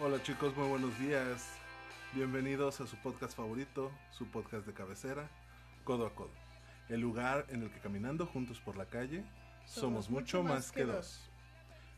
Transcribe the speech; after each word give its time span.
Hola 0.00 0.22
chicos, 0.22 0.56
muy 0.56 0.68
buenos 0.68 0.96
días. 1.00 1.58
Bienvenidos 2.14 2.80
a 2.80 2.86
su 2.86 2.94
podcast 2.98 3.36
favorito, 3.36 3.90
su 4.12 4.26
podcast 4.28 4.64
de 4.64 4.72
cabecera, 4.72 5.28
Codo 5.82 6.06
a 6.06 6.14
Codo. 6.14 6.30
El 6.88 7.00
lugar 7.00 7.46
en 7.48 7.64
el 7.64 7.70
que 7.70 7.80
caminando 7.80 8.24
juntos 8.24 8.60
por 8.60 8.76
la 8.76 8.86
calle 8.86 9.24
somos, 9.66 10.08
mucho 10.08 10.44
más 10.44 10.70
que 10.70 10.84
dos. 10.84 11.28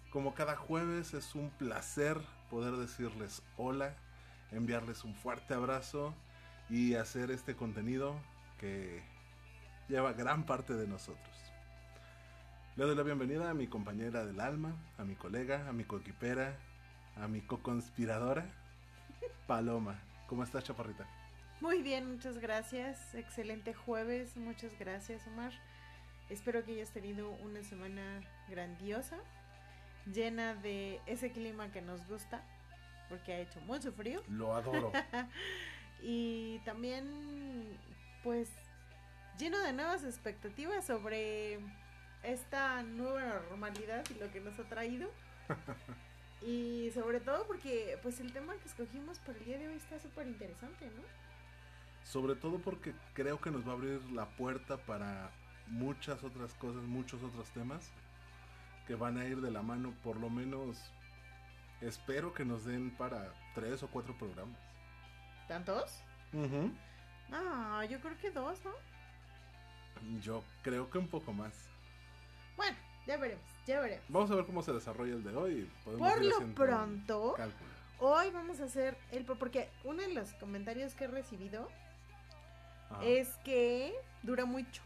Como 0.09 0.33
cada 0.33 0.57
jueves 0.57 1.13
es 1.13 1.35
un 1.35 1.51
placer 1.51 2.17
poder 2.49 2.77
decirles 2.77 3.43
hola, 3.59 3.95
enviarles 4.51 5.05
un 5.05 5.15
fuerte 5.15 5.53
abrazo 5.53 6.15
y 6.71 6.95
hacer 6.95 7.31
este 7.31 7.55
contenido 7.55 8.19
que 8.59 9.03
lleva 9.91 10.15
gran 10.15 10.47
parte 10.47 10.73
de 10.73 10.87
nosotros. 10.87 11.37
Le 12.77 12.85
doy 12.87 12.97
la 12.97 13.03
bienvenida 13.03 13.51
a 13.51 13.55
mi 13.55 13.67
compañera 13.67 14.25
del 14.25 14.41
alma, 14.41 14.75
a 14.97 15.05
mi 15.05 15.17
colega, 15.17 15.69
a 15.69 15.75
mi 15.75 15.85
coequipera, 15.85 16.57
a 17.17 17.29
mi 17.29 17.41
co-conspiradora, 17.41 18.47
Paloma. 19.47 20.01
¿Cómo 20.29 20.45
estás, 20.45 20.65
chaparrita? 20.65 21.07
Muy 21.61 21.83
bien, 21.83 22.11
muchas 22.11 22.39
gracias. 22.39 23.15
Excelente 23.15 23.75
jueves, 23.75 24.37
muchas 24.37 24.73
gracias, 24.79 25.27
Omar. 25.27 25.53
Espero 26.31 26.65
que 26.65 26.73
hayas 26.73 26.91
tenido 26.91 27.31
una 27.43 27.63
semana 27.65 28.21
grandiosa, 28.49 29.19
llena 30.13 30.55
de 30.55 31.01
ese 31.07 31.33
clima 31.33 31.71
que 31.73 31.83
nos 31.83 32.07
gusta, 32.07 32.43
porque 33.09 33.33
ha 33.33 33.41
hecho 33.41 33.61
mucho 33.63 33.93
frío. 33.93 34.23
Lo 34.29 34.55
adoro. 34.55 34.93
y 36.03 36.61
también, 36.61 37.77
pues, 38.23 38.49
lleno 39.39 39.59
de 39.59 39.73
nuevas 39.73 40.05
expectativas 40.05 40.87
sobre 40.87 41.59
esta 42.23 42.83
nueva 42.83 43.43
normalidad 43.51 44.05
y 44.11 44.19
lo 44.21 44.31
que 44.31 44.41
nos 44.41 44.59
ha 44.59 44.65
traído. 44.65 45.11
y 46.43 46.91
sobre 46.93 47.21
todo 47.21 47.47
porque, 47.47 47.99
pues, 48.03 48.21
el 48.21 48.33
tema 48.33 48.55
que 48.55 48.69
escogimos 48.69 49.19
para 49.19 49.39
el 49.39 49.45
día 49.45 49.59
de 49.59 49.69
hoy 49.69 49.75
está 49.75 49.99
súper 49.99 50.27
interesante, 50.27 50.87
¿no? 50.87 51.03
Sobre 52.05 52.35
todo 52.35 52.59
porque 52.59 52.95
creo 53.13 53.41
que 53.41 53.51
nos 53.51 53.67
va 53.67 53.73
a 53.73 53.75
abrir 53.75 54.03
la 54.13 54.27
puerta 54.27 54.79
para 54.79 55.31
muchas 55.67 56.25
otras 56.25 56.55
cosas, 56.55 56.83
muchos 56.83 57.23
otros 57.23 57.49
temas 57.51 57.91
que 58.87 58.95
van 58.95 59.19
a 59.19 59.25
ir 59.25 59.41
de 59.41 59.51
la 59.51 59.63
mano, 59.63 59.95
por 60.03 60.17
lo 60.17 60.31
menos 60.31 60.93
espero 61.81 62.33
que 62.35 62.45
nos 62.45 62.65
den 62.65 62.91
para 62.97 63.33
tres 63.55 63.83
o 63.83 63.89
cuatro 63.89 64.17
programas. 64.19 64.59
¿Tantos? 65.47 66.03
No, 67.29 67.85
yo 67.85 68.01
creo 68.01 68.19
que 68.19 68.31
dos, 68.31 68.59
¿no? 68.65 68.73
Yo 70.21 70.43
creo 70.63 70.91
que 70.91 70.99
un 70.99 71.09
poco 71.09 71.33
más. 71.33 71.69
Bueno, 72.57 72.77
ya 73.07 73.17
veremos, 73.17 73.45
ya 73.71 73.81
veremos. 73.81 74.05
Vamos 74.09 74.31
a 74.31 74.35
ver 74.35 74.45
cómo 74.45 74.63
se 74.63 74.73
desarrolla 74.73 75.15
el 75.15 75.25
de 75.25 75.35
hoy. 75.35 75.71
Por 75.85 76.25
lo 76.25 76.55
pronto, 76.55 77.37
hoy 77.99 78.31
vamos 78.31 78.61
a 78.61 78.65
hacer 78.65 78.97
el... 79.13 79.25
Porque 79.25 79.69
uno 79.85 80.03
de 80.03 80.13
los 80.13 80.33
comentarios 80.35 80.95
que 80.95 81.05
he 81.05 81.09
recibido 81.09 81.69
es 83.03 83.29
que 83.45 83.95
dura 84.23 84.45
mucho 84.45 84.83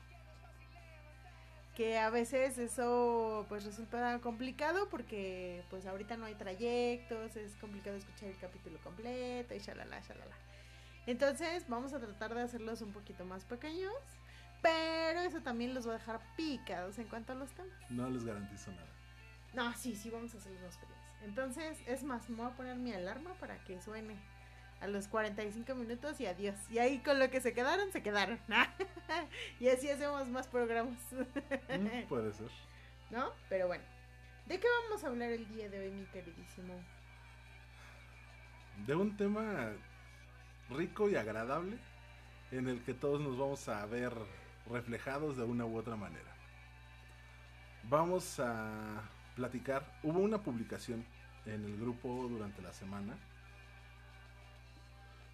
que 1.75 1.99
a 1.99 2.09
veces 2.09 2.57
eso 2.59 3.47
pues 3.49 3.65
resulta 3.65 4.21
complicado 4.21 4.89
porque 4.89 5.65
pues 5.71 5.87
ahorita 5.87 6.17
no 6.17 6.27
hay 6.27 6.35
trayectos, 6.35 7.35
es 7.37 7.57
complicado 7.57 7.97
escuchar 7.97 8.29
el 8.29 8.39
capítulo 8.39 8.79
completo 8.85 9.55
y 9.55 9.59
shalala, 9.59 10.01
shalala. 10.01 10.37
Entonces 11.07 11.65
vamos 11.69 11.93
a 11.93 11.99
tratar 11.99 12.35
de 12.35 12.43
hacerlos 12.43 12.81
un 12.81 12.93
poquito 12.93 13.25
más 13.25 13.45
pequeños, 13.45 13.93
pero 14.65 15.21
eso 15.21 15.43
también 15.43 15.75
los 15.75 15.87
va 15.87 15.91
a 15.91 15.99
dejar 15.99 16.21
picados 16.37 16.99
en 16.99 17.07
cuanto 17.07 17.33
a 17.33 17.37
los 17.37 17.51
temas. 17.53 17.79
No 17.91 18.09
les 18.09 18.25
garantizo 18.25 18.73
nada. 18.73 18.89
No, 19.53 19.75
sí, 19.75 19.95
sí, 19.95 20.09
vamos 20.09 20.35
a 20.35 20.39
hacerlos 20.39 20.63
más 20.63 20.79
pequeños. 20.79 21.05
Entonces, 21.23 21.79
es 21.87 22.03
más, 22.03 22.31
me 22.31 22.37
voy 22.37 22.47
a 22.47 22.57
poner 22.57 22.77
mi 22.77 22.95
alarma 22.95 23.35
para 23.35 23.63
que 23.65 23.79
suene 23.83 24.17
a 24.81 24.87
los 24.87 25.07
45 25.09 25.75
minutos 25.75 26.19
y 26.19 26.27
adiós. 26.27 26.57
Y 26.71 26.79
ahí 26.79 27.01
con 27.01 27.19
lo 27.19 27.31
que 27.31 27.43
se 27.43 27.53
quedaron, 27.53 27.93
se 27.93 28.03
quedaron. 28.03 28.41
y 29.61 29.69
así 29.69 29.91
hacemos 29.91 30.29
más 30.29 30.49
programas. 30.49 30.99
Mm, 31.13 32.05
puede 32.09 32.33
ser. 32.33 32.51
¿No? 33.11 33.33
Pero 33.51 33.67
bueno. 33.67 33.85
¿De 34.47 34.59
qué 34.59 34.67
vamos 34.83 35.05
a 35.05 35.09
hablar 35.09 35.31
el 35.31 35.47
día 35.49 35.69
de 35.69 35.79
hoy, 35.79 35.91
mi 35.91 36.07
queridísimo? 36.07 36.75
De 38.87 38.95
un 38.95 39.15
tema 39.17 39.73
rico 40.71 41.11
y 41.11 41.17
agradable 41.17 41.77
en 42.51 42.69
el 42.69 42.83
que 42.83 42.95
todos 42.95 43.21
nos 43.21 43.39
vamos 43.39 43.69
a 43.69 43.85
ver 43.87 44.13
reflejados 44.71 45.37
de 45.37 45.45
una 45.45 45.65
u 45.65 45.77
otra 45.77 45.97
manera. 45.97 46.35
Vamos 47.85 48.41
a 48.41 49.03
platicar. 49.37 49.99
Hubo 50.03 50.21
una 50.21 50.39
publicación 50.39 51.05
en 51.47 51.65
el 51.65 51.79
grupo 51.79 52.27
durante 52.29 52.63
la 52.63 52.73
semana 52.73 53.17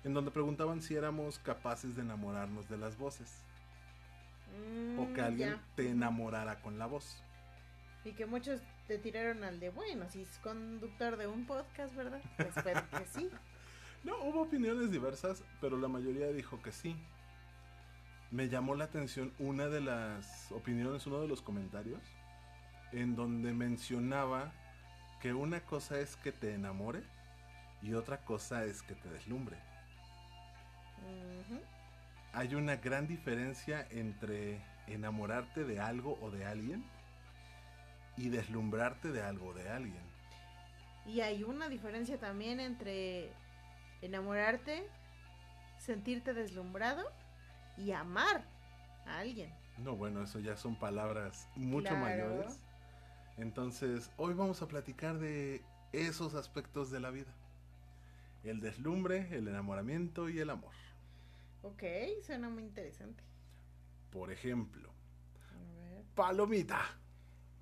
en 0.05 0.15
donde 0.15 0.31
preguntaban 0.31 0.81
si 0.81 0.95
éramos 0.95 1.39
capaces 1.39 1.95
de 1.97 2.03
enamorarnos 2.03 2.69
de 2.69 2.79
las 2.79 2.97
voces. 2.97 3.43
o 4.99 5.13
que 5.15 5.21
mm, 5.21 5.25
alguien 5.25 5.61
te 5.77 5.91
enamorara 5.91 6.61
con 6.63 6.79
la 6.79 6.87
voz. 6.87 7.23
Y 8.05 8.13
que 8.13 8.27
muchos 8.27 8.61
te 8.89 8.99
tiraron 8.99 9.45
al 9.45 9.61
de, 9.61 9.71
bueno, 9.71 10.09
si 10.09 10.23
es 10.23 10.39
conductor 10.39 11.17
de 11.17 11.27
un 11.27 11.47
podcast, 11.47 11.95
¿verdad? 11.95 12.23
Espero 12.39 12.83
que 12.91 13.07
sí. 13.07 13.31
No, 14.03 14.17
hubo 14.25 14.41
opiniones 14.41 14.91
diversas, 14.91 15.45
pero 15.61 15.77
la 15.77 15.87
mayoría 15.87 16.29
dijo 16.29 16.63
que 16.63 16.73
sí. 16.73 16.97
Me 18.31 18.49
llamó 18.49 18.77
la 18.77 18.85
atención 18.85 19.33
una 19.41 19.67
de 19.67 19.81
las 19.81 20.53
opiniones, 20.53 21.05
uno 21.07 21.21
de 21.21 21.27
los 21.27 21.43
comentarios, 21.43 22.01
en 22.93 23.17
donde 23.17 23.53
mencionaba 23.53 24.53
que 25.21 25.33
una 25.33 25.61
cosa 25.61 25.99
es 25.99 26.15
que 26.15 26.31
te 26.31 26.55
enamore 26.55 27.03
y 27.83 27.95
otra 27.95 28.19
cosa 28.25 28.65
es 28.65 28.83
que 28.83 28.95
te 28.95 29.09
deslumbre. 29.11 29.57
Hay 32.33 32.55
una 32.55 32.77
gran 32.77 33.09
diferencia 33.09 33.89
entre 33.91 34.63
enamorarte 34.87 35.65
de 35.65 35.81
algo 35.81 36.17
o 36.23 36.31
de 36.31 36.47
alguien 36.47 36.85
y 38.17 38.29
deslumbrarte 38.29 39.11
de 39.11 39.23
algo 39.23 39.49
o 39.49 39.55
de 39.55 39.69
alguien. 39.69 40.03
Y 41.05 41.21
hay 41.21 41.43
una 41.43 41.69
diferencia 41.69 42.19
también 42.19 42.61
entre 42.61 43.33
enamorarte, 44.03 44.87
sentirte 45.79 46.33
deslumbrado 46.33 47.11
y 47.81 47.93
amar 47.93 48.45
a 49.07 49.19
alguien. 49.19 49.53
No, 49.79 49.97
bueno, 49.97 50.23
eso 50.23 50.39
ya 50.39 50.57
son 50.57 50.79
palabras 50.79 51.49
mucho 51.57 51.97
mayores. 51.97 52.61
Entonces, 53.37 54.11
hoy 54.17 54.35
vamos 54.35 54.61
a 54.63 54.69
platicar 54.69 55.19
de 55.19 55.63
esos 55.93 56.35
aspectos 56.35 56.91
de 56.91 57.01
la 57.01 57.11
vida. 57.11 57.33
El 58.45 58.61
deslumbre, 58.61 59.35
el 59.35 59.49
enamoramiento 59.49 60.29
y 60.29 60.39
el 60.39 60.51
amor. 60.51 60.73
Ok, 61.63 61.83
suena 62.25 62.49
muy 62.49 62.63
interesante. 62.63 63.23
Por 64.11 64.31
ejemplo, 64.31 64.91
Palomita. 66.15 66.81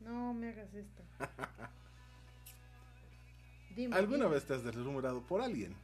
No 0.00 0.34
me 0.34 0.48
hagas 0.48 0.72
esto. 0.74 1.02
¿Alguna 3.92 4.26
vez 4.26 4.44
te 4.44 4.54
has 4.54 4.64
deslumbrado 4.64 5.22
por 5.22 5.40
alguien? 5.40 5.76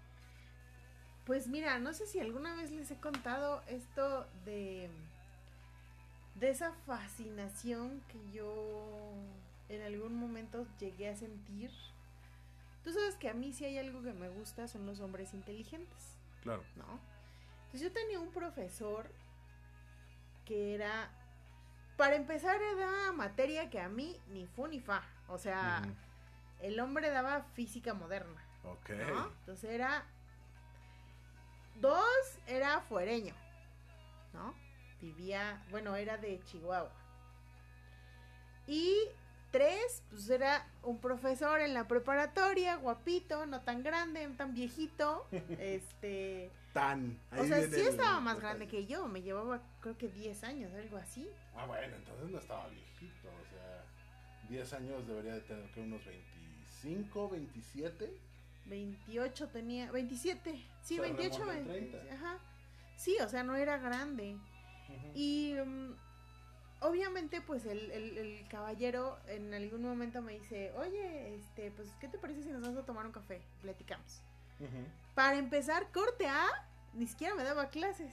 Pues 1.26 1.48
mira, 1.48 1.78
no 1.78 1.92
sé 1.92 2.06
si 2.06 2.20
alguna 2.20 2.54
vez 2.54 2.70
les 2.70 2.90
he 2.90 2.96
contado 2.96 3.62
esto 3.66 4.26
de 4.44 4.90
de 6.34 6.50
esa 6.50 6.72
fascinación 6.86 8.02
que 8.08 8.18
yo 8.32 9.12
en 9.68 9.82
algún 9.82 10.16
momento 10.16 10.66
llegué 10.78 11.08
a 11.08 11.16
sentir. 11.16 11.70
Tú 12.82 12.92
sabes 12.92 13.16
que 13.16 13.28
a 13.28 13.34
mí 13.34 13.52
si 13.52 13.64
hay 13.64 13.78
algo 13.78 14.02
que 14.02 14.12
me 14.12 14.28
gusta 14.28 14.68
son 14.68 14.86
los 14.86 15.00
hombres 15.00 15.32
inteligentes. 15.32 16.18
Claro. 16.42 16.62
¿No? 16.76 17.00
Pues 17.70 17.82
yo 17.82 17.90
tenía 17.92 18.20
un 18.20 18.30
profesor 18.30 19.10
que 20.44 20.74
era, 20.74 21.10
para 21.96 22.16
empezar, 22.16 22.60
era 22.60 23.12
materia 23.12 23.70
que 23.70 23.80
a 23.80 23.88
mí 23.88 24.20
ni 24.28 24.46
fu 24.46 24.66
ni 24.66 24.80
fa. 24.80 25.02
O 25.28 25.38
sea, 25.38 25.82
el 26.60 26.78
hombre 26.80 27.10
daba 27.10 27.44
física 27.54 27.94
moderna. 27.94 28.44
Ok. 28.64 28.90
Entonces 28.90 29.70
era, 29.70 30.04
dos, 31.80 32.38
era 32.46 32.80
fuereño, 32.80 33.34
¿no? 34.32 34.54
Vivía, 35.00 35.62
bueno, 35.70 35.96
era 35.96 36.16
de 36.16 36.40
Chihuahua. 36.44 36.92
Y 38.66 38.96
tres, 39.50 40.02
pues 40.10 40.28
era 40.30 40.66
un 40.82 40.98
profesor 40.98 41.60
en 41.60 41.74
la 41.74 41.86
preparatoria, 41.86 42.76
guapito, 42.76 43.46
no 43.46 43.60
tan 43.60 43.82
grande, 43.82 44.26
no 44.26 44.34
tan 44.34 44.52
viejito, 44.52 45.26
este 45.60 46.50
tan. 46.72 47.20
o 47.38 47.44
sea, 47.44 47.64
sí 47.68 47.80
estaba 47.80 48.18
más 48.20 48.40
grande 48.40 48.66
que 48.66 48.84
yo, 48.86 49.06
me 49.06 49.22
llevaba 49.22 49.62
creo 49.80 49.96
que 49.96 50.08
10 50.08 50.42
años, 50.44 50.74
algo 50.74 50.96
así. 50.96 51.28
Ah, 51.54 51.66
bueno, 51.66 51.94
entonces 51.94 52.30
no 52.30 52.38
estaba 52.38 52.66
viejito, 52.68 53.28
o 53.28 53.50
sea, 53.50 53.84
10 54.48 54.72
años 54.72 55.06
debería 55.06 55.34
de 55.34 55.42
tener 55.42 55.70
que 55.70 55.80
unos 55.82 56.04
25, 56.04 57.28
27. 57.28 58.18
28 58.66 59.48
tenía, 59.48 59.90
27, 59.92 60.64
sí, 60.82 60.98
28, 60.98 61.46
20, 61.46 62.10
ajá. 62.12 62.38
Sí, 62.96 63.16
o 63.22 63.28
sea, 63.28 63.42
no 63.42 63.56
era 63.56 63.78
grande. 63.78 64.36
Y 65.14 65.54
mm, 65.64 65.94
obviamente, 66.80 67.40
pues 67.40 67.66
el, 67.66 67.90
el, 67.90 68.46
caballero 68.48 69.18
en 69.26 69.52
algún 69.54 69.82
momento 69.82 70.22
me 70.22 70.34
dice, 70.34 70.72
oye, 70.76 71.34
este, 71.34 71.70
pues, 71.72 71.88
¿qué 72.00 72.08
te 72.08 72.18
parece 72.18 72.42
si 72.42 72.50
nos 72.50 72.62
vamos 72.62 72.78
a 72.78 72.86
tomar 72.86 73.06
un 73.06 73.12
café? 73.12 73.42
Platicamos. 73.62 74.22
Para 75.14 75.36
empezar, 75.36 75.90
corte 75.92 76.26
A, 76.26 76.46
ni 76.94 77.06
siquiera 77.06 77.34
me 77.34 77.42
daba 77.42 77.68
clases. 77.68 78.12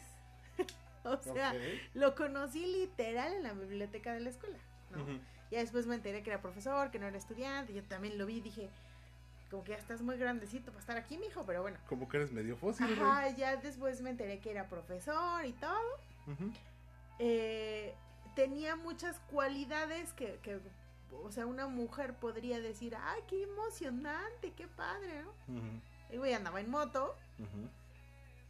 o 1.03 1.18
sea, 1.18 1.53
lo 1.94 2.15
conocí 2.15 2.65
literal 2.65 3.33
en 3.33 3.44
la 3.44 3.53
biblioteca 3.53 4.13
de 4.13 4.21
la 4.21 4.30
escuela, 4.30 4.57
¿no? 4.89 5.06
Ya 5.51 5.59
después 5.59 5.86
me 5.86 5.95
enteré 5.95 6.24
que 6.24 6.30
era 6.30 6.42
profesor, 6.42 6.92
que 6.92 7.00
no 7.00 7.07
era 7.07 7.18
estudiante, 7.18 7.74
yo 7.74 7.83
también 7.83 8.18
lo 8.18 8.25
vi 8.25 8.38
y 8.38 8.42
dije, 8.42 8.69
como 9.51 9.63
que 9.65 9.74
ya 9.74 9.77
estás 9.77 10.01
muy 10.01 10.18
grandecito 10.18 10.71
para 10.71 10.80
estar 10.80 10.98
aquí, 10.98 11.18
mijo, 11.18 11.45
pero 11.45 11.62
bueno. 11.62 11.77
Como 11.88 12.07
que 12.07 12.18
eres 12.18 12.31
medio 12.31 12.56
fósil. 12.56 12.88
Ajá, 12.94 13.30
ya 13.36 13.57
después 13.57 14.01
me 14.01 14.09
enteré 14.09 14.39
que 14.39 14.50
era 14.50 14.68
profesor 14.69 15.45
y 15.45 15.51
todo. 15.53 16.00
eh, 17.19 17.94
tenía 18.33 18.77
muchas 18.77 19.19
cualidades 19.30 20.13
que, 20.13 20.39
que, 20.42 20.62
o 21.12 21.31
sea, 21.31 21.45
una 21.45 21.68
mujer 21.68 22.15
podría 22.15 22.62
decir, 22.62 22.95
ay, 22.98 23.21
qué 23.27 23.44
emocionante, 23.44 24.53
qué 24.53 24.68
padre, 24.69 25.24
¿no? 25.24 25.33
El 26.09 26.19
güey 26.19 26.33
andaba 26.33 26.62
en 26.62 26.69
moto. 26.69 27.15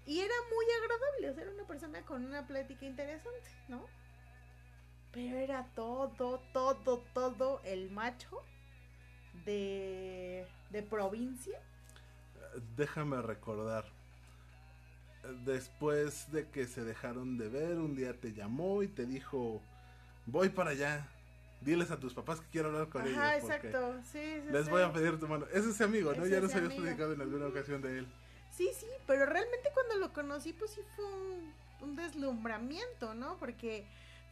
Y 0.06 0.19
era 0.19 0.33
muy 0.53 0.65
agradable, 0.81 1.30
o 1.30 1.33
sea, 1.33 1.44
era 1.44 1.51
una 1.53 1.65
persona 1.65 2.01
con 2.03 2.25
una 2.25 2.45
plática 2.45 2.86
interesante, 2.86 3.50
¿no? 3.68 3.86
Pero 5.12 5.38
era 5.38 5.65
todo, 5.75 6.39
todo, 6.53 7.03
todo 7.13 7.62
el 7.63 7.89
macho 7.89 8.44
de, 9.45 10.45
de 10.69 10.83
provincia. 10.83 11.59
Déjame 12.75 13.21
recordar. 13.21 13.85
Después 15.45 16.31
de 16.31 16.47
que 16.49 16.65
se 16.65 16.83
dejaron 16.83 17.38
de 17.38 17.47
ver, 17.47 17.77
un 17.77 17.95
día 17.95 18.19
te 18.19 18.33
llamó 18.33 18.81
y 18.81 18.88
te 18.88 19.05
dijo, 19.05 19.61
voy 20.25 20.49
para 20.49 20.71
allá. 20.71 21.07
Diles 21.61 21.91
a 21.91 21.99
tus 21.99 22.15
papás 22.15 22.41
que 22.41 22.47
quiero 22.49 22.69
hablar 22.69 22.89
con 22.89 23.05
ellos. 23.05 23.17
Ajá, 23.19 23.38
exacto. 23.38 24.01
Sí, 24.11 24.41
les 24.51 24.67
voy 24.67 24.81
a 24.81 24.91
pedir 24.91 25.19
tu 25.19 25.27
mano. 25.27 25.45
Es 25.53 25.63
ese 25.63 25.83
amigo, 25.83 26.11
¿no? 26.13 26.25
ya 26.25 26.41
nos 26.41 26.55
habías 26.55 26.73
platicado 26.73 27.13
en 27.13 27.21
alguna 27.21 27.45
ocasión 27.45 27.81
de 27.83 27.99
él. 27.99 28.07
Sí, 28.51 28.69
sí, 28.77 28.88
pero 29.07 29.25
realmente 29.25 29.69
cuando 29.73 29.97
lo 29.97 30.11
conocí, 30.11 30.53
pues 30.53 30.71
sí 30.71 30.81
fue 30.95 31.05
un, 31.05 31.95
deslumbramiento, 31.95 33.13
¿no? 33.13 33.38
Porque 33.38 33.85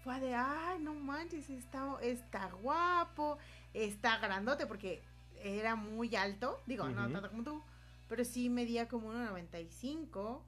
fue 0.03 0.19
de, 0.19 0.33
ay, 0.33 0.79
no 0.79 0.93
manches, 0.93 1.49
está, 1.49 1.97
está 2.01 2.47
guapo, 2.61 3.37
está 3.73 4.17
grandote, 4.17 4.65
porque 4.65 5.01
era 5.41 5.75
muy 5.75 6.15
alto. 6.15 6.61
Digo, 6.65 6.87
no 6.89 7.09
tanto 7.09 7.29
como 7.29 7.43
tú, 7.43 7.63
pero 8.07 8.23
sí 8.25 8.49
medía 8.49 8.87
como 8.87 9.13
1,95. 9.13 10.41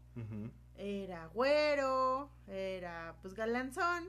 Era 0.77 1.27
güero, 1.27 2.29
era 2.47 3.15
pues 3.21 3.35
galanzón 3.35 4.05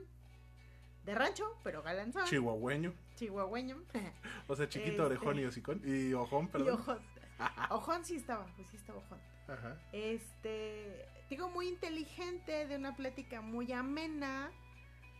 de 1.05 1.15
rancho, 1.15 1.57
pero 1.63 1.83
galanzón. 1.83 2.25
Chihuahueño. 2.25 2.93
Chihuahueño. 3.15 3.83
o 4.47 4.55
sea, 4.55 4.67
chiquito, 4.69 5.05
orejón 5.05 5.39
y 5.39 5.45
hocicón. 5.45 5.81
Y 5.83 6.13
ojón, 6.13 6.47
perdón. 6.47 6.67
Y 6.67 6.71
ojón. 6.71 6.99
ojón 7.69 8.05
sí 8.05 8.15
estaba, 8.15 8.45
pues 8.55 8.67
sí 8.69 8.77
estaba 8.77 8.99
ojón. 8.99 9.19
Ajá. 9.47 9.77
Este, 9.91 11.05
digo, 11.29 11.49
muy 11.49 11.67
inteligente, 11.67 12.67
de 12.67 12.75
una 12.75 12.95
plática 12.95 13.41
muy 13.41 13.71
amena. 13.71 14.51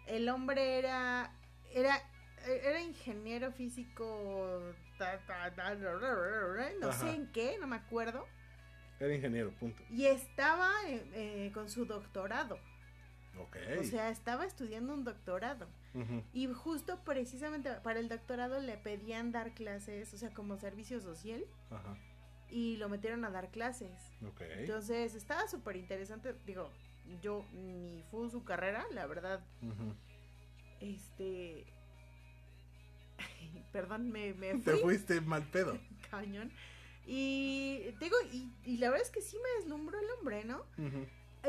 El 0.07 0.29
hombre 0.29 0.79
era, 0.79 1.33
era, 1.73 2.01
era 2.45 2.81
ingeniero 2.81 3.51
físico, 3.51 4.73
no 6.79 6.91
sé 6.91 7.09
en 7.11 7.31
qué, 7.31 7.57
no 7.59 7.67
me 7.67 7.75
acuerdo. 7.75 8.27
Era 8.99 9.13
ingeniero, 9.13 9.51
punto. 9.51 9.81
Y 9.89 10.05
estaba 10.05 10.69
eh, 10.87 11.51
con 11.53 11.69
su 11.69 11.85
doctorado. 11.85 12.57
O 13.79 13.83
sea, 13.83 14.09
estaba 14.09 14.45
estudiando 14.45 14.93
un 14.93 15.03
doctorado. 15.03 15.67
Y 16.33 16.47
justo 16.47 17.03
precisamente 17.03 17.71
para 17.83 17.99
el 17.99 18.09
doctorado 18.09 18.59
le 18.59 18.77
pedían 18.77 19.31
dar 19.31 19.53
clases, 19.53 20.13
o 20.13 20.17
sea, 20.17 20.33
como 20.33 20.57
servicio 20.57 21.01
social. 21.01 21.43
Y 22.49 22.77
lo 22.77 22.87
metieron 22.89 23.25
a 23.25 23.31
dar 23.31 23.49
clases. 23.49 23.91
Entonces, 24.57 25.15
estaba 25.15 25.47
súper 25.47 25.75
interesante. 25.75 26.35
Digo, 26.45 26.69
yo 27.21 27.45
ni 27.53 28.03
fue 28.11 28.29
su 28.29 28.43
carrera, 28.43 28.85
la 28.91 29.07
verdad. 29.07 29.43
Este. 30.79 31.65
Perdón, 33.71 34.11
me, 34.11 34.33
me 34.33 34.55
Te 34.55 34.77
fuiste 34.77 35.21
mal 35.21 35.43
pedo. 35.43 35.77
Cañón. 36.11 36.51
Y 37.05 37.81
digo, 37.99 38.15
y, 38.31 38.49
y, 38.63 38.77
la 38.77 38.89
verdad 38.89 39.05
es 39.05 39.11
que 39.11 39.21
sí 39.21 39.35
me 39.35 39.61
deslumbró 39.61 39.99
el 39.99 40.05
hombre, 40.17 40.45
¿no? 40.45 40.63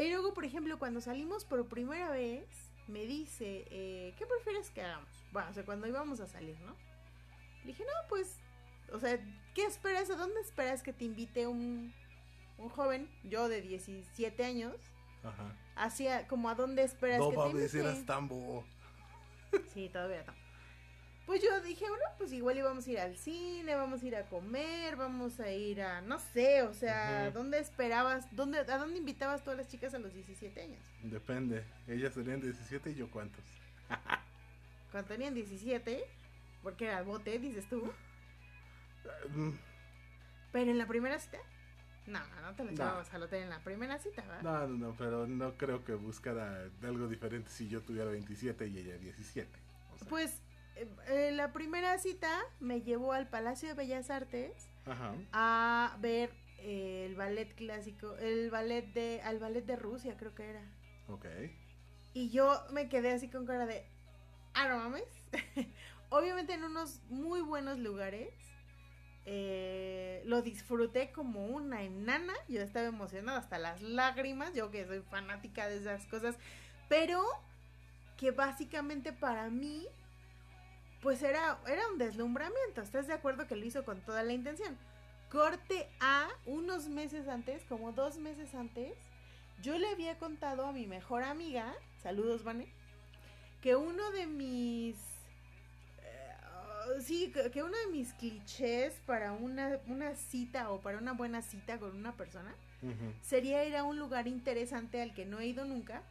Y 0.00 0.11
luego, 0.11 0.35
por 0.35 0.44
ejemplo, 0.44 0.79
cuando 0.81 1.00
salimos 1.00 1.44
por 1.44 1.69
primera 1.69 2.11
vez, 2.11 2.49
me 2.88 3.06
dice, 3.06 3.64
eh, 3.70 4.14
¿qué 4.19 4.26
prefieres 4.26 4.70
que 4.70 4.82
hagamos? 4.82 5.08
Bueno, 5.32 5.50
o 5.50 5.55
sea, 5.55 5.64
cuando 5.64 5.87
íbamos 5.87 6.19
a 6.19 6.26
salir, 6.26 6.58
¿no? 6.61 6.75
Le 7.61 7.69
dije, 7.69 7.85
no, 7.85 8.08
pues, 8.08 8.41
o 8.93 8.99
sea, 8.99 9.19
¿qué 9.55 9.64
esperas? 9.64 10.11
¿A 10.11 10.17
dónde 10.17 10.41
esperas 10.41 10.82
que 10.82 10.93
te 10.93 11.05
invite 11.05 11.46
un, 11.46 11.94
un 12.58 12.69
joven, 12.69 13.08
yo 13.23 13.49
de 13.49 13.62
17 13.62 14.44
años? 14.44 14.75
Ajá. 15.23 15.56
Hacia, 15.76 16.26
como 16.26 16.49
a 16.50 16.56
dónde 16.56 16.82
esperas 16.82 17.20
que 17.20 17.37
te 17.37 17.50
invite? 17.50 17.82
No, 17.82 17.88
a 17.91 18.06
Tambo. 18.06 18.64
Sí, 19.73 19.88
todavía 19.88 20.25
no. 20.26 20.44
Pues 21.26 21.42
yo 21.42 21.60
dije, 21.62 21.86
bueno, 21.88 22.04
pues 22.18 22.32
igual 22.32 22.58
íbamos 22.58 22.86
a 22.86 22.90
ir 22.90 22.98
al 22.98 23.16
cine, 23.16 23.74
vamos 23.74 24.02
a 24.02 24.06
ir 24.06 24.16
a 24.16 24.26
comer, 24.26 24.96
vamos 24.96 25.40
a 25.40 25.50
ir 25.50 25.80
a, 25.80 26.02
no 26.02 26.18
sé, 26.18 26.62
o 26.62 26.74
sea, 26.74 27.30
¿dónde 27.30 27.58
esperabas, 27.58 28.26
dónde, 28.36 28.58
a 28.58 28.78
dónde 28.78 28.98
invitabas 28.98 29.42
todas 29.42 29.58
las 29.58 29.68
chicas 29.68 29.94
a 29.94 29.98
los 29.98 30.12
17 30.12 30.60
años? 30.60 30.82
Depende, 31.02 31.64
ellas 31.88 32.12
tenían 32.12 32.42
17 32.42 32.90
y 32.90 32.94
yo 32.94 33.10
cuántos. 33.10 33.42
Cuando 34.92 35.08
tenían 35.08 35.34
17, 35.34 36.04
porque 36.62 36.86
era 36.86 37.02
bote, 37.02 37.38
dices 37.38 37.66
tú. 37.70 37.90
Mm. 39.34 39.52
Pero 40.52 40.70
en 40.70 40.78
la 40.78 40.86
primera 40.86 41.18
cita, 41.18 41.38
no, 42.06 42.20
no 42.42 42.54
te 42.54 42.64
lo 42.64 42.70
echábamos 42.70 43.12
al 43.14 43.22
hotel 43.22 43.44
en 43.44 43.50
la 43.50 43.60
primera 43.60 43.98
cita, 43.98 44.22
¿verdad? 44.22 44.43
No, 44.43 44.69
no, 44.69 44.88
no, 44.88 44.96
pero 44.96 45.26
no 45.26 45.56
creo 45.56 45.84
que 45.84 45.94
buscara 45.94 46.69
algo 46.82 47.08
diferente 47.08 47.50
si 47.50 47.66
yo 47.66 47.81
tuviera 47.81 48.10
27 48.10 48.66
y 48.69 48.78
ella 48.78 48.98
17. 48.98 49.50
Pues 50.08 50.44
eh, 50.76 51.31
la 51.32 51.52
primera 51.52 51.98
cita 51.98 52.40
me 52.60 52.82
llevó 52.82 53.12
al 53.12 53.28
Palacio 53.28 53.69
de 53.69 53.74
Bellas 53.74 54.10
Artes 54.10 54.69
a 55.32 55.96
ver 56.00 56.31
eh, 56.58 57.06
el 57.06 57.14
ballet 57.14 57.54
clásico, 57.54 58.16
el 58.16 58.50
ballet 58.50 58.93
de, 58.93 59.20
al 59.22 59.38
ballet 59.38 59.64
de 59.64 59.76
Rusia 59.76 60.16
creo 60.16 60.34
que 60.34 60.50
era. 60.50 60.62
Ok. 61.08 61.26
Y 62.12 62.31
yo 62.31 62.64
me 62.70 62.88
quedé 62.88 63.12
así 63.12 63.28
con 63.28 63.46
cara 63.46 63.66
de, 63.66 63.84
ah, 64.54 64.69
no 64.69 64.78
mames. 64.78 65.04
Obviamente 66.10 66.54
en 66.54 66.64
unos 66.64 67.02
muy 67.08 67.40
buenos 67.40 67.78
lugares. 67.78 68.32
Eh, 69.26 70.22
lo 70.26 70.43
disfruté 70.43 71.12
como 71.12 71.46
una 71.46 71.82
enana. 71.82 72.34
Yo 72.48 72.60
estaba 72.60 72.86
emocionada 72.86 73.38
hasta 73.38 73.58
las 73.58 73.82
lágrimas. 73.82 74.54
Yo 74.54 74.70
que 74.70 74.86
soy 74.86 75.00
fanática 75.00 75.69
de 75.69 75.78
esas 75.78 76.06
cosas. 76.06 76.36
Pero 76.88 77.22
que 78.16 78.31
básicamente 78.31 79.12
para 79.12 79.50
mí 79.50 79.88
pues 81.05 81.23
era, 81.23 81.58
era 81.69 81.87
un 81.89 81.99
deslumbramiento. 81.99 82.81
¿Estás 82.81 83.06
de 83.06 83.13
acuerdo 83.13 83.46
que 83.46 83.55
lo 83.55 83.65
hizo 83.65 83.84
con 83.84 84.01
toda 84.01 84.23
la 84.23 84.32
intención? 84.32 84.77
Corte 85.31 85.87
A, 86.01 86.29
unos 86.46 86.89
meses 86.89 87.29
antes, 87.29 87.63
como 87.67 87.93
dos 87.93 88.17
meses 88.17 88.55
antes, 88.55 88.96
yo 89.63 89.79
le 89.79 89.87
había 89.89 90.19
contado 90.19 90.65
a 90.65 90.73
mi 90.73 90.87
mejor 90.87 91.23
amiga, 91.23 91.75
saludos, 92.03 92.43
Vane, 92.43 92.69
que 93.61 93.77
uno 93.77 94.11
de 94.13 94.27
mis... 94.27 94.96
Eh, 96.03 97.01
sí, 97.03 97.31
que, 97.53 97.63
uno 97.63 97.77
de 97.77 97.93
mis 97.93 98.15
clichés 98.15 98.94
para 99.05 99.32
una, 99.32 99.79
una, 99.89 100.15
cita 100.15 100.70
o 100.70 100.81
para 100.81 100.96
una 100.96 101.13
buena 101.13 101.43
cita 101.43 101.79
con 101.79 101.94
una 101.94 102.17
persona 102.17 102.55
sería 103.23 103.65
ir 103.65 103.77
a 103.77 103.82
un 103.82 103.99
lugar 103.99 104.27
interesante 104.27 105.01
al 105.01 105.15
que 105.15 105.25
no 105.25 105.41
he 105.41 105.46
ido 105.46 105.65
nunca, 105.67 106.03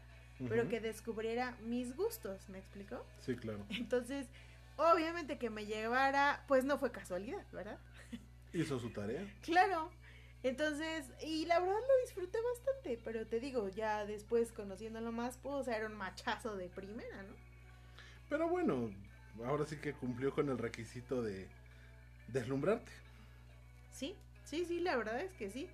pero 0.50 0.68
que 0.70 0.80
descubriera 0.80 1.56
mis 1.62 1.96
gustos, 1.96 2.50
¿me 2.50 2.60
explico? 2.60 3.04
Sí, 3.22 3.36
claro. 3.36 3.64
Entonces, 3.70 4.28
Obviamente 4.78 5.38
que 5.38 5.50
me 5.50 5.66
llevara, 5.66 6.44
pues 6.48 6.66
no 6.66 6.78
fue 6.78 6.92
casualidad, 6.92 7.46
¿verdad? 7.52 7.78
Hizo 8.54 8.80
su 8.80 8.92
tarea. 8.92 9.26
Claro. 9.42 9.92
Entonces, 10.44 11.06
y 11.22 11.46
la 11.46 11.60
verdad 11.60 11.76
lo 11.76 12.06
disfruté 12.06 12.38
bastante, 12.42 13.00
pero 13.04 13.26
te 13.26 13.40
digo, 13.40 13.70
ya 13.70 14.06
después 14.06 14.52
conociéndolo 14.52 15.12
más, 15.12 15.38
pudo 15.38 15.64
ser 15.64 15.86
un 15.86 15.94
machazo 15.94 16.58
de 16.58 16.68
primera, 16.68 17.24
¿no? 17.24 17.34
Pero 18.30 18.50
bueno, 18.50 18.92
ahora 19.46 19.66
sí 19.66 19.78
que 19.78 19.94
cumplió 19.94 20.34
con 20.34 20.50
el 20.50 20.58
requisito 20.58 21.22
de 21.22 21.48
deslumbrarte. 22.28 22.92
Sí, 23.92 24.16
sí, 24.44 24.66
sí, 24.66 24.82
la 24.82 24.98
verdad 24.98 25.22
es 25.22 25.32
que 25.34 25.50
sí. 25.50 25.70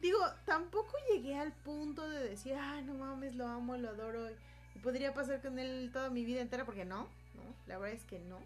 Digo, 0.00 0.18
tampoco 0.44 0.92
llegué 1.10 1.34
al 1.36 1.52
punto 1.52 2.08
de 2.08 2.28
decir, 2.28 2.54
ay, 2.54 2.84
no 2.84 2.94
mames, 2.94 3.34
lo 3.34 3.48
amo, 3.48 3.76
lo 3.76 3.88
adoro 3.88 4.28
y 4.74 4.78
podría 4.78 5.14
pasar 5.14 5.40
con 5.40 5.58
él 5.58 5.90
toda 5.92 6.10
mi 6.10 6.24
vida 6.24 6.40
entera, 6.40 6.64
porque 6.64 6.84
no, 6.84 7.08
¿no? 7.34 7.42
La 7.66 7.78
verdad 7.78 7.96
es 7.96 8.04
que 8.04 8.18
no. 8.18 8.40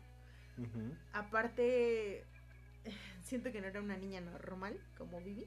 Aparte, 1.12 2.24
siento 3.22 3.52
que 3.52 3.60
no 3.60 3.68
era 3.68 3.80
una 3.80 3.96
niña 3.96 4.20
normal 4.20 4.78
como 4.96 5.20
Vivi. 5.20 5.46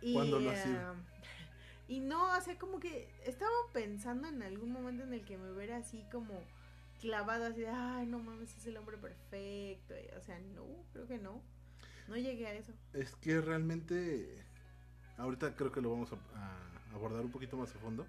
Y, 0.00 0.14
¿Cuándo 0.14 0.40
lo 0.40 0.50
hacía? 0.50 0.92
Um, 0.92 0.98
y 1.88 2.00
no, 2.00 2.36
o 2.36 2.40
sea, 2.40 2.58
como 2.58 2.80
que 2.80 3.08
estaba 3.24 3.52
pensando 3.72 4.28
en 4.28 4.42
algún 4.42 4.72
momento 4.72 5.04
en 5.04 5.12
el 5.12 5.24
que 5.24 5.36
me 5.36 5.50
hubiera 5.52 5.76
así 5.76 6.04
como 6.10 6.42
clavado 7.00 7.44
así 7.46 7.60
de, 7.60 7.68
ay, 7.68 8.06
no 8.06 8.18
mames, 8.18 8.56
es 8.56 8.66
el 8.66 8.76
hombre 8.76 8.96
perfecto. 8.96 9.94
o 10.16 10.22
sea, 10.22 10.38
no, 10.54 10.64
creo 10.92 11.06
que 11.06 11.18
no. 11.18 11.42
No 12.08 12.16
llegué 12.16 12.46
a 12.46 12.54
eso. 12.54 12.72
Es 12.92 13.14
que 13.16 13.40
realmente, 13.40 14.42
ahorita 15.16 15.54
creo 15.56 15.72
que 15.72 15.80
lo 15.80 15.90
vamos 15.90 16.12
a, 16.12 16.94
abordar 16.94 17.24
un 17.24 17.30
poquito 17.30 17.56
más 17.56 17.74
a 17.74 17.78
fondo, 17.78 18.06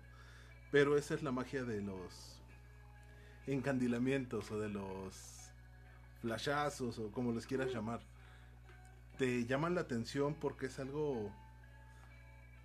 pero 0.71 0.97
esa 0.97 1.15
es 1.15 1.23
la 1.23 1.31
magia 1.31 1.63
de 1.63 1.81
los 1.81 2.34
encandilamientos 3.47 4.51
o 4.51 4.59
de 4.59 4.69
los 4.69 5.51
flashazos 6.21 6.99
o 6.99 7.11
como 7.11 7.31
les 7.31 7.45
quieras 7.45 7.71
llamar. 7.71 8.01
Te 9.17 9.45
llaman 9.45 9.75
la 9.75 9.81
atención 9.81 10.35
porque 10.35 10.65
es 10.65 10.79
algo 10.79 11.31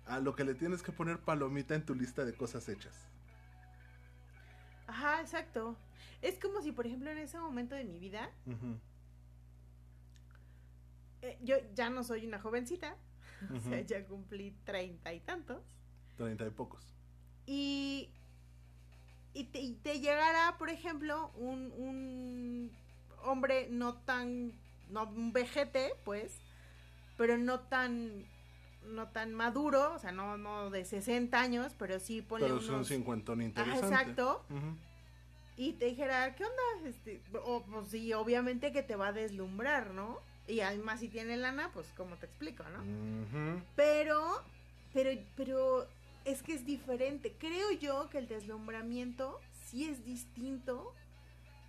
a 0.05 0.19
lo 0.19 0.35
que 0.35 0.43
le 0.43 0.55
tienes 0.55 0.81
que 0.81 0.91
poner 0.91 1.19
palomita 1.19 1.75
en 1.75 1.85
tu 1.85 1.95
lista 1.95 2.25
de 2.25 2.33
cosas 2.35 2.67
hechas. 2.67 3.07
Ajá, 4.87 5.21
exacto. 5.21 5.77
Es 6.21 6.37
como 6.37 6.61
si, 6.61 6.71
por 6.71 6.85
ejemplo, 6.85 7.09
en 7.09 7.17
ese 7.17 7.39
momento 7.39 7.75
de 7.75 7.85
mi 7.85 7.97
vida, 7.97 8.29
eh, 11.21 11.37
yo 11.41 11.55
ya 11.73 11.89
no 11.89 12.03
soy 12.03 12.25
una 12.25 12.39
jovencita, 12.39 12.95
o 13.55 13.59
sea, 13.59 13.81
ya 13.81 14.05
cumplí 14.05 14.51
treinta 14.65 15.13
y 15.13 15.19
tantos. 15.21 15.63
Treinta 16.17 16.45
y 16.45 16.49
pocos. 16.49 16.83
Y, 17.45 18.11
y, 19.33 19.45
te, 19.45 19.99
llegará, 19.99 20.57
por 20.57 20.69
ejemplo, 20.69 21.31
un, 21.35 21.71
un 21.77 22.71
hombre 23.23 23.67
no 23.69 23.95
tan, 23.95 24.53
no 24.89 25.03
un 25.03 25.31
vejete, 25.33 25.93
pues, 26.03 26.39
pero 27.17 27.37
no 27.37 27.59
tan 27.59 28.25
no 28.83 29.07
tan 29.09 29.33
maduro, 29.33 29.93
o 29.93 29.99
sea, 29.99 30.11
no, 30.11 30.37
no 30.37 30.69
de 30.69 30.85
60 30.85 31.39
años, 31.39 31.75
pero 31.77 31.99
sí 31.99 32.21
ponle 32.21 32.47
Pero 32.47 32.61
son 32.61 32.85
50 32.85 33.33
interesante. 33.33 33.87
exacto. 33.87 34.43
Y 35.57 35.73
te 35.73 35.85
dijera, 35.85 36.35
¿qué 36.35 36.45
onda? 36.45 36.89
Este, 36.89 37.21
o, 37.45 37.63
pues 37.63 37.89
sí, 37.89 38.13
obviamente 38.13 38.71
que 38.71 38.81
te 38.81 38.95
va 38.95 39.09
a 39.09 39.13
deslumbrar, 39.13 39.91
¿no? 39.91 40.17
Y 40.47 40.61
además 40.61 40.99
si 40.99 41.07
tiene 41.09 41.37
lana, 41.37 41.69
pues 41.73 41.87
como 41.95 42.15
te 42.15 42.25
explico, 42.25 42.63
¿no? 42.69 43.61
Pero, 43.75 44.41
pero, 44.93 45.11
pero 45.35 45.87
es 46.25 46.43
que 46.43 46.53
es 46.53 46.65
diferente. 46.65 47.35
Creo 47.37 47.71
yo 47.71 48.09
que 48.09 48.19
el 48.19 48.27
deslumbramiento 48.27 49.39
sí 49.65 49.85
es 49.85 50.05
distinto 50.05 50.93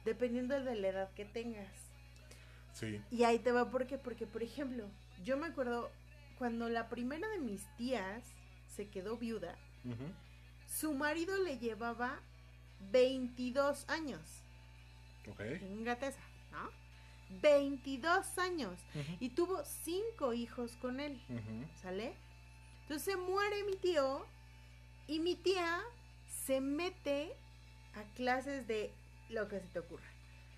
dependiendo 0.05 0.61
de 0.61 0.75
la 0.75 0.89
edad 0.89 1.13
que 1.15 1.25
tengas. 1.25 1.73
Sí. 2.73 3.01
Y 3.11 3.25
ahí 3.25 3.39
te 3.39 3.53
va, 3.53 3.71
¿por 3.71 3.87
qué? 3.87 3.99
Porque, 3.99 4.27
por 4.27 4.43
ejemplo, 4.43 4.89
yo 5.23 5.37
me 5.37 5.47
acuerdo 5.47 5.91
cuando 6.39 6.69
la 6.69 6.89
primera 6.89 7.29
de 7.29 7.39
mis 7.39 7.65
tías 7.77 8.25
se 8.69 8.89
quedó 8.89 9.17
viuda, 9.17 9.57
su 10.67 10.95
marido 10.95 11.37
le 11.43 11.59
llevaba 11.59 12.21
22 12.91 13.89
años. 13.89 14.21
Ok. 15.29 15.41
Fíjate 15.79 16.15
¿no? 16.51 16.71
22 17.41 18.39
años. 18.39 18.79
Y 19.21 19.31
tuvo 19.31 19.65
cinco 19.65 20.33
hijos 20.33 20.77
con 20.77 21.01
él. 21.01 21.21
¿Sale? 21.81 22.15
Entonces 22.83 23.05
se 23.05 23.17
muere 23.17 23.65
mi 23.65 23.77
tío 23.77 24.27
y 25.07 25.21
mi 25.21 25.35
tía 25.35 25.81
se 26.45 26.61
mete 26.61 27.33
a 27.95 28.03
clases 28.15 28.67
de 28.67 28.93
lo 29.31 29.49
que 29.49 29.61
se 29.61 29.67
te 29.67 29.79
ocurra. 29.79 30.07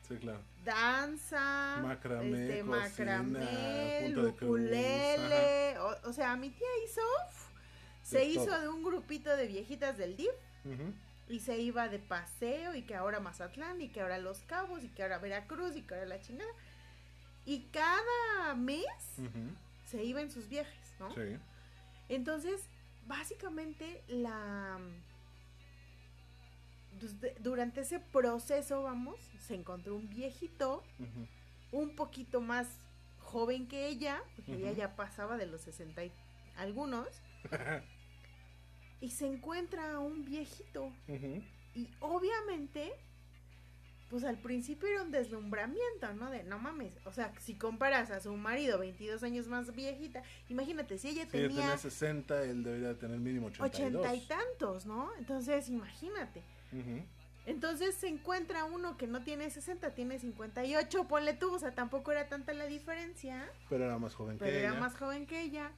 Sí, 0.09 0.17
claro. 0.17 0.41
Danza, 0.65 1.81
macramé, 1.83 2.43
este, 2.43 2.63
macramé, 2.63 4.15
ukulele. 4.17 5.79
O, 6.05 6.13
sea, 6.13 6.37
mi 6.37 6.51
tía 6.51 6.69
hizo, 6.85 7.01
se 8.03 8.25
hizo 8.25 8.61
de 8.61 8.69
un 8.69 8.83
grupito 8.83 9.35
de 9.37 9.47
viejitas 9.47 9.97
del 9.97 10.17
DIF 10.17 10.35
y 11.29 11.41
se 11.41 11.59
iba 11.59 11.89
de 11.89 11.99
paseo 11.99 12.75
y 12.75 12.83
que 12.83 12.95
ahora 12.95 13.21
Mazatlán 13.21 13.81
y 13.81 13.89
que 13.89 14.03
ahora 14.03 14.19
Los 14.19 14.41
Cabos 14.41 14.85
y 14.85 14.89
que 14.89 15.03
ahora 15.03 15.19
Veracruz 15.19 15.75
y 15.77 15.83
que 15.83 15.95
ahora 15.95 16.07
la 16.07 16.21
chingada. 16.21 16.53
Y 17.47 17.61
cada 17.73 18.55
mes 18.57 18.85
se 19.87 20.05
iba 20.05 20.21
en 20.21 20.31
sus 20.31 20.49
viajes, 20.49 20.95
¿no? 20.99 21.15
Sí. 21.15 21.39
Entonces, 22.09 22.69
básicamente 23.07 24.03
la 24.09 24.79
pues, 27.01 27.17
durante 27.43 27.81
ese 27.81 28.01
proceso, 28.01 28.83
vamos, 28.83 29.19
se 29.41 29.55
encontró 29.55 29.97
un 29.97 30.09
viejito, 30.09 30.83
un 31.73 31.95
poquito 31.97 32.41
más 32.41 32.69
joven 33.19 33.67
que 33.67 33.89
ella, 33.89 34.23
porque 34.37 34.55
ella 34.55 34.73
ya 34.73 34.97
pasaba 34.97 35.37
de 35.37 35.47
los 35.47 35.63
60 35.63 36.05
y 36.05 36.13
algunos, 36.57 37.09
y 39.01 39.11
se 39.11 39.27
encuentra 39.27 39.99
un 39.99 40.25
viejito. 40.25 40.93
Y 41.75 41.91
obviamente, 42.01 42.93
pues 44.11 44.25
al 44.25 44.39
principio 44.39 44.89
era 44.89 45.03
un 45.03 45.11
deslumbramiento, 45.11 46.13
¿no? 46.15 46.31
De 46.31 46.43
no 46.45 46.59
mames, 46.59 46.95
o 47.05 47.13
sea, 47.13 47.33
si 47.41 47.55
comparas 47.55 48.11
a 48.11 48.21
su 48.21 48.33
marido 48.37 48.79
22 48.79 49.23
años 49.23 49.49
más 49.49 49.75
viejita, 49.75 50.23
imagínate, 50.49 50.99
si 50.99 51.09
ella 51.09 51.27
tenía... 51.27 51.49
tenía 51.49 51.79
60, 51.79 52.43
él 52.43 52.63
debería 52.63 52.95
tener 52.99 53.19
mínimo 53.19 53.47
82. 53.49 54.05
80 54.05 54.15
y 54.15 54.27
tantos, 54.27 54.87
¿no? 54.87 55.11
Entonces, 55.19 55.69
imagínate. 55.69 56.43
Entonces 57.47 57.95
se 57.95 58.09
encuentra 58.09 58.65
uno 58.65 58.97
que 58.97 59.07
no 59.07 59.23
tiene 59.23 59.51
60, 59.51 59.95
tiene 59.95 60.19
58, 60.19 61.09
ponle 61.09 61.35
tú, 61.35 61.55
o 61.55 61.59
sea, 61.59 61.75
tampoco 61.75 62.11
era 62.13 62.29
tanta 62.29 62.53
la 62.55 62.67
diferencia. 62.67 63.49
Pero 63.69 63.85
era 63.85 63.99
más 63.99 64.15
joven 64.15 64.39
que 64.39 64.45
ella. 64.45 64.55
Pero 64.55 64.69
era 64.69 64.81
más 64.81 64.97
joven 64.97 65.27
que 65.27 65.43
ella. 65.43 65.71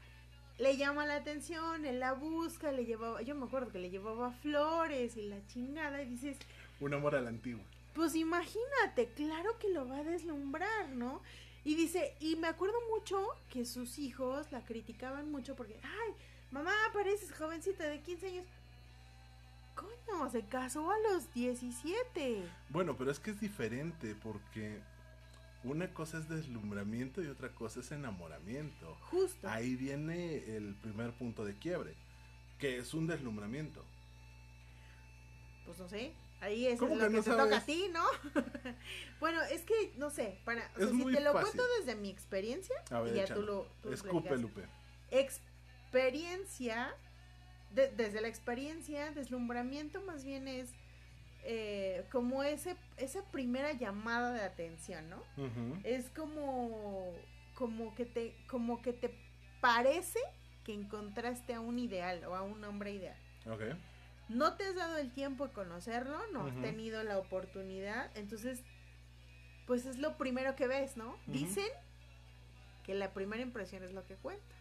Le 0.58 0.76
llama 0.76 1.04
la 1.06 1.16
atención, 1.16 1.84
él 1.84 2.00
la 2.00 2.14
busca, 2.14 2.72
le 2.72 2.86
llevaba, 2.86 3.20
yo 3.20 3.34
me 3.34 3.44
acuerdo 3.44 3.72
que 3.72 3.78
le 3.78 3.90
llevaba 3.90 4.30
flores 4.32 5.16
y 5.16 5.22
la 5.22 5.44
chingada, 5.46 6.02
y 6.02 6.06
dices... 6.06 6.38
Un 6.80 6.94
amor 6.94 7.14
a 7.14 7.20
la 7.20 7.28
antigua. 7.28 7.64
Pues 7.96 8.14
imagínate, 8.14 9.08
claro 9.16 9.58
que 9.58 9.70
lo 9.70 9.88
va 9.88 9.96
a 9.96 10.04
deslumbrar, 10.04 10.90
¿no? 10.90 11.22
Y 11.64 11.76
dice, 11.76 12.14
y 12.20 12.36
me 12.36 12.46
acuerdo 12.46 12.76
mucho 12.94 13.26
que 13.48 13.64
sus 13.64 13.98
hijos 13.98 14.52
la 14.52 14.62
criticaban 14.66 15.32
mucho 15.32 15.56
porque, 15.56 15.80
ay, 15.82 16.12
mamá, 16.50 16.74
pareces 16.92 17.32
jovencita 17.32 17.84
de 17.84 18.02
15 18.02 18.26
años. 18.28 18.46
Coño, 19.74 20.30
se 20.30 20.44
casó 20.44 20.90
a 20.90 20.98
los 21.10 21.32
17. 21.32 22.46
Bueno, 22.68 22.98
pero 22.98 23.10
es 23.10 23.18
que 23.18 23.30
es 23.30 23.40
diferente 23.40 24.14
porque 24.14 24.82
una 25.64 25.92
cosa 25.94 26.18
es 26.18 26.28
deslumbramiento 26.28 27.22
y 27.22 27.28
otra 27.28 27.48
cosa 27.54 27.80
es 27.80 27.90
enamoramiento. 27.92 28.94
Justo. 29.10 29.48
Ahí 29.48 29.74
viene 29.74 30.54
el 30.54 30.74
primer 30.82 31.14
punto 31.14 31.46
de 31.46 31.58
quiebre, 31.58 31.94
que 32.58 32.76
es 32.76 32.92
un 32.92 33.06
deslumbramiento. 33.06 33.82
Pues 35.64 35.78
no 35.78 35.88
sé. 35.88 36.12
Ahí 36.40 36.66
es 36.66 36.80
lo 36.80 36.88
que, 36.88 37.08
te 37.08 37.22
toca 37.22 37.56
a 37.56 37.64
ti, 37.64 37.88
¿no? 37.92 38.04
bueno, 39.20 39.40
es 39.42 39.62
que, 39.62 39.92
no 39.96 40.10
sé, 40.10 40.38
para, 40.44 40.70
o 40.76 40.86
si 40.86 41.04
te 41.12 41.20
lo 41.20 41.32
cuento 41.32 41.62
desde 41.78 41.94
mi 41.96 42.10
experiencia, 42.10 42.76
y 43.10 43.16
ya 43.16 43.26
tú 43.26 43.42
lo... 43.42 43.66
Escupe, 43.90 44.36
Lupe. 44.36 44.66
Experiencia 45.10 46.94
desde 47.70 48.20
la 48.20 48.28
experiencia, 48.28 49.10
deslumbramiento 49.10 50.00
más 50.02 50.24
bien 50.24 50.48
es 50.48 50.70
eh, 51.44 52.04
como 52.10 52.42
ese, 52.42 52.76
esa 52.96 53.22
primera 53.30 53.72
llamada 53.72 54.32
de 54.32 54.42
atención, 54.42 55.08
¿no? 55.10 55.22
Es 55.84 56.10
como, 56.10 57.12
como, 57.54 57.94
que 57.94 58.06
te, 58.06 58.34
como 58.48 58.80
que 58.82 58.92
te 58.92 59.14
parece 59.60 60.18
que 60.64 60.72
encontraste 60.72 61.54
a 61.54 61.60
un 61.60 61.78
ideal 61.78 62.24
o 62.24 62.34
a 62.34 62.42
un 62.42 62.64
hombre 62.64 62.92
ideal. 62.92 63.16
No 64.28 64.54
te 64.54 64.64
has 64.64 64.74
dado 64.74 64.96
el 64.98 65.12
tiempo 65.12 65.46
de 65.46 65.52
conocerlo, 65.52 66.18
no 66.32 66.46
has 66.46 66.60
tenido 66.60 67.02
la 67.04 67.18
oportunidad, 67.18 68.10
entonces, 68.16 68.62
pues 69.66 69.86
es 69.86 69.98
lo 69.98 70.16
primero 70.16 70.56
que 70.56 70.66
ves, 70.66 70.96
¿no? 70.96 71.16
Dicen 71.26 71.68
que 72.84 72.94
la 72.94 73.12
primera 73.12 73.42
impresión 73.42 73.82
es 73.84 73.92
lo 73.92 74.04
que 74.04 74.14
cuenta. 74.14 74.54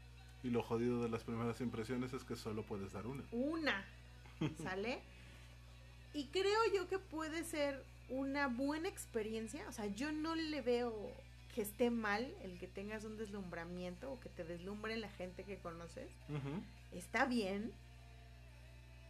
Y 0.44 0.50
lo 0.50 0.62
jodido 0.62 1.02
de 1.02 1.10
las 1.10 1.24
primeras 1.24 1.60
impresiones 1.62 2.14
es 2.14 2.24
que 2.24 2.36
solo 2.36 2.64
puedes 2.64 2.94
dar 2.94 3.08
una. 3.08 3.24
Una. 3.32 3.86
¿Sale? 4.64 5.02
y 6.16 6.28
creo 6.28 6.60
yo 6.74 6.88
que 6.88 6.98
puede 6.98 7.44
ser 7.44 7.84
una 8.10 8.48
buena 8.48 8.88
experiencia. 8.88 9.68
O 9.68 9.74
sea, 9.74 9.88
yo 9.88 10.14
no 10.14 10.34
le 10.34 10.62
veo 10.62 11.12
que 11.54 11.62
esté 11.62 11.90
mal 11.90 12.34
el 12.42 12.58
que 12.58 12.68
tengas 12.68 13.04
un 13.04 13.18
deslumbramiento 13.18 14.12
o 14.12 14.20
que 14.22 14.30
te 14.30 14.46
deslumbre 14.46 14.96
la 14.96 15.10
gente 15.10 15.44
que 15.44 15.58
conoces. 15.58 16.10
Está 16.94 17.26
bien. 17.26 17.74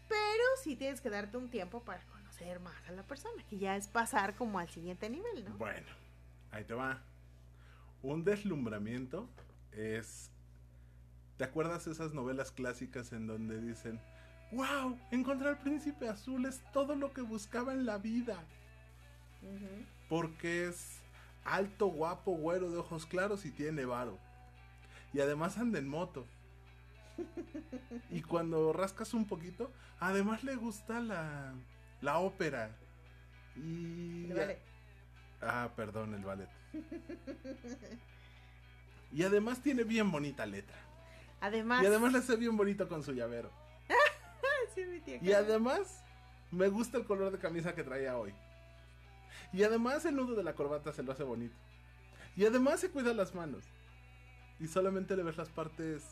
Pero 0.08 0.44
sí 0.62 0.76
tienes 0.76 1.02
que 1.02 1.10
darte 1.10 1.38
un 1.38 1.50
tiempo 1.50 1.84
para 1.84 2.04
conocer 2.06 2.60
más 2.60 2.76
a 2.88 2.92
la 2.92 3.04
persona, 3.04 3.44
que 3.50 3.58
ya 3.58 3.76
es 3.76 3.88
pasar 3.88 4.36
como 4.36 4.60
al 4.60 4.70
siguiente 4.70 5.10
nivel, 5.10 5.46
¿no? 5.46 5.58
Bueno, 5.58 5.88
ahí 6.52 6.64
te 6.64 6.74
va. 6.74 7.02
Un 8.02 8.24
deslumbramiento 8.24 9.30
es 9.72 10.32
¿Te 11.38 11.44
acuerdas 11.44 11.86
esas 11.88 12.14
novelas 12.14 12.52
clásicas 12.52 13.12
en 13.12 13.28
donde 13.28 13.60
dicen, 13.60 14.00
wow, 14.54 14.98
encontrar 15.12 15.56
al 15.56 15.60
príncipe 15.60 16.08
azul 16.08 16.46
es 16.46 16.62
todo 16.72 16.96
lo 16.96 17.12
que 17.12 17.22
buscaba 17.22 17.74
en 17.74 17.86
la 17.86 17.98
vida? 17.98 18.42
Porque 20.08 20.68
es 20.68 21.02
alto, 21.44 21.88
guapo, 21.88 22.32
güero 22.32 22.72
de 22.72 22.78
ojos 22.78 23.06
claros 23.06 23.46
y 23.46 23.52
tiene 23.52 23.84
varo. 23.84 24.18
Y 25.14 25.20
además 25.20 25.58
anda 25.58 25.78
en 25.78 25.90
moto. 25.90 26.26
Y 28.10 28.22
cuando 28.22 28.74
rascas 28.74 29.14
un 29.14 29.26
poquito, 29.26 29.72
además 30.00 30.44
le 30.44 30.56
gusta 30.56 31.00
la, 31.00 31.54
la 32.02 32.20
ópera. 32.20 32.76
Y... 33.56 34.30
Ah, 35.42 35.70
perdón, 35.76 36.14
el 36.14 36.24
ballet. 36.24 36.50
y 39.12 39.24
además 39.24 39.62
tiene 39.62 39.84
bien 39.84 40.12
bonita 40.12 40.46
letra. 40.46 40.78
Además. 41.42 41.84
Y 41.84 41.86
además 41.86 42.12
le 42.14 42.20
hace 42.20 42.36
bien 42.36 42.58
bonito 42.58 42.88
con 42.88 43.04
su 43.04 43.14
llavero. 43.14 43.52
Y 45.22 45.32
además, 45.32 46.04
me 46.52 46.68
gusta 46.68 46.98
el 46.98 47.06
color 47.06 47.32
de 47.32 47.40
camisa 47.40 47.74
que 47.74 47.84
traía 47.84 48.18
hoy. 48.18 48.34
Y 49.54 49.64
además 49.64 50.04
el 50.06 50.16
nudo 50.16 50.36
de 50.36 50.44
la 50.44 50.54
corbata 50.54 50.92
se 50.92 51.04
lo 51.04 51.14
hace 51.14 51.24
bonito. 51.24 51.56
Y 52.36 52.46
además 52.46 52.82
se 52.82 52.92
cuida 52.92 53.14
las 53.14 53.34
manos. 53.34 53.64
Y 54.60 54.68
solamente 54.68 55.16
le 55.16 55.24
ves 55.24 55.38
las 55.38 55.50
partes... 55.50 56.04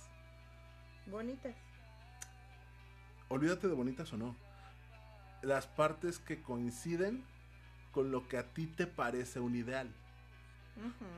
Bonitas. 1.07 1.55
Olvídate 3.29 3.67
de 3.67 3.73
bonitas 3.73 4.11
o 4.13 4.17
no. 4.17 4.35
Las 5.41 5.67
partes 5.67 6.19
que 6.19 6.41
coinciden 6.41 7.23
con 7.91 8.11
lo 8.11 8.27
que 8.27 8.37
a 8.37 8.53
ti 8.53 8.67
te 8.67 8.87
parece 8.87 9.39
un 9.39 9.55
ideal. 9.55 9.89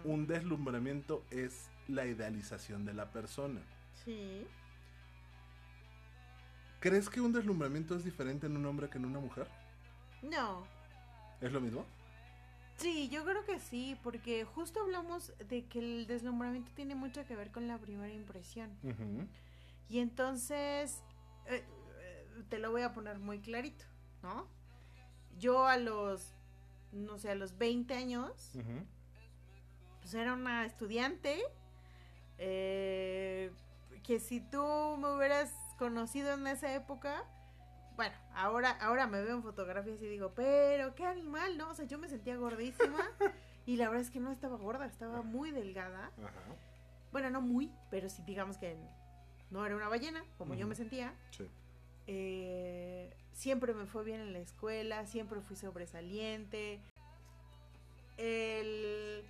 Un 0.03 0.27
deslumbramiento 0.27 1.23
es 1.31 1.69
la 1.87 2.05
idealización 2.05 2.85
de 2.85 2.93
la 2.93 3.11
persona. 3.11 3.61
Sí. 4.03 4.45
¿Crees 6.79 7.09
que 7.09 7.21
un 7.21 7.31
deslumbramiento 7.31 7.95
es 7.95 8.03
diferente 8.03 8.47
en 8.47 8.57
un 8.57 8.65
hombre 8.65 8.89
que 8.89 8.97
en 8.97 9.05
una 9.05 9.19
mujer? 9.19 9.47
No. 10.21 10.65
¿Es 11.41 11.51
lo 11.51 11.61
mismo? 11.61 11.85
Sí, 12.77 13.07
yo 13.09 13.23
creo 13.23 13.45
que 13.45 13.59
sí, 13.59 13.97
porque 14.03 14.43
justo 14.43 14.81
hablamos 14.81 15.31
de 15.47 15.65
que 15.65 15.79
el 15.79 16.07
deslumbramiento 16.07 16.71
tiene 16.75 16.93
mucho 16.93 17.25
que 17.25 17.35
ver 17.35 17.51
con 17.51 17.67
la 17.67 17.77
primera 17.77 18.13
impresión. 18.13 18.69
Y 19.89 19.99
entonces, 19.99 21.03
eh, 21.45 21.63
eh, 21.99 22.43
te 22.49 22.59
lo 22.59 22.71
voy 22.71 22.81
a 22.81 22.93
poner 22.93 23.19
muy 23.19 23.39
clarito, 23.39 23.85
¿no? 24.23 24.47
Yo 25.37 25.67
a 25.67 25.77
los, 25.77 26.33
no 26.91 27.19
sé, 27.19 27.31
a 27.31 27.35
los 27.35 27.57
20 27.57 27.93
años, 27.93 28.51
pues 30.01 30.13
era 30.13 30.33
una 30.33 30.65
estudiante, 30.65 31.41
eh, 32.37 33.51
que 34.03 34.19
si 34.19 34.39
tú 34.39 34.97
me 34.97 35.15
hubieras 35.15 35.53
conocido 35.77 36.33
en 36.33 36.47
esa 36.47 36.73
época, 36.73 37.23
bueno, 37.95 38.15
ahora, 38.33 38.71
ahora 38.71 39.07
me 39.07 39.21
veo 39.21 39.35
en 39.35 39.43
fotografías 39.43 40.01
y 40.01 40.07
digo, 40.07 40.33
pero 40.35 40.95
qué 40.95 41.05
animal, 41.05 41.57
¿no? 41.57 41.69
O 41.69 41.73
sea, 41.73 41.85
yo 41.85 41.97
me 41.97 42.09
sentía 42.09 42.35
gordísima 42.35 43.09
y 43.65 43.77
la 43.77 43.89
verdad 43.89 44.01
es 44.03 44.11
que 44.11 44.19
no 44.19 44.31
estaba 44.31 44.57
gorda, 44.57 44.85
estaba 44.85 45.21
muy 45.21 45.51
delgada. 45.51 46.11
Bueno, 47.11 47.29
no 47.29 47.41
muy, 47.41 47.71
pero 47.89 48.09
sí 48.09 48.21
digamos 48.25 48.57
que 48.57 48.77
no 49.55 49.65
era 49.65 49.75
una 49.77 49.87
ballena, 49.87 50.21
como 50.37 50.53
yo 50.53 50.67
me 50.67 50.75
sentía. 50.75 51.13
Sí. 51.31 51.49
Eh, 52.07 53.15
siempre 53.31 53.73
me 53.73 53.85
fue 53.85 54.03
bien 54.03 54.19
en 54.19 54.33
la 54.33 54.39
escuela, 54.39 55.07
siempre 55.07 55.39
fui 55.39 55.55
sobresaliente. 55.55 56.81
El. 58.17 59.23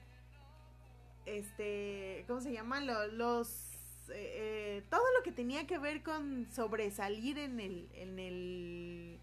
Este. 1.27 2.25
¿Cómo 2.27 2.41
se 2.41 2.51
llaman? 2.51 2.88
los 3.17 3.72
eh, 4.10 4.84
todo 4.89 5.03
lo 5.15 5.24
que 5.24 5.32
tenía 5.32 5.67
que 5.67 5.77
ver 5.77 6.01
con 6.01 6.48
sobresalir 6.51 7.38
en 7.38 7.60
el, 7.60 7.88
en 7.94 8.20
el 8.20 9.20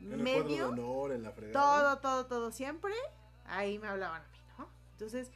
medio. 0.00 0.70
honor, 0.70 1.12
en 1.12 1.22
la 1.22 1.32
todo, 1.52 1.98
todo, 1.98 2.26
todo, 2.26 2.50
siempre. 2.50 2.94
Ahí 3.44 3.78
me 3.78 3.86
hablaban 3.86 4.22
a 4.22 4.28
mí, 4.28 4.38
¿no? 4.58 4.68
Entonces, 4.92 5.30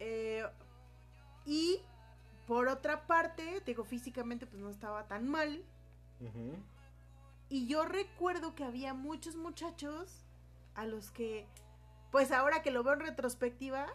eh, 0.00 0.44
y 1.46 1.80
por 2.46 2.68
otra 2.68 3.06
parte, 3.06 3.62
digo, 3.64 3.84
físicamente 3.84 4.46
pues 4.46 4.60
no 4.60 4.70
estaba 4.70 5.06
tan 5.06 5.28
mal. 5.28 5.64
Y 7.48 7.66
yo 7.66 7.84
recuerdo 7.84 8.54
que 8.54 8.64
había 8.64 8.94
muchos 8.94 9.36
muchachos 9.36 10.24
a 10.74 10.86
los 10.86 11.10
que, 11.10 11.46
pues 12.10 12.32
ahora 12.32 12.62
que 12.62 12.70
lo 12.70 12.82
veo 12.82 12.94
en 12.94 13.00
retrospectiva, 13.00 13.86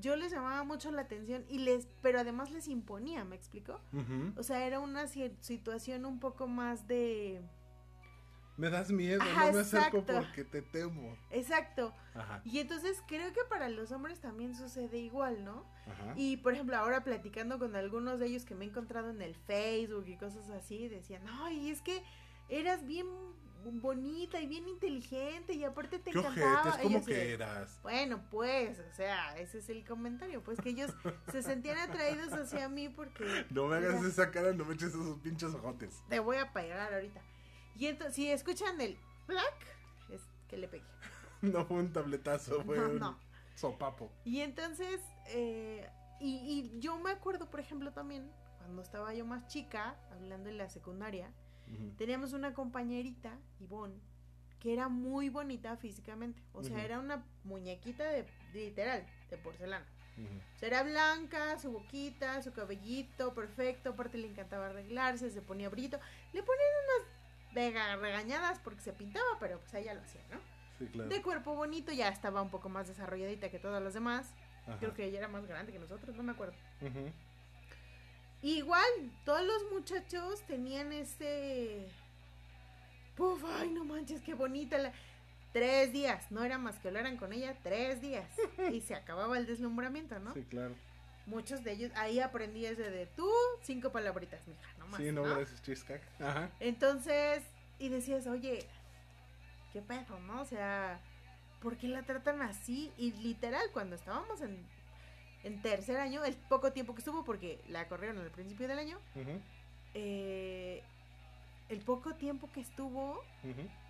yo 0.00 0.16
les 0.16 0.32
llamaba 0.32 0.64
mucho 0.64 0.90
la 0.90 1.02
atención 1.02 1.44
y 1.48 1.58
les, 1.58 1.88
pero 2.02 2.20
además 2.20 2.50
les 2.50 2.68
imponía, 2.68 3.24
¿me 3.24 3.36
explico? 3.36 3.80
O 4.36 4.42
sea, 4.42 4.66
era 4.66 4.80
una 4.80 5.06
situación 5.06 6.04
un 6.04 6.20
poco 6.20 6.46
más 6.46 6.86
de... 6.86 7.42
Me 8.56 8.70
das 8.70 8.90
miedo, 8.90 9.18
no 9.24 9.52
me 9.52 9.60
acerco 9.60 10.04
porque 10.04 10.44
te 10.44 10.62
temo. 10.62 11.16
Exacto. 11.30 11.92
Y 12.44 12.60
entonces 12.60 13.02
creo 13.08 13.32
que 13.32 13.40
para 13.48 13.68
los 13.68 13.90
hombres 13.90 14.20
también 14.20 14.54
sucede 14.54 14.98
igual, 14.98 15.44
¿no? 15.44 15.64
Y 16.16 16.36
por 16.38 16.54
ejemplo, 16.54 16.76
ahora 16.76 17.02
platicando 17.02 17.58
con 17.58 17.74
algunos 17.76 18.20
de 18.20 18.26
ellos 18.26 18.44
que 18.44 18.54
me 18.54 18.64
he 18.64 18.68
encontrado 18.68 19.10
en 19.10 19.20
el 19.22 19.34
Facebook 19.34 20.04
y 20.06 20.16
cosas 20.16 20.48
así, 20.50 20.88
decían, 20.88 21.24
no, 21.24 21.50
y 21.50 21.70
es 21.70 21.80
que 21.82 22.02
eras 22.48 22.86
bien 22.86 23.06
bonita 23.72 24.40
y 24.40 24.46
bien 24.46 24.68
inteligente 24.68 25.54
y 25.54 25.64
aparte 25.64 25.98
te 25.98 26.10
encantaba. 26.10 26.78
¿Cómo 26.82 27.04
que 27.04 27.32
eras? 27.32 27.78
Bueno, 27.82 28.20
pues, 28.30 28.78
o 28.78 28.94
sea, 28.94 29.36
ese 29.38 29.58
es 29.58 29.68
el 29.68 29.84
comentario, 29.84 30.42
pues 30.42 30.60
que 30.60 30.70
ellos 30.70 30.92
se 31.32 31.42
sentían 31.42 31.78
atraídos 31.78 32.32
hacia 32.32 32.68
mí 32.68 32.88
porque... 32.88 33.24
No 33.50 33.66
me 33.66 33.76
hagas 33.76 34.04
esa 34.04 34.30
cara, 34.30 34.52
no 34.52 34.64
me 34.64 34.74
eches 34.74 34.90
esos 34.90 35.18
pinches 35.18 35.54
ojotes. 35.54 36.02
Te 36.08 36.18
voy 36.18 36.36
a 36.36 36.52
pegar 36.52 36.92
ahorita. 36.92 37.20
Y 37.76 37.86
entonces, 37.86 38.14
si 38.14 38.30
escuchan 38.30 38.80
el 38.80 38.96
black, 39.26 39.66
es 40.10 40.22
que 40.48 40.56
le 40.56 40.68
pegué. 40.68 40.84
no 41.42 41.64
fue 41.64 41.78
un 41.78 41.92
tabletazo, 41.92 42.62
fue 42.64 42.78
un 42.78 43.00
sopapo. 43.54 44.10
Y 44.24 44.40
entonces, 44.40 45.00
eh, 45.28 45.88
y, 46.20 46.72
y 46.76 46.80
yo 46.80 46.98
me 46.98 47.10
acuerdo, 47.10 47.50
por 47.50 47.60
ejemplo, 47.60 47.92
también, 47.92 48.30
cuando 48.58 48.82
estaba 48.82 49.12
yo 49.14 49.24
más 49.26 49.46
chica, 49.48 49.96
hablando 50.12 50.48
en 50.48 50.58
la 50.58 50.68
secundaria, 50.68 51.32
Teníamos 51.96 52.32
una 52.32 52.54
compañerita, 52.54 53.38
Ivonne, 53.60 53.94
que 54.60 54.72
era 54.72 54.88
muy 54.88 55.28
bonita 55.28 55.76
físicamente. 55.76 56.42
O 56.52 56.62
sea, 56.62 56.84
era 56.84 56.98
una 56.98 57.24
muñequita 57.44 58.04
de, 58.04 58.26
literal, 58.52 59.06
de 59.30 59.36
porcelana. 59.38 59.86
o 60.16 60.58
sea, 60.58 60.68
era 60.68 60.82
blanca, 60.82 61.58
su 61.58 61.72
boquita, 61.72 62.42
su 62.42 62.52
cabellito, 62.52 63.34
perfecto. 63.34 63.90
Aparte 63.90 64.18
le 64.18 64.28
encantaba 64.28 64.66
arreglarse, 64.66 65.30
se 65.30 65.42
ponía 65.42 65.68
brito. 65.68 65.98
Le 66.32 66.42
ponían 66.42 66.68
unas 66.84 67.13
regañadas 67.54 68.58
porque 68.60 68.80
se 68.80 68.92
pintaba, 68.92 69.38
pero 69.40 69.58
pues 69.60 69.74
ella 69.74 69.94
lo 69.94 70.02
hacía, 70.02 70.22
¿no? 70.30 70.38
Sí, 70.78 70.86
claro. 70.86 71.08
De 71.08 71.22
cuerpo 71.22 71.54
bonito, 71.54 71.92
ya 71.92 72.08
estaba 72.08 72.42
un 72.42 72.50
poco 72.50 72.68
más 72.68 72.88
desarrolladita 72.88 73.50
que 73.50 73.58
todas 73.58 73.82
las 73.82 73.94
demás. 73.94 74.34
Creo 74.78 74.94
que 74.94 75.04
ella 75.04 75.18
era 75.18 75.28
más 75.28 75.46
grande 75.46 75.72
que 75.72 75.78
nosotros, 75.78 76.16
no 76.16 76.22
me 76.22 76.32
acuerdo. 76.32 76.54
Igual, 78.42 78.84
todos 79.24 79.42
los 79.42 79.72
muchachos 79.72 80.42
tenían 80.46 80.92
ese... 80.92 81.88
Puf, 83.16 83.42
ay, 83.44 83.70
no 83.70 83.84
manches, 83.84 84.20
qué 84.22 84.34
bonita 84.34 84.78
la... 84.78 84.92
Tres 85.52 85.92
días, 85.92 86.30
no 86.32 86.42
era 86.42 86.58
más 86.58 86.78
que 86.80 86.88
hablaran 86.88 87.16
con 87.16 87.32
ella 87.32 87.56
tres 87.62 88.00
días 88.00 88.28
y 88.72 88.80
se 88.80 88.94
acababa 88.96 89.38
el 89.38 89.46
deslumbramiento, 89.46 90.18
¿no? 90.18 90.34
Sí, 90.34 90.42
claro. 90.42 90.74
Muchos 91.26 91.62
de 91.62 91.72
ellos, 91.72 91.92
ahí 91.94 92.20
aprendí 92.20 92.66
ese 92.66 92.90
de 92.90 93.06
tú, 93.06 93.30
cinco 93.62 93.92
palabritas, 93.92 94.46
mija, 94.48 94.73
más. 94.98 95.06
Sí, 95.06 95.12
no, 95.12 95.22
gracias, 95.22 95.62
chiscac. 95.62 96.02
Ajá. 96.20 96.50
Entonces, 96.60 97.42
y 97.78 97.88
decías, 97.88 98.26
oye, 98.26 98.66
qué 99.72 99.82
pedo, 99.82 100.18
¿no? 100.20 100.40
O 100.40 100.44
sea, 100.44 101.00
¿por 101.60 101.76
qué 101.76 101.88
la 101.88 102.02
tratan 102.02 102.42
así? 102.42 102.92
Y 102.96 103.12
literal, 103.12 103.70
cuando 103.72 103.96
estábamos 103.96 104.40
en 104.40 104.66
en 105.44 105.60
tercer 105.60 105.98
año, 105.98 106.24
el 106.24 106.34
poco 106.34 106.72
tiempo 106.72 106.94
que 106.94 107.00
estuvo, 107.00 107.22
porque 107.22 107.60
la 107.68 107.86
corrieron 107.86 108.18
al 108.18 108.30
principio 108.30 108.66
del 108.66 108.78
año, 108.78 108.98
eh, 109.92 110.82
el 111.68 111.80
poco 111.80 112.14
tiempo 112.14 112.50
que 112.50 112.60
estuvo, 112.60 113.22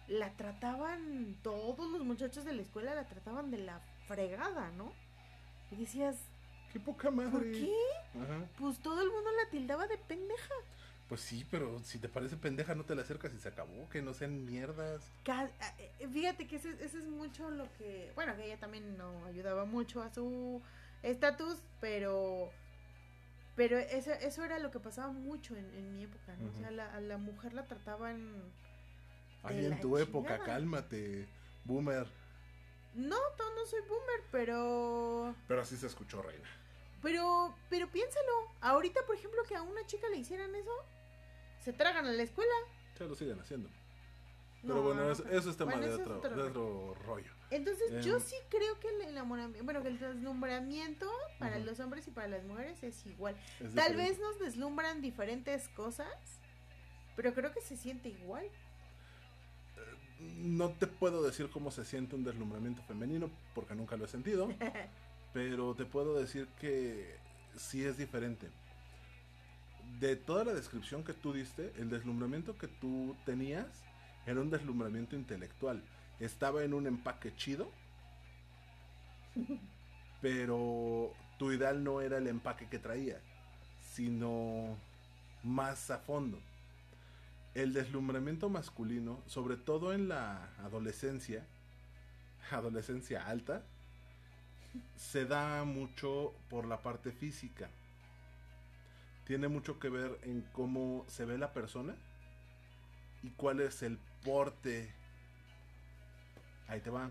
la 0.09 0.33
trataban, 0.33 1.37
todos 1.43 1.91
los 1.91 2.05
muchachos 2.05 2.45
de 2.45 2.53
la 2.53 2.63
escuela 2.63 2.95
la 2.95 3.07
trataban 3.07 3.53
de 3.53 3.59
la 3.59 3.81
fregada, 4.09 4.71
¿no? 4.73 4.93
Y 5.71 5.77
decías, 5.77 6.17
qué 6.73 6.81
poca 6.81 7.11
madre. 7.13 7.31
¿Por 7.31 7.53
qué? 7.53 7.73
Pues 8.59 8.81
todo 8.81 9.01
el 9.01 9.11
mundo 9.11 9.31
la 9.43 9.49
tildaba 9.51 9.87
de 9.87 9.97
pendeja. 9.97 10.55
Pues 11.09 11.21
sí, 11.21 11.47
pero 11.51 11.81
si 11.81 11.99
te 11.99 12.09
parece 12.09 12.37
pendeja 12.37 12.75
no 12.75 12.85
te 12.85 12.95
la 12.95 13.03
acercas 13.03 13.35
y 13.35 13.39
se 13.39 13.49
acabó, 13.49 13.89
que 13.91 14.01
no 14.01 14.15
sean 14.15 14.45
mierdas. 14.45 15.13
Eh, 15.79 16.09
fíjate 16.13 16.47
que 16.47 16.57
ese, 16.57 16.71
ese 16.83 16.99
es 16.99 17.07
mucho 17.07 17.51
lo 17.51 17.71
que, 17.77 18.11
bueno, 18.15 18.35
que 18.37 18.47
ella 18.47 18.59
también 18.59 18.97
no 18.97 19.25
ayudaba 19.27 19.67
mucho 19.67 20.03
a 20.03 20.13
su 20.13 20.63
estatus, 21.03 21.59
pero 21.81 22.51
pero 23.57 23.79
eso, 23.79 24.11
eso 24.13 24.45
era 24.45 24.59
lo 24.59 24.71
que 24.71 24.81
pasaba 24.81 25.13
mucho 25.13 25.55
en, 25.57 25.93
mi 25.93 26.03
época, 26.03 26.35
¿no? 26.41 26.51
O 26.51 26.53
sea, 26.53 26.69
a 26.69 27.01
la 27.01 27.19
mujer 27.19 27.55
la 27.55 27.67
trataban... 27.67 28.53
Ay, 29.45 29.67
en 29.67 29.81
tu 29.81 29.97
época, 29.97 30.41
cálmate, 30.41 31.29
boomer. 31.65 32.07
No, 32.95 33.17
no, 33.17 33.55
no 33.55 33.67
soy 33.67 33.81
boomer, 33.83 34.25
pero... 34.33 35.35
Pero 35.47 35.61
así 35.61 35.77
se 35.77 35.87
escuchó, 35.87 36.21
reina. 36.23 36.49
Pero, 37.01 37.55
pero 37.69 37.89
piénsalo, 37.89 38.51
ahorita, 38.61 39.03
por 39.07 39.15
ejemplo, 39.15 39.43
que 39.47 39.55
a 39.55 39.63
una 39.63 39.87
chica 39.87 40.09
le 40.09 40.17
hicieran 40.17 40.53
eso, 40.55 40.73
se 41.65 41.73
tragan 41.73 42.07
a 42.07 42.13
la 42.13 42.23
escuela. 42.23 42.53
Ya 42.99 43.07
lo 43.07 43.15
siguen 43.15 43.41
haciendo. 43.41 43.71
Pero 44.63 44.83
bueno, 44.83 45.11
eso, 45.11 45.51
es 45.51 45.57
tema 45.57 45.77
de, 45.77 45.93
otro, 45.93 46.95
rollo. 47.07 47.31
Entonces, 47.51 48.05
yo 48.05 48.17
em, 48.17 48.23
sí 48.23 48.37
creo 48.49 48.81
que 48.81 48.89
el 48.89 49.03
enamoramiento, 49.03 49.63
bueno, 49.63 49.83
que 49.83 49.89
el 49.89 49.99
deslumbramiento 49.99 51.11
para 51.39 51.59
los 51.59 51.81
hombres 51.81 52.09
y 52.09 52.11
para 52.11 52.29
las 52.29 52.45
mujeres 52.45 52.83
es 52.83 53.05
igual. 53.05 53.37
Tal 53.75 53.97
vez 53.97 54.19
nos 54.21 54.39
deslumbran 54.39 55.03
diferentes 55.03 55.69
cosas, 55.69 56.09
pero 57.15 57.35
creo 57.35 57.53
que 57.53 57.61
se 57.61 57.77
siente 57.77 58.09
igual. 58.09 58.47
no 60.19 60.71
te 60.71 60.87
puedo 60.87 61.23
decir 61.23 61.51
cómo 61.51 61.71
se 61.71 61.85
siente 61.85 62.17
un 62.17 62.25
deslumbramiento 62.25 62.83
femenino 62.85 63.31
porque 63.55 63.75
nunca 63.75 63.97
lo 63.97 64.07
he 64.07 64.09
sentido, 64.09 64.49
pero 65.35 65.75
te 65.75 65.85
puedo 65.85 66.19
decir 66.19 66.49
que 66.59 67.17
sí 67.55 67.85
es 67.85 67.99
diferente. 67.99 68.49
De 70.01 70.17
toda 70.17 70.45
la 70.45 70.53
descripción 70.55 71.05
que 71.05 71.13
tú 71.13 71.33
diste, 71.33 71.73
el 71.79 71.91
deslumbramiento 71.91 72.59
que 72.59 72.69
tú 72.69 73.17
tenías 73.25 73.67
era 74.27 74.41
un 74.41 74.51
deslumbramiento 74.51 75.17
intelectual. 75.17 75.83
Estaba 76.21 76.65
en 76.65 76.75
un 76.75 76.87
empaque 76.87 77.35
chido, 77.37 77.71
pero 80.21 81.13
tu 81.39 81.53
ideal 81.53 81.83
no 81.85 82.01
era 82.01 82.19
el 82.19 82.27
empaque 82.27 82.69
que 82.69 82.79
traía, 82.79 83.21
sino 83.95 84.77
más 85.43 85.91
a 85.91 85.99
fondo 85.99 86.39
el 87.55 87.73
deslumbramiento 87.73 88.49
masculino, 88.49 89.21
sobre 89.27 89.57
todo 89.57 89.93
en 89.93 90.09
la 90.09 90.51
adolescencia, 90.59 91.47
adolescencia 92.51 93.27
alta, 93.27 93.63
se 94.97 95.25
da 95.25 95.65
mucho 95.65 96.35
por 96.51 96.67
la 96.67 96.83
parte 96.83 97.13
física. 97.13 97.71
Tiene 99.25 99.49
mucho 99.49 99.79
que 99.79 99.89
ver 99.89 100.19
en 100.23 100.43
cómo 100.53 101.05
se 101.09 101.25
ve 101.25 101.39
la 101.39 101.53
persona 101.53 101.95
y 103.23 103.31
cuál 103.31 103.61
es 103.61 103.83
el 103.83 103.99
porte. 104.25 104.93
Ahí 106.69 106.81
te 106.81 106.91
va. 106.91 107.11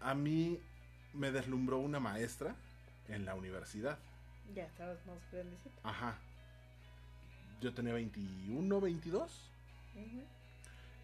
A 0.00 0.14
mí 0.14 0.60
me 1.12 1.32
deslumbró 1.32 1.78
una 1.78 2.00
maestra 2.00 2.54
en 3.08 3.24
la 3.24 3.34
universidad. 3.34 3.98
Ya 4.54 4.64
estabas 4.64 5.04
más 5.06 5.18
grandecito. 5.30 5.80
Ajá 5.82 6.18
yo 7.60 7.74
tenía 7.74 7.92
21, 7.92 8.80
22. 8.80 9.50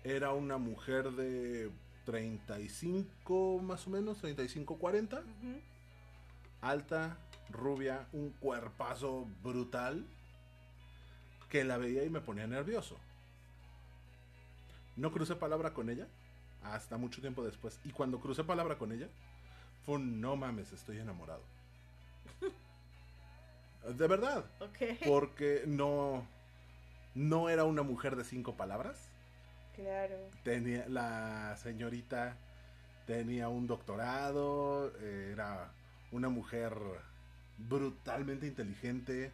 Era 0.05 0.33
una 0.33 0.57
mujer 0.57 1.11
de 1.13 1.71
35 2.05 3.61
más 3.63 3.87
o 3.87 3.91
menos, 3.91 4.19
35, 4.19 4.79
40. 4.79 5.23
Alta, 6.63 7.19
rubia, 7.51 8.07
un 8.13 8.31
cuerpazo 8.31 9.27
brutal. 9.43 10.07
Que 11.49 11.65
la 11.65 11.77
veía 11.77 12.05
y 12.05 12.11
me 12.11 12.21
ponía 12.21 12.47
nervioso. 12.47 12.97
No 14.97 15.13
crucé 15.13 15.37
palabra 15.37 15.73
con 15.73 15.91
ella 15.91 16.09
hasta 16.65 16.97
mucho 16.97 17.21
tiempo 17.21 17.45
después. 17.45 17.79
Y 17.85 17.91
cuando 17.91 18.19
crucé 18.19 18.45
palabra 18.45 18.79
con 18.79 18.93
ella, 18.93 19.09
fue 19.85 19.97
un 19.97 20.21
no 20.21 20.37
mames, 20.37 20.73
estoy 20.73 20.99
enamorado. 20.99 21.43
De 23.97 24.09
verdad. 24.09 24.45
Porque 25.07 25.63
no 25.67 26.27
no 27.17 27.49
era 27.49 27.65
una 27.65 27.83
mujer 27.83 28.15
de 28.15 28.25
cinco 28.25 28.57
palabras. 28.57 29.11
Claro. 29.75 30.17
Tenía, 30.45 30.87
la 30.89 31.57
señorita 31.57 32.37
tenía 33.07 33.49
un 33.49 33.67
doctorado, 33.67 34.95
era 34.99 35.71
una 36.13 36.29
mujer 36.29 36.75
brutalmente 37.59 38.47
inteligente. 38.47 39.33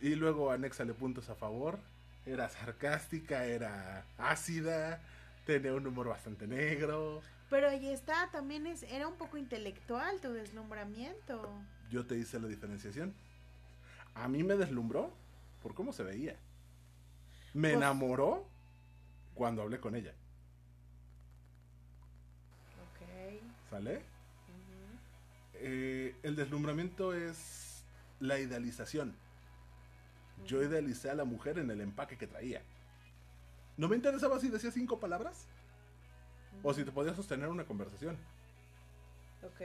Y 0.00 0.14
luego 0.14 0.50
anéxale 0.50 0.94
puntos 0.94 1.28
a 1.28 1.34
favor. 1.34 1.78
Era 2.26 2.48
sarcástica, 2.48 3.44
era 3.44 4.04
ácida, 4.18 5.00
tenía 5.46 5.74
un 5.74 5.86
humor 5.86 6.08
bastante 6.08 6.46
negro. 6.46 7.22
Pero 7.50 7.68
ahí 7.68 7.88
está, 7.88 8.30
también 8.30 8.66
es, 8.66 8.82
era 8.84 9.06
un 9.06 9.16
poco 9.16 9.36
intelectual 9.36 10.20
tu 10.20 10.32
deslumbramiento. 10.32 11.52
Yo 11.90 12.06
te 12.06 12.16
hice 12.16 12.40
la 12.40 12.48
diferenciación. 12.48 13.14
A 14.14 14.28
mí 14.28 14.42
me 14.42 14.56
deslumbró 14.56 15.12
por 15.62 15.74
cómo 15.74 15.92
se 15.92 16.02
veía. 16.02 16.36
Me 17.54 17.68
pues 17.68 17.74
enamoró 17.74 18.46
cuando 19.34 19.62
hablé 19.62 19.80
con 19.80 19.94
ella. 19.94 20.12
Ok. 22.80 23.70
¿Sale? 23.70 24.11
Eh, 25.64 26.16
el 26.24 26.34
deslumbramiento 26.34 27.14
es 27.14 27.84
la 28.18 28.40
idealización. 28.40 29.14
Yo 30.44 30.60
idealicé 30.60 31.08
a 31.08 31.14
la 31.14 31.24
mujer 31.24 31.56
en 31.58 31.70
el 31.70 31.80
empaque 31.80 32.18
que 32.18 32.26
traía. 32.26 32.62
No 33.76 33.88
me 33.88 33.94
interesaba 33.94 34.40
si 34.40 34.48
decía 34.48 34.72
cinco 34.72 34.98
palabras 34.98 35.46
o 36.64 36.74
si 36.74 36.82
te 36.82 36.90
podía 36.90 37.14
sostener 37.14 37.48
una 37.48 37.64
conversación. 37.64 38.16
Ok. 39.44 39.62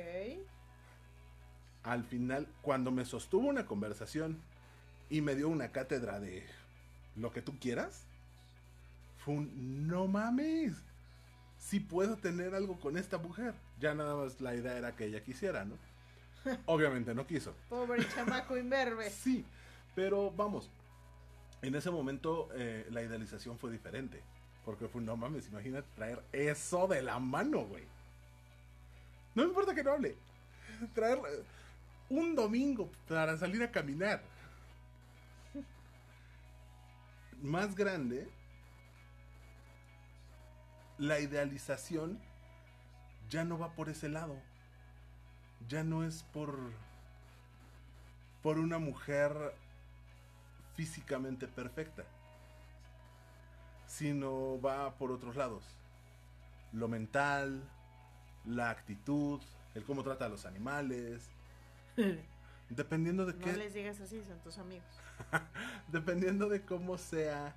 Al 1.81 2.03
final, 2.03 2.47
cuando 2.61 2.91
me 2.91 3.03
sostuvo 3.03 3.47
una 3.47 3.65
conversación 3.65 4.39
y 5.09 5.21
me 5.21 5.33
dio 5.33 5.49
una 5.49 5.71
cátedra 5.71 6.19
de 6.19 6.45
lo 7.15 7.31
que 7.31 7.41
tú 7.41 7.57
quieras, 7.59 8.03
fue 9.17 9.33
un 9.33 9.87
no 9.87 10.07
mames. 10.07 10.75
Si 11.57 11.79
puedo 11.79 12.17
tener 12.17 12.53
algo 12.53 12.79
con 12.79 12.97
esta 12.97 13.17
mujer. 13.17 13.55
Ya 13.79 13.95
nada 13.95 14.15
más 14.15 14.39
la 14.41 14.53
idea 14.53 14.77
era 14.77 14.95
que 14.95 15.05
ella 15.05 15.23
quisiera, 15.23 15.65
¿no? 15.65 15.86
Obviamente 16.65 17.13
no 17.13 17.25
quiso. 17.25 17.53
Pobre 17.69 18.07
chamaco 18.09 18.57
imberbe. 18.57 19.09
sí, 19.23 19.45
pero 19.95 20.31
vamos. 20.31 20.69
En 21.61 21.75
ese 21.75 21.89
momento 21.89 22.49
eh, 22.53 22.87
la 22.91 23.01
idealización 23.01 23.57
fue 23.57 23.71
diferente. 23.71 24.21
Porque 24.65 24.87
fue, 24.87 25.01
no 25.01 25.15
mames, 25.15 25.47
imagínate 25.47 25.87
traer 25.95 26.21
eso 26.33 26.87
de 26.87 27.01
la 27.01 27.19
mano, 27.19 27.65
güey. 27.65 27.85
No 29.33 29.43
me 29.43 29.49
importa 29.49 29.73
que 29.73 29.83
no 29.83 29.93
hable. 29.93 30.15
Traer 30.93 31.19
eh, 31.19 31.43
un 32.09 32.35
domingo 32.35 32.91
para 33.07 33.37
salir 33.37 33.63
a 33.63 33.71
caminar 33.71 34.21
más 37.41 37.75
grande, 37.75 38.27
la 40.97 41.19
idealización 41.19 42.19
ya 43.29 43.43
no 43.43 43.57
va 43.59 43.73
por 43.73 43.89
ese 43.89 44.09
lado. 44.09 44.35
Ya 45.67 45.83
no 45.83 46.03
es 46.03 46.23
por 46.23 46.57
por 48.41 48.59
una 48.59 48.79
mujer 48.79 49.33
físicamente 50.75 51.47
perfecta, 51.47 52.05
sino 53.87 54.61
va 54.61 54.93
por 54.95 55.11
otros 55.11 55.35
lados. 55.35 55.63
Lo 56.71 56.87
mental, 56.87 57.61
la 58.45 58.69
actitud, 58.69 59.41
el 59.75 59.83
cómo 59.83 60.03
trata 60.03 60.25
a 60.25 60.29
los 60.29 60.45
animales. 60.45 61.29
Dependiendo 62.69 63.25
de 63.25 63.35
qué. 63.35 63.51
No 63.51 63.57
les 63.57 63.73
digas 63.73 63.99
así, 63.99 64.23
son 64.23 64.39
tus 64.39 64.57
amigos. 64.59 64.87
Dependiendo 65.91 66.47
de 66.47 66.61
cómo 66.61 66.97
sea 66.97 67.55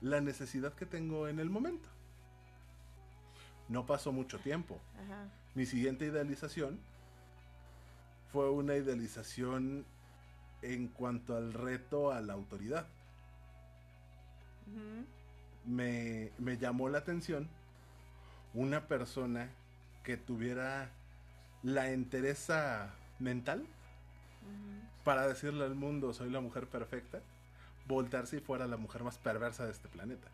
la 0.00 0.20
necesidad 0.20 0.74
que 0.74 0.86
tengo 0.86 1.26
en 1.26 1.40
el 1.40 1.50
momento. 1.50 1.88
No 3.68 3.86
pasó 3.86 4.12
mucho 4.12 4.38
tiempo. 4.38 4.80
Mi 5.54 5.66
siguiente 5.66 6.06
idealización 6.06 6.78
fue 8.32 8.50
una 8.50 8.76
idealización 8.76 9.84
en 10.62 10.88
cuanto 10.88 11.36
al 11.36 11.52
reto 11.52 12.12
a 12.12 12.20
la 12.20 12.34
autoridad. 12.34 12.86
me, 15.64 16.30
me 16.38 16.58
llamó 16.58 16.88
la 16.88 16.98
atención 16.98 17.48
una 18.54 18.86
persona 18.86 19.50
que 20.02 20.16
tuviera 20.16 20.90
la 21.62 21.90
entereza 21.90 22.94
mental 23.18 23.66
para 25.04 25.26
decirle 25.26 25.64
al 25.64 25.74
mundo 25.74 26.12
soy 26.12 26.30
la 26.30 26.40
mujer 26.40 26.66
perfecta, 26.66 27.20
voltarse 27.86 28.36
y 28.36 28.40
fuera 28.40 28.66
la 28.66 28.76
mujer 28.76 29.04
más 29.04 29.18
perversa 29.18 29.64
de 29.64 29.72
este 29.72 29.88
planeta. 29.88 30.28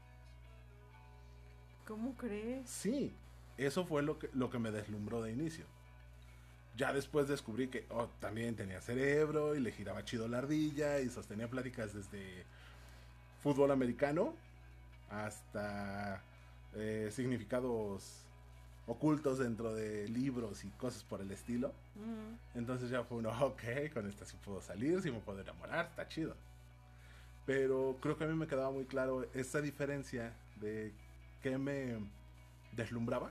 ¿Cómo 1.87 2.17
crees? 2.17 2.69
Sí, 2.69 3.15
eso 3.57 3.85
fue 3.85 4.03
lo 4.03 4.19
que, 4.19 4.31
lo 4.33 4.51
que 4.51 4.59
me 4.59 4.71
deslumbró 4.71 5.23
de 5.23 5.33
inicio. 5.33 5.67
Ya 6.77 6.93
después 6.93 7.29
descubrí 7.29 7.69
que 7.69 7.87
oh, 7.91 8.09
también 8.21 8.57
tenía 8.57 8.81
cerebro 8.81 9.55
y 9.55 9.61
le 9.61 9.71
giraba 9.71 10.05
chido 10.05 10.27
la 10.27 10.39
ardilla 10.39 11.01
y 11.01 11.09
sostenía 11.09 11.49
pláticas 11.49 11.95
desde 11.95 12.45
fútbol 13.43 13.71
americano 13.71 14.35
hasta 15.11 16.23
eh, 16.75 17.11
significados 17.13 18.25
ocultos 18.87 19.39
dentro 19.39 19.75
de 19.75 20.09
libros 20.09 20.65
y 20.65 20.71
cosas 20.71 21.05
por 21.05 21.21
el 21.21 21.31
estilo. 21.31 21.73
Entonces 22.55 22.91
ya 22.91 23.05
fue 23.05 23.19
uno, 23.19 23.31
ok, 23.47 23.93
con 23.93 24.09
esta 24.09 24.25
sí 24.25 24.37
puedo 24.45 24.61
salir, 24.61 25.01
sí 25.01 25.11
me 25.11 25.21
puedo 25.21 25.41
enamorar, 25.41 25.87
está 25.87 26.09
chido. 26.09 26.35
Pero 27.47 27.99
creo 28.01 28.17
que 28.17 28.25
a 28.25 28.27
mí 28.27 28.35
me 28.35 28.47
quedaba 28.47 28.71
muy 28.71 28.87
claro 28.87 29.29
esa 29.35 29.61
diferencia 29.61 30.33
de 30.57 30.93
qué 31.43 31.59
me 31.59 31.99
deslumbraba 32.73 33.31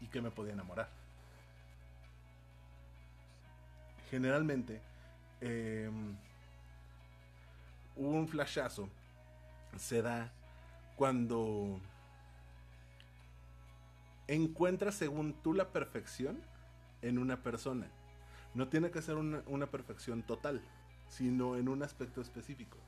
y 0.00 0.06
qué 0.06 0.20
me 0.20 0.30
podía 0.30 0.52
enamorar. 0.52 0.99
Generalmente, 4.10 4.80
em, 5.40 6.16
un 7.96 8.26
flashazo 8.26 8.88
se 9.76 10.02
da 10.02 10.32
cuando 10.96 11.80
encuentras 14.26 14.96
según 14.96 15.32
tú 15.42 15.54
la 15.54 15.68
perfección 15.68 16.40
en 17.02 17.18
una 17.18 17.42
persona. 17.42 17.86
No 18.54 18.68
tiene 18.68 18.90
que 18.90 19.00
ser 19.00 19.16
una, 19.16 19.66
perfección 19.66 20.22
total, 20.22 20.60
sino 21.08 21.56
en 21.56 21.68
un 21.68 21.82
aspecto 21.82 22.20
específico. 22.20 22.78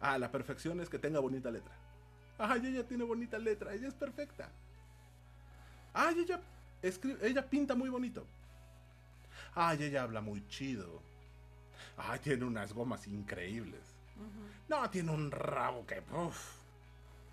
Ah, 0.00 0.18
la 0.18 0.30
perfección 0.30 0.80
es 0.80 0.90
que 0.90 0.98
tenga 0.98 1.20
bonita 1.20 1.50
letra. 1.50 1.72
Ay, 2.38 2.66
ella 2.66 2.86
tiene 2.86 3.04
bonita 3.04 3.38
letra, 3.38 3.72
ella 3.72 3.88
es 3.88 3.94
perfecta. 3.94 4.50
Ay, 5.94 6.20
ella 6.20 6.40
escribe, 6.82 7.26
ella 7.26 7.48
pinta 7.48 7.74
muy 7.74 7.88
bonito. 7.88 8.26
Ay, 9.54 9.82
ella 9.84 10.02
habla 10.02 10.20
muy 10.20 10.46
chido. 10.48 11.02
Ay, 11.96 12.18
tiene 12.20 12.44
unas 12.44 12.72
gomas 12.72 13.06
increíbles. 13.06 13.80
No, 14.68 14.88
tiene 14.90 15.10
un 15.10 15.30
rabo 15.30 15.86
que. 15.86 16.02
Uf. 16.12 16.60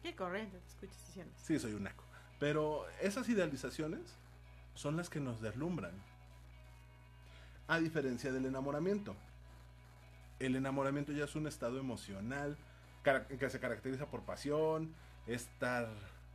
Qué 0.01 0.15
corriente 0.15 0.57
te 0.57 0.67
escuchas 0.67 1.05
diciendo. 1.07 1.33
Sí, 1.37 1.59
soy 1.59 1.73
un 1.73 1.83
naco. 1.83 2.03
Pero 2.39 2.85
esas 3.01 3.27
idealizaciones 3.29 4.01
son 4.73 4.95
las 4.95 5.09
que 5.09 5.19
nos 5.19 5.41
deslumbran. 5.41 5.93
A 7.67 7.79
diferencia 7.79 8.31
del 8.31 8.45
enamoramiento. 8.45 9.15
El 10.39 10.55
enamoramiento 10.55 11.11
ya 11.11 11.25
es 11.25 11.35
un 11.35 11.47
estado 11.47 11.79
emocional 11.79 12.57
que 13.03 13.49
se 13.49 13.59
caracteriza 13.59 14.07
por 14.07 14.23
pasión, 14.23 14.93
estar 15.25 15.89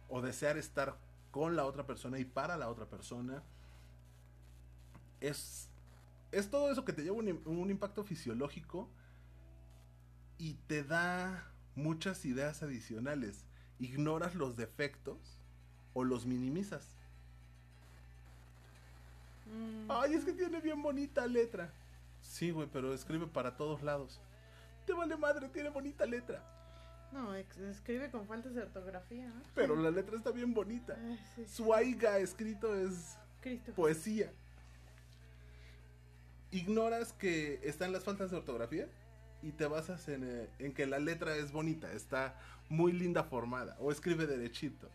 o 0.08 0.20
desear 0.20 0.56
estar 0.56 0.96
con 1.30 1.56
la 1.56 1.64
otra 1.64 1.86
persona 1.86 2.18
y 2.18 2.24
para 2.24 2.56
la 2.56 2.68
otra 2.68 2.86
persona. 2.86 3.42
Es, 5.20 5.68
es 6.32 6.50
todo 6.50 6.72
eso 6.72 6.84
que 6.84 6.92
te 6.92 7.02
lleva 7.02 7.16
un, 7.16 7.42
un 7.44 7.70
impacto 7.70 8.02
fisiológico 8.02 8.90
y 10.38 10.54
te 10.66 10.82
da 10.82 11.52
muchas 11.74 12.24
ideas 12.24 12.62
adicionales. 12.62 13.44
Ignoras 13.78 14.34
los 14.34 14.56
defectos 14.56 15.38
o 15.94 16.04
los 16.04 16.26
minimizas. 16.26 16.96
Mm. 19.46 19.90
Ay, 19.90 20.14
es 20.14 20.24
que 20.24 20.32
tiene 20.32 20.60
bien 20.60 20.82
bonita 20.82 21.26
letra. 21.26 21.72
Sí, 22.22 22.50
güey, 22.50 22.68
pero 22.72 22.94
escribe 22.94 23.26
para 23.26 23.56
todos 23.56 23.82
lados. 23.82 24.20
Te 24.86 24.92
vale 24.92 25.16
madre, 25.16 25.48
tiene 25.48 25.68
bonita 25.68 26.06
letra. 26.06 26.42
No, 27.12 27.34
escribe 27.34 28.10
con 28.10 28.26
faltas 28.26 28.54
de 28.54 28.62
ortografía. 28.62 29.30
Pero 29.54 29.76
la 29.76 29.90
letra 29.90 30.16
está 30.16 30.30
bien 30.30 30.54
bonita. 30.54 30.96
Su 31.46 31.74
aiga 31.74 32.18
escrito 32.18 32.74
es 32.74 33.18
poesía. 33.76 34.32
Ignoras 36.52 37.12
que 37.12 37.60
están 37.64 37.92
las 37.92 38.04
faltas 38.04 38.30
de 38.30 38.36
ortografía 38.36 38.88
y 39.42 39.52
te 39.52 39.66
basas 39.66 40.08
en, 40.08 40.22
eh, 40.24 40.48
en, 40.58 40.72
que 40.72 40.86
la 40.86 40.98
letra 40.98 41.34
es 41.34 41.50
bonita, 41.50 41.92
está 41.92 42.38
muy 42.68 42.92
linda 42.92 43.24
formada 43.24 43.76
o 43.80 43.90
escribe 43.90 44.26
derechito. 44.26 44.88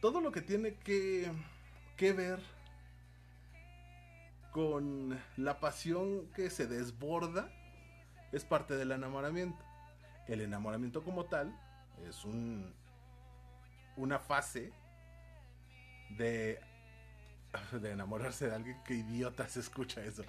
Todo 0.00 0.20
lo 0.20 0.30
que 0.30 0.42
tiene 0.42 0.74
que, 0.74 1.32
que 1.96 2.12
ver 2.12 2.40
con 4.52 5.18
la 5.36 5.60
pasión 5.60 6.28
que 6.34 6.50
se 6.50 6.66
desborda 6.66 7.50
es 8.32 8.44
parte 8.44 8.76
del 8.76 8.92
enamoramiento. 8.92 9.64
El 10.26 10.42
enamoramiento 10.42 11.02
como 11.02 11.24
tal 11.24 11.58
es 12.06 12.24
un 12.24 12.74
una 13.98 14.18
fase 14.18 14.72
de 16.10 16.60
de 17.72 17.90
enamorarse 17.92 18.48
de 18.48 18.54
alguien 18.54 18.82
que 18.84 18.94
idiota 18.94 19.48
se 19.48 19.60
escucha 19.60 20.02
eso. 20.04 20.22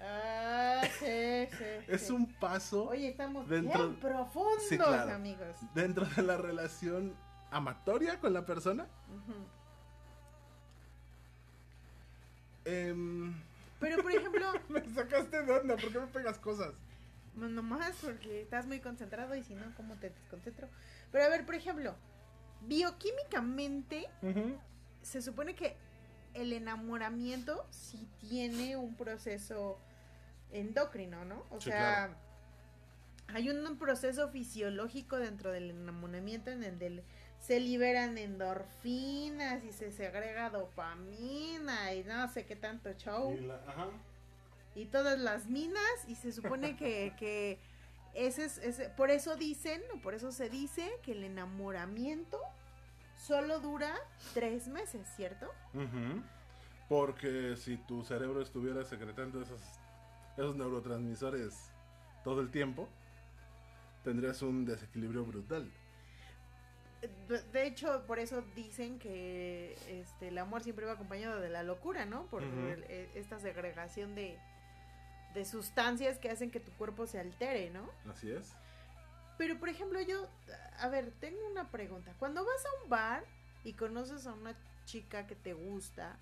Ah, 0.00 0.82
sí, 0.98 1.48
sí, 1.56 1.64
es 1.88 2.10
un 2.10 2.26
paso. 2.26 2.88
Oye, 2.88 3.08
estamos 3.08 3.48
dentro, 3.48 3.88
bien 3.88 4.00
profundos, 4.00 5.08
amigos. 5.10 5.56
Dentro 5.74 6.06
de 6.06 6.22
la 6.22 6.36
relación 6.36 7.14
amatoria 7.50 8.18
con 8.18 8.32
la 8.32 8.44
persona. 8.44 8.86
Em, 12.64 13.34
Pero, 13.78 14.02
por 14.02 14.12
ejemplo. 14.12 14.52
me 14.68 14.80
sacaste 14.92 15.42
de 15.42 15.52
onda, 15.52 15.76
¿por 15.76 15.92
qué 15.92 16.00
me 16.00 16.06
pegas 16.06 16.38
cosas? 16.38 16.72
Nomás 17.34 17.96
porque 18.02 18.42
estás 18.42 18.66
muy 18.66 18.80
concentrado 18.80 19.34
y 19.34 19.42
si 19.42 19.54
no, 19.54 19.64
¿cómo 19.76 19.94
te 19.96 20.10
desconcentro? 20.10 20.68
Pero 21.10 21.24
a 21.24 21.28
ver, 21.28 21.46
por 21.46 21.54
ejemplo, 21.54 21.94
bioquímicamente 22.62 24.06
se 25.00 25.22
supone 25.22 25.54
que 25.54 25.76
el 26.34 26.52
enamoramiento 26.52 27.66
sí 27.70 28.08
tiene 28.20 28.76
un 28.76 28.94
proceso 28.94 29.78
endocrino, 30.50 31.24
¿no? 31.24 31.44
O 31.50 31.60
sea, 31.60 32.16
hay 33.28 33.48
un, 33.48 33.76
proceso 33.78 34.28
fisiológico 34.28 35.16
dentro 35.16 35.50
del 35.50 35.70
enamoramiento 35.70 36.50
en 36.50 36.64
el 36.64 36.78
del 36.78 37.02
se 37.38 37.58
liberan 37.58 38.18
endorfinas 38.18 39.64
y 39.64 39.72
se 39.72 39.90
segrega 39.90 40.50
dopamina 40.50 41.92
y 41.92 42.04
no 42.04 42.28
sé 42.28 42.46
qué 42.46 42.54
tanto 42.54 42.92
show. 42.92 43.34
Y 43.34 43.50
ajá 43.50 43.88
y 44.74 44.86
todas 44.86 45.18
las 45.18 45.46
minas 45.46 45.82
y 46.06 46.14
se 46.14 46.32
supone 46.32 46.76
que, 46.76 47.14
que 47.18 47.58
ese 48.14 48.44
es, 48.44 48.58
ese, 48.58 48.88
por 48.90 49.10
eso 49.10 49.36
dicen, 49.36 49.82
o 49.94 50.00
por 50.00 50.14
eso 50.14 50.32
se 50.32 50.48
dice 50.48 50.90
que 51.02 51.12
el 51.12 51.24
enamoramiento 51.24 52.38
solo 53.26 53.60
dura 53.60 53.94
tres 54.34 54.68
meses, 54.68 55.06
¿cierto? 55.16 55.46
Porque 56.88 57.56
si 57.56 57.76
tu 57.76 58.04
cerebro 58.04 58.42
estuviera 58.42 58.84
secretando 58.84 59.40
esos, 59.40 59.60
esos 60.36 60.56
neurotransmisores 60.56 61.70
todo 62.24 62.40
el 62.40 62.50
tiempo, 62.50 62.88
tendrías 64.04 64.42
un 64.42 64.64
desequilibrio 64.64 65.24
brutal. 65.24 65.70
De 67.52 67.66
hecho, 67.66 68.04
por 68.06 68.18
eso 68.20 68.44
dicen 68.54 68.98
que 68.98 69.76
este, 69.88 70.28
el 70.28 70.38
amor 70.38 70.62
siempre 70.62 70.86
va 70.86 70.92
acompañado 70.92 71.40
de 71.40 71.48
la 71.48 71.64
locura, 71.64 72.04
¿no? 72.04 72.26
Por 72.26 72.44
e, 72.44 73.10
esta 73.14 73.40
segregación 73.40 74.14
de, 74.14 74.38
de 75.34 75.44
sustancias 75.44 76.18
que 76.18 76.30
hacen 76.30 76.52
que 76.52 76.60
tu 76.60 76.70
cuerpo 76.72 77.06
se 77.06 77.18
altere, 77.18 77.70
¿no? 77.70 77.90
Así 78.08 78.30
es. 78.30 78.54
Pero, 79.42 79.58
por 79.58 79.68
ejemplo, 79.68 80.00
yo, 80.00 80.28
a 80.78 80.86
ver, 80.86 81.10
tengo 81.18 81.44
una 81.50 81.68
pregunta. 81.68 82.14
Cuando 82.20 82.44
vas 82.44 82.64
a 82.64 82.84
un 82.84 82.88
bar 82.88 83.24
y 83.64 83.72
conoces 83.72 84.24
a 84.28 84.34
una 84.34 84.54
chica 84.84 85.26
que 85.26 85.34
te 85.34 85.52
gusta 85.52 86.16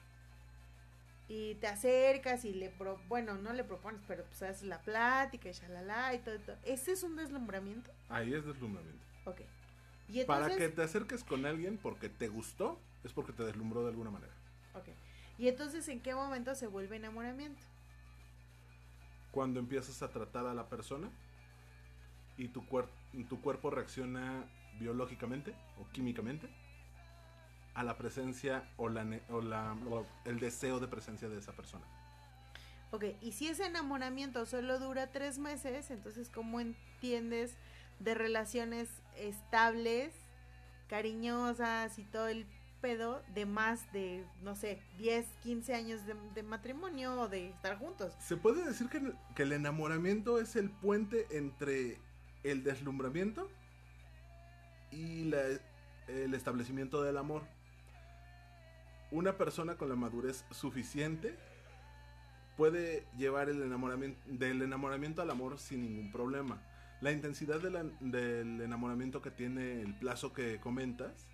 y 1.29 1.57
te 1.57 1.67
acercas 1.67 2.47
y 2.47 2.55
le, 2.55 2.71
pro, 2.71 2.99
bueno, 3.09 3.35
no 3.35 3.53
le 3.53 3.63
propones, 3.63 4.01
pero 4.09 4.25
pues 4.25 4.41
haces 4.41 4.63
la 4.63 4.81
plática 4.81 5.51
y 5.51 5.53
shalala 5.53 6.15
y 6.15 6.21
todo, 6.21 6.39
todo. 6.39 6.57
¿Ese 6.65 6.93
es 6.93 7.03
un 7.03 7.15
deslumbramiento? 7.15 7.91
Ahí 8.09 8.33
es 8.33 8.43
deslumbramiento. 8.47 9.05
Ok. 9.27 9.43
¿Y 10.09 10.25
Para 10.25 10.57
que 10.57 10.71
te 10.71 10.83
acerques 10.83 11.23
con 11.23 11.45
alguien 11.45 11.77
porque 11.77 12.09
te 12.09 12.29
gustó, 12.29 12.81
es 13.05 13.13
porque 13.13 13.35
te 13.35 13.45
deslumbró 13.45 13.83
de 13.83 13.91
alguna 13.91 14.11
manera. 14.11 14.33
Ok. 14.73 14.89
¿Y 15.37 15.49
entonces 15.49 15.87
en 15.89 16.01
qué 16.01 16.15
momento 16.15 16.55
se 16.55 16.69
vuelve 16.69 16.97
enamoramiento? 16.97 17.63
cuando 19.31 19.61
empiezas 19.61 20.03
a 20.03 20.09
tratar 20.09 20.47
a 20.47 20.55
la 20.55 20.69
persona 20.69 21.09
y 22.37 22.49
tu, 22.49 22.67
tu 23.29 23.40
cuerpo 23.40 23.70
reacciona 23.70 24.44
biológicamente 24.79 25.55
o 25.79 25.88
químicamente 25.92 26.49
a 27.75 27.83
la 27.83 27.96
presencia 27.96 28.68
o, 28.77 28.88
la, 28.88 29.07
o, 29.31 29.40
la, 29.40 29.77
el 30.25 30.40
deseo 30.40 30.81
de 30.81 30.88
presencia 30.88 31.29
de 31.29 31.38
esa 31.38 31.53
persona. 31.53 31.85
Ok, 32.92 33.05
y 33.20 33.33
si 33.33 33.49
ese 33.49 33.66
enamoramiento 33.66 34.46
solo 34.46 34.79
dura 34.81 35.12
tres 35.12 35.38
meses, 35.38 35.90
entonces 35.90 36.29
¿cómo 36.29 36.61
entiendes 36.61 37.57
de 38.01 38.14
relaciones 38.14 38.88
estables, 39.16 40.12
cariñosas 40.88 41.99
y 41.99 42.03
todo 42.05 42.27
el 42.29 42.46
pedo 42.81 43.23
de 43.35 43.46
más 43.46 43.92
de, 43.92 44.25
no 44.42 44.57
sé, 44.57 44.81
10, 44.99 45.27
15 45.42 45.75
años 45.75 46.01
de, 46.35 46.42
matrimonio 46.42 47.20
o 47.20 47.29
de 47.29 47.51
estar 47.51 47.79
juntos. 47.79 48.12
Se 48.18 48.37
puede 48.37 48.64
decir 48.64 48.88
que, 48.88 49.12
que, 49.35 49.42
el 49.42 49.53
enamoramiento 49.53 50.40
es 50.40 50.57
el 50.57 50.70
puente 50.70 51.27
entre 51.31 51.99
el 52.42 52.62
deslumbramiento 52.64 53.50
y 54.90 55.31
el 56.09 56.35
establecimiento 56.35 57.03
del 57.03 57.18
amor. 57.18 57.42
Una 59.11 59.37
persona 59.37 59.76
con 59.76 59.88
la 59.88 59.96
madurez 59.96 60.44
suficiente 60.50 61.37
puede 62.57 63.07
llevar 63.16 63.48
el 63.48 63.62
enamoramiento, 63.62 64.20
del 64.26 64.62
enamoramiento 64.62 65.22
al 65.22 65.31
amor 65.31 65.59
sin 65.59 65.83
ningún 65.83 66.12
problema. 66.12 66.62
La 67.00 67.12
intensidad 67.12 67.61
del 67.61 68.61
enamoramiento 68.61 69.22
que 69.22 69.31
tiene 69.31 69.81
el 69.81 69.94
plazo 69.94 70.33
que 70.33 70.61
comentas 70.61 71.29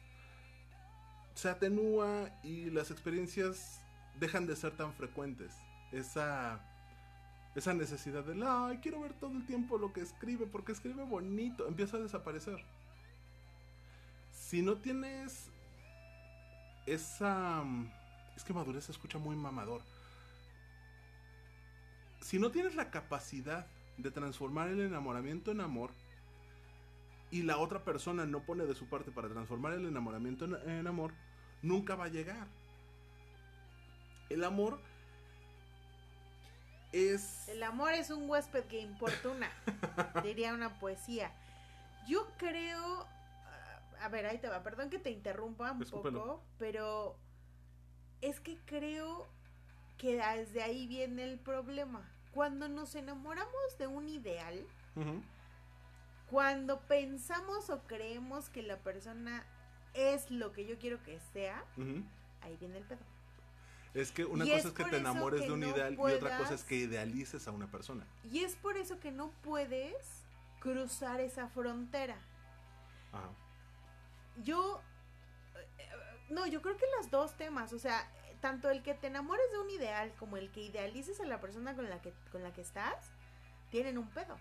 se 1.35 1.51
atenúa 1.51 2.31
y 2.43 2.71
las 2.71 2.91
experiencias 2.91 3.81
dejan 4.19 4.47
de 4.47 4.57
ser 4.57 4.77
tan 4.77 4.95
frecuentes. 4.95 5.53
Esa, 5.93 6.61
esa 7.57 7.75
necesidad 7.75 8.23
de, 8.23 8.41
ay, 8.47 8.79
quiero 8.79 9.01
ver 9.01 9.15
todo 9.15 9.33
el 9.33 9.45
tiempo 9.47 9.79
lo 9.79 9.93
que 9.93 10.03
escribe, 10.03 10.47
porque 10.47 10.73
escribe 10.73 11.03
bonito, 11.03 11.67
empieza 11.67 11.97
a 11.97 12.01
desaparecer. 12.01 12.63
Si 14.31 14.63
no 14.63 14.77
tienes 14.77 15.51
esa... 16.87 17.65
Es 18.37 18.45
que 18.45 18.53
madurez 18.53 18.85
se 18.85 18.93
escucha 18.93 19.19
muy 19.19 19.35
mamador. 19.35 19.81
Si 22.21 22.39
no 22.39 22.51
tienes 22.51 22.75
la 22.75 22.91
capacidad 22.91 23.67
de 23.97 24.11
transformar 24.11 24.69
el 24.69 24.81
enamoramiento 24.81 25.51
en 25.51 25.63
amor, 25.63 25.91
y 27.31 27.43
la 27.43 27.59
otra 27.59 27.85
persona 27.85 28.27
no 28.27 28.41
pone 28.41 28.67
de 28.67 28.75
su 28.75 28.87
parte 28.87 29.11
para 29.11 29.29
transformar 29.29 29.73
el 29.73 29.87
enamoramiento 29.87 30.45
en, 30.45 30.87
amor, 30.87 31.13
nunca 31.63 31.97
va 31.97 32.05
a 32.05 32.09
llegar. 32.09 32.47
El 34.29 34.45
amor 34.45 34.81
es... 36.97 37.49
El 37.49 37.63
amor 37.63 37.93
es 37.93 38.11
un 38.11 38.29
huésped 38.29 38.65
que 38.65 38.81
importuna, 38.81 39.51
diría 40.23 40.55
una 40.55 40.79
poesía. 40.79 41.31
Yo 42.07 42.27
creo. 42.37 43.07
A 44.01 44.09
ver, 44.09 44.27
ahí 44.27 44.39
te 44.39 44.49
va. 44.49 44.63
Perdón 44.63 44.91
que 44.91 44.99
te 44.99 45.11
interrumpa 45.11 45.73
un 45.73 45.85
poco, 45.85 46.43
pero 46.59 47.17
es 48.21 48.41
que 48.41 48.59
creo 48.67 49.27
que 49.99 50.17
desde 50.17 50.63
ahí 50.63 50.87
viene 50.87 51.25
el 51.25 51.39
problema. 51.39 52.09
Cuando 52.33 52.69
nos 52.69 52.95
enamoramos 52.95 53.79
de 53.79 53.87
un 53.87 54.09
ideal, 54.09 54.67
cuando 56.31 56.81
pensamos 56.81 57.71
o 57.71 57.81
creemos 57.87 58.51
que 58.51 58.63
la 58.63 58.79
persona 58.79 59.45
es 59.95 60.31
lo 60.31 60.53
que 60.53 60.67
yo 60.67 60.79
quiero 60.79 61.03
que 61.03 61.19
sea, 61.33 61.65
ahí 62.43 62.57
viene 62.59 62.79
el 62.79 62.85
pedo. 62.85 63.01
Es 63.97 64.13
que 64.13 64.27
una 64.27 64.45
cosa 64.45 64.69
es, 64.69 64.75
que 64.75 64.85
te 64.85 64.99
enamores 64.99 65.41
de 65.47 65.53
un 65.53 65.63
ideal 65.63 65.95
y 65.95 66.13
otra 66.13 66.37
cosa 66.37 66.55
es 66.55 66.65
que 66.65 66.75
idealices 66.75 67.49
a 67.49 67.51
una 67.51 67.67
persona. 67.67 68.07
Y 68.31 68.45
es 68.45 68.55
por 68.55 68.77
eso 68.77 69.01
que 69.01 69.11
no 69.11 69.31
puedes 69.43 69.97
cruzar 70.61 71.21
esa 71.21 71.49
frontera. 71.49 72.19
Ajá. 73.13 73.31
Yo, 74.43 74.83
eh, 75.55 75.89
no, 76.29 76.47
yo 76.47 76.61
creo 76.61 76.77
que 76.77 76.85
los 76.99 77.11
dos 77.11 77.35
temas, 77.39 77.73
o 77.73 77.79
sea, 77.79 78.07
tanto 78.43 78.69
el 78.69 78.83
que 78.83 78.93
te 78.93 79.07
enamores 79.07 79.51
de 79.51 79.61
un 79.61 79.71
ideal 79.71 80.13
como 80.19 80.37
el 80.37 80.51
que 80.51 80.61
idealices 80.61 81.19
a 81.21 81.25
la 81.25 81.41
persona 81.41 81.75
con 81.75 81.89
la 81.89 82.03
que, 82.03 82.13
con 82.31 82.43
la 82.43 82.53
que 82.53 82.61
estás, 82.61 83.13
tienen 83.71 83.97
un 83.97 84.11
pedo. 84.11 84.37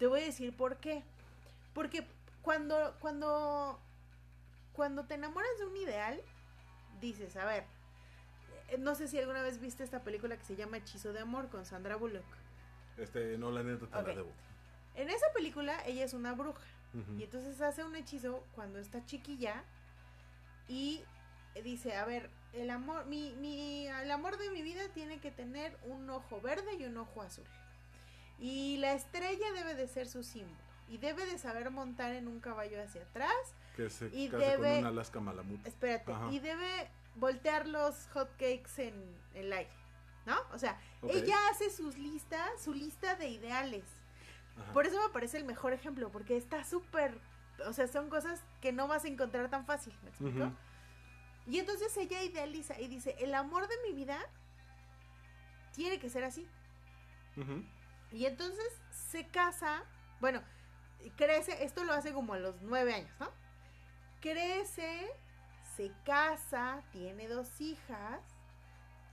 Te 0.00 0.08
voy 0.08 0.22
a 0.22 0.24
decir 0.24 0.56
por 0.56 0.78
qué. 0.78 1.04
Porque 1.72 2.04
cuando, 2.42 2.96
cuando, 2.98 3.78
cuando 4.72 5.04
te 5.04 5.14
enamoras 5.14 5.56
de 5.58 5.66
un 5.66 5.76
ideal, 5.76 6.20
dices, 7.00 7.36
a 7.36 7.44
ver, 7.44 7.64
eh, 8.68 8.78
no 8.78 8.94
sé 8.94 9.08
si 9.08 9.18
alguna 9.18 9.42
vez 9.42 9.60
viste 9.60 9.84
esta 9.84 10.02
película 10.02 10.36
que 10.36 10.44
se 10.44 10.56
llama 10.56 10.78
Hechizo 10.78 11.12
de 11.12 11.20
Amor 11.20 11.48
con 11.48 11.64
Sandra 11.64 11.96
Bullock. 11.96 12.24
Este, 12.96 13.38
no, 13.38 13.50
la 13.50 13.62
neta 13.62 13.86
te 13.86 14.08
la 14.08 14.14
debo. 14.14 14.32
En 14.94 15.08
esa 15.10 15.26
película 15.32 15.80
ella 15.86 16.04
es 16.04 16.14
una 16.14 16.32
bruja. 16.32 16.66
Y 17.18 17.24
entonces 17.24 17.60
hace 17.60 17.84
un 17.84 17.94
hechizo 17.94 18.42
cuando 18.54 18.78
está 18.78 19.04
chiquilla 19.04 19.62
y 20.68 21.02
dice, 21.62 21.94
a 21.94 22.04
ver, 22.06 22.30
el 22.52 22.70
amor, 22.70 23.06
mi, 23.06 23.34
mi, 23.34 23.86
el 23.86 24.10
amor 24.10 24.38
de 24.38 24.50
mi 24.50 24.62
vida 24.62 24.88
tiene 24.94 25.18
que 25.18 25.30
tener 25.30 25.76
un 25.84 26.08
ojo 26.08 26.40
verde 26.40 26.74
y 26.78 26.84
un 26.84 26.96
ojo 26.96 27.22
azul. 27.22 27.44
Y 28.40 28.78
la 28.78 28.94
estrella 28.94 29.52
debe 29.52 29.74
de 29.74 29.86
ser 29.86 30.08
su 30.08 30.22
símbolo. 30.22 30.56
Y 30.88 30.98
debe 30.98 31.26
de 31.26 31.38
saber 31.38 31.70
montar 31.70 32.14
en 32.14 32.26
un 32.26 32.40
caballo 32.40 32.82
hacia 32.82 33.02
atrás. 33.02 33.54
Que 33.78 33.90
se 33.90 34.06
y 34.12 34.26
debe, 34.26 34.56
con 34.56 34.78
un 34.78 34.86
Alaska 34.86 35.20
Malamut. 35.20 35.64
Espérate. 35.64 36.12
Y 36.32 36.40
debe 36.40 36.90
voltear 37.14 37.68
los 37.68 38.08
hotcakes 38.12 38.88
en 38.88 39.16
el 39.34 39.52
aire. 39.52 39.70
¿No? 40.26 40.36
O 40.52 40.58
sea, 40.58 40.80
ella 41.08 41.36
hace 41.52 41.70
sus 41.70 41.96
listas, 41.96 42.60
su 42.60 42.74
lista 42.74 43.14
de 43.14 43.28
ideales. 43.28 43.84
Por 44.74 44.84
eso 44.84 45.00
me 45.00 45.10
parece 45.10 45.36
el 45.36 45.44
mejor 45.44 45.72
ejemplo, 45.72 46.10
porque 46.10 46.36
está 46.36 46.64
súper, 46.64 47.20
o 47.68 47.72
sea, 47.72 47.86
son 47.86 48.10
cosas 48.10 48.42
que 48.60 48.72
no 48.72 48.88
vas 48.88 49.04
a 49.04 49.08
encontrar 49.08 49.48
tan 49.48 49.64
fácil, 49.64 49.94
¿me 50.02 50.08
explico? 50.08 50.52
Y 51.46 51.60
entonces 51.60 51.96
ella 51.96 52.20
idealiza 52.24 52.80
y 52.80 52.88
dice, 52.88 53.14
el 53.20 53.32
amor 53.32 53.68
de 53.68 53.76
mi 53.86 53.94
vida 53.94 54.18
tiene 55.72 56.00
que 56.00 56.10
ser 56.10 56.24
así. 56.24 56.48
Y 58.10 58.26
entonces 58.26 58.66
se 58.90 59.28
casa, 59.28 59.84
bueno, 60.20 60.42
crece, 61.16 61.62
esto 61.62 61.84
lo 61.84 61.92
hace 61.92 62.12
como 62.12 62.34
a 62.34 62.40
los 62.40 62.60
nueve 62.62 62.92
años, 62.92 63.14
¿no? 63.20 63.30
Crece, 64.20 65.06
se 65.76 65.92
casa, 66.04 66.82
tiene 66.92 67.28
dos 67.28 67.60
hijas 67.60 68.20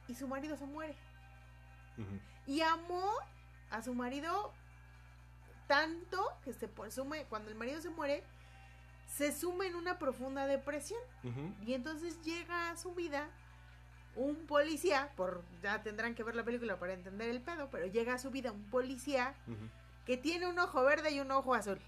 y 0.07 0.15
su 0.15 0.27
marido 0.27 0.57
se 0.57 0.65
muere. 0.65 0.95
Y 2.47 2.61
amó 2.61 3.11
a 3.69 3.81
su 3.81 3.93
marido 3.93 4.53
tanto 5.67 6.23
que 6.43 6.53
se 6.53 6.69
sume, 6.91 7.25
cuando 7.25 7.49
el 7.49 7.55
marido 7.55 7.81
se 7.81 7.89
muere, 7.89 8.23
se 9.07 9.31
suma 9.31 9.65
en 9.65 9.75
una 9.75 9.97
profunda 9.97 10.45
depresión. 10.45 10.99
Y 11.65 11.73
entonces 11.73 12.21
llega 12.21 12.71
a 12.71 12.77
su 12.77 12.93
vida 12.93 13.29
un 14.15 14.45
policía, 14.47 15.11
por 15.15 15.43
ya 15.61 15.81
tendrán 15.83 16.15
que 16.15 16.23
ver 16.23 16.35
la 16.35 16.43
película 16.43 16.79
para 16.79 16.93
entender 16.93 17.29
el 17.29 17.41
pedo, 17.41 17.69
pero 17.69 17.85
llega 17.85 18.13
a 18.13 18.17
su 18.17 18.31
vida 18.31 18.51
un 18.51 18.63
policía 18.69 19.35
que 20.05 20.17
tiene 20.17 20.47
un 20.47 20.57
ojo 20.59 20.83
verde 20.83 21.11
y 21.11 21.19
un 21.19 21.31
ojo 21.31 21.53
azul. 21.53 21.79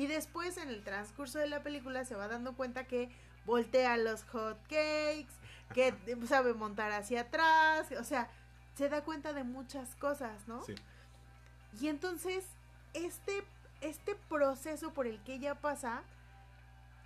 Y 0.00 0.06
después 0.06 0.56
en 0.56 0.70
el 0.70 0.82
transcurso 0.82 1.38
de 1.38 1.46
la 1.46 1.62
película 1.62 2.06
se 2.06 2.14
va 2.14 2.26
dando 2.26 2.54
cuenta 2.54 2.84
que 2.84 3.10
voltea 3.44 3.98
los 3.98 4.24
hot 4.24 4.58
cakes, 4.62 5.34
que 5.74 5.94
sabe 6.26 6.54
montar 6.54 6.90
hacia 6.90 7.20
atrás, 7.20 7.92
o 7.92 8.02
sea, 8.02 8.30
se 8.76 8.88
da 8.88 9.04
cuenta 9.04 9.34
de 9.34 9.44
muchas 9.44 9.94
cosas, 9.96 10.48
¿no? 10.48 10.62
Sí. 10.62 10.74
Y 11.82 11.88
entonces 11.88 12.46
este 12.94 13.44
este 13.82 14.14
proceso 14.30 14.94
por 14.94 15.06
el 15.06 15.22
que 15.22 15.34
ella 15.34 15.56
pasa 15.56 16.02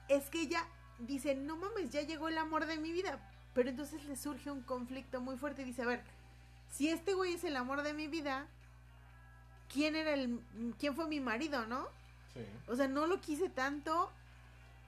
es 0.07 0.31
que 0.31 0.43
ella 0.43 0.65
dice, 1.01 1.35
no 1.35 1.57
mames, 1.57 1.91
ya 1.91 2.03
llegó 2.03 2.29
el 2.29 2.39
amor 2.39 2.67
de 2.67 2.77
mi 2.77 2.93
vida. 2.93 3.19
Pero 3.55 3.71
entonces 3.71 4.05
le 4.05 4.15
surge 4.15 4.53
un 4.53 4.63
conflicto 4.63 5.21
muy 5.21 5.37
fuerte 5.37 5.63
y 5.63 5.65
dice, 5.65 5.83
a 5.83 5.87
ver, 5.87 6.05
si 6.71 6.91
este 6.91 7.15
güey 7.15 7.35
es 7.35 7.43
el 7.43 7.57
amor 7.57 7.83
de 7.83 7.93
mi 7.93 8.07
vida, 8.07 8.47
¿quién 9.69 9.97
era 9.97 10.15
el, 10.15 10.39
quién 10.79 10.95
fue 10.95 11.09
mi 11.09 11.19
marido, 11.19 11.67
no? 11.67 11.89
Sí. 12.35 12.47
O 12.69 12.77
sea, 12.77 12.89
no 12.89 13.07
lo 13.07 13.21
quise 13.21 13.49
tanto. 13.49 14.11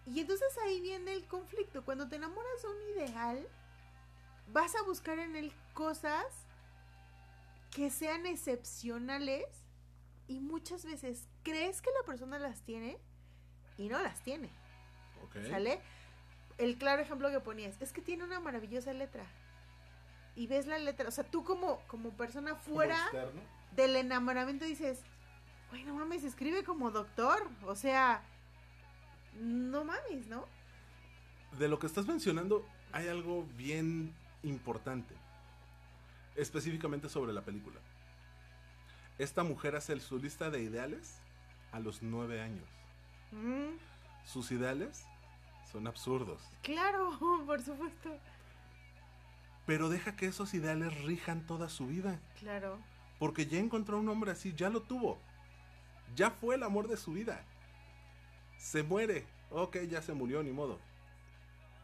Y 0.07 0.21
entonces 0.21 0.49
ahí 0.65 0.81
viene 0.81 1.13
el 1.13 1.25
conflicto. 1.25 1.85
Cuando 1.85 2.09
te 2.09 2.17
enamoras 2.17 2.63
de 2.63 2.69
un 2.69 2.97
ideal, 2.97 3.49
vas 4.53 4.75
a 4.77 4.83
buscar 4.83 5.19
en 5.19 5.37
él 5.37 5.53
cosas 5.75 6.25
que 7.71 7.91
sean 7.91 8.27
excepcionales 8.27 9.45
y 10.29 10.41
muchas 10.41 10.85
veces 10.85 11.29
crees 11.43 11.83
que 11.83 11.91
la 11.91 12.07
persona 12.07 12.39
las 12.39 12.63
tiene 12.63 12.99
y 13.77 13.89
no 13.89 14.01
las 14.03 14.21
tiene. 14.21 14.51
¿Sale? 15.51 15.81
El 16.57 16.79
claro 16.79 17.03
ejemplo 17.03 17.31
que 17.31 17.41
ponías 17.41 17.81
es 17.81 17.93
que 17.93 18.01
tiene 18.01 18.25
una 18.25 18.41
maravillosa 18.41 18.93
letra. 18.93 19.27
Y 20.35 20.47
ves 20.47 20.67
la 20.67 20.79
letra, 20.79 21.09
o 21.09 21.11
sea, 21.11 21.25
tú 21.25 21.45
como, 21.45 21.79
como 21.87 22.11
persona 22.11 22.55
fuera 22.55 22.99
del 23.73 23.97
enamoramiento 23.97 24.65
dices, 24.65 25.01
güey, 25.77 25.85
no 25.85 25.95
mames, 25.95 26.25
escribe 26.25 26.65
como 26.65 26.91
doctor. 26.91 27.49
O 27.67 27.75
sea, 27.75 28.23
no 29.39 29.85
mames, 29.85 30.27
¿no? 30.29 30.45
De 31.59 31.69
lo 31.69 31.79
que 31.79 31.87
estás 31.87 32.07
mencionando, 32.07 32.67
hay 32.93 33.09
algo 33.09 33.47
bien 33.57 34.15
importante. 34.43 35.15
Específicamente 36.35 37.09
sobre 37.09 37.33
la 37.33 37.43
película. 37.43 37.79
Esta 39.19 39.43
mujer 39.43 39.77
hace 39.77 39.99
su 40.01 40.19
lista 40.19 40.51
de 40.51 40.63
ideales 40.63 41.19
a 41.73 41.81
los 41.81 42.03
nueve 42.03 42.43
años. 42.43 42.69
Mm. 43.33 43.77
Sus 44.27 44.51
ideales 44.53 45.05
son 45.71 45.87
absurdos. 45.87 46.43
Claro, 46.63 47.19
por 47.47 47.63
supuesto. 47.63 48.19
Pero 49.65 49.89
deja 49.89 50.15
que 50.17 50.27
esos 50.27 50.55
ideales 50.55 51.03
rijan 51.03 51.47
toda 51.47 51.69
su 51.69 51.87
vida. 51.87 52.21
Claro. 52.39 52.79
Porque 53.19 53.47
ya 53.47 53.59
encontró 53.59 53.99
un 53.99 54.09
hombre 54.09 54.31
así, 54.31 54.55
ya 54.55 54.69
lo 54.69 54.83
tuvo. 54.83 55.19
Ya 56.15 56.31
fue 56.31 56.55
el 56.55 56.63
amor 56.63 56.89
de 56.89 56.97
su 56.97 57.13
vida. 57.13 57.45
Se 58.59 58.83
muere. 58.83 59.27
Ok, 59.51 59.79
ya 59.89 60.03
se 60.03 60.13
murió, 60.13 60.43
ni 60.43 60.53
modo. 60.53 60.79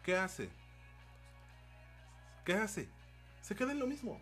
¿Qué 0.03 0.17
hace? 0.17 0.51
¿Qué 2.45 2.55
hace? 2.55 2.89
Se 3.41 3.55
queda 3.55 3.73
en 3.73 3.79
lo 3.79 3.87
mismo. 3.87 4.21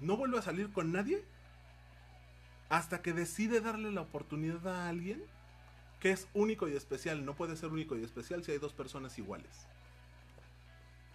No 0.00 0.16
vuelve 0.16 0.38
a 0.38 0.42
salir 0.42 0.72
con 0.72 0.92
nadie 0.92 1.24
hasta 2.68 3.02
que 3.02 3.12
decide 3.12 3.60
darle 3.60 3.92
la 3.92 4.00
oportunidad 4.00 4.66
a 4.66 4.88
alguien 4.88 5.22
que 6.00 6.10
es 6.10 6.26
único 6.34 6.68
y 6.68 6.74
especial. 6.74 7.24
No 7.24 7.34
puede 7.34 7.56
ser 7.56 7.70
único 7.70 7.96
y 7.96 8.02
especial 8.02 8.42
si 8.42 8.52
hay 8.52 8.58
dos 8.58 8.72
personas 8.72 9.18
iguales. 9.18 9.66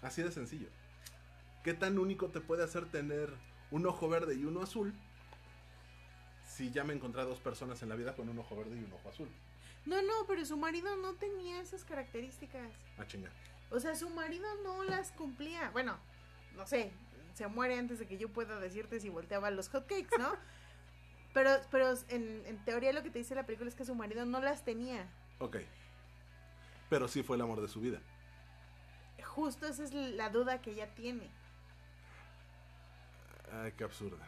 Así 0.02 0.22
de 0.22 0.32
sencillo. 0.32 0.70
¿Qué 1.64 1.74
tan 1.74 1.98
único 2.00 2.28
te 2.28 2.40
puede 2.40 2.64
hacer 2.64 2.86
tener 2.86 3.34
un 3.72 3.86
ojo 3.86 4.08
verde 4.08 4.36
y 4.36 4.46
uno 4.46 4.62
azul 4.62 4.94
si 6.48 6.72
ya 6.72 6.84
me 6.84 6.94
encontré 6.94 7.24
dos 7.24 7.40
personas 7.40 7.82
en 7.84 7.90
la 7.90 7.96
vida 7.96 8.16
con 8.16 8.30
un 8.30 8.40
ojo 8.40 8.56
verde 8.56 8.76
y 8.76 8.84
un 8.84 8.94
ojo 8.94 9.10
azul? 9.10 9.30
No, 9.86 10.02
no, 10.02 10.26
pero 10.28 10.46
su 10.46 10.58
marido 10.58 10.96
no 10.98 11.14
tenía 11.14 11.62
esas 11.62 11.84
características. 11.84 12.74
Ah, 12.98 13.06
chinga. 13.06 13.30
O 13.70 13.80
sea, 13.80 13.96
su 13.96 14.10
marido 14.10 14.48
no 14.64 14.84
las 14.84 15.12
cumplía. 15.12 15.70
Bueno, 15.72 15.98
no 16.56 16.66
sé, 16.66 16.92
se 17.34 17.48
muere 17.48 17.78
antes 17.78 18.00
de 18.00 18.08
que 18.08 18.18
yo 18.18 18.30
pueda 18.30 18.60
decirte 18.60 19.00
si 19.00 19.10
volteaba 19.10 19.52
los 19.52 19.70
hotcakes, 19.70 20.18
¿no? 20.18 20.36
Pero, 21.34 21.52
pero 21.70 21.94
en, 22.10 22.58
teoría 22.66 22.92
lo 22.94 23.04
que 23.04 23.12
te 23.12 23.20
dice 23.20 23.36
la 23.36 23.46
película 23.46 23.70
es 23.70 23.76
que 23.76 23.86
su 23.86 23.94
marido 23.94 24.26
no 24.26 24.42
las 24.42 24.66
tenía. 24.66 25.08
Ok. 25.38 25.58
Pero 26.90 27.08
sí 27.08 27.22
fue 27.22 27.36
el 27.36 27.44
amor 27.44 27.62
de 27.62 27.68
su 27.68 27.80
vida. 27.80 28.00
Justo 29.24 29.68
esa 29.68 29.84
es 29.84 29.94
la 29.94 30.32
duda 30.32 30.62
que 30.64 30.72
ella 30.72 30.96
tiene. 30.96 31.30
Ay, 33.52 33.72
qué 33.78 33.84
absurda. 33.84 34.28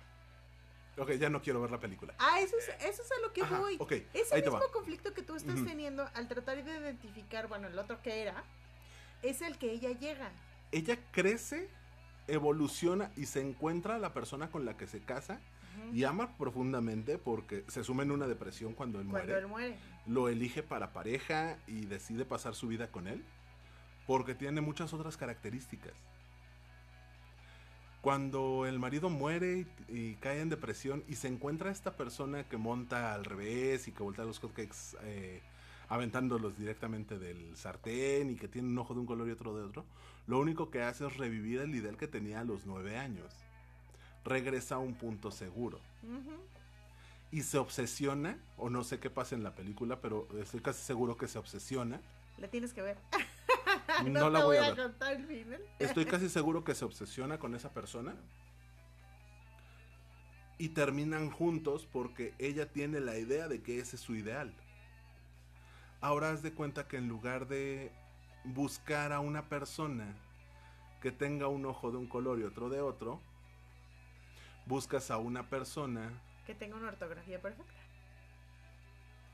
Ok, 1.00 1.12
ya 1.14 1.30
no 1.30 1.42
quiero 1.42 1.62
ver 1.62 1.72
la 1.72 1.80
película. 1.80 2.14
Ah, 2.20 2.40
eso 2.42 2.56
es, 2.58 2.68
eso 2.84 3.02
es 3.02 3.12
a 3.12 3.22
lo 3.22 3.34
que 3.34 3.44
voy. 3.44 3.78
Okay, 3.80 4.08
Ese 4.14 4.42
mismo 4.42 4.60
conflicto 4.74 5.14
que 5.14 5.22
tú 5.22 5.36
estás 5.36 5.64
teniendo 5.64 6.08
al 6.14 6.28
tratar 6.28 6.64
de 6.64 6.72
identificar, 6.72 7.48
bueno, 7.48 7.68
el 7.68 7.80
otro 7.80 8.02
que 8.02 8.22
era, 8.22 8.44
es 9.22 9.42
el 9.42 9.58
que 9.58 9.72
ella 9.72 9.92
llega. 9.92 10.32
Ella 10.72 11.00
crece 11.12 11.70
evoluciona 12.30 13.12
y 13.16 13.26
se 13.26 13.42
encuentra 13.42 13.98
la 13.98 14.14
persona 14.14 14.50
con 14.50 14.66
la 14.66 14.78
que 14.78 14.88
se 14.88 15.02
casa 15.02 15.40
y 15.94 16.04
ama 16.04 16.38
profundamente 16.38 17.18
porque 17.18 17.64
se 17.68 17.84
suma 17.84 18.04
en 18.04 18.12
una 18.12 18.28
depresión 18.28 18.74
cuando 18.74 19.00
él 19.00 19.08
cuando 19.08 19.28
muere. 19.28 19.42
él 19.42 19.48
muere. 19.48 19.78
Lo 20.08 20.28
elige 20.28 20.62
para 20.62 20.92
pareja 20.92 21.58
y 21.68 21.86
decide 21.86 22.26
pasar 22.26 22.54
su 22.54 22.68
vida 22.68 22.92
con 22.92 23.08
él 23.08 23.24
porque 24.06 24.36
tiene 24.36 24.62
muchas 24.62 24.94
otras 24.94 25.16
características. 25.18 25.94
Cuando 28.02 28.66
el 28.66 28.80
marido 28.80 29.10
muere 29.10 29.66
y, 29.90 29.94
y 29.94 30.16
cae 30.16 30.42
en 30.42 30.50
depresión 30.50 31.04
y 31.08 31.16
se 31.16 31.28
encuentra 31.28 31.70
esta 31.70 31.98
persona 31.98 32.44
que 32.44 32.58
monta 32.58 33.14
al 33.14 33.26
revés 33.26 33.88
y 33.88 33.92
que 33.92 34.04
voltea 34.04 34.26
los 34.26 34.40
hotcakes 34.40 34.96
eh, 35.04 35.42
aventándolos 35.90 36.58
directamente 36.58 37.18
del 37.18 37.58
sartén 37.58 38.30
y 38.30 38.36
que 38.36 38.48
tiene 38.48 38.70
un 38.70 38.78
ojo 38.78 38.94
de 38.94 39.02
un 39.02 39.06
color 39.06 39.28
y 39.28 39.32
otro 39.32 39.58
de 39.58 39.64
otro, 39.64 39.86
lo 40.28 40.40
único 40.40 40.70
que 40.70 40.84
hace 40.84 41.06
es 41.08 41.18
revivir 41.18 41.60
el 41.62 41.76
ideal 41.76 41.98
que 41.98 42.08
tenía 42.08 42.40
a 42.40 42.44
los 42.44 42.66
nueve 42.66 42.98
años. 42.98 43.34
Regresa 44.24 44.76
a 44.76 44.78
un 44.78 44.94
punto 44.94 45.32
seguro. 45.32 45.80
Y 47.32 47.42
se 47.42 47.58
obsesiona, 47.58 48.38
o 48.58 48.70
no 48.70 48.84
sé 48.84 49.00
qué 49.00 49.10
pasa 49.10 49.36
en 49.36 49.44
la 49.44 49.56
película, 49.56 50.00
pero 50.00 50.28
estoy 50.40 50.62
casi 50.62 50.84
seguro 50.84 51.18
que 51.18 51.28
se 51.28 51.40
obsesiona. 51.40 52.00
La 52.38 52.48
tienes 52.48 52.74
que 52.74 52.82
ver. 52.82 52.98
No, 54.06 54.30
la 54.30 54.44
voy 54.44 54.58
a 54.58 54.66
a 54.66 54.70
ver. 54.72 54.78
contar 54.78 55.14
el 55.14 55.26
final. 55.26 55.62
Estoy 55.80 56.06
casi 56.06 56.30
seguro 56.30 56.64
que 56.64 56.76
se 56.76 56.86
obsesiona 56.86 57.40
con 57.40 57.56
esa 57.56 57.74
persona. 57.74 58.16
Y 60.58 60.70
terminan 60.70 61.30
juntos 61.32 61.88
porque 61.92 62.34
ella 62.38 62.72
tiene 62.72 63.00
la 63.00 63.18
idea 63.18 63.48
de 63.48 63.62
que 63.62 63.80
ese 63.80 63.96
es 63.96 64.02
su 64.02 64.16
ideal. 64.16 64.54
Ahora 66.02 66.32
haz 66.32 66.42
de 66.44 66.54
cuenta 66.54 66.88
que 66.88 66.98
en 66.98 67.08
lugar 67.08 67.48
de 67.48 67.92
buscar 68.44 69.14
a 69.14 69.20
una 69.22 69.48
persona 69.48 70.16
que 71.02 71.12
tenga 71.12 71.48
un 71.48 71.66
ojo 71.66 71.92
de 71.92 71.98
un 71.98 72.08
color 72.08 72.40
y 72.40 72.44
otro 72.44 72.70
de 72.70 72.82
otro, 72.82 73.22
buscas 74.66 75.12
a 75.12 75.18
una 75.18 75.50
persona 75.50 76.12
Que 76.46 76.54
tenga 76.56 76.76
una 76.76 76.90
ortografía 76.90 77.42
perfecta. 77.42 77.72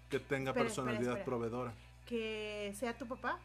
que 0.10 0.20
tenga 0.20 0.52
Espera, 0.52 0.64
personalidad 0.66 1.02
espera, 1.02 1.20
espera. 1.20 1.26
proveedora. 1.26 1.74
Que 2.06 2.72
sea 2.78 2.96
tu 2.96 3.08
papá. 3.08 3.40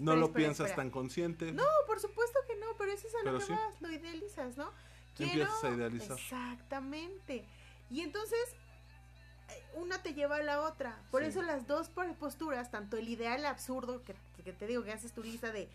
No 0.00 0.16
lo 0.16 0.26
espera, 0.26 0.38
piensas 0.46 0.66
espera. 0.66 0.76
tan 0.76 0.90
consciente. 0.90 1.52
No, 1.52 1.64
por 1.86 2.00
supuesto 2.00 2.38
que 2.46 2.56
no, 2.56 2.66
pero 2.78 2.92
eso 2.92 3.06
es 3.06 3.14
a 3.14 3.18
Pero 3.20 3.32
lo 3.32 3.38
que 3.38 3.44
sí. 3.46 3.52
vas, 3.52 3.80
lo 3.80 3.90
idealizas, 3.90 4.56
¿no? 4.56 4.70
Empiezas 5.18 5.64
a 5.64 5.70
idealizar. 5.70 6.18
Exactamente. 6.18 7.44
Y 7.90 8.00
entonces, 8.00 8.38
eh, 9.50 9.62
una 9.74 10.02
te 10.02 10.14
lleva 10.14 10.36
a 10.36 10.42
la 10.42 10.60
otra. 10.62 10.98
Por 11.10 11.22
Sí. 11.22 11.28
eso 11.28 11.42
las 11.42 11.66
dos 11.66 11.90
posturas, 12.18 12.70
tanto 12.70 12.96
el 12.96 13.08
ideal 13.08 13.44
absurdo, 13.46 14.02
que, 14.02 14.14
que 14.42 14.52
te 14.52 14.66
digo 14.66 14.82
que 14.82 14.92
haces 14.92 15.12
tu 15.12 15.22
lista 15.22 15.52
de 15.52 15.68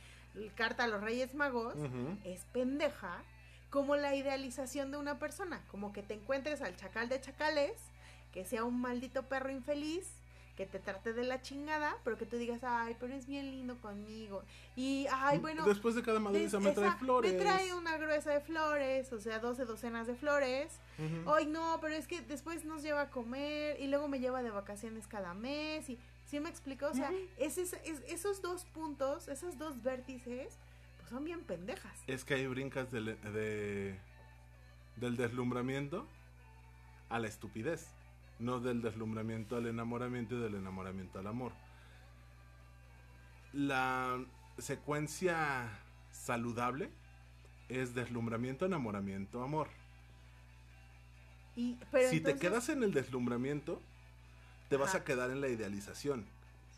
carta 0.55 0.83
a 0.83 0.87
los 0.87 1.01
Reyes 1.01 1.33
Magos, 1.33 1.75
es 2.23 2.45
pendeja, 2.45 3.23
como 3.69 3.95
la 3.95 4.15
idealización 4.15 4.91
de 4.91 4.97
una 4.97 5.19
persona. 5.19 5.61
Como 5.69 5.91
que 5.93 6.03
te 6.03 6.13
encuentres 6.15 6.61
al 6.61 6.75
chacal 6.75 7.09
de 7.09 7.19
chacales, 7.21 7.73
que 8.31 8.45
sea 8.45 8.63
un 8.63 8.79
maldito 8.81 9.23
perro 9.27 9.51
infeliz, 9.51 10.07
que 10.59 10.65
te 10.65 10.77
trate 10.79 11.13
de 11.13 11.23
la 11.23 11.41
chingada, 11.41 11.95
pero 12.03 12.17
que 12.17 12.25
tú 12.25 12.35
digas, 12.35 12.65
ay, 12.65 12.93
pero 12.99 13.13
es 13.13 13.25
bien 13.27 13.49
lindo 13.49 13.79
conmigo. 13.79 14.43
Y, 14.75 15.07
ay, 15.09 15.37
bueno. 15.37 15.65
Después 15.65 15.95
de 15.95 16.03
cada 16.03 16.19
madriza 16.19 16.59
me 16.59 16.71
trae 16.73 16.91
flores. 16.97 17.31
Me 17.31 17.39
trae 17.39 17.73
una 17.73 17.95
gruesa 17.97 18.31
de 18.31 18.41
flores, 18.41 19.13
o 19.13 19.21
sea, 19.21 19.39
12 19.39 19.63
docenas 19.63 20.05
de 20.05 20.15
flores. 20.15 20.73
Ujú. 20.97 21.31
Ay, 21.33 21.45
no, 21.45 21.77
pero 21.79 21.95
es 21.95 22.07
que 22.07 22.19
después 22.23 22.65
nos 22.65 22.83
lleva 22.83 23.03
a 23.03 23.09
comer 23.09 23.79
y 23.79 23.87
luego 23.87 24.09
me 24.09 24.19
lleva 24.19 24.43
de 24.43 24.49
vacaciones 24.51 25.07
cada 25.07 25.33
mes. 25.33 25.89
y 25.89 25.97
¿Sí 26.25 26.41
me 26.41 26.49
explico? 26.49 26.87
O 26.87 26.93
sea, 26.93 27.09
es- 27.37 27.57
es- 27.57 27.73
esos 28.09 28.41
dos 28.41 28.65
puntos, 28.65 29.29
esos 29.29 29.57
dos 29.57 29.81
vértices, 29.81 30.57
pues 30.97 31.09
son 31.09 31.23
bien 31.23 31.39
pendejas. 31.39 31.97
Es 32.05 32.25
que 32.25 32.33
ahí 32.33 32.45
brincas 32.47 32.91
del, 32.91 33.05
de- 33.21 33.97
del 34.97 35.15
deslumbramiento 35.15 36.05
a 37.07 37.17
la 37.17 37.29
estupidez. 37.29 37.87
No 38.39 38.59
del 38.59 38.81
deslumbramiento 38.81 39.57
al 39.57 39.67
enamoramiento 39.67 40.35
y 40.35 40.39
del 40.39 40.55
enamoramiento 40.55 41.19
al 41.19 41.27
amor. 41.27 41.51
La 43.51 44.23
secuencia 44.57 45.69
saludable 46.11 46.89
es 47.67 47.93
deslumbramiento, 47.93 48.65
enamoramiento, 48.65 49.43
amor. 49.43 49.67
Y, 51.55 51.77
pero 51.91 52.09
si 52.09 52.17
entonces- 52.17 52.39
te 52.39 52.47
quedas 52.47 52.69
en 52.69 52.83
el 52.83 52.93
deslumbramiento, 52.93 53.81
te 54.69 54.77
vas 54.77 54.95
a 54.95 55.03
quedar 55.03 55.31
en 55.31 55.41
la 55.41 55.49
idealización. 55.49 56.25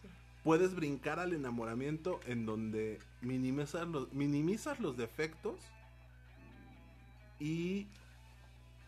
Sí. 0.01 0.07
Puedes 0.43 0.74
brincar 0.76 1.20
al 1.20 1.34
enamoramiento 1.34 2.20
en 2.26 2.45
donde 2.45 2.99
minimizas 3.22 3.88
los, 3.88 4.12
minimizas 4.14 4.80
los 4.80 4.97
defectos 4.97 5.59
y 7.39 7.88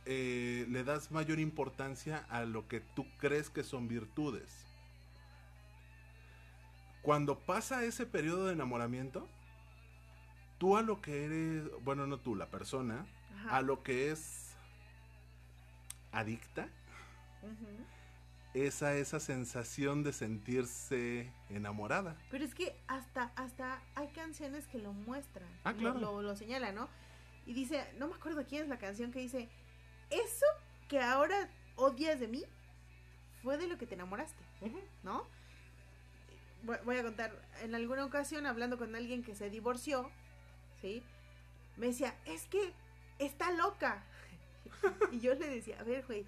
eh, 0.05 0.65
le 0.69 0.83
das 0.83 1.11
mayor 1.11 1.39
importancia 1.39 2.25
a 2.29 2.43
lo 2.45 2.67
que 2.67 2.79
tú 2.81 3.05
crees 3.19 3.49
que 3.49 3.63
son 3.63 3.87
virtudes. 3.87 4.65
Cuando 7.01 7.37
pasa 7.39 7.83
ese 7.83 8.05
periodo 8.05 8.45
de 8.47 8.53
enamoramiento, 8.53 9.27
tú 10.57 10.77
a 10.77 10.81
lo 10.81 11.01
que 11.01 11.25
eres, 11.25 11.63
bueno, 11.83 12.07
no 12.07 12.17
tú, 12.19 12.35
la 12.35 12.47
persona, 12.49 13.05
Ajá. 13.39 13.57
a 13.57 13.61
lo 13.61 13.83
que 13.83 14.11
es 14.11 14.51
adicta, 16.13 16.69
Ujú. 17.41 17.83
es 18.53 18.83
a 18.83 18.95
esa 18.95 19.19
sensación 19.19 20.03
de 20.03 20.13
sentirse 20.13 21.29
enamorada. 21.49 22.15
Pero 22.31 22.45
es 22.45 22.55
que 22.55 22.73
hasta, 22.87 23.33
hasta 23.35 23.81
hay 23.95 24.07
canciones 24.09 24.67
que 24.67 24.77
lo 24.77 24.93
muestran. 24.93 25.49
Ah, 25.65 25.71
lo- 25.73 25.77
claro. 25.79 25.99
Lo, 25.99 26.21
lo 26.21 26.35
señalan, 26.37 26.75
¿no? 26.75 26.87
Y 27.45 27.53
dice, 27.53 27.85
no 27.97 28.07
me 28.07 28.15
acuerdo 28.15 28.45
quién 28.47 28.63
es 28.63 28.69
la 28.69 28.77
canción 28.77 29.11
que 29.11 29.19
dice, 29.19 29.49
eso 30.13 30.45
que 30.87 30.99
ahora 30.99 31.49
odias 31.75 32.19
de 32.19 32.27
mí 32.27 32.45
fue 33.41 33.57
de 33.57 33.67
lo 33.67 33.77
que 33.77 33.85
te 33.85 33.95
enamoraste, 33.95 34.43
¿no? 35.03 35.25
Voy, 36.63 36.97
a 36.97 37.03
contar, 37.03 37.33
en 37.61 37.75
alguna 37.75 38.05
ocasión 38.05 38.45
hablando 38.45 38.77
con 38.77 38.95
alguien 38.95 39.21
que 39.21 39.35
se 39.35 39.49
divorció, 39.49 40.09
¿sí? 40.81 41.03
Me 41.75 41.87
decía, 41.87 42.15
es 42.25 42.47
que 42.47 42.73
está 43.19 43.51
loca. 43.51 44.03
y 45.11 45.19
yo 45.19 45.33
le 45.33 45.49
decía, 45.49 45.79
a 45.79 45.83
ver, 45.83 46.05
güey, 46.05 46.25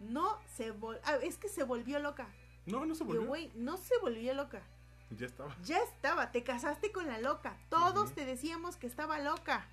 no 0.00 0.38
se 0.54 0.70
vol 0.70 0.98
ah, 1.04 1.16
es 1.22 1.36
que 1.36 1.48
se 1.48 1.64
volvió 1.64 1.98
loca. 1.98 2.28
No, 2.64 2.84
no 2.86 2.94
se 2.94 3.04
volvió. 3.04 3.26
güey, 3.26 3.52
no 3.54 3.76
se 3.76 3.96
volvió 3.98 4.34
loca. 4.34 4.62
Ya 5.10 5.26
estaba. 5.26 5.56
Ya 5.62 5.78
estaba, 5.78 6.32
te 6.32 6.42
casaste 6.42 6.90
con 6.90 7.06
la 7.06 7.18
loca. 7.18 7.56
Todos 7.68 8.12
te 8.14 8.24
decíamos 8.24 8.76
que 8.76 8.86
estaba 8.86 9.20
loca. 9.20 9.68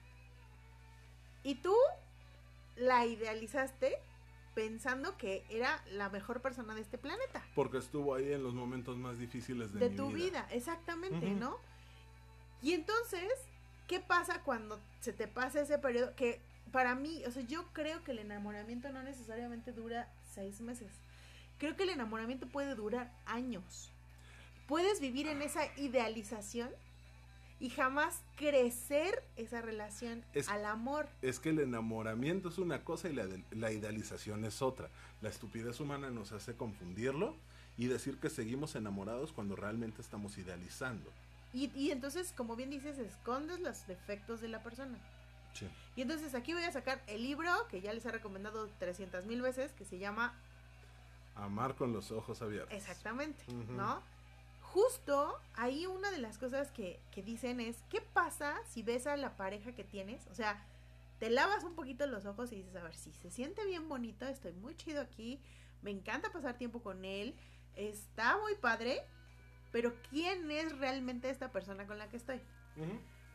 Y 1.44 1.56
tú 1.56 1.76
la 2.76 3.06
idealizaste 3.06 3.98
pensando 4.56 5.18
que 5.18 5.44
era 5.50 5.84
la 5.92 6.10
mejor 6.10 6.42
persona 6.42 6.76
de 6.76 6.82
este 6.82 6.98
planeta. 6.98 7.44
Porque 7.56 7.78
estuvo 7.78 8.14
ahí 8.14 8.32
en 8.32 8.44
los 8.44 8.54
momentos 8.54 8.98
más 8.98 9.18
difíciles 9.18 9.74
de, 9.74 9.80
De, 9.80 9.90
mi 9.90 9.96
tu 9.96 10.12
vida. 10.12 10.48
exactamente. 10.52 11.32
¿no? 11.32 11.58
Y 12.62 12.74
entonces, 12.74 13.32
¿qué 13.88 14.00
pasa 14.00 14.42
cuando 14.44 14.80
se 15.02 15.12
te 15.14 15.28
pasa 15.28 15.62
ese 15.62 15.78
periodo? 15.80 16.16
Que 16.16 16.42
para 16.72 16.96
mí, 16.96 17.24
o 17.26 17.32
sea, 17.32 17.44
yo 17.44 17.66
creo 17.74 18.04
que 18.04 18.12
el 18.12 18.20
enamoramiento 18.20 18.92
no 18.92 19.04
necesariamente 19.04 19.72
dura 19.72 20.08
seis 20.34 20.62
meses. 20.62 20.92
Creo 21.58 21.76
que 21.76 21.84
el 21.84 21.90
enamoramiento 21.90 22.48
puede 22.48 22.76
durar 22.76 23.12
años. 23.26 23.92
Puedes 24.68 25.00
vivir 25.02 25.28
en 25.28 25.42
esa 25.42 25.66
idealización 25.78 26.70
y 27.60 27.70
jamás 27.70 28.22
crecer 28.36 29.24
esa 29.36 29.62
relación 29.62 30.24
Es- 30.34 30.50
al 30.50 30.66
amor. 30.66 31.08
Es 31.22 31.40
que 31.40 31.50
el 31.50 31.60
enamoramiento 31.60 32.50
es 32.50 32.58
una 32.58 32.84
cosa 32.84 33.10
y 33.10 33.14
la, 33.14 33.26
de- 33.28 33.44
la 33.52 33.72
idealización 33.72 34.44
es 34.46 34.62
otra. 34.62 34.90
La 35.22 35.30
estupidez 35.30 35.80
humana 35.80 36.10
nos 36.10 36.32
hace 36.32 36.56
confundirlo 36.56 37.36
y 37.78 37.88
decir 37.88 38.20
que 38.20 38.30
seguimos 38.30 38.76
enamorados 38.76 39.32
cuando 39.32 39.56
realmente 39.56 40.02
estamos 40.02 40.38
idealizando. 40.38 41.10
Y, 41.54 41.72
y 41.76 41.92
entonces, 41.92 42.34
como 42.36 42.56
bien 42.56 42.70
dices, 42.70 42.98
escondes 42.98 43.60
los 43.60 43.86
defectos 43.88 44.42
de 44.42 44.48
la 44.48 44.62
persona. 44.64 44.98
Sí. 45.54 45.68
Y 45.96 46.02
entonces 46.02 46.34
aquí 46.36 46.54
voy 46.54 46.64
a 46.64 46.72
sacar 46.72 47.04
el 47.08 47.22
libro 47.22 47.52
que 47.70 47.80
ya 47.80 47.94
les 47.94 48.04
he 48.06 48.12
recomendado 48.12 48.68
300 48.80 49.26
mil 49.26 49.42
veces, 49.42 49.72
que 49.74 49.86
se 49.86 50.00
llama 50.00 50.34
Amar 51.36 51.76
con 51.76 51.94
los 51.94 52.12
ojos 52.12 52.42
abiertos. 52.42 52.74
Exactamente. 52.76 53.44
¿no? 53.70 54.02
Justo 54.74 55.40
ahí 55.54 55.86
una 55.86 56.10
de 56.10 56.18
las 56.18 56.40
cosas 56.40 56.72
que, 56.72 57.00
que 57.12 57.22
dicen 57.22 57.60
es, 57.60 57.84
¿qué 57.92 58.02
pasa 58.02 58.56
si 58.66 58.82
ves 58.82 59.06
a 59.06 59.16
la 59.18 59.38
pareja 59.38 59.76
que 59.76 59.84
tienes? 59.84 60.26
O 60.32 60.34
sea, 60.34 60.66
te 61.20 61.30
lavas 61.30 61.64
un 61.64 61.76
poquito 61.76 62.08
los 62.08 62.26
ojos 62.26 62.52
y 62.52 62.56
dices, 62.56 62.76
a 62.78 62.82
ver, 62.82 62.96
si 62.96 63.14
se 63.14 63.30
siente 63.30 63.64
bien 63.68 63.88
bonito, 63.88 64.26
estoy 64.26 64.54
muy 64.54 64.76
chido 64.76 65.00
aquí, 65.00 65.40
me 65.84 65.92
encanta 65.92 66.32
pasar 66.32 66.58
tiempo 66.58 66.82
con 66.82 67.06
él, 67.06 67.36
está 67.76 68.36
muy 68.40 68.56
padre, 68.56 69.04
pero 69.72 69.94
¿quién 70.10 70.50
es 70.50 70.76
realmente 70.80 71.30
esta 71.30 71.52
persona 71.52 71.86
con 71.86 72.00
la 72.00 72.10
que 72.10 72.18
estoy? 72.18 72.42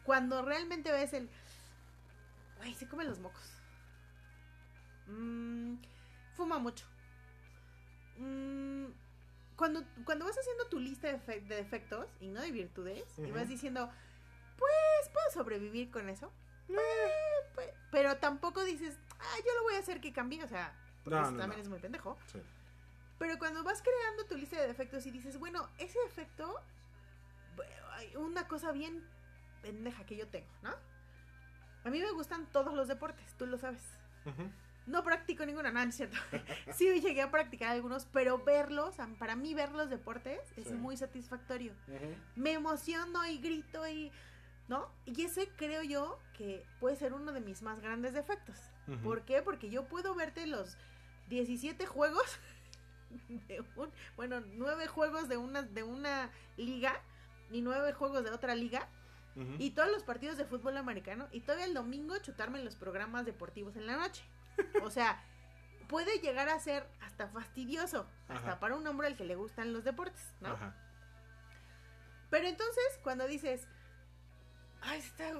Cuando 0.03 0.43
realmente 0.43 0.91
ves 0.91 1.12
el... 1.12 1.30
Güey, 2.57 2.74
se 2.74 2.89
come 2.89 3.05
los 3.05 3.20
mocos. 3.20 3.53
Mm, 5.07 5.76
fuma 6.34 6.59
mucho. 6.59 6.84
Mm, 8.16 8.86
cuando, 9.59 9.84
cuando 10.06 10.24
vas 10.24 10.38
haciendo 10.38 10.66
tu 10.68 10.78
lista 10.80 11.09
de, 11.09 11.18
fe- 11.18 11.40
de 11.42 11.56
defectos 11.56 12.06
y 12.20 12.28
no 12.28 12.40
de 12.40 12.50
virtudes, 12.52 13.04
y 13.18 13.30
vas 13.32 13.48
diciendo, 13.48 13.90
pues 14.56 15.11
¿puedo 15.12 15.30
sobrevivir 15.32 15.90
con 15.90 16.09
eso? 16.09 16.32
Eh, 16.70 17.74
pero 17.90 18.16
tampoco 18.18 18.64
dices, 18.64 18.96
ah, 19.18 19.36
yo 19.44 19.54
lo 19.56 19.62
voy 19.64 19.74
a 19.74 19.80
hacer 19.80 20.00
que 20.00 20.12
cambie, 20.12 20.42
o 20.42 20.48
sea, 20.48 20.72
también 21.38 21.61
es 21.61 21.68
muy 21.68 21.78
pendejo. 21.80 22.16
Pero 23.18 23.36
cuando 23.38 23.64
vas 23.64 23.82
creando 23.82 24.24
tu 24.26 24.36
lista 24.36 24.61
de 24.61 24.68
defectos 24.68 25.04
y 25.06 25.11
dices, 25.11 25.38
bueno, 25.38 25.68
ese 25.78 25.98
defecto, 26.00 26.62
una 28.16 28.46
cosa 28.46 28.70
bien 28.72 29.04
pendeja 29.62 30.06
que 30.06 30.16
yo 30.16 30.28
tengo, 30.28 30.48
¿no? 30.62 30.72
A 31.84 31.90
mí 31.90 32.00
me 32.00 32.11
gustan 32.12 32.46
todos 32.52 32.74
los 32.74 32.86
deportes, 32.88 33.34
tú 33.36 33.46
lo 33.46 33.59
sabes. 33.59 33.82
No 34.89 35.05
practico 35.05 35.45
ninguna, 35.45 35.70
no, 35.70 35.80
es 35.80 35.95
cierto. 35.95 36.16
sí 36.74 37.01
llegué 37.01 37.22
a 37.22 37.30
practicar 37.30 37.70
algunos, 37.70 38.07
pero 38.07 38.39
verlos, 38.39 38.97
para 39.18 39.36
mí 39.36 39.55
ver 39.55 39.72
los 39.72 39.91
deportes 39.91 40.41
es 40.57 40.72
muy 40.72 40.97
satisfactorio. 40.97 41.72
Me 42.36 42.53
emociono 42.53 43.24
y 43.26 43.39
grito 43.39 43.86
y... 43.86 44.11
¿No? 44.66 44.91
Y 45.07 45.22
ese 45.24 45.49
creo 45.57 45.82
yo 45.82 46.18
que 46.36 46.62
puede 46.78 46.95
ser 46.95 47.14
uno 47.14 47.32
de 47.32 47.41
mis 47.41 47.62
más 47.62 47.80
grandes 47.80 48.12
defectos. 48.12 48.59
¿Por 49.03 49.22
qué? 49.22 49.41
Porque 49.41 49.70
yo 49.70 49.86
puedo 49.86 50.14
verte 50.14 50.47
los 50.47 50.76
17 51.28 51.86
juegos 51.86 52.39
de 53.49 53.64
un, 53.76 53.91
bueno, 54.16 54.43
nueve 54.55 54.86
juegos 54.86 55.28
de 55.28 55.36
una, 55.36 55.62
de 55.62 55.82
una 55.82 56.30
liga 56.57 57.01
y 57.51 57.62
nueve 57.62 57.93
juegos 57.93 58.24
de 58.24 58.30
otra 58.30 58.55
liga 58.55 58.89
y 59.59 59.70
todos 59.70 59.89
los 59.91 60.03
partidos 60.03 60.36
de 60.36 60.45
fútbol 60.45 60.76
americano 60.76 61.28
y 61.30 61.41
todavía 61.41 61.66
el 61.66 61.74
domingo 61.74 62.18
chutarme 62.18 62.62
los 62.64 62.74
programas 62.74 63.24
deportivos 63.24 63.76
en 63.76 63.86
la 63.86 63.97
noche. 63.97 64.24
O 64.82 64.90
sea, 64.90 65.22
puede 65.88 66.18
llegar 66.18 66.48
a 66.48 66.59
ser 66.59 66.86
hasta 67.00 67.28
fastidioso, 67.28 68.06
hasta 68.28 68.59
para 68.61 68.76
un 68.76 68.86
hombre 68.86 69.06
al 69.06 69.16
que 69.16 69.24
le 69.24 69.36
gustan 69.36 69.72
los 69.72 69.84
deportes, 69.84 70.32
¿no? 70.40 70.56
Pero 72.30 72.46
entonces, 72.46 72.84
cuando 73.02 73.26
dices, 73.26 73.66
ay, 74.82 75.00
está, 75.00 75.32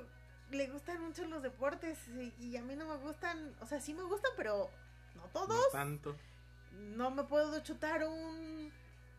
le 0.51 0.69
gustan 0.69 1.03
mucho 1.03 1.25
los 1.27 1.43
deportes 1.43 1.99
y, 2.39 2.57
a 2.57 2.63
mí 2.63 2.77
no 2.77 2.87
me 2.87 2.97
gustan, 2.97 3.55
o 3.61 3.67
sea, 3.67 3.81
sí 3.81 3.95
me 3.95 4.03
gustan, 4.03 4.33
pero 4.37 4.71
no 5.15 5.23
todos. 5.33 5.51
No 5.51 5.71
tanto. 5.73 6.17
No 6.73 7.11
me 7.11 7.25
puedo 7.25 7.61
chutar 7.61 8.07
un 8.07 8.73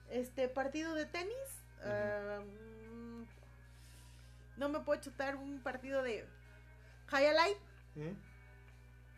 este 0.09 0.47
partido 0.47 0.95
de 0.95 1.05
tenis 1.05 1.35
no 4.59 4.69
me 4.69 4.79
puedo 4.81 5.01
chutar 5.01 5.35
un 5.37 5.61
partido 5.61 6.03
de 6.03 6.25
highlight. 7.11 7.57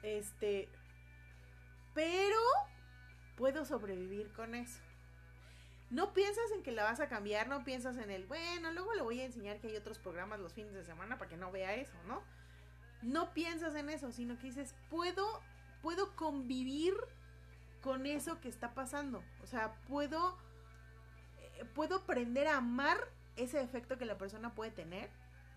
Este, 0.03 0.69
pero 1.93 2.39
puedo 3.35 3.65
sobrevivir 3.65 4.31
con 4.33 4.55
eso. 4.55 4.79
No 5.89 6.13
piensas 6.13 6.49
en 6.55 6.63
que 6.63 6.71
la 6.71 6.83
vas 6.83 7.01
a 7.01 7.09
cambiar, 7.09 7.49
no 7.49 7.65
piensas 7.65 7.97
en 7.97 8.09
el, 8.11 8.25
bueno, 8.25 8.71
luego 8.71 8.93
le 8.93 9.01
voy 9.01 9.19
a 9.19 9.25
enseñar 9.25 9.59
que 9.59 9.67
hay 9.67 9.75
otros 9.75 9.99
programas 9.99 10.39
los 10.39 10.53
fines 10.53 10.73
de 10.73 10.85
semana 10.85 11.17
para 11.17 11.29
que 11.29 11.37
no 11.37 11.51
vea 11.51 11.75
eso, 11.75 11.97
¿no? 12.07 12.23
No 13.01 13.33
piensas 13.33 13.75
en 13.75 13.89
eso, 13.89 14.11
sino 14.11 14.37
que 14.37 14.47
dices, 14.47 14.73
puedo, 14.89 15.41
puedo 15.81 16.15
convivir 16.15 16.93
con 17.81 18.05
eso 18.05 18.39
que 18.39 18.47
está 18.47 18.73
pasando. 18.73 19.21
O 19.43 19.47
sea, 19.47 19.73
puedo, 19.89 20.37
eh, 21.39 21.65
puedo 21.75 21.97
aprender 21.97 22.47
a 22.47 22.57
amar 22.57 22.97
ese 23.35 23.61
efecto 23.61 23.97
que 23.97 24.05
la 24.05 24.17
persona 24.17 24.55
puede 24.55 24.71
tener 24.71 25.09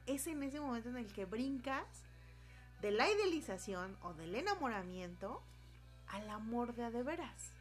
es 0.07 0.27
en 0.27 0.43
ese 0.43 0.61
momento 0.61 0.89
en 0.89 0.97
el 0.97 1.13
que 1.13 1.25
brincas 1.25 2.04
de 2.85 2.91
la 2.91 3.11
idealización 3.11 3.97
o 4.03 4.13
del 4.13 4.35
enamoramiento 4.35 5.43
al 6.07 6.29
amor 6.29 6.75
de 6.75 6.85
a 6.85 6.91
de 6.91 7.03
veras. 7.03 7.55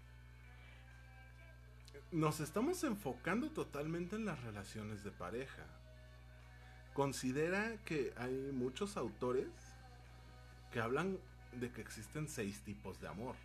Nos 2.12 2.42
estamos 2.42 2.84
enfocando 2.84 3.50
totalmente 3.50 4.18
en 4.18 4.26
las 4.26 4.44
relaciones 4.44 5.02
de 5.06 5.12
pareja. 5.12 5.64
Considera 6.94 7.78
que 7.86 8.14
hay 8.18 8.52
muchos 8.52 8.98
autores 8.98 9.48
que 10.74 10.82
hablan 10.82 11.18
de 11.54 11.72
que 11.72 11.80
existen 11.80 12.28
seis 12.28 12.60
tipos 12.60 13.00
de 13.00 13.08
amor. 13.08 13.38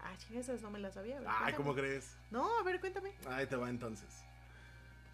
Ah, 0.00 0.12
esas 0.34 0.60
no 0.60 0.70
me 0.70 0.80
las 0.80 0.92
sabía. 0.92 1.18
Ay, 1.26 1.54
¿cómo 1.54 1.74
crees? 1.74 2.14
No, 2.30 2.58
a 2.58 2.62
ver, 2.62 2.78
cuéntame. 2.78 3.14
Ahí 3.26 3.46
te 3.46 3.56
va 3.56 3.70
entonces. 3.70 4.22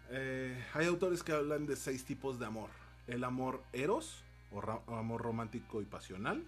Eh, 0.09 0.65
hay 0.73 0.85
autores 0.85 1.23
que 1.23 1.31
hablan 1.31 1.65
de 1.65 1.77
seis 1.77 2.03
tipos 2.03 2.37
de 2.39 2.45
amor. 2.45 2.71
El 3.07 3.23
amor 3.23 3.63
eros, 3.71 4.25
o 4.51 4.95
amor 4.95 5.21
romántico 5.21 5.81
y 5.81 5.85
pasional, 5.85 6.45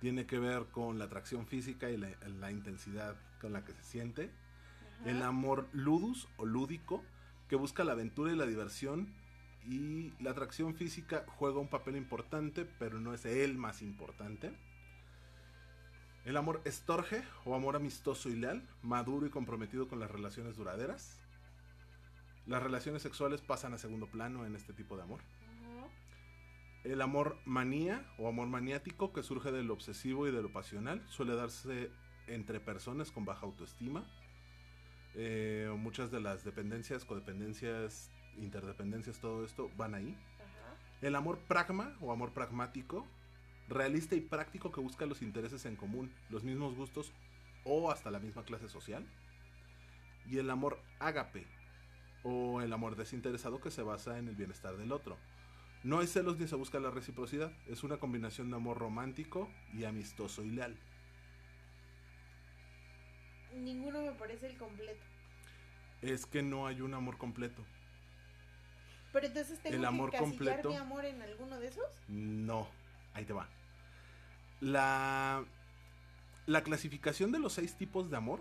tiene 0.00 0.26
que 0.26 0.38
ver 0.38 0.66
con 0.72 0.98
la 0.98 1.04
atracción 1.04 1.46
física 1.46 1.90
y 1.90 1.96
la, 1.98 2.50
intensidad 2.50 3.16
con 3.40 3.52
la 3.52 3.64
que 3.64 3.74
se 3.74 3.82
siente. 3.84 4.30
El 5.04 5.22
amor 5.22 5.68
ludus 5.72 6.26
o 6.38 6.46
lúdico, 6.46 7.04
que 7.48 7.56
busca 7.56 7.84
la 7.84 7.92
aventura 7.92 8.32
y 8.32 8.36
la 8.36 8.46
diversión. 8.46 9.14
Y 9.66 10.14
la 10.22 10.30
atracción 10.30 10.74
física 10.74 11.26
juega 11.36 11.60
un 11.60 11.68
papel 11.68 11.96
importante, 11.96 12.64
pero 12.64 12.98
no 12.98 13.12
es 13.12 13.26
el 13.26 13.58
más 13.58 13.82
importante. 13.82 14.56
El 16.24 16.38
amor 16.38 16.62
estorge 16.64 17.22
o 17.44 17.54
amor 17.54 17.76
amistoso 17.76 18.30
y 18.30 18.36
leal, 18.36 18.66
maduro 18.82 19.26
y 19.26 19.30
comprometido 19.30 19.86
con 19.86 20.00
las 20.00 20.10
relaciones 20.10 20.56
duraderas. 20.56 21.20
Las 22.46 22.62
relaciones 22.62 23.02
sexuales 23.02 23.42
pasan 23.42 23.74
a 23.74 23.78
segundo 23.78 24.06
plano 24.06 24.46
en 24.46 24.56
este 24.56 24.72
tipo 24.72 24.96
de 24.96 25.02
amor. 25.02 25.20
El 26.82 27.02
amor 27.02 27.36
manía 27.44 28.06
o 28.16 28.26
amor 28.26 28.48
maniático 28.48 29.12
que 29.12 29.22
surge 29.22 29.52
de 29.52 29.62
lo 29.62 29.74
obsesivo 29.74 30.26
y 30.26 30.30
de 30.30 30.40
lo 30.40 30.50
pasional 30.50 31.04
suele 31.08 31.34
darse 31.34 31.90
entre 32.26 32.58
personas 32.58 33.10
con 33.10 33.26
baja 33.26 33.44
autoestima. 33.44 34.06
Eh, 35.14 35.70
muchas 35.76 36.10
de 36.10 36.20
las 36.20 36.42
dependencias, 36.42 37.04
codependencias, 37.04 38.10
interdependencias, 38.38 39.18
todo 39.18 39.44
esto 39.44 39.70
van 39.76 39.94
ahí. 39.94 40.16
El 41.02 41.16
amor 41.16 41.38
pragma 41.40 41.96
o 42.00 42.12
amor 42.12 42.32
pragmático, 42.32 43.06
realista 43.68 44.14
y 44.14 44.20
práctico 44.20 44.72
que 44.72 44.80
busca 44.80 45.04
los 45.04 45.20
intereses 45.20 45.66
en 45.66 45.76
común, 45.76 46.10
los 46.30 46.44
mismos 46.44 46.74
gustos 46.76 47.12
o 47.64 47.90
hasta 47.90 48.10
la 48.10 48.20
misma 48.20 48.44
clase 48.44 48.70
social. 48.70 49.06
Y 50.26 50.38
el 50.38 50.48
amor 50.48 50.78
ágape 50.98 51.46
o 52.22 52.62
el 52.62 52.72
amor 52.72 52.96
desinteresado 52.96 53.60
que 53.60 53.70
se 53.70 53.82
basa 53.82 54.18
en 54.18 54.28
el 54.28 54.36
bienestar 54.36 54.78
del 54.78 54.92
otro. 54.92 55.18
No 55.82 56.00
hay 56.00 56.06
celos 56.06 56.38
ni 56.38 56.46
se 56.46 56.56
busca 56.56 56.78
la 56.78 56.90
reciprocidad, 56.90 57.52
es 57.66 57.82
una 57.82 57.98
combinación 57.98 58.50
de 58.50 58.56
amor 58.56 58.78
romántico 58.78 59.50
y 59.72 59.84
amistoso 59.84 60.42
y 60.44 60.50
leal. 60.50 60.76
Ninguno 63.56 64.02
me 64.02 64.12
parece 64.12 64.46
el 64.46 64.56
completo. 64.56 65.00
Es 66.02 66.26
que 66.26 66.42
no 66.42 66.66
hay 66.66 66.80
un 66.80 66.94
amor 66.94 67.18
completo. 67.18 67.64
Pero 69.12 69.26
entonces 69.26 69.58
tengo 69.60 69.76
el 69.76 69.84
amor 69.84 70.10
que 70.10 70.18
completo, 70.18 70.70
mi 70.70 70.76
amor 70.76 71.04
en 71.04 71.20
alguno 71.20 71.58
de 71.58 71.68
esos? 71.68 71.84
No, 72.08 72.68
ahí 73.14 73.24
te 73.24 73.32
va. 73.32 73.48
La 74.60 75.44
la 76.50 76.64
clasificación 76.64 77.30
de 77.30 77.38
los 77.38 77.52
seis 77.52 77.76
tipos 77.76 78.10
de 78.10 78.16
amor 78.16 78.40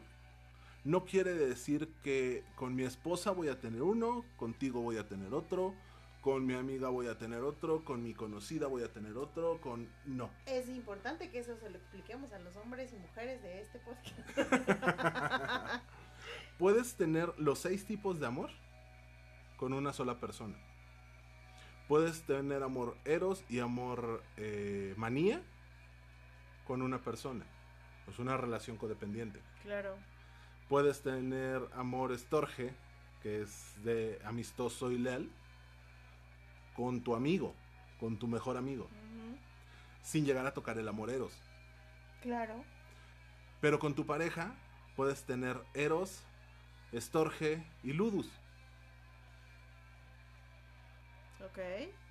no 0.83 1.05
quiere 1.05 1.33
decir 1.33 1.89
que 2.03 2.43
con 2.55 2.73
mi 2.73 2.81
esposa 2.81 3.29
voy 3.29 3.49
a 3.49 3.59
tener 3.59 3.83
uno, 3.83 4.25
contigo 4.37 4.81
voy 4.81 4.97
a 4.97 5.07
tener 5.07 5.33
otro, 5.33 5.75
con 6.21 6.45
mi 6.45 6.53
amiga 6.53 6.89
voy 6.89 7.07
a 7.07 7.17
tener 7.17 7.41
otro, 7.41 7.83
con 7.85 8.03
mi 8.03 8.13
conocida 8.13 8.67
voy 8.67 8.83
a 8.83 8.91
tener 8.91 9.17
otro, 9.17 9.59
con... 9.61 9.87
No. 10.05 10.29
Es 10.45 10.67
importante 10.67 11.29
que 11.29 11.39
eso 11.39 11.55
se 11.57 11.69
lo 11.69 11.77
expliquemos 11.77 12.31
a 12.33 12.39
los 12.39 12.55
hombres 12.57 12.91
y 12.91 12.97
mujeres 12.97 13.41
de 13.41 13.61
este 13.61 13.79
podcast. 13.79 14.19
Puedes 16.59 16.95
tener 16.95 17.33
los 17.37 17.59
seis 17.59 17.85
tipos 17.85 18.19
de 18.19 18.25
amor 18.25 18.49
con 19.57 19.73
una 19.73 19.93
sola 19.93 20.19
persona. 20.19 20.57
Puedes 21.87 22.23
tener 22.23 22.63
amor 22.63 22.97
eros 23.05 23.43
y 23.49 23.59
amor 23.59 24.21
eh, 24.37 24.93
manía 24.97 25.41
con 26.67 26.81
una 26.81 26.99
persona. 26.99 27.45
Es 28.07 28.19
una 28.19 28.37
relación 28.37 28.77
codependiente. 28.77 29.39
Claro. 29.63 29.95
Puedes 30.67 31.01
tener 31.01 31.61
amor 31.73 32.11
estorge, 32.11 32.73
que 33.23 33.41
es 33.41 33.73
de 33.83 34.19
amistoso 34.23 34.91
y 34.91 34.97
leal, 34.97 35.29
con 36.79 37.01
tu 37.01 37.13
amigo, 37.13 37.53
con 37.99 38.17
tu 38.17 38.25
mejor 38.25 38.55
amigo, 38.55 38.87
sin 40.01 40.25
llegar 40.25 40.45
a 40.45 40.53
tocar 40.53 40.77
el 40.77 40.87
amor 40.87 41.09
eros. 41.09 41.33
Claro. 42.21 42.63
Pero 43.59 43.79
con 43.79 43.95
tu 43.95 44.05
pareja 44.05 44.53
puedes 44.95 45.25
tener 45.25 45.61
eros, 45.73 46.23
estorge 46.93 47.61
y 47.83 47.91
ludus. 47.91 48.31
Ok. 51.43 51.59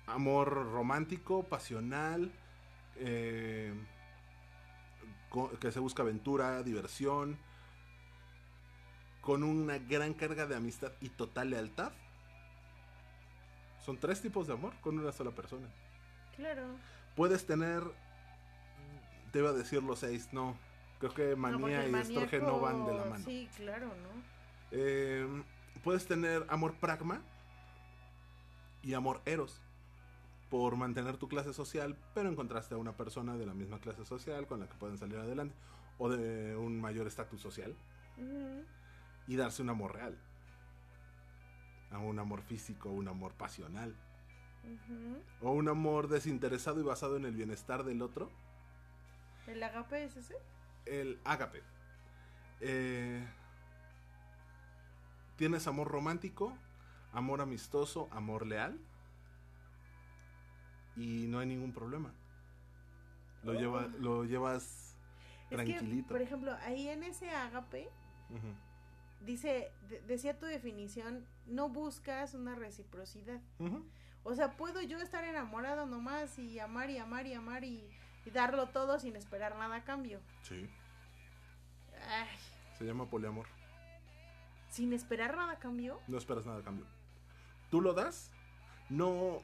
Amor 0.05 0.53
romántico, 0.71 1.41
pasional, 1.41 2.31
eh, 2.97 3.73
que 5.59 5.71
se 5.71 5.79
busca 5.79 6.03
aventura, 6.03 6.61
diversión, 6.61 7.39
con 9.21 9.41
una 9.43 9.79
gran 9.79 10.13
carga 10.13 10.45
de 10.45 10.55
amistad 10.55 10.91
y 11.01 11.09
total 11.09 11.49
lealtad. 11.49 11.91
Son 13.85 13.97
tres 13.97 14.21
tipos 14.21 14.47
de 14.47 14.53
amor 14.53 14.73
con 14.81 14.97
una 14.99 15.11
sola 15.11 15.31
persona. 15.31 15.67
Claro. 16.35 16.63
Puedes 17.15 17.45
tener, 17.45 17.83
te 19.31 19.39
iba 19.39 19.49
a 19.49 19.53
decir 19.53 19.83
los 19.83 19.99
seis, 19.99 20.29
no. 20.31 20.57
Creo 20.99 21.13
que 21.13 21.35
manía 21.35 21.87
y 21.87 21.95
estorge 21.95 22.39
no 22.39 22.59
van 22.59 22.85
de 22.85 22.93
la 22.93 23.05
mano. 23.05 23.23
Sí, 23.25 23.49
claro, 23.55 23.87
¿no? 23.87 24.77
Em, 24.77 25.43
puedes 25.83 26.05
tener 26.05 26.45
amor 26.49 26.75
pragma 26.75 27.21
y 28.83 28.93
amor 28.93 29.21
eros. 29.25 29.61
por 30.49 30.75
mantener 30.75 31.17
tu 31.17 31.27
clase 31.27 31.53
social, 31.53 31.95
pero 32.15 32.27
encontraste 32.27 32.73
a 32.73 32.77
una 32.79 32.93
persona 32.93 33.37
de 33.37 33.45
la 33.45 33.53
misma 33.53 33.79
clase 33.79 34.03
social 34.03 34.47
con 34.47 34.59
la 34.59 34.67
que 34.67 34.73
pueden 34.75 34.97
salir 34.97 35.17
adelante 35.17 35.53
o 35.99 36.09
de 36.09 36.55
un 36.55 36.81
mayor 36.81 37.05
estatus 37.05 37.39
social 37.39 37.75
y 39.27 39.35
darse 39.35 39.61
un 39.61 39.69
amor 39.69 39.93
real. 39.93 40.17
A 41.91 41.97
un 41.99 42.19
amor 42.19 42.41
físico, 42.41 42.89
un 42.89 43.07
amor 43.07 43.33
pasional. 43.33 43.95
O 45.41 45.51
un 45.51 45.67
amor 45.67 46.07
desinteresado 46.07 46.79
y 46.79 46.83
basado 46.83 47.17
en 47.17 47.25
el 47.25 47.33
bienestar 47.33 47.83
del 47.83 48.01
otro. 48.01 48.29
¿El 49.47 49.63
agape 49.63 50.03
es 50.03 50.17
ese? 50.17 50.35
El 50.85 51.19
agape. 51.23 51.63
Eh, 52.61 53.25
tienes 55.37 55.65
amor 55.67 55.87
romántico, 55.87 56.55
amor 57.13 57.41
amistoso, 57.41 58.09
amor 58.11 58.45
leal. 58.45 58.79
Y 60.95 61.27
no 61.27 61.39
hay 61.39 61.47
ningún 61.47 61.71
problema. 61.71 62.13
Lo, 63.43 63.53
lleva, 63.53 63.85
oh. 63.85 63.97
lo 63.99 64.25
llevas 64.25 64.97
tranquilito. 65.49 66.09
por 66.09 66.21
ejemplo, 66.21 66.53
ahí 66.61 66.89
en 66.89 67.03
ese 67.03 67.29
agape, 67.29 67.89
dice, 69.21 69.71
decía 70.07 70.37
tu 70.37 70.45
definición, 70.45 71.25
no 71.49 71.69
buscas 71.69 72.33
una 72.33 72.55
reciprocidad. 72.55 73.41
O 74.23 74.35
sea, 74.35 74.51
puedo 74.57 74.81
yo 74.81 74.99
estar 74.99 75.23
enamorado 75.23 75.85
nomás 75.85 76.37
y 76.37 76.59
amar 76.59 76.89
y 76.89 76.97
amar 76.97 77.27
y 77.27 77.33
amar 77.33 77.63
y, 77.63 77.89
darlo 78.33 78.69
todo 78.69 78.99
sin 78.99 79.15
esperar 79.15 79.55
nada 79.57 79.77
a 79.77 79.83
cambio. 79.83 80.21
Sí. 80.43 80.69
Se 82.77 82.85
llama 82.85 83.09
poliamor. 83.09 83.47
¿Sin 84.69 84.93
esperar 84.93 85.35
nada 85.35 85.53
a 85.53 85.59
cambio? 85.59 85.99
No 86.07 86.17
esperas 86.17 86.45
nada 86.45 86.59
a 86.59 86.63
cambio. 86.63 86.85
Tú 87.71 87.81
lo 87.81 87.93
das, 87.93 88.31
no. 88.89 89.41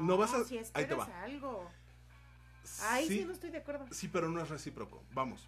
No, 0.00 0.16
vas 0.16 0.34
a. 0.34 0.44
Si 0.44 0.58
ahí 0.58 0.86
te 0.86 0.94
va. 0.94 1.04
algo. 1.22 1.70
Ahí 2.82 3.06
sí, 3.06 3.24
no 3.24 3.32
estoy 3.32 3.50
de 3.50 3.58
acuerdo. 3.58 3.86
Sí, 3.90 4.08
pero 4.08 4.28
no 4.28 4.40
es 4.40 4.48
recíproco. 4.48 5.02
Vamos. 5.12 5.46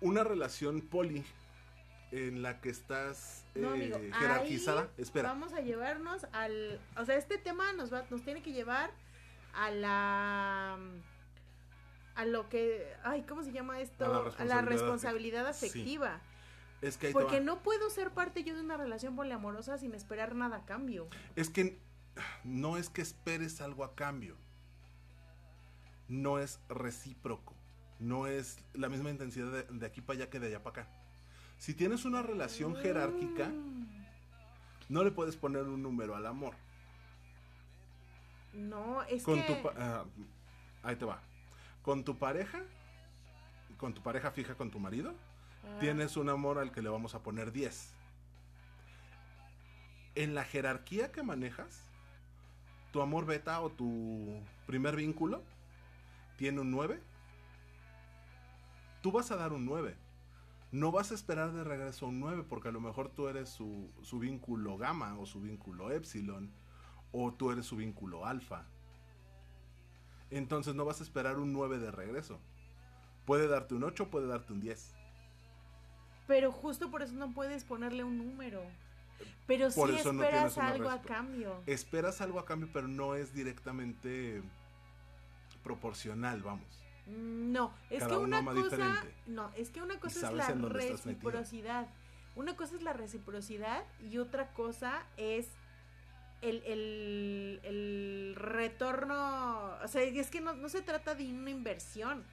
Una 0.00 0.24
relación 0.24 0.80
poli 0.80 1.24
en 2.14 2.42
la 2.42 2.60
que 2.60 2.70
estás 2.70 3.44
eh, 3.56 4.10
jerarquizada. 4.18 4.88
Espera. 4.98 5.30
Vamos 5.30 5.52
a 5.52 5.60
llevarnos 5.60 6.26
al. 6.32 6.80
O 6.96 7.04
sea, 7.04 7.16
este 7.16 7.38
tema 7.38 7.72
nos, 7.72 7.92
va, 7.92 8.04
nos 8.08 8.22
tiene 8.22 8.40
que 8.42 8.52
llevar 8.52 8.92
a 9.52 9.70
la. 9.70 10.78
A 12.14 12.24
lo 12.24 12.48
que. 12.48 12.86
Ay, 13.02 13.24
¿cómo 13.28 13.42
se 13.42 13.52
llama 13.52 13.80
esto? 13.80 14.32
A 14.38 14.44
la 14.44 14.62
responsabilidad, 14.62 15.46
afectiva. 15.48 16.20
Es 16.82 16.98
que 16.98 17.10
Porque 17.10 17.40
no 17.40 17.62
puedo 17.62 17.90
ser 17.90 18.10
parte 18.10 18.44
yo 18.44 18.54
de 18.54 18.60
una 18.60 18.76
relación 18.76 19.16
poliamorosa 19.16 19.78
sin 19.78 19.94
esperar 19.94 20.34
nada 20.36 20.58
a 20.58 20.64
cambio. 20.66 21.08
Es 21.34 21.50
que 21.50 21.80
no 22.44 22.76
es 22.76 22.90
que 22.90 23.02
esperes 23.02 23.60
algo 23.60 23.82
a 23.82 23.96
cambio. 23.96 24.36
No 26.06 26.38
es 26.38 26.60
recíproco. 26.68 27.54
No 27.98 28.28
es 28.28 28.58
la 28.74 28.88
misma 28.88 29.10
intensidad 29.10 29.50
de, 29.50 29.62
de 29.64 29.86
aquí 29.86 30.00
para 30.00 30.18
allá 30.18 30.30
que 30.30 30.38
de 30.38 30.48
allá 30.48 30.62
para 30.62 30.82
acá. 30.82 31.03
Si 31.58 31.74
tienes 31.74 32.04
una 32.04 32.22
relación 32.22 32.76
jerárquica, 32.76 33.50
no 34.88 35.02
le 35.02 35.10
puedes 35.10 35.36
poner 35.36 35.62
un 35.62 35.82
número 35.82 36.14
al 36.14 36.26
amor. 36.26 36.54
No, 38.52 39.02
es 39.04 39.24
que... 39.24 39.72
Ah, 39.76 40.04
ahí 40.82 40.96
te 40.96 41.04
va. 41.04 41.20
Con 41.82 42.04
tu 42.04 42.18
pareja, 42.18 42.62
con 43.78 43.94
tu 43.94 44.02
pareja 44.02 44.30
fija, 44.30 44.54
con 44.54 44.70
tu 44.70 44.78
marido, 44.78 45.14
ah. 45.64 45.78
tienes 45.80 46.16
un 46.16 46.28
amor 46.28 46.58
al 46.58 46.70
que 46.70 46.82
le 46.82 46.88
vamos 46.88 47.14
a 47.14 47.22
poner 47.22 47.52
10. 47.52 47.94
En 50.16 50.34
la 50.34 50.44
jerarquía 50.44 51.10
que 51.10 51.22
manejas, 51.22 51.82
tu 52.92 53.00
amor 53.00 53.26
beta 53.26 53.60
o 53.60 53.70
tu 53.70 54.40
primer 54.66 54.96
vínculo 54.96 55.42
tiene 56.36 56.60
un 56.60 56.70
9. 56.70 57.00
Tú 59.02 59.10
vas 59.10 59.30
a 59.30 59.36
dar 59.36 59.52
un 59.52 59.64
9 59.64 60.03
no 60.74 60.90
vas 60.90 61.12
a 61.12 61.14
esperar 61.14 61.52
de 61.52 61.62
regreso 61.62 62.08
un 62.08 62.18
9 62.18 62.46
porque 62.48 62.66
a 62.66 62.72
lo 62.72 62.80
mejor 62.80 63.08
tú 63.08 63.28
eres 63.28 63.48
su, 63.48 63.92
vínculo 64.18 64.76
gamma 64.76 65.16
o 65.20 65.24
su 65.24 65.40
vínculo 65.40 65.92
epsilon 65.92 66.50
o 67.12 67.32
tú 67.32 67.52
eres 67.52 67.64
su 67.64 67.76
vínculo 67.76 68.26
alfa. 68.26 68.64
Entonces 70.30 70.74
no 70.74 70.84
vas 70.84 70.98
a 71.00 71.04
esperar 71.04 71.38
un 71.38 71.52
9 71.52 71.78
de 71.78 71.92
regreso. 71.92 72.40
Puede 73.24 73.46
darte 73.46 73.76
un 73.76 73.84
8, 73.84 74.10
puede 74.10 74.26
darte 74.26 74.52
un 74.52 74.60
10. 74.60 74.96
Pero 76.26 76.50
justo 76.50 76.90
por 76.90 77.02
eso 77.02 77.14
no 77.14 77.32
puedes 77.32 77.62
ponerle 77.62 78.02
un 78.02 78.18
número. 78.18 78.60
Pero 79.46 79.70
sí 79.70 79.80
esperas 79.80 80.58
algo 80.58 80.90
a 80.90 81.02
cambio. 81.02 81.62
Esperas 81.66 82.20
algo 82.20 82.40
a 82.40 82.44
cambio, 82.44 82.68
pero 82.72 82.88
no 82.88 83.14
es 83.14 83.32
directamente 83.32 84.42
proporcional, 85.62 86.42
vamos. 86.42 86.84
No, 87.06 87.74
es 87.90 88.04
que 88.04 88.16
una 88.16 88.44
cosa, 88.44 89.04
no, 89.26 89.50
es 89.56 89.70
que 89.70 89.82
una 89.82 90.00
cosa 90.00 90.28
es 90.28 90.34
la 90.34 90.48
reciprocidad. 90.48 91.88
Una 92.36 92.56
cosa 92.56 92.74
es 92.74 92.82
la 92.82 92.92
reciprocidad 92.92 93.84
y 94.00 94.18
otra 94.18 94.52
cosa 94.52 95.04
es 95.16 95.48
el, 96.40 96.62
el, 96.64 97.60
el 97.62 98.34
retorno, 98.36 99.76
o 99.82 99.88
sea, 99.88 100.02
es 100.02 100.30
que 100.30 100.40
no, 100.40 100.54
no, 100.54 100.68
se 100.68 100.82
trata 100.82 101.14
de 101.14 101.32
una 101.32 101.50
inversión, 101.50 102.24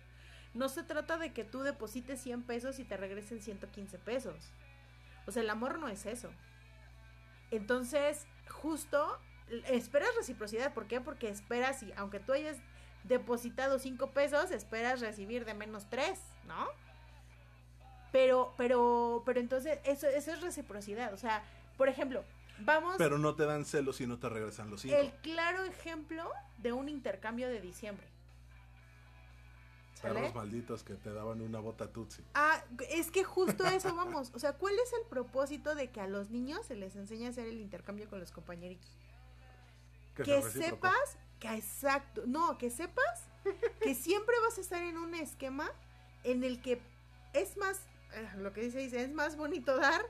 no 0.53 0.69
se 0.69 0.84
trata 0.84 1.17
de 1.17 1.32
que 1.34 1.43
tú 1.43 1.61
deposites 1.61 2.19
100 2.22 2.43
pesos 2.43 2.80
y 2.80 2.84
te 2.84 2.97
regresen 2.97 3.41
115 3.41 3.99
pesos. 3.99 4.51
O 5.28 5.32
sea, 5.32 5.43
el 5.43 5.49
amor 5.49 5.80
no 5.80 5.88
es 5.88 6.05
eso. 6.05 6.30
Entonces, 7.51 8.26
justo, 8.49 9.17
esperas 9.69 10.09
reciprocidad, 10.17 10.74
¿por 10.74 10.88
qué? 10.88 10.99
Porque 10.99 11.30
esperas 11.30 11.84
y 11.84 11.93
aunque 11.95 12.19
tú 12.19 12.34
hayas 12.34 12.57
depositado 13.04 13.80
cinco 13.80 14.12
pesos, 14.12 14.52
esperas 14.52 14.99
recibir 14.99 15.45
de 15.45 15.54
menos 15.54 15.88
tres, 15.89 16.20
¿no? 16.47 16.68
Pero, 18.12 18.54
pero, 18.58 19.24
pero 19.26 19.39
entonces 19.39 19.80
eso, 19.84 20.08
eso 20.08 20.32
es 20.32 20.41
reciprocidad. 20.41 21.14
O 21.14 21.18
sea, 21.18 21.43
por 21.78 21.88
ejemplo, 21.88 22.24
vamos. 22.60 22.95
Pero 22.97 23.18
no 23.18 23.36
te 23.36 23.45
dan 23.45 23.66
celos 23.66 24.02
y 24.02 24.08
no 24.08 24.20
te 24.20 24.30
regresan 24.30 24.70
los 24.70 24.82
cinco. 24.82 24.95
El 24.95 25.12
claro 25.22 25.64
ejemplo 25.64 26.30
de 26.58 26.74
un 26.74 26.89
intercambio 26.89 27.47
de 27.49 27.62
diciembre. 27.62 28.06
Perros 30.02 30.34
malditos 30.34 30.84
que 30.84 30.95
te 30.95 31.14
daban 31.14 31.41
una 31.41 31.60
bota 31.60 31.88
tutsi. 31.91 32.24
Ah, 32.34 32.64
es 32.89 33.12
que 33.12 33.24
justo 33.24 33.66
eso 33.66 33.95
vamos. 33.95 34.32
O 34.34 34.39
sea, 34.39 34.54
¿cuál 34.54 34.74
es 34.80 34.91
el 34.93 35.08
propósito 35.08 35.76
de 35.76 35.91
que 35.91 36.02
a 36.02 36.08
los 36.08 36.32
niños 36.32 36.66
se 36.66 36.76
les 36.76 36.95
enseñe 36.95 37.28
a 37.28 37.30
hacer 37.30 37.47
el 37.47 37.60
intercambio 37.60 38.10
con 38.10 38.20
los 38.20 38.32
compañeritos? 38.32 38.89
Que 40.16 40.41
sepas 40.41 41.18
que 41.39 41.47
exacto, 41.55 42.24
no, 42.28 42.57
que 42.57 42.70
sepas 42.70 43.30
que 43.82 43.95
siempre 43.95 44.36
vas 44.45 44.57
a 44.57 44.62
estar 44.62 44.84
en 44.84 44.97
un 44.97 45.16
esquema 45.16 45.72
en 46.24 46.43
el 46.43 46.62
que 46.62 46.80
es 47.34 47.57
más, 47.57 47.80
eh, 48.14 48.30
lo 48.38 48.53
que 48.53 48.62
dice, 48.62 48.80
dice, 48.80 49.01
es 49.01 49.12
más 49.12 49.36
bonito 49.36 49.78
dar 49.78 50.01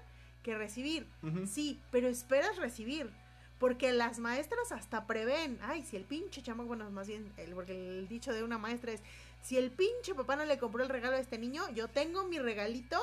que 0.43 0.57
recibir. 0.57 1.07
Sí, 1.47 1.79
pero 1.91 2.07
esperas 2.07 2.57
recibir. 2.57 3.11
Porque 3.59 3.93
las 3.93 4.17
maestras 4.17 4.71
hasta 4.71 5.05
prevén, 5.05 5.59
ay, 5.61 5.83
si 5.83 5.95
el 5.95 6.03
pinche 6.03 6.41
chamo, 6.41 6.65
bueno, 6.65 6.89
más 6.89 7.07
bien, 7.07 7.31
el, 7.37 7.53
porque 7.53 7.73
el 7.73 8.07
dicho 8.07 8.33
de 8.33 8.41
una 8.41 8.57
maestra 8.57 8.91
es, 8.91 9.01
si 9.43 9.55
el 9.57 9.69
pinche 9.69 10.15
papá 10.15 10.35
no 10.35 10.45
le 10.45 10.57
compró 10.57 10.81
el 10.81 10.89
regalo 10.89 11.15
a 11.15 11.19
este 11.19 11.37
niño, 11.37 11.69
yo 11.69 11.87
tengo 11.87 12.23
mi 12.23 12.39
regalito 12.39 12.99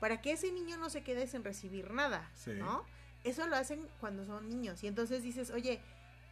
para 0.00 0.22
que 0.22 0.32
ese 0.32 0.50
niño 0.50 0.78
no 0.78 0.88
se 0.88 1.02
quede 1.02 1.26
sin 1.26 1.44
recibir 1.44 1.90
nada, 1.90 2.30
¿no? 2.46 2.84
Eso 3.22 3.46
lo 3.46 3.54
hacen 3.54 3.86
cuando 4.00 4.24
son 4.24 4.48
niños. 4.48 4.82
Y 4.82 4.88
entonces 4.88 5.22
dices, 5.22 5.50
oye, 5.50 5.80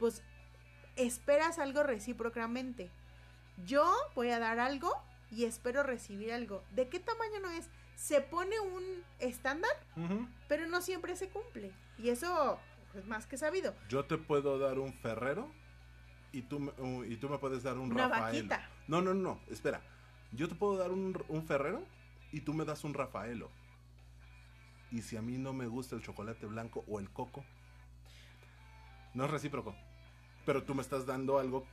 pues 0.01 0.23
esperas 0.97 1.61
algo 1.61 1.85
recíprocamente. 1.85 2.91
Yo 3.65 3.95
voy 4.17 4.31
a 4.31 4.41
dar 4.41 4.59
algo 4.59 4.91
y 5.31 5.45
espero 5.45 5.83
recibir 5.85 6.33
algo. 6.33 6.65
¿De 6.75 6.89
qué 6.89 6.99
tamaño 6.99 7.39
no 7.41 7.51
es? 7.51 7.69
Se 7.95 8.23
pone 8.23 8.59
un 8.59 8.83
estándar, 9.19 9.71
pero 10.49 10.67
no 10.67 10.81
siempre 10.81 11.15
se 11.15 11.29
cumple. 11.29 11.71
Y 11.99 12.09
eso 12.09 12.59
es 12.95 13.07
más 13.07 13.27
que 13.27 13.37
sabido. 13.37 13.75
Yo 13.91 14.07
te 14.07 14.17
puedo 14.17 14.59
dar 14.59 14.79
un 14.79 14.95
ferrero 14.95 15.53
y 16.33 16.43
tú, 16.43 16.61
me, 16.61 16.73
y 17.07 17.17
tú 17.17 17.29
me 17.29 17.37
puedes 17.39 17.63
dar 17.63 17.77
un 17.77 17.93
Una 17.93 18.09
Vaquita. 18.09 18.67
No, 18.89 19.03
no, 19.03 19.13
no, 19.13 19.39
espera. 19.51 19.83
Yo 20.33 20.49
te 20.49 20.55
puedo 20.55 20.79
dar 20.79 20.91
un, 20.91 21.23
un 21.29 21.47
ferrero 21.47 21.83
y 22.33 22.41
tú 22.41 22.55
me 22.55 22.65
das 22.65 22.85
un 22.85 22.95
Rafaelo. 22.95 23.51
Y 24.91 25.03
si 25.03 25.19
a 25.19 25.23
mí 25.23 25.37
no 25.37 25.53
me 25.53 25.67
gusta 25.67 25.95
el 25.95 26.03
chocolate 26.03 26.47
blanco 26.47 26.85
o 26.89 26.99
el 26.99 27.11
coco, 27.11 27.45
no 29.13 29.27
es 29.27 29.31
recíproco 29.31 29.77
pero 30.45 30.63
tú 30.63 30.75
me 30.75 30.83
estás 30.83 31.07
dando 31.07 31.39
algo 31.39 31.65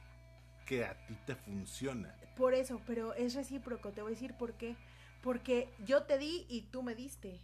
que 0.65 0.85
a 0.85 0.93
ti 1.07 1.15
te 1.25 1.35
funciona. 1.35 2.15
Por 2.35 2.53
eso, 2.53 2.81
pero 2.85 3.13
es 3.13 3.33
recíproco, 3.33 3.91
te 3.91 4.01
voy 4.01 4.11
a 4.11 4.15
decir 4.15 4.33
por 4.33 4.53
qué. 4.53 4.75
Porque 5.21 5.69
yo 5.85 6.03
te 6.03 6.17
di 6.17 6.45
y 6.49 6.61
tú 6.61 6.83
me 6.83 6.93
diste. 6.93 7.39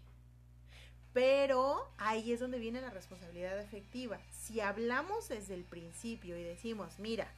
Pero 1.14 1.92
ahí 1.98 2.32
es 2.32 2.40
donde 2.40 2.60
viene 2.60 2.82
la 2.82 2.90
responsabilidad 2.90 3.60
efectiva. 3.60 4.20
Si 4.32 4.60
hablamos 4.60 5.30
desde 5.30 5.54
el 5.54 5.64
principio 5.64 6.38
y 6.38 6.44
decimos, 6.44 7.00
mira, 7.00 7.32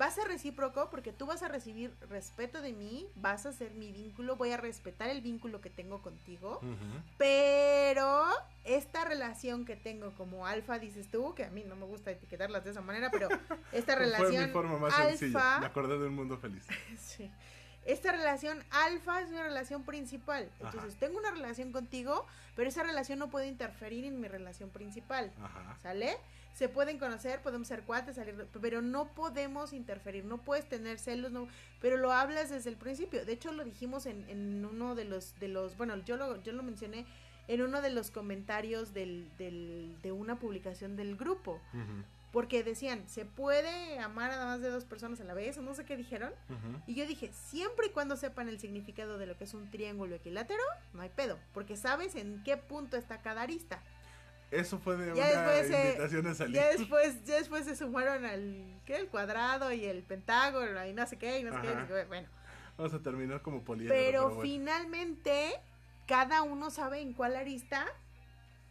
va 0.00 0.06
a 0.06 0.10
ser 0.10 0.28
recíproco 0.28 0.90
porque 0.90 1.12
tú 1.12 1.26
vas 1.26 1.42
a 1.42 1.48
recibir 1.48 1.94
respeto 2.08 2.60
de 2.60 2.72
mí, 2.72 3.06
vas 3.16 3.46
a 3.46 3.52
ser 3.52 3.72
mi 3.72 3.92
vínculo, 3.92 4.36
voy 4.36 4.52
a 4.52 4.56
respetar 4.56 5.08
el 5.08 5.20
vínculo 5.20 5.60
que 5.60 5.70
tengo 5.70 6.02
contigo, 6.02 6.60
pero 7.18 8.26
esta 8.64 9.04
relación 9.04 9.64
que 9.64 9.76
tengo 9.76 10.12
como 10.14 10.46
alfa, 10.46 10.78
dices 10.78 11.10
tú, 11.10 11.34
que 11.34 11.44
a 11.44 11.50
mí 11.50 11.64
no 11.64 11.76
me 11.76 11.86
gusta 11.86 12.10
etiquetarlas 12.10 12.64
de 12.64 12.70
esa 12.70 12.80
manera, 12.80 13.10
pero 13.10 13.28
esta 13.72 13.94
relación 13.94 14.32
Fue 14.32 14.46
mi 14.46 14.52
forma 14.52 14.78
más 14.78 14.94
alfa, 14.94 15.16
sencilla. 15.16 15.58
Me 15.60 15.66
acordé 15.66 15.98
de 15.98 16.08
un 16.08 16.14
mundo 16.14 16.36
feliz. 16.36 16.66
sí. 16.98 17.30
Esta 17.86 18.10
relación 18.10 18.64
alfa 18.70 19.20
es 19.20 19.30
una 19.30 19.44
relación 19.44 19.84
principal. 19.84 20.50
Entonces, 20.60 20.96
tengo 20.96 21.18
una 21.18 21.30
relación 21.30 21.70
contigo, 21.70 22.26
pero 22.56 22.68
esa 22.68 22.82
relación 22.82 23.20
no 23.20 23.30
puede 23.30 23.46
interferir 23.46 24.04
en 24.04 24.20
mi 24.20 24.26
relación 24.26 24.70
principal. 24.70 25.32
Ajá. 25.40 25.76
¿Sale? 25.80 26.16
Se 26.56 26.70
pueden 26.70 26.98
conocer, 26.98 27.42
podemos 27.42 27.68
ser 27.68 27.82
cuates, 27.82 28.16
salir, 28.16 28.46
pero 28.62 28.80
no 28.80 29.08
podemos 29.08 29.74
interferir, 29.74 30.24
no 30.24 30.38
puedes 30.38 30.66
tener 30.66 30.98
celos, 30.98 31.30
no, 31.30 31.48
pero 31.82 31.98
lo 31.98 32.12
hablas 32.12 32.48
desde 32.48 32.70
el 32.70 32.76
principio. 32.76 33.26
De 33.26 33.32
hecho, 33.32 33.52
lo 33.52 33.62
dijimos 33.62 34.06
en, 34.06 34.26
en 34.30 34.64
uno 34.64 34.94
de 34.94 35.04
los, 35.04 35.38
de 35.38 35.48
los, 35.48 35.76
bueno, 35.76 35.94
yo 36.06 36.16
lo, 36.16 36.42
yo 36.42 36.54
lo 36.54 36.62
mencioné 36.62 37.04
en 37.46 37.60
uno 37.60 37.82
de 37.82 37.90
los 37.90 38.10
comentarios 38.10 38.94
del, 38.94 39.28
del, 39.36 39.98
de 40.00 40.12
una 40.12 40.38
publicación 40.38 40.96
del 40.96 41.16
grupo. 41.16 41.60
Porque 42.32 42.64
decían, 42.64 43.06
se 43.06 43.26
puede 43.26 43.98
amar 43.98 44.30
a 44.30 44.44
más 44.44 44.60
de 44.62 44.70
dos 44.70 44.84
personas 44.84 45.20
a 45.20 45.24
la 45.24 45.34
vez, 45.34 45.56
o 45.58 45.62
no 45.62 45.74
sé 45.74 45.84
qué 45.84 45.96
dijeron. 45.96 46.32
Y 46.86 46.94
yo 46.94 47.06
dije, 47.06 47.30
siempre 47.34 47.88
y 47.88 47.90
cuando 47.90 48.16
sepan 48.16 48.48
el 48.48 48.58
significado 48.58 49.18
de 49.18 49.26
lo 49.26 49.36
que 49.36 49.44
es 49.44 49.52
un 49.52 49.70
triángulo 49.70 50.16
equilátero, 50.16 50.62
no 50.94 51.02
hay 51.02 51.10
pedo. 51.10 51.38
Porque 51.52 51.76
sabes 51.76 52.14
en 52.14 52.42
qué 52.44 52.56
punto 52.56 52.96
está 52.96 53.20
cada 53.20 53.42
arista. 53.42 53.82
Eso 54.50 54.78
fue 54.78 54.96
de 54.96 55.12
una 55.12 55.82
invitación 55.86 56.26
a 56.26 56.34
salir. 56.34 56.56
Ya 56.56 56.68
después, 56.68 57.24
ya 57.24 57.36
después 57.36 57.64
se 57.64 57.76
sumaron 57.76 58.24
al 58.24 58.80
¿qué? 58.84 58.96
el 58.96 59.08
cuadrado 59.08 59.72
y 59.72 59.84
el 59.84 60.02
pentágono 60.02 60.86
y 60.86 60.92
no 60.92 61.06
sé 61.06 61.18
qué, 61.18 61.40
y 61.40 61.42
no 61.42 61.52
sé 61.52 61.68
qué, 61.88 62.04
bueno. 62.04 62.28
Vamos 62.78 62.94
a 62.94 63.02
terminar 63.02 63.42
como 63.42 63.62
poliedro. 63.64 63.94
Pero, 63.94 64.40
finalmente 64.40 65.52
cada 66.06 66.42
uno 66.42 66.70
sabe 66.70 67.00
en 67.00 67.12
cuál 67.12 67.36
arista 67.36 67.86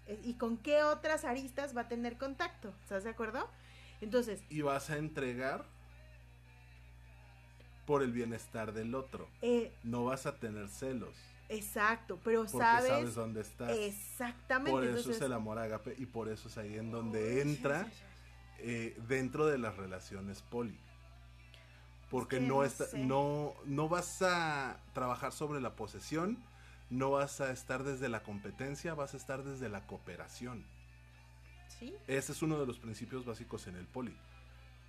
eh, 0.08 0.20
y 0.24 0.36
con 0.36 0.58
qué 0.58 0.84
otras 0.84 1.26
aristas 1.26 1.76
va 1.76 1.82
a 1.82 1.88
tener 1.88 2.18
contacto. 2.18 2.74
¿Estás 2.82 3.04
de 3.04 3.10
acuerdo? 3.10 3.50
Entonces. 4.02 4.42
Y 4.50 4.62
vas 4.62 4.90
a 4.90 4.98
entregar 4.98 5.66
por 7.86 8.02
el 8.02 8.12
bienestar 8.12 8.74
del 8.74 8.96
otro. 8.96 9.28
Eh, 9.42 9.74
no 9.84 10.06
vas 10.06 10.26
a 10.26 10.38
tener 10.38 10.70
celos. 10.70 11.16
Exacto, 11.50 12.20
pero 12.24 12.46
Porque 12.46 12.58
sabes, 12.58 13.16
dónde 13.16 13.42
estás. 13.42 13.72
Exactamente. 13.78 14.72
Por 14.72 14.84
eso 14.84 15.12
es 15.12 15.22
el 15.22 15.34
amor 15.34 15.60
agape 15.60 15.96
y 15.98 16.06
por 16.06 16.28
eso 16.28 16.48
es 16.48 16.58
ahí 16.58 16.78
en 16.78 16.92
donde 16.92 17.42
entra 17.42 17.88
eh, 18.60 18.98
dentro 19.08 19.46
de 19.46 19.58
las 19.58 19.78
relaciones 19.78 20.42
poli. 20.42 20.80
Porque 22.10 22.40
no, 22.40 22.64
está, 22.64 22.86
no, 22.98 23.54
no 23.66 23.90
vas 23.90 24.22
a 24.22 24.80
trabajar 24.94 25.32
sobre 25.32 25.60
la 25.60 25.76
posesión, 25.76 26.44
no 26.90 27.12
vas 27.12 27.42
a 27.42 27.52
estar 27.52 27.84
desde 27.84 28.10
la 28.10 28.24
competencia, 28.24 28.94
vas 28.94 29.14
a 29.14 29.18
estar 29.18 29.44
desde 29.44 29.70
la 29.70 29.86
cooperación. 29.86 30.66
¿Sí? 31.80 31.94
Ese 32.08 32.32
es 32.32 32.42
uno 32.42 32.60
de 32.60 32.66
los 32.66 32.80
principios 32.80 33.26
básicos 33.26 33.68
en 33.68 33.76
el 33.76 33.86
poli. 33.86 34.16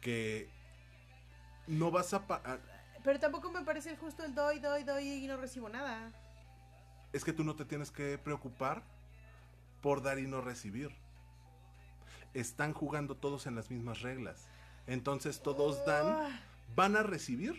Que 0.00 0.48
no 1.66 1.90
vas 1.90 2.14
a... 2.14 2.24
Pero 3.02 3.18
tampoco 3.18 3.50
me 3.50 3.62
parece 3.62 3.96
justo 3.96 4.24
el 4.24 4.34
doy, 4.34 4.58
doy, 4.58 4.84
doy 4.84 5.08
y 5.08 5.26
no 5.26 5.36
recibo 5.36 5.68
nada 5.68 6.12
es 7.16 7.24
que 7.24 7.32
tú 7.32 7.44
no 7.44 7.56
te 7.56 7.64
tienes 7.64 7.90
que 7.90 8.18
preocupar 8.18 8.82
por 9.80 10.02
dar 10.02 10.18
y 10.18 10.26
no 10.26 10.40
recibir. 10.40 10.90
Están 12.34 12.72
jugando 12.72 13.16
todos 13.16 13.46
en 13.46 13.54
las 13.54 13.70
mismas 13.70 14.02
reglas. 14.02 14.48
Entonces 14.86 15.42
todos 15.42 15.84
dan, 15.86 16.06
ah. 16.06 16.40
van 16.74 16.96
a 16.96 17.02
recibir. 17.02 17.56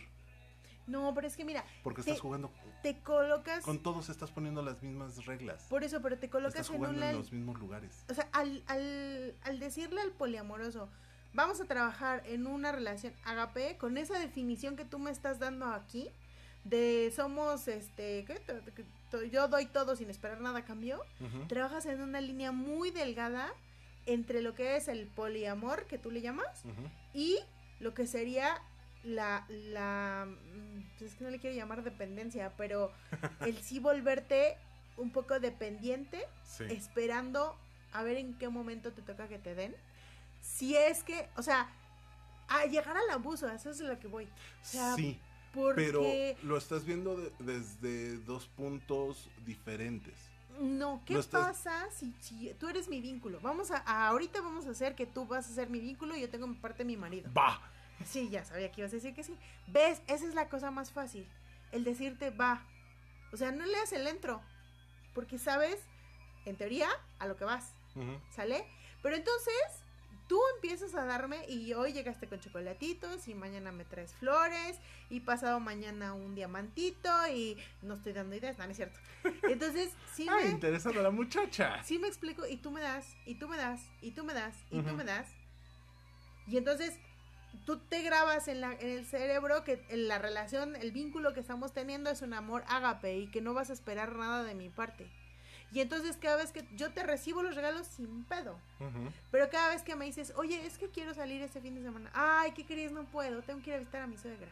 No, 0.85 1.13
pero 1.13 1.27
es 1.27 1.35
que 1.35 1.43
mira. 1.43 1.65
Porque 1.83 2.01
estás 2.01 2.21
jugando. 2.21 2.51
Te 2.81 2.99
colocas. 2.99 3.63
Con 3.63 3.81
todos 3.83 4.09
estás 4.09 4.31
poniendo 4.31 4.61
las 4.61 4.81
mismas 4.81 5.25
reglas. 5.25 5.63
Por 5.63 5.83
eso, 5.83 6.01
pero 6.01 6.17
te 6.17 6.29
colocas 6.29 6.61
estás 6.61 6.69
jugando 6.69 7.03
en, 7.03 7.17
los 7.17 7.31
mismos 7.31 7.59
lugares. 7.59 8.05
O 8.09 8.13
sea, 8.13 8.29
al, 8.31 8.63
al, 8.67 9.35
al 9.43 9.59
decirle 9.59 9.99
al 9.99 10.11
poliamoroso, 10.11 10.89
vamos 11.33 11.59
a 11.59 11.65
trabajar 11.65 12.23
en 12.25 12.47
una 12.47 12.71
relación 12.71 13.13
agape, 13.25 13.77
con 13.77 13.97
esa 13.97 14.17
definición 14.19 14.75
que 14.75 14.85
tú 14.85 14.99
me 14.99 15.11
estás 15.11 15.39
dando 15.39 15.65
aquí, 15.65 16.09
de 16.63 17.11
somos, 17.15 17.67
este, 17.67 18.23
¿qué? 18.25 18.41
Yo 19.31 19.47
doy 19.47 19.65
todo 19.65 19.95
sin 19.95 20.09
esperar 20.09 20.41
nada 20.41 20.59
a 20.59 20.65
cambio, 20.65 21.03
trabajas 21.47 21.85
en 21.85 22.01
una 22.01 22.21
línea 22.21 22.51
muy 22.51 22.91
delgada 22.91 23.49
entre 24.05 24.41
lo 24.41 24.53
que 24.53 24.77
es 24.77 24.87
el 24.87 25.07
poliamor, 25.07 25.85
que 25.85 25.97
tú 25.97 26.11
le 26.11 26.21
llamas, 26.21 26.63
y 27.13 27.39
lo 27.79 27.93
que 27.93 28.07
sería 28.07 28.61
la, 29.03 29.45
la, 29.49 30.27
mm, 30.27 31.03
es 31.03 31.15
que 31.15 31.23
no 31.23 31.29
le 31.29 31.39
quiero 31.39 31.55
llamar 31.55 31.83
dependencia, 31.83 32.51
pero 32.57 32.91
el 33.41 33.57
sí 33.57 33.79
volverte 33.79 34.57
un 34.97 35.11
poco 35.11 35.39
dependiente, 35.39 36.25
esperando 36.69 37.55
a 37.93 38.03
ver 38.03 38.17
en 38.17 38.37
qué 38.37 38.49
momento 38.49 38.91
te 38.91 39.01
toca 39.01 39.27
que 39.27 39.37
te 39.37 39.55
den. 39.55 39.75
Si 40.41 40.75
es 40.75 41.03
que, 41.03 41.29
o 41.35 41.43
sea, 41.43 41.69
a 42.47 42.65
llegar 42.65 42.97
al 42.97 43.09
abuso, 43.11 43.47
eso 43.49 43.69
es 43.69 43.79
lo 43.79 43.99
que 43.99 44.07
voy. 44.07 44.27
sí. 44.61 45.19
Pero 45.75 46.03
lo 46.43 46.57
estás 46.57 46.85
viendo 46.85 47.17
desde 47.39 48.17
dos 48.19 48.47
puntos 48.47 49.29
diferentes. 49.45 50.13
No, 50.59 51.01
¿qué 51.05 51.21
pasa 51.29 51.87
si, 51.91 52.13
si, 52.19 52.51
tú 52.59 52.67
eres 52.67 52.87
mi 52.87 52.99
vínculo? 52.99 53.39
Vamos 53.41 53.69
a, 53.69 54.07
ahorita 54.07 54.41
vamos 54.41 54.65
a 54.65 54.71
hacer 54.71 54.95
que 54.95 55.05
tú 55.05 55.25
vas 55.25 55.47
a 55.49 55.53
ser 55.53 55.69
mi 55.69 55.79
vínculo 55.79 56.15
y 56.15 56.21
yo 56.21 56.29
tengo 56.29 56.47
mi 56.47 56.55
parte 56.55 56.79
de 56.79 56.85
mi 56.85 56.97
marido. 56.97 57.31
Va. 57.33 57.61
Sí, 58.05 58.29
ya 58.29 58.43
sabía 58.43 58.71
que 58.71 58.81
ibas 58.81 58.91
a 58.91 58.95
decir 58.95 59.13
que 59.13 59.23
sí. 59.23 59.35
¿Ves? 59.67 60.01
Esa 60.07 60.25
es 60.25 60.33
la 60.33 60.49
cosa 60.49 60.71
más 60.71 60.91
fácil. 60.91 61.27
El 61.71 61.83
decirte 61.83 62.29
va. 62.31 62.63
O 63.31 63.37
sea, 63.37 63.51
no 63.51 63.65
leas 63.65 63.91
el 63.91 64.07
entro. 64.07 64.41
Porque 65.13 65.37
sabes, 65.37 65.77
en 66.45 66.55
teoría, 66.55 66.89
a 67.19 67.27
lo 67.27 67.35
que 67.37 67.45
vas. 67.45 67.73
¿Sale? 68.29 68.63
Pero 69.01 69.15
entonces, 69.15 69.83
tú 70.27 70.39
empiezas 70.55 70.93
a 70.95 71.05
darme 71.05 71.47
y 71.47 71.73
hoy 71.73 71.93
llegaste 71.93 72.27
con 72.27 72.39
chocolatitos 72.39 73.27
y 73.27 73.33
mañana 73.33 73.71
me 73.71 73.85
traes 73.85 74.13
flores 74.15 74.77
y 75.09 75.21
pasado 75.21 75.59
mañana 75.59 76.13
un 76.13 76.35
diamantito 76.35 77.09
y 77.33 77.57
no 77.81 77.95
estoy 77.95 78.13
dando 78.13 78.35
ideas, 78.35 78.57
no, 78.57 78.65
es 78.65 78.77
cierto. 78.77 78.99
Entonces, 79.43 79.91
sí 80.13 80.27
me... 80.29 80.49
interesando 80.49 80.99
a 80.99 81.03
la 81.03 81.11
muchacha. 81.11 81.81
Sí 81.83 81.99
me 81.99 82.07
explico 82.07 82.45
y 82.45 82.57
tú 82.57 82.71
me 82.71 82.81
das, 82.81 83.15
y 83.25 83.35
tú 83.35 83.47
me 83.47 83.57
das, 83.57 83.81
y 84.01 84.11
tú 84.11 84.23
me 84.23 84.33
das, 84.33 84.55
y 84.69 84.81
tú 84.81 84.93
me 84.93 85.03
das. 85.03 85.27
Y 86.47 86.57
entonces 86.57 86.97
tú 87.65 87.79
te 87.79 88.01
grabas 88.01 88.47
en, 88.47 88.61
la, 88.61 88.73
en 88.73 88.89
el 88.89 89.05
cerebro 89.05 89.63
que 89.63 89.83
la 89.91 90.19
relación, 90.19 90.75
el 90.75 90.91
vínculo 90.91 91.33
que 91.33 91.39
estamos 91.39 91.73
teniendo 91.73 92.09
es 92.09 92.21
un 92.21 92.33
amor 92.33 92.63
ágape 92.67 93.17
y 93.17 93.27
que 93.27 93.41
no 93.41 93.53
vas 93.53 93.69
a 93.69 93.73
esperar 93.73 94.15
nada 94.15 94.43
de 94.43 94.55
mi 94.55 94.69
parte. 94.69 95.09
Y 95.71 95.81
entonces 95.81 96.17
cada 96.17 96.37
vez 96.37 96.51
que 96.51 96.65
yo 96.75 96.91
te 96.91 97.03
recibo 97.03 97.43
los 97.43 97.55
regalos 97.55 97.87
sin 97.87 98.23
pedo. 98.23 98.57
Pero 99.31 99.49
cada 99.49 99.69
vez 99.69 99.83
que 99.83 99.95
me 99.95 100.05
dices, 100.05 100.33
oye, 100.35 100.65
es 100.65 100.77
que 100.77 100.89
quiero 100.89 101.13
salir 101.13 101.41
este 101.41 101.61
fin 101.61 101.75
de 101.75 101.81
semana. 101.81 102.09
Ay, 102.13 102.51
¿qué 102.53 102.65
querías? 102.65 102.91
No 102.91 103.03
puedo. 103.05 103.41
Tengo 103.41 103.61
que 103.61 103.71
ir 103.71 103.75
a 103.75 103.79
visitar 103.79 104.01
a 104.01 104.07
mi 104.07 104.17
suegra. 104.17 104.47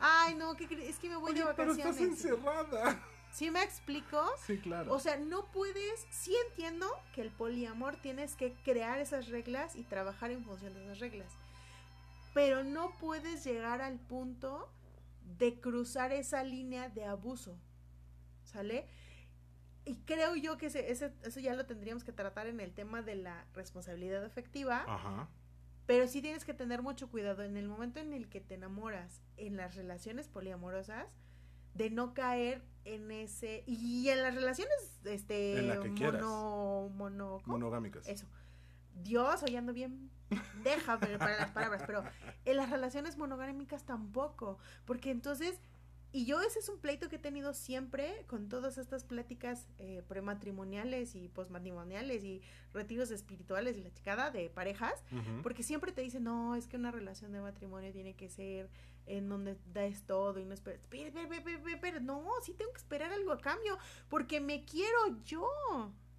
Ay, 0.00 0.34
no, 0.34 0.54
¿qué 0.56 0.66
Es 0.88 0.98
que 0.98 1.08
me 1.08 1.16
voy 1.16 1.34
de 1.34 1.44
vacaciones. 1.44 1.76
Pero 1.76 1.90
estás 1.90 2.00
encerrada. 2.00 3.02
¿Sí 3.32 3.50
me 3.50 3.62
explico? 3.62 4.24
Sí, 4.46 4.58
claro. 4.58 4.92
O 4.92 4.98
sea, 4.98 5.16
no 5.16 5.44
puedes, 5.46 6.06
sí 6.10 6.34
entiendo 6.48 6.86
que 7.14 7.20
el 7.20 7.30
poliamor 7.30 7.96
tienes 7.96 8.34
que 8.34 8.54
crear 8.64 8.98
esas 8.98 9.28
reglas 9.28 9.76
y 9.76 9.84
trabajar 9.84 10.30
en 10.30 10.44
función 10.44 10.74
de 10.74 10.84
esas 10.84 10.98
reglas. 10.98 11.30
Pero 12.34 12.64
no 12.64 12.96
puedes 12.98 13.44
llegar 13.44 13.82
al 13.82 13.98
punto 13.98 14.68
de 15.38 15.60
cruzar 15.60 16.12
esa 16.12 16.42
línea 16.42 16.88
de 16.88 17.04
abuso. 17.04 17.56
¿Sale? 18.44 18.88
Y 19.88 19.96
creo 20.04 20.36
yo 20.36 20.58
que 20.58 20.66
ese, 20.66 20.90
eso 20.90 21.40
ya 21.40 21.54
lo 21.54 21.66
tendríamos 21.66 22.04
que 22.04 22.12
tratar 22.12 22.46
en 22.46 22.60
el 22.60 22.72
tema 22.72 23.02
de 23.02 23.16
la 23.16 23.46
responsabilidad 23.54 24.24
afectiva. 24.24 24.84
Ajá. 24.86 25.28
Pero 25.86 26.06
sí 26.06 26.20
tienes 26.20 26.44
que 26.44 26.52
tener 26.52 26.82
mucho 26.82 27.10
cuidado 27.10 27.42
en 27.42 27.56
el 27.56 27.66
momento 27.66 27.98
en 27.98 28.12
el 28.12 28.28
que 28.28 28.40
te 28.40 28.54
enamoras 28.54 29.22
en 29.38 29.56
las 29.56 29.74
relaciones 29.74 30.28
poliamorosas 30.28 31.06
de 31.72 31.88
no 31.88 32.12
caer 32.12 32.62
en 32.84 33.10
ese 33.10 33.64
y 33.66 34.08
en 34.10 34.22
las 34.22 34.34
relaciones 34.34 35.00
este 35.04 35.62
mono, 35.98 36.90
mono 36.94 37.38
monogámicas. 37.46 38.06
Eso. 38.06 38.26
Dios, 39.02 39.42
hoy 39.42 39.56
ando 39.56 39.72
bien 39.72 40.10
deja 40.62 40.98
para 40.98 41.38
las 41.38 41.50
palabras, 41.52 41.82
pero 41.86 42.04
en 42.44 42.56
las 42.56 42.70
relaciones 42.70 43.16
monogámicas 43.16 43.84
tampoco, 43.84 44.58
porque 44.84 45.10
entonces 45.10 45.58
y 46.10 46.24
yo 46.24 46.40
ese 46.40 46.58
es 46.60 46.68
un 46.68 46.78
pleito 46.78 47.08
que 47.08 47.16
he 47.16 47.18
tenido 47.18 47.52
siempre 47.52 48.24
con 48.26 48.48
todas 48.48 48.78
estas 48.78 49.04
pláticas 49.04 49.66
eh, 49.78 50.02
prematrimoniales 50.08 51.14
y 51.14 51.28
posmatrimoniales 51.28 52.24
y 52.24 52.40
retiros 52.72 53.10
espirituales 53.10 53.76
y 53.76 53.82
la 53.82 53.92
chicada 53.92 54.30
de 54.30 54.48
parejas, 54.48 55.04
porque 55.42 55.62
siempre 55.62 55.92
te 55.92 56.00
dicen, 56.00 56.24
no, 56.24 56.54
es 56.54 56.66
que 56.66 56.76
una 56.76 56.90
relación 56.90 57.32
de 57.32 57.40
matrimonio 57.40 57.92
tiene 57.92 58.14
que 58.14 58.30
ser 58.30 58.70
en 59.06 59.28
donde 59.28 59.58
das 59.72 60.02
todo 60.02 60.38
y 60.38 60.44
no 60.44 60.54
esperas. 60.54 60.80
Pero, 60.88 61.12
pero, 61.44 61.78
pero, 61.80 62.00
no, 62.00 62.24
sí 62.42 62.54
tengo 62.54 62.72
que 62.72 62.78
esperar 62.78 63.12
algo 63.12 63.32
a 63.32 63.38
cambio, 63.38 63.78
porque 64.08 64.40
me 64.40 64.64
quiero 64.64 65.22
yo. 65.24 65.46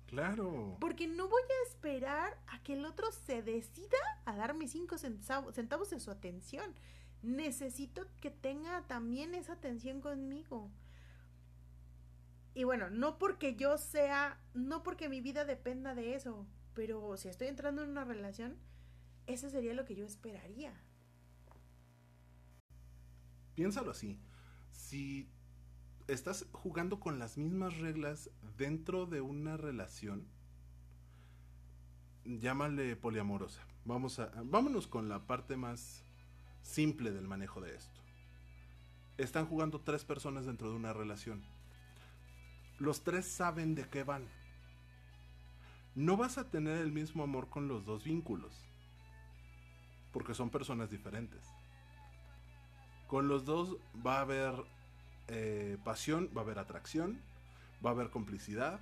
Claro. 0.05 0.77
Porque 0.79 1.07
no 1.07 1.27
voy 1.27 1.41
a 1.41 1.69
esperar 1.69 2.37
a 2.47 2.61
que 2.63 2.73
el 2.73 2.85
otro 2.85 3.11
se 3.11 3.43
decida 3.43 3.97
a 4.25 4.35
darme 4.35 4.67
cinco 4.67 4.97
centavos, 4.97 5.53
centavos 5.53 5.91
de 5.91 5.99
su 5.99 6.09
atención 6.09 6.73
necesito 7.21 8.07
que 8.21 8.31
tenga 8.31 8.87
también 8.87 9.35
esa 9.35 9.53
atención 9.53 10.01
conmigo. 10.01 10.69
Y 12.53 12.63
bueno, 12.63 12.89
no 12.89 13.17
porque 13.17 13.55
yo 13.55 13.77
sea, 13.77 14.39
no 14.53 14.83
porque 14.83 15.09
mi 15.09 15.21
vida 15.21 15.45
dependa 15.45 15.95
de 15.95 16.15
eso, 16.15 16.45
pero 16.73 17.15
si 17.17 17.29
estoy 17.29 17.47
entrando 17.47 17.83
en 17.83 17.89
una 17.89 18.03
relación, 18.03 18.57
eso 19.27 19.49
sería 19.49 19.73
lo 19.73 19.85
que 19.85 19.95
yo 19.95 20.05
esperaría. 20.05 20.73
Piénsalo 23.55 23.91
así. 23.91 24.19
Si 24.71 25.29
estás 26.07 26.47
jugando 26.51 26.99
con 26.99 27.19
las 27.19 27.37
mismas 27.37 27.77
reglas 27.77 28.31
dentro 28.57 29.05
de 29.05 29.21
una 29.21 29.57
relación, 29.57 30.27
llámale 32.25 32.95
poliamorosa. 32.95 33.65
Vamos 33.85 34.19
a, 34.19 34.31
vámonos 34.43 34.87
con 34.87 35.09
la 35.09 35.27
parte 35.27 35.55
más 35.57 36.05
simple 36.61 37.11
del 37.11 37.27
manejo 37.27 37.61
de 37.61 37.75
esto. 37.75 37.99
Están 39.17 39.45
jugando 39.45 39.81
tres 39.81 40.05
personas 40.05 40.45
dentro 40.45 40.69
de 40.69 40.75
una 40.75 40.93
relación. 40.93 41.43
Los 42.79 43.03
tres 43.03 43.25
saben 43.27 43.75
de 43.75 43.89
qué 43.89 44.03
van. 44.03 44.27
No 45.95 46.15
vas 46.15 46.37
a 46.37 46.49
tener 46.49 46.77
el 46.77 46.91
mismo 46.91 47.23
amor 47.23 47.49
con 47.49 47.67
los 47.67 47.85
dos 47.85 48.03
vínculos. 48.03 48.53
Porque 50.13 50.33
son 50.33 50.49
personas 50.49 50.89
diferentes. 50.89 51.41
Con 53.07 53.27
los 53.27 53.43
dos 53.43 53.77
va 54.05 54.17
a 54.17 54.21
haber 54.21 54.53
eh, 55.27 55.77
pasión, 55.83 56.29
va 56.35 56.41
a 56.41 56.43
haber 56.43 56.59
atracción, 56.59 57.21
va 57.85 57.89
a 57.89 57.93
haber 57.93 58.09
complicidad. 58.09 58.79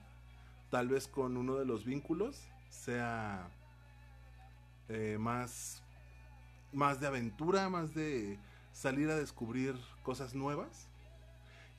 Tal 0.70 0.88
vez 0.90 1.08
con 1.08 1.38
uno 1.38 1.56
de 1.56 1.66
los 1.66 1.86
vínculos 1.86 2.48
sea 2.70 3.50
eh, 4.90 5.18
más, 5.20 5.82
más 6.78 7.00
de 7.00 7.08
aventura, 7.08 7.70
más 7.70 7.94
de 7.94 8.40
salir 8.72 9.10
a 9.10 9.16
descubrir 9.16 9.76
cosas 10.04 10.36
nuevas. 10.36 10.88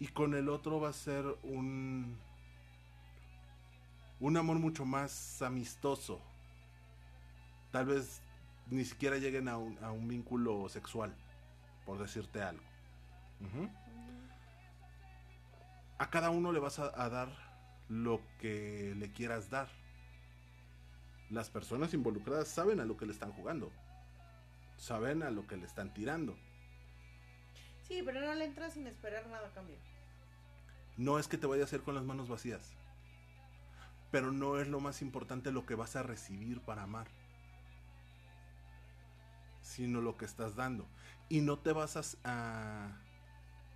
Y 0.00 0.08
con 0.08 0.34
el 0.34 0.48
otro 0.48 0.80
va 0.80 0.90
a 0.90 0.92
ser 0.92 1.24
un, 1.42 2.16
un 4.20 4.36
amor 4.36 4.58
mucho 4.58 4.84
más 4.84 5.40
amistoso. 5.40 6.20
Tal 7.70 7.86
vez 7.86 8.20
ni 8.70 8.84
siquiera 8.84 9.16
lleguen 9.16 9.48
a 9.48 9.56
un, 9.56 10.08
vínculo 10.08 10.68
sexual, 10.68 11.14
por 11.86 11.98
decirte 11.98 12.42
algo. 12.42 12.62
A 15.98 16.10
cada 16.10 16.30
uno 16.30 16.52
le 16.52 16.60
vas 16.60 16.78
a 16.78 17.08
dar 17.08 17.28
lo 17.88 18.20
que 18.40 18.94
le 18.96 19.10
quieras 19.12 19.48
dar 19.48 19.68
las 21.30 21.50
personas 21.50 21.92
involucradas 21.94 22.48
saben 22.48 22.80
a 22.80 22.84
lo 22.84 22.96
que 22.96 23.06
le 23.06 23.12
están 23.12 23.32
jugando. 23.32 23.70
Saben 24.78 25.22
a 25.22 25.30
lo 25.30 25.46
que 25.46 25.56
le 25.56 25.66
están 25.66 25.92
tirando. 25.92 26.36
Sí, 27.82 28.02
pero 28.04 28.20
no 28.20 28.32
le 28.34 28.44
entras 28.44 28.74
sin 28.74 28.86
esperar 28.86 29.26
nada 29.26 29.48
a 29.48 29.52
cambio. 29.52 29.76
No 30.96 31.18
es 31.18 31.26
que 31.26 31.36
te 31.36 31.46
vaya 31.46 31.62
a 31.62 31.64
hacer 31.64 31.82
con 31.82 31.94
las 31.94 32.04
manos 32.04 32.28
vacías. 32.28 32.72
Pero 34.10 34.32
no 34.32 34.58
es 34.58 34.68
lo 34.68 34.80
más 34.80 35.02
importante 35.02 35.52
lo 35.52 35.66
que 35.66 35.74
vas 35.74 35.96
a 35.96 36.02
recibir 36.02 36.60
para 36.60 36.84
amar. 36.84 37.08
Sino 39.62 40.00
lo 40.00 40.16
que 40.16 40.24
estás 40.24 40.54
dando. 40.54 40.86
Y 41.28 41.40
no 41.40 41.58
te 41.58 41.72
vas 41.72 41.96
a, 41.96 42.02
a 42.24 43.00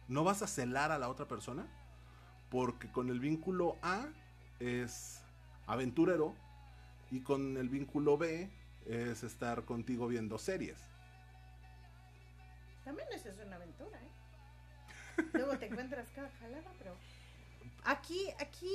no 0.09 0.25
vas 0.25 0.43
a 0.43 0.47
celar 0.47 0.93
a 0.93 0.99
la 0.99 1.09
otra 1.09 1.27
persona. 1.27 1.67
Porque 2.49 2.91
con 2.93 3.09
el 3.11 3.19
vínculo 3.19 3.77
A 3.83 4.07
es 4.61 5.23
aventurero 5.67 6.35
y 7.11 7.21
con 7.21 7.57
el 7.57 7.69
vínculo 7.69 8.19
B 8.19 8.51
es 8.87 9.23
estar 9.23 9.65
contigo 9.65 10.07
viendo 10.07 10.39
series. 10.39 10.92
También 12.85 13.09
eso 13.13 13.29
es 13.29 13.39
una 13.39 13.57
aventura, 13.57 13.99
¿eh? 13.99 15.23
Luego 15.33 15.59
te 15.59 15.67
encuentras 15.67 16.09
cada 16.11 16.31
jalada, 16.41 16.73
pero 16.79 16.97
aquí, 17.85 18.29
aquí 18.41 18.73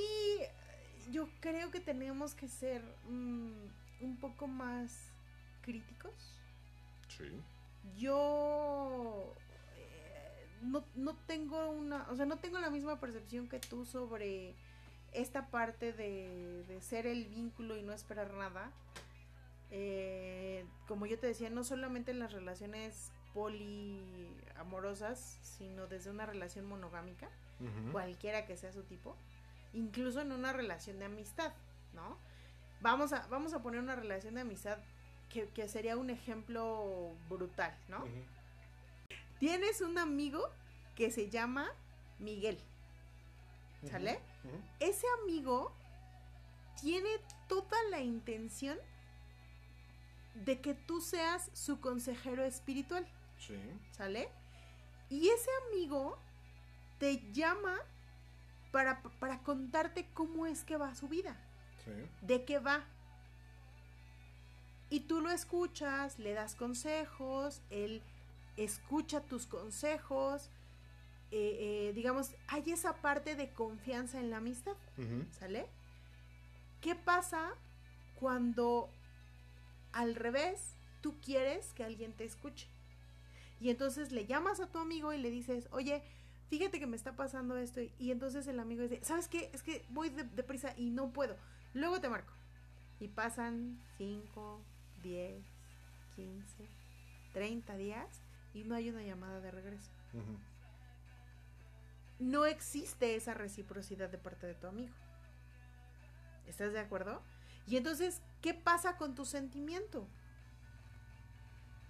yo 1.10 1.28
creo 1.40 1.70
que 1.70 1.80
tenemos 1.80 2.34
que 2.34 2.48
ser 2.48 2.82
mm, 3.08 3.68
un 4.00 4.16
poco 4.20 4.46
más 4.46 5.10
críticos. 5.62 6.14
Sí. 7.08 7.42
Yo 7.96 9.34
eh, 9.76 10.46
no, 10.62 10.84
no 10.94 11.14
tengo 11.26 11.70
una, 11.70 12.08
o 12.10 12.16
sea, 12.16 12.26
no 12.26 12.38
tengo 12.38 12.58
la 12.58 12.70
misma 12.70 13.00
percepción 13.00 13.48
que 13.48 13.58
tú 13.58 13.84
sobre 13.84 14.54
esta 15.12 15.50
parte 15.50 15.92
de, 15.92 16.78
ser 16.80 17.06
el 17.06 17.26
vínculo 17.26 17.76
y 17.76 17.82
no 17.82 17.92
esperar 17.92 18.32
nada, 18.34 18.70
eh, 19.70 20.64
como 20.86 21.06
yo 21.06 21.18
te 21.18 21.26
decía, 21.26 21.50
no 21.50 21.64
solamente 21.64 22.10
en 22.10 22.18
las 22.18 22.32
relaciones 22.32 23.10
poliamorosas, 23.38 25.38
sino 25.42 25.86
desde 25.86 26.10
una 26.10 26.26
relación 26.26 26.66
monogámica, 26.66 27.30
cualquiera 27.92 28.46
que 28.46 28.56
sea 28.56 28.72
su 28.72 28.82
tipo, 28.82 29.14
incluso 29.72 30.20
en 30.20 30.32
una 30.32 30.52
relación 30.52 30.98
de 30.98 31.04
amistad, 31.04 31.52
¿no? 31.94 32.18
Vamos 32.80 33.12
a, 33.12 33.28
vamos 33.28 33.52
a 33.52 33.62
poner 33.62 33.78
una 33.80 33.94
relación 33.96 34.34
de 34.34 34.40
amistad 34.42 34.78
que, 35.28 35.68
sería 35.68 35.96
un 35.96 36.10
ejemplo 36.10 37.14
brutal, 37.28 37.76
¿no? 37.88 38.04
Tienes 39.38 39.80
un 39.82 39.98
amigo 39.98 40.42
que 40.96 41.12
se 41.12 41.30
llama 41.30 41.68
Miguel, 42.18 42.58
¿sale? 43.88 44.18
ese 44.80 45.06
amigo 45.22 45.72
tiene 46.80 47.10
toda 47.48 47.76
la 47.90 48.00
intención 48.00 48.78
de 50.34 50.60
que 50.60 50.74
tú 50.74 51.00
seas 51.00 51.50
su 51.52 51.80
consejero 51.80 52.44
espiritual. 52.44 53.06
Sí. 53.38 53.58
¿Sale? 53.92 54.28
Y 55.08 55.28
ese 55.28 55.50
amigo 55.66 56.18
te 56.98 57.30
llama 57.32 57.76
para, 58.72 59.02
para 59.20 59.42
contarte 59.42 60.06
cómo 60.14 60.46
es 60.46 60.64
que 60.64 60.76
va 60.76 60.94
su 60.94 61.08
vida. 61.08 61.36
Sí. 61.84 61.92
De 62.22 62.44
qué 62.44 62.58
va. 62.58 62.84
Y 64.90 65.00
tú 65.00 65.20
lo 65.20 65.30
escuchas, 65.30 66.18
le 66.18 66.32
das 66.32 66.54
consejos, 66.54 67.62
él 67.70 68.02
escucha 68.56 69.20
tus 69.20 69.46
consejos, 69.46 70.50
eh, 71.30 71.88
eh, 71.90 71.92
digamos, 71.94 72.34
hay 72.46 72.70
esa 72.72 72.94
parte 72.94 73.36
de 73.36 73.52
confianza 73.52 74.18
en 74.18 74.30
la 74.30 74.38
amistad, 74.38 74.76
¿sale? 75.38 75.68
¿Qué 76.80 76.94
pasa 76.94 77.54
cuando 78.18 78.88
al 79.92 80.14
revés 80.14 80.74
tú 81.02 81.20
quieres 81.20 81.74
que 81.74 81.84
alguien 81.84 82.14
te 82.14 82.24
escuche? 82.24 82.66
Y 83.60 83.70
entonces 83.70 84.12
le 84.12 84.26
llamas 84.26 84.60
a 84.60 84.70
tu 84.70 84.78
amigo 84.78 85.12
y 85.12 85.18
le 85.18 85.30
dices, 85.30 85.68
oye, 85.70 86.02
fíjate 86.48 86.78
que 86.78 86.86
me 86.86 86.96
está 86.96 87.16
pasando 87.16 87.56
esto. 87.56 87.80
Y 87.98 88.10
entonces 88.10 88.46
el 88.46 88.60
amigo 88.60 88.82
dice, 88.82 89.00
¿sabes 89.02 89.28
qué? 89.28 89.50
Es 89.52 89.62
que 89.62 89.84
voy 89.90 90.10
deprisa 90.10 90.74
y 90.76 90.90
no 90.90 91.10
puedo. 91.10 91.36
Luego 91.74 92.00
te 92.00 92.08
marco. 92.08 92.32
Y 93.00 93.08
pasan 93.08 93.80
5, 93.96 94.60
10, 95.02 95.44
15, 96.16 96.68
30 97.32 97.76
días 97.76 98.22
y 98.54 98.64
no 98.64 98.74
hay 98.74 98.90
una 98.90 99.02
llamada 99.02 99.40
de 99.40 99.50
regreso 99.50 99.90
no 102.18 102.46
existe 102.46 103.14
esa 103.14 103.34
reciprocidad 103.34 104.08
de 104.08 104.18
parte 104.18 104.46
de 104.46 104.54
tu 104.54 104.66
amigo. 104.66 104.94
¿Estás 106.46 106.72
de 106.72 106.80
acuerdo? 106.80 107.22
Y 107.66 107.76
entonces, 107.76 108.22
¿qué 108.40 108.54
pasa 108.54 108.96
con 108.96 109.14
tu 109.14 109.24
sentimiento? 109.24 110.08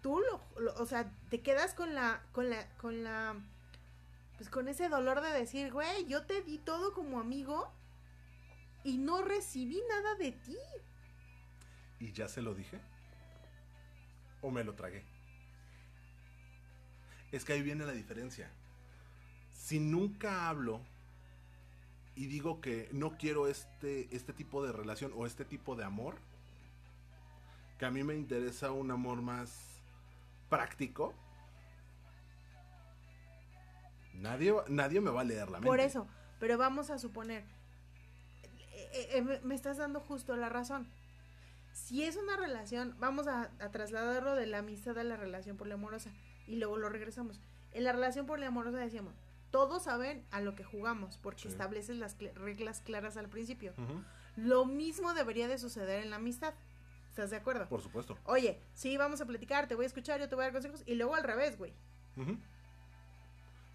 Tú 0.02 0.20
lo, 0.20 0.74
o 0.74 0.86
sea, 0.86 1.12
te 1.28 1.40
quedas 1.40 1.74
con 1.74 1.94
la, 1.94 2.22
con 2.32 2.50
la, 2.50 2.68
con 2.76 3.02
la, 3.02 3.34
pues 4.36 4.48
con 4.48 4.68
ese 4.68 4.88
dolor 4.88 5.20
de 5.20 5.30
decir, 5.30 5.72
güey, 5.72 6.06
yo 6.06 6.24
te 6.24 6.42
di 6.42 6.58
todo 6.58 6.92
como 6.92 7.18
amigo 7.18 7.72
y 8.84 8.98
no 8.98 9.22
recibí 9.22 9.80
nada 9.88 10.14
de 10.14 10.32
ti. 10.32 10.56
¿Y 12.00 12.12
ya 12.12 12.28
se 12.28 12.42
lo 12.42 12.54
dije? 12.54 12.80
¿O 14.40 14.50
me 14.50 14.62
lo 14.62 14.74
tragué? 14.74 15.04
Es 17.32 17.44
que 17.44 17.54
ahí 17.54 17.62
viene 17.62 17.84
la 17.84 17.92
diferencia 17.92 18.50
si 19.68 19.80
nunca 19.80 20.48
hablo 20.48 20.80
y 22.16 22.24
digo 22.26 22.62
que 22.62 22.88
no 22.90 23.18
quiero 23.18 23.48
este, 23.48 24.08
este 24.16 24.32
tipo 24.32 24.64
de 24.64 24.72
relación 24.72 25.12
o 25.14 25.26
este 25.26 25.44
tipo 25.44 25.76
de 25.76 25.84
amor, 25.84 26.16
que 27.78 27.84
a 27.84 27.90
mí 27.90 28.02
me 28.02 28.14
interesa 28.14 28.72
un 28.72 28.90
amor 28.90 29.20
más 29.20 29.77
práctico, 30.48 31.14
nadie, 34.14 34.54
nadie 34.68 35.00
me 35.00 35.10
va 35.10 35.22
a 35.22 35.24
leer 35.24 35.50
la 35.50 35.58
mente. 35.58 35.66
Por 35.66 35.80
eso, 35.80 36.06
pero 36.38 36.58
vamos 36.58 36.90
a 36.90 36.98
suponer, 36.98 37.44
eh, 38.72 39.08
eh, 39.12 39.40
me 39.42 39.54
estás 39.54 39.76
dando 39.76 40.00
justo 40.00 40.36
la 40.36 40.48
razón. 40.48 40.88
Si 41.72 42.02
es 42.02 42.16
una 42.16 42.36
relación, 42.36 42.96
vamos 42.98 43.28
a, 43.28 43.50
a 43.60 43.70
trasladarlo 43.70 44.34
de 44.34 44.46
la 44.46 44.58
amistad 44.58 44.98
a 44.98 45.04
la 45.04 45.16
relación 45.16 45.56
poliamorosa 45.56 46.10
y 46.46 46.56
luego 46.56 46.76
lo 46.76 46.88
regresamos. 46.88 47.40
En 47.72 47.84
la 47.84 47.92
relación 47.92 48.26
poliamorosa 48.26 48.78
decíamos, 48.78 49.14
todos 49.50 49.84
saben 49.84 50.26
a 50.30 50.40
lo 50.40 50.54
que 50.54 50.64
jugamos 50.64 51.18
porque 51.18 51.48
estableces 51.48 51.96
las 51.96 52.16
reglas 52.34 52.80
claras 52.80 53.16
al 53.16 53.28
principio. 53.28 53.72
Lo 54.36 54.66
mismo 54.66 55.14
debería 55.14 55.48
de 55.48 55.58
suceder 55.58 56.02
en 56.02 56.10
la 56.10 56.16
amistad. 56.16 56.54
¿Estás 57.18 57.30
de 57.30 57.36
acuerdo? 57.36 57.68
Por 57.68 57.82
supuesto. 57.82 58.16
Oye, 58.26 58.60
sí, 58.74 58.96
vamos 58.96 59.20
a 59.20 59.26
platicar, 59.26 59.66
te 59.66 59.74
voy 59.74 59.82
a 59.82 59.88
escuchar, 59.88 60.20
yo 60.20 60.28
te 60.28 60.36
voy 60.36 60.44
a 60.44 60.46
dar 60.46 60.52
consejos 60.52 60.84
y 60.86 60.94
luego 60.94 61.16
al 61.16 61.24
revés, 61.24 61.58
güey. 61.58 61.72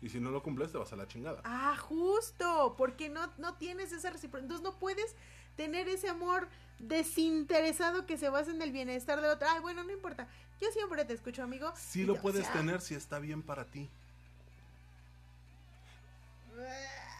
Y 0.01 0.07
si 0.07 0.21
no 0.21 0.31
lo 0.31 0.41
cumples, 0.41 0.71
te 0.71 0.77
vas 0.77 0.93
a 0.93 0.95
la 0.95 1.09
chingada. 1.09 1.41
Ah, 1.43 1.75
justo, 1.75 2.75
porque 2.77 3.09
no, 3.09 3.33
no 3.37 3.55
tienes 3.55 3.91
esa 3.91 4.11
reciprocidad. 4.11 4.45
Entonces 4.45 4.63
no 4.63 4.79
puedes 4.79 5.17
tener 5.57 5.89
ese 5.89 6.07
amor 6.07 6.47
desinteresado 6.79 8.05
que 8.05 8.17
se 8.17 8.29
basa 8.29 8.49
en 8.51 8.61
el 8.61 8.71
bienestar 8.71 9.19
de 9.19 9.27
otra. 9.27 9.51
Ay, 9.51 9.59
bueno, 9.59 9.83
no 9.83 9.91
importa. 9.91 10.29
Yo 10.61 10.71
siempre 10.71 11.03
te 11.03 11.11
escucho, 11.11 11.43
amigo. 11.43 11.73
Sí 11.75 12.05
lo 12.05 12.15
puedes 12.21 12.49
tener 12.53 12.79
si 12.79 12.95
está 12.95 13.19
bien 13.19 13.43
para 13.43 13.65
ti. 13.65 13.89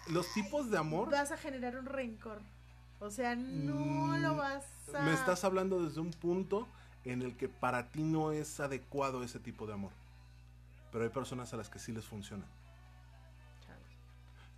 Los 0.08 0.34
tipos 0.34 0.72
de 0.72 0.78
amor. 0.78 1.12
Vas 1.12 1.34
a 1.34 1.38
generar 1.38 1.76
un 1.76 1.86
rencor. 1.86 2.40
O 3.04 3.12
sea, 3.12 3.36
no 3.36 4.18
lo 4.18 4.34
mm, 4.34 4.38
vas 4.38 4.66
a... 4.94 5.02
Me 5.02 5.14
estás 5.14 5.44
hablando 5.44 5.84
desde 5.84 6.00
un 6.00 6.12
punto 6.12 6.68
en 7.04 7.22
el 7.22 7.36
que 7.36 7.50
para 7.50 7.92
ti 7.92 8.02
no 8.02 8.32
es 8.32 8.62
adecuado 8.62 9.24
ese 9.24 9.40
tipo 9.40 9.68
de 9.68 9.74
amor. 9.74 9.92
Pero 10.90 11.04
hay 11.04 11.10
personas 11.10 11.54
a 11.54 11.58
las 11.58 11.70
que 11.70 11.80
sí 11.80 11.92
les 11.92 12.06
funciona. 12.06 12.46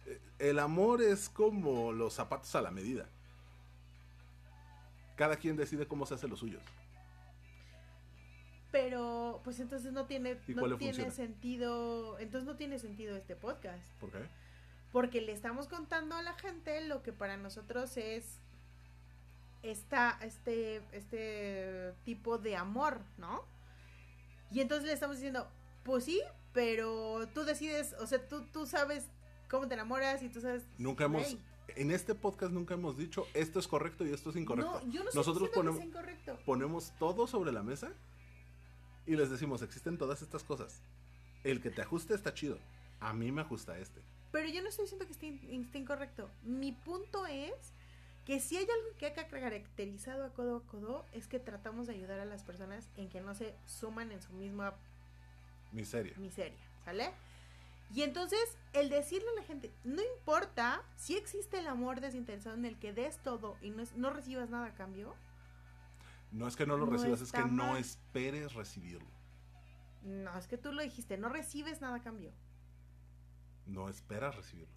Eh, 0.06 0.22
el 0.38 0.60
amor 0.60 1.02
es 1.02 1.28
como 1.28 1.92
los 1.92 2.14
zapatos 2.14 2.54
a 2.54 2.62
la 2.62 2.70
medida. 2.70 3.10
Cada 5.16 5.38
quien 5.38 5.56
decide 5.56 5.88
cómo 5.88 6.06
se 6.06 6.14
hace 6.14 6.28
los 6.28 6.38
suyos. 6.38 6.62
Pero, 8.72 9.42
pues 9.44 9.60
entonces 9.60 9.92
no 9.92 10.06
tiene, 10.06 10.38
no 10.50 10.78
tiene 10.78 11.10
sentido. 11.10 12.20
Entonces 12.20 12.46
no 12.46 12.58
tiene 12.58 12.78
sentido 12.78 13.16
este 13.16 13.36
podcast. 13.36 13.84
¿Por 14.00 14.12
qué? 14.12 14.20
Porque 14.96 15.20
le 15.20 15.34
estamos 15.34 15.68
contando 15.68 16.16
a 16.16 16.22
la 16.22 16.36
gente 16.36 16.80
lo 16.88 17.04
que 17.04 17.12
para 17.12 17.36
nosotros 17.36 17.98
es 17.98 18.40
esta, 19.62 20.18
este, 20.22 20.82
este 20.94 21.94
tipo 22.06 22.38
de 22.38 22.56
amor, 22.56 23.02
¿no? 23.18 23.44
Y 24.52 24.62
entonces 24.62 24.88
le 24.88 24.94
estamos 24.94 25.18
diciendo, 25.18 25.52
pues 25.84 26.06
sí, 26.06 26.22
pero 26.54 27.28
tú 27.34 27.44
decides, 27.44 27.94
o 28.00 28.08
sea, 28.08 28.26
tú, 28.26 28.46
tú 28.54 28.66
sabes 28.66 29.10
cómo 29.50 29.68
te 29.68 29.74
enamoras 29.74 30.24
y 30.24 30.30
tú 30.30 30.40
sabes... 30.40 30.64
Nunca 30.78 31.04
hemos... 31.04 31.36
En 31.76 31.92
este 31.92 32.16
podcast 32.16 32.54
nunca 32.54 32.76
hemos 32.76 32.98
dicho 32.98 33.28
esto 33.34 33.60
es 33.60 33.68
correcto 33.68 34.06
y 34.06 34.14
esto 34.14 34.30
es 34.30 34.38
incorrecto. 34.38 34.80
No, 34.82 34.92
yo 34.94 35.04
no 35.04 35.10
Nosotros 35.14 35.50
ponemos, 35.50 35.84
incorrecto. 35.84 36.40
ponemos 36.46 36.94
todo 37.00 37.28
sobre 37.28 37.52
la 37.52 37.64
mesa 37.64 37.92
y 39.06 39.18
les 39.18 39.30
decimos, 39.30 39.62
existen 39.62 39.98
todas 39.98 40.22
estas 40.22 40.46
cosas. 40.46 40.82
El 41.44 41.60
que 41.60 41.70
te 41.70 41.82
ajuste 41.82 42.14
está 42.14 42.34
chido. 42.34 42.60
A 43.02 43.12
mí 43.12 43.30
me 43.34 43.42
ajusta 43.42 43.78
este. 43.78 44.15
Pero 44.32 44.50
yo 44.50 44.62
no 44.62 44.70
estoy 44.70 44.86
diciendo 44.86 45.06
que 45.06 45.14
esté, 45.14 45.40
esté 45.50 45.78
incorrecto. 45.78 46.30
Mi 46.44 46.72
punto 46.72 47.26
es 47.26 47.74
que 48.26 48.40
si 48.40 48.58
hay 48.58 48.64
algo 48.64 48.98
que 48.98 49.06
ha 49.08 49.14
caracterizado 49.14 50.26
a 50.26 50.34
Codo 50.34 50.58
a 50.58 50.64
Codo 50.64 51.06
es 51.14 51.28
que 51.28 51.40
tratamos 51.40 51.88
de 51.88 51.94
ayudar 51.94 52.20
a 52.20 52.26
las 52.26 52.44
personas 52.44 52.90
en 52.98 53.10
que 53.10 53.22
no 53.22 53.36
se 53.36 53.56
suman 53.66 54.12
en 54.12 54.22
su 54.22 54.34
misma 54.34 54.74
miseria. 55.72 56.14
Miseria, 56.18 56.58
¿sale? 56.84 57.14
Y 57.94 58.02
entonces, 58.02 58.58
el 58.74 58.90
decirle 58.90 59.28
a 59.30 59.40
la 59.40 59.44
gente, 59.44 59.72
no 59.84 60.02
importa 60.18 60.82
si 60.98 61.16
existe 61.16 61.60
el 61.60 61.68
amor 61.68 62.02
desinteresado 62.02 62.56
en 62.56 62.66
el 62.66 62.78
que 62.78 62.94
des 62.94 63.18
todo 63.20 63.58
y 63.62 63.70
no, 63.70 64.10
recibas 64.10 64.50
nada 64.50 64.66
a 64.66 64.74
cambio. 64.74 65.16
No 66.32 66.48
es 66.48 66.56
que 66.56 66.66
no 66.66 66.78
lo 66.78 66.88
recibas, 66.88 67.22
es 67.22 67.32
que 67.32 67.46
no 67.46 67.78
esperes 67.78 68.54
recibirlo. 68.54 69.08
No, 70.04 70.38
es 70.38 70.48
que 70.48 70.58
tú 70.58 70.72
lo 70.72 70.82
dijiste, 70.82 71.18
no 71.18 71.30
recibes 71.30 71.80
nada 71.80 71.98
a 71.98 72.02
cambio. 72.02 72.32
No 73.68 73.90
esperas 73.90 74.36
recibirlo. 74.36 74.74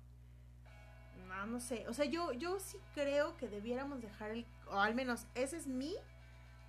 No, 1.28 1.47
no 1.47 1.61
sé. 1.61 1.86
O 1.89 1.95
sea, 1.95 2.07
yo, 2.07 2.32
yo 2.32 2.59
sí 2.59 2.78
creo 2.95 3.36
que 3.36 3.49
debiéramos 3.49 4.01
dejar 4.01 4.30
el. 4.30 4.47
O 4.66 4.80
al 4.80 4.95
menos 4.95 5.26
esa 5.34 5.57
es 5.57 5.66
mi 5.66 5.95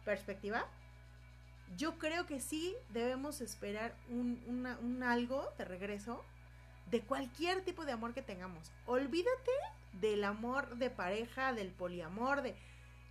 perspectiva. 0.03 0.65
Yo 1.77 1.97
creo 1.97 2.25
que 2.25 2.39
sí 2.39 2.75
debemos 2.89 3.41
esperar 3.41 3.95
un, 4.09 5.03
algo 5.03 5.47
de 5.57 5.65
regreso 5.65 6.23
de 6.89 7.01
cualquier 7.01 7.63
tipo 7.63 7.85
de 7.85 7.91
amor 7.91 8.13
que 8.13 8.23
tengamos. 8.23 8.71
Olvídate 8.87 9.51
del 10.01 10.23
amor 10.23 10.77
de 10.77 10.89
pareja, 10.89 11.53
del 11.53 11.69
poliamor, 11.69 12.41
de. 12.41 12.55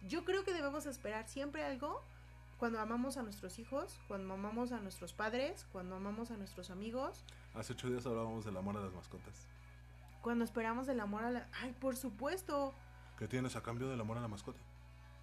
Yo 0.09 0.25
creo 0.25 0.45
que 0.45 0.53
debemos 0.53 0.87
esperar 0.87 1.29
siempre 1.29 1.65
algo 1.65 2.03
cuando 2.59 2.81
amamos 2.81 3.17
a 3.17 3.23
nuestros 3.23 3.59
hijos, 3.59 3.99
cuando 4.09 4.35
amamos 4.35 4.73
a 4.73 4.81
nuestros 4.81 5.13
padres, 5.13 5.67
cuando 5.73 5.97
amamos 5.97 6.31
a 6.31 6.37
nuestros 6.37 6.71
amigos. 6.71 7.25
Hace 7.55 7.73
ocho 7.73 7.89
días 7.89 8.07
hablábamos 8.07 8.45
del 8.45 8.57
amor 8.57 8.77
a 8.77 8.81
las 8.81 8.93
mascotas. 8.93 9.47
Cuando 10.23 10.45
esperamos 10.45 10.89
el 10.89 11.01
amor 11.01 11.25
a 11.25 11.31
la... 11.31 11.49
Ay, 11.61 11.75
por 11.81 11.97
supuesto. 11.97 12.75
¿Qué 13.19 13.27
tienes 13.27 13.57
a 13.57 13.63
cambio 13.63 13.89
del 13.89 14.01
amor 14.01 14.19
a 14.19 14.21
la 14.21 14.29
mascota? 14.29 14.59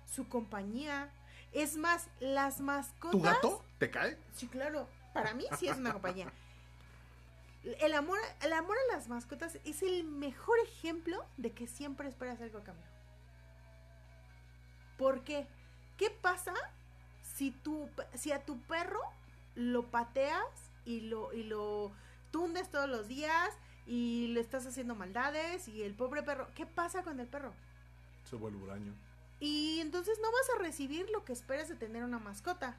Su 0.06 0.28
compañía. 0.28 1.10
Es 1.54 1.78
más, 1.78 2.10
las 2.20 2.60
mascotas... 2.60 3.12
¿Tu 3.12 3.22
gato 3.22 3.64
te 3.78 3.90
cae? 3.90 4.18
Sí, 4.34 4.48
claro. 4.48 4.88
Para 5.14 5.34
mí 5.34 5.46
sí 5.58 5.68
es 5.68 5.78
una 5.78 5.94
compañía. 5.94 6.32
El 7.64 7.94
amor, 7.94 8.20
el 8.42 8.54
amor 8.54 8.76
a 8.78 8.96
las 8.96 9.08
mascotas 9.08 9.58
es 9.64 9.82
el 9.82 10.04
mejor 10.04 10.58
ejemplo 10.60 11.26
de 11.38 11.52
que 11.52 11.68
siempre 11.68 12.08
esperas 12.08 12.42
algo 12.42 12.60
a 12.60 12.64
cambio. 12.64 12.86
¿Por 14.98 15.24
qué? 15.24 15.48
¿Qué 15.98 16.10
pasa 16.10 16.54
si, 17.22 17.52
tú, 17.52 17.90
si 18.14 18.32
a 18.32 18.46
tu 18.46 18.60
perro 18.62 19.02
lo 19.56 19.84
pateas 19.88 20.46
y 20.86 21.02
lo, 21.02 21.34
y 21.34 21.44
lo 21.44 21.92
tundes 22.36 22.70
todos 22.70 22.90
los 22.90 23.08
días 23.08 23.50
y 23.88 24.28
le 24.34 24.42
estás 24.42 24.66
haciendo 24.66 24.94
maldades 24.94 25.70
y 25.70 25.84
el 25.84 25.94
pobre 25.94 26.22
perro, 26.22 26.50
¿qué 26.54 26.66
pasa 26.66 27.02
con 27.02 27.18
el 27.22 27.28
perro? 27.28 27.54
Se 28.30 28.36
vuelve 28.36 28.62
huraño. 28.62 28.94
Y 29.40 29.80
entonces 29.80 30.20
no 30.22 30.30
vas 30.30 30.50
a 30.54 30.62
recibir 30.62 31.10
lo 31.12 31.24
que 31.24 31.32
esperas 31.32 31.70
de 31.70 31.76
tener 31.76 32.04
una 32.04 32.20
mascota. 32.20 32.76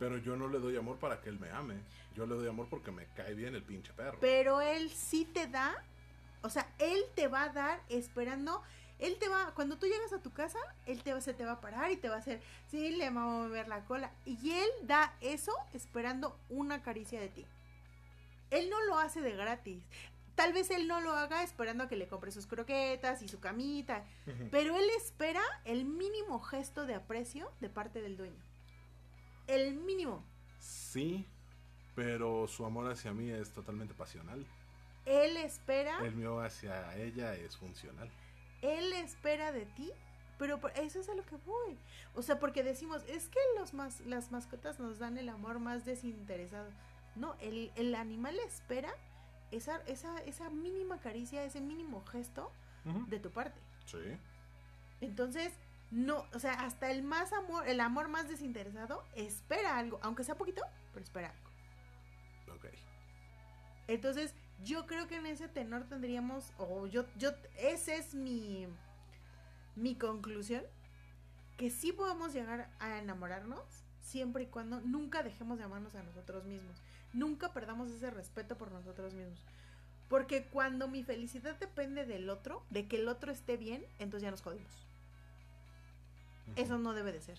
Pero 0.00 0.18
yo 0.18 0.34
no 0.34 0.48
le 0.48 0.58
doy 0.58 0.76
amor 0.76 0.98
para 0.98 1.20
que 1.20 1.28
él 1.28 1.38
me 1.38 1.52
ame. 1.52 1.76
Yo 2.16 2.26
le 2.26 2.34
doy 2.34 2.48
amor 2.48 2.66
porque 2.68 2.90
me 2.90 3.06
cae 3.14 3.34
bien 3.34 3.54
el 3.54 3.62
pinche 3.62 3.92
perro. 3.92 4.18
Pero 4.20 4.60
él 4.60 4.90
sí 4.90 5.24
te 5.24 5.46
da, 5.46 5.72
o 6.42 6.50
sea, 6.50 6.68
él 6.80 6.98
te 7.14 7.28
va 7.28 7.44
a 7.44 7.50
dar 7.50 7.80
esperando 7.88 8.60
él 8.98 9.16
te 9.18 9.28
va, 9.28 9.52
cuando 9.54 9.76
tú 9.76 9.86
llegas 9.86 10.12
a 10.12 10.22
tu 10.22 10.32
casa, 10.32 10.58
él 10.86 11.02
te, 11.02 11.20
se 11.20 11.34
te 11.34 11.44
va 11.44 11.52
a 11.52 11.60
parar 11.60 11.90
y 11.90 11.96
te 11.96 12.08
va 12.08 12.16
a 12.16 12.18
hacer, 12.18 12.40
sí, 12.68 12.90
le 12.90 13.10
va 13.10 13.22
a 13.22 13.26
mover 13.26 13.68
la 13.68 13.84
cola. 13.84 14.10
Y 14.24 14.52
él 14.52 14.68
da 14.82 15.14
eso 15.20 15.52
esperando 15.72 16.38
una 16.48 16.82
caricia 16.82 17.20
de 17.20 17.28
ti. 17.28 17.46
Él 18.50 18.70
no 18.70 18.82
lo 18.84 18.98
hace 18.98 19.20
de 19.20 19.32
gratis. 19.32 19.82
Tal 20.34 20.52
vez 20.52 20.70
él 20.70 20.88
no 20.88 21.00
lo 21.00 21.12
haga 21.12 21.42
esperando 21.44 21.84
a 21.84 21.88
que 21.88 21.96
le 21.96 22.08
compre 22.08 22.32
sus 22.32 22.46
croquetas 22.46 23.22
y 23.22 23.28
su 23.28 23.38
camita, 23.38 24.04
pero 24.50 24.76
él 24.76 24.86
espera 24.96 25.42
el 25.64 25.84
mínimo 25.84 26.40
gesto 26.40 26.86
de 26.86 26.96
aprecio 26.96 27.52
de 27.60 27.68
parte 27.68 28.02
del 28.02 28.16
dueño. 28.16 28.42
El 29.46 29.74
mínimo. 29.74 30.24
Sí, 30.58 31.24
pero 31.94 32.48
su 32.48 32.64
amor 32.64 32.90
hacia 32.90 33.12
mí 33.12 33.30
es 33.30 33.52
totalmente 33.52 33.94
pasional. 33.94 34.44
Él 35.06 35.36
espera. 35.36 35.98
El 36.02 36.16
mío 36.16 36.40
hacia 36.40 36.96
ella 36.96 37.34
es 37.34 37.56
funcional. 37.56 38.10
Él 38.62 38.92
espera 38.94 39.52
de 39.52 39.66
ti, 39.66 39.92
pero 40.38 40.58
eso 40.76 40.98
es 40.98 41.08
a 41.08 41.14
lo 41.14 41.24
que 41.24 41.36
voy. 41.44 41.78
O 42.14 42.22
sea, 42.22 42.40
porque 42.40 42.62
decimos, 42.62 43.02
es 43.08 43.28
que 43.28 43.38
los 43.58 43.72
las 44.06 44.32
mascotas 44.32 44.80
nos 44.80 44.98
dan 44.98 45.18
el 45.18 45.28
amor 45.28 45.58
más 45.58 45.84
desinteresado. 45.84 46.70
No, 47.16 47.34
el, 47.40 47.72
el 47.76 47.94
animal 47.94 48.38
espera 48.40 48.92
esa, 49.50 49.80
esa, 49.86 50.18
esa 50.22 50.50
mínima 50.50 50.98
caricia, 50.98 51.44
ese 51.44 51.60
mínimo 51.60 52.04
gesto 52.04 52.50
de 53.08 53.18
tu 53.18 53.30
parte. 53.30 53.58
Sí. 53.86 53.98
Entonces, 55.00 55.52
no, 55.90 56.26
o 56.34 56.38
sea, 56.38 56.52
hasta 56.54 56.90
el 56.90 57.02
más 57.02 57.32
amor, 57.32 57.68
el 57.68 57.80
amor 57.80 58.08
más 58.08 58.28
desinteresado 58.28 59.04
espera 59.14 59.78
algo, 59.78 59.98
aunque 60.02 60.24
sea 60.24 60.36
poquito, 60.36 60.62
pero 60.92 61.04
espera 61.04 61.30
algo. 61.30 62.56
Ok. 62.56 62.66
Entonces, 63.86 64.34
yo 64.62 64.86
creo 64.86 65.06
que 65.06 65.16
en 65.16 65.26
ese 65.26 65.48
tenor 65.48 65.84
tendríamos, 65.84 66.52
o 66.58 66.86
yo, 66.86 67.06
yo, 67.16 67.30
esa 67.58 67.94
es 67.94 68.14
mi, 68.14 68.66
mi 69.76 69.94
conclusión, 69.94 70.62
que 71.56 71.70
sí 71.70 71.92
podemos 71.92 72.32
llegar 72.32 72.70
a 72.80 72.98
enamorarnos 72.98 73.62
siempre 74.00 74.44
y 74.44 74.46
cuando 74.46 74.80
nunca 74.80 75.22
dejemos 75.22 75.58
de 75.58 75.64
amarnos 75.64 75.94
a 75.94 76.02
nosotros 76.02 76.44
mismos. 76.44 76.82
Nunca 77.14 77.52
perdamos 77.52 77.90
ese 77.90 78.10
respeto 78.10 78.58
por 78.58 78.70
nosotros 78.70 79.14
mismos. 79.14 79.38
Porque 80.08 80.44
cuando 80.44 80.88
mi 80.88 81.02
felicidad 81.02 81.58
depende 81.58 82.04
del 82.04 82.28
otro, 82.28 82.62
de 82.70 82.86
que 82.86 82.96
el 82.96 83.08
otro 83.08 83.32
esté 83.32 83.56
bien, 83.56 83.84
entonces 83.98 84.22
ya 84.22 84.30
nos 84.30 84.42
jodimos. 84.42 84.84
Eso 86.56 86.76
no 86.78 86.92
debe 86.92 87.12
de 87.12 87.22
ser. 87.22 87.38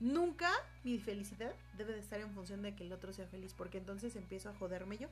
Nunca 0.00 0.50
mi 0.82 0.98
felicidad 0.98 1.54
debe 1.76 1.94
de 1.94 2.00
estar 2.00 2.20
en 2.20 2.32
función 2.32 2.62
de 2.62 2.76
que 2.76 2.84
el 2.84 2.92
otro 2.92 3.12
sea 3.12 3.26
feliz, 3.26 3.54
porque 3.54 3.78
entonces 3.78 4.16
empiezo 4.16 4.50
a 4.50 4.54
joderme 4.54 4.98
yo. 4.98 5.08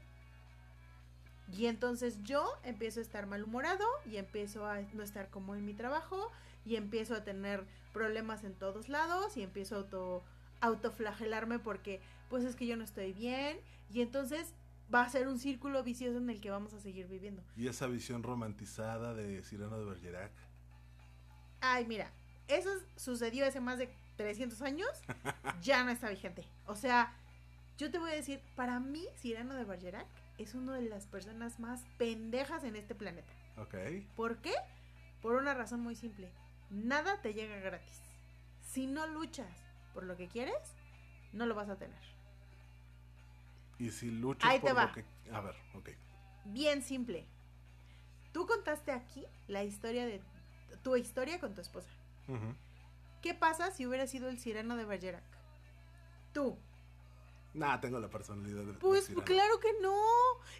Y 1.50 1.66
entonces 1.66 2.22
yo 2.22 2.46
empiezo 2.62 3.00
a 3.00 3.02
estar 3.02 3.26
malhumorado 3.26 3.84
y 4.06 4.16
empiezo 4.16 4.66
a 4.66 4.80
no 4.92 5.02
estar 5.02 5.28
como 5.28 5.54
en 5.54 5.64
mi 5.64 5.74
trabajo 5.74 6.30
y 6.64 6.76
empiezo 6.76 7.14
a 7.14 7.24
tener 7.24 7.64
problemas 7.92 8.44
en 8.44 8.54
todos 8.54 8.88
lados 8.88 9.36
y 9.36 9.42
empiezo 9.42 9.74
a 9.74 9.78
auto, 9.78 10.22
autoflagelarme 10.62 11.58
porque 11.58 12.00
pues 12.30 12.44
es 12.44 12.56
que 12.56 12.66
yo 12.66 12.76
no 12.76 12.84
estoy 12.84 13.12
bien 13.12 13.58
y 13.90 14.00
entonces 14.00 14.54
va 14.92 15.02
a 15.02 15.08
ser 15.08 15.28
un 15.28 15.38
círculo 15.38 15.82
vicioso 15.82 16.18
en 16.18 16.30
el 16.30 16.40
que 16.40 16.50
vamos 16.50 16.72
a 16.72 16.80
seguir 16.80 17.06
viviendo. 17.08 17.42
Y 17.56 17.68
esa 17.68 17.86
visión 17.86 18.22
romantizada 18.22 19.14
de 19.14 19.42
Cyrano 19.42 19.78
de 19.78 19.84
Bergerac. 19.84 20.32
Ay, 21.60 21.86
mira, 21.86 22.10
eso 22.48 22.70
sucedió 22.96 23.46
hace 23.46 23.60
más 23.60 23.78
de 23.78 23.94
300 24.16 24.60
años, 24.62 24.88
ya 25.62 25.84
no 25.84 25.90
está 25.90 26.08
vigente. 26.08 26.44
O 26.66 26.74
sea, 26.74 27.14
Yo 27.78 27.90
te 27.90 27.98
voy 27.98 28.10
a 28.10 28.14
decir, 28.14 28.40
para 28.54 28.78
mí, 28.80 29.04
Cyrano 29.16 29.54
de 29.54 29.64
Bergerac 29.64 30.06
es 30.38 30.54
una 30.54 30.74
de 30.74 30.82
las 30.82 31.06
personas 31.06 31.58
más 31.58 31.82
pendejas 31.98 32.64
en 32.64 32.76
este 32.76 32.94
planeta. 32.94 33.32
Ok. 33.56 33.74
¿Por 34.14 34.36
qué? 34.38 34.52
Por 35.20 35.36
una 35.36 35.54
razón 35.54 35.80
muy 35.80 35.96
simple. 35.96 36.30
Nada 36.70 37.20
te 37.22 37.34
llega 37.34 37.56
gratis. 37.56 38.00
Si 38.60 38.86
no 38.86 39.06
luchas 39.06 39.61
por 39.92 40.04
lo 40.04 40.16
que 40.16 40.28
quieres, 40.28 40.74
no 41.32 41.46
lo 41.46 41.54
vas 41.54 41.68
a 41.68 41.76
tener. 41.76 41.98
Y 43.78 43.90
si 43.90 44.10
luchas 44.10 44.60
por 44.60 44.74
lo 44.74 44.92
que... 44.92 45.04
A 45.32 45.40
ver, 45.40 45.56
ok. 45.74 45.90
Bien 46.44 46.82
simple. 46.82 47.26
Tú 48.32 48.46
contaste 48.46 48.92
aquí 48.92 49.26
la 49.48 49.64
historia 49.64 50.06
de... 50.06 50.20
Tu 50.82 50.96
historia 50.96 51.38
con 51.38 51.54
tu 51.54 51.60
esposa. 51.60 51.90
¿Qué 53.20 53.34
pasa 53.34 53.70
si 53.70 53.86
hubiera 53.86 54.06
sido 54.06 54.28
el 54.28 54.38
sireno 54.38 54.76
de 54.76 54.84
Bergerac? 54.84 55.22
Tú. 56.32 56.58
Nah, 57.54 57.78
tengo 57.80 58.00
la 58.00 58.08
personalidad 58.08 58.64
de 58.64 58.72
Pues 58.74 59.10
claro 59.24 59.60
que 59.60 59.74
no. 59.80 60.00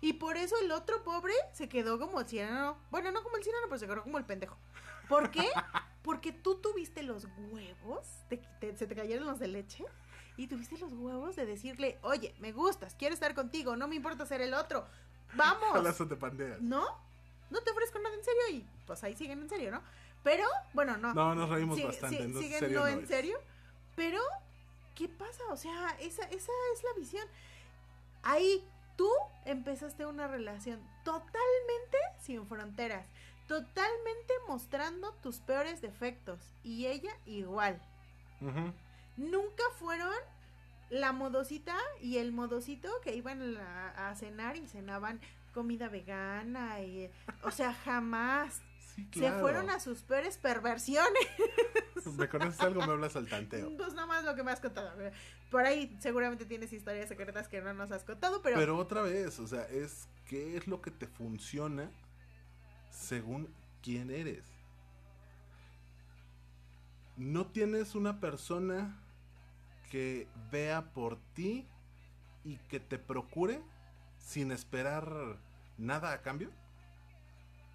Y 0.00 0.14
por 0.14 0.36
eso 0.36 0.56
el 0.60 0.70
otro 0.70 1.02
pobre 1.02 1.32
se 1.52 1.68
quedó 1.68 1.98
como 1.98 2.20
el 2.20 2.28
sireno. 2.28 2.76
Bueno, 2.90 3.10
no 3.10 3.22
como 3.22 3.36
el 3.36 3.42
sireno, 3.42 3.62
pero 3.66 3.78
se 3.78 3.86
quedó 3.86 4.02
como 4.02 4.18
el 4.18 4.24
pendejo. 4.24 4.56
¿Por 5.08 5.30
qué? 5.30 5.48
Porque 6.02 6.32
tú 6.32 6.56
tuviste 6.56 7.02
los 7.02 7.26
huevos, 7.50 8.06
se 8.28 8.86
te 8.86 8.94
cayeron 8.94 9.26
los 9.26 9.38
de 9.38 9.48
leche, 9.48 9.84
y 10.36 10.46
tuviste 10.46 10.78
los 10.78 10.92
huevos 10.92 11.36
de 11.36 11.46
decirle, 11.46 11.98
oye, 12.02 12.34
me 12.38 12.52
gustas, 12.52 12.94
quiero 12.94 13.14
estar 13.14 13.34
contigo, 13.34 13.76
no 13.76 13.88
me 13.88 13.96
importa 13.96 14.26
ser 14.26 14.40
el 14.40 14.54
otro, 14.54 14.86
vamos. 15.34 15.96
te 16.08 16.16
pandeas. 16.16 16.60
¿No? 16.60 16.84
No 17.50 17.60
te 17.60 17.70
ofrezco 17.70 17.98
nada 17.98 18.14
en 18.14 18.24
serio 18.24 18.40
y 18.50 18.66
pues 18.86 19.04
ahí 19.04 19.14
siguen 19.14 19.42
en 19.42 19.48
serio, 19.48 19.70
¿no? 19.70 19.82
Pero, 20.22 20.46
bueno, 20.72 20.96
no. 20.96 21.12
No, 21.12 21.34
nos 21.34 21.50
reímos 21.50 21.82
bastante. 21.82 22.26
no, 22.28 22.40
siguen 22.40 22.72
no, 22.72 22.86
en 22.86 23.06
serio. 23.06 23.38
Pero, 23.94 24.20
¿qué 24.94 25.08
pasa? 25.08 25.42
O 25.50 25.56
sea, 25.56 25.96
esa, 26.00 26.22
esa 26.24 26.52
es 26.74 26.82
la 26.82 26.98
visión. 26.98 27.26
Ahí 28.22 28.64
tú 28.96 29.10
empezaste 29.44 30.06
una 30.06 30.28
relación 30.28 30.80
totalmente 31.04 31.98
sin 32.20 32.46
fronteras 32.46 33.06
totalmente 33.46 34.32
mostrando 34.48 35.12
tus 35.22 35.38
peores 35.38 35.80
defectos 35.80 36.40
y 36.62 36.86
ella 36.86 37.12
igual. 37.26 37.80
Nunca 39.16 39.62
fueron 39.78 40.14
la 40.90 41.12
modosita 41.12 41.76
y 42.00 42.18
el 42.18 42.32
modosito 42.32 42.90
que 43.02 43.14
iban 43.14 43.56
a, 43.56 44.14
cenar 44.16 44.56
y 44.56 44.66
cenaban 44.66 45.20
comida 45.54 45.88
vegana 45.88 46.80
y 46.80 47.10
o 47.42 47.50
sea 47.50 47.72
jamás. 47.84 48.62
Se 49.12 49.32
fueron 49.32 49.70
a 49.70 49.80
sus 49.80 50.02
peores 50.02 50.36
perversiones. 50.36 51.26
Me 52.18 52.28
conoces 52.28 52.60
algo 52.60 52.84
me 52.84 52.92
hablas 52.92 53.16
al 53.16 53.26
tanteo. 53.26 53.70
Pues 53.78 53.94
nada 53.94 54.06
más 54.06 54.24
lo 54.24 54.34
que 54.34 54.42
me 54.42 54.50
has 54.50 54.60
contado 54.60 54.92
por 55.50 55.64
ahí 55.64 55.96
seguramente 56.00 56.46
tienes 56.46 56.72
historias 56.72 57.08
secretas 57.08 57.46
que 57.46 57.60
no 57.60 57.72
nos 57.74 57.92
has 57.92 58.04
contado 58.04 58.42
pero 58.42 58.56
pero 58.56 58.76
otra 58.76 59.02
vez 59.02 59.38
o 59.38 59.46
sea 59.46 59.64
es 59.64 60.08
qué 60.26 60.56
es 60.56 60.66
lo 60.66 60.80
que 60.80 60.90
te 60.90 61.06
funciona 61.06 61.90
según 62.92 63.48
quién 63.82 64.10
eres. 64.10 64.44
No 67.16 67.46
tienes 67.46 67.94
una 67.94 68.20
persona 68.20 68.98
que 69.90 70.28
vea 70.50 70.92
por 70.92 71.18
ti 71.34 71.66
y 72.44 72.56
que 72.68 72.80
te 72.80 72.98
procure 72.98 73.60
sin 74.18 74.52
esperar 74.52 75.38
nada 75.78 76.12
a 76.12 76.22
cambio. 76.22 76.50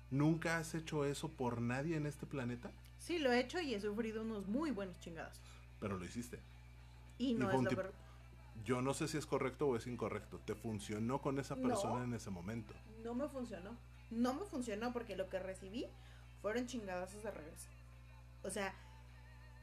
¿Nunca 0.10 0.58
has 0.58 0.74
hecho 0.74 1.06
eso 1.06 1.30
por 1.30 1.62
nadie 1.62 1.98
en 1.98 2.06
este 2.06 2.26
planeta? 2.26 2.72
Sí, 2.98 3.20
lo 3.20 3.32
he 3.32 3.40
hecho 3.40 3.60
y 3.60 3.74
he 3.74 3.82
sufrido 3.82 4.22
unos 4.22 4.48
muy 4.48 4.72
buenos 4.72 5.00
chingados. 5.00 5.42
Pero 5.80 5.98
lo 5.98 6.06
hiciste. 6.06 6.40
Y 7.18 7.34
no 7.34 7.52
es 7.52 7.74
lo 7.74 7.92
Yo 8.64 8.82
no 8.82 8.94
sé 8.94 9.08
si 9.08 9.18
es 9.18 9.26
correcto 9.26 9.68
o 9.68 9.76
es 9.76 9.86
incorrecto. 9.86 10.40
¿Te 10.40 10.56
funcionó 10.56 11.22
con 11.22 11.40
esa 11.40 11.56
persona 11.56 12.06
en 12.06 12.14
ese 12.14 12.30
momento? 12.30 12.74
No 13.04 13.14
me 13.14 13.28
funcionó 13.28 13.78
no 14.10 14.34
me 14.34 14.46
funcionó 14.46 14.94
porque 14.94 15.16
lo 15.16 15.30
que 15.30 15.40
recibí 15.40 15.88
fueron 16.42 16.68
chingadazos 16.68 17.24
de 17.24 17.32
regreso. 17.32 17.70
O 18.44 18.50
sea, 18.50 18.74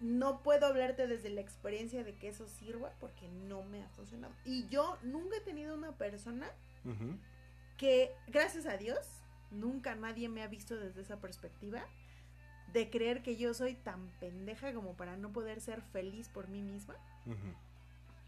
no 0.00 0.42
puedo 0.42 0.66
hablarte 0.66 1.06
desde 1.06 1.30
la 1.30 1.40
experiencia 1.40 2.04
de 2.04 2.14
que 2.14 2.28
eso 2.28 2.46
sirva 2.46 2.92
porque 3.00 3.28
no 3.28 3.62
me 3.62 3.82
ha 3.82 3.88
funcionado. 3.90 4.34
Y 4.44 4.68
yo 4.68 4.98
nunca 5.02 5.36
he 5.36 5.40
tenido 5.40 5.74
una 5.74 5.92
persona 5.92 6.50
que, 7.78 8.12
gracias 8.26 8.66
a 8.66 8.76
Dios, 8.76 8.98
nunca 9.50 9.94
nadie 9.94 10.28
me 10.28 10.42
ha 10.42 10.48
visto 10.48 10.76
desde 10.76 11.00
esa 11.00 11.20
perspectiva 11.20 11.86
de 12.72 12.90
creer 12.90 13.22
que 13.22 13.36
yo 13.36 13.54
soy 13.54 13.74
tan 13.74 14.10
pendeja 14.20 14.74
como 14.74 14.96
para 14.96 15.16
no 15.16 15.32
poder 15.32 15.60
ser 15.60 15.80
feliz 15.80 16.28
por 16.28 16.48
mí 16.48 16.60
misma. 16.60 16.96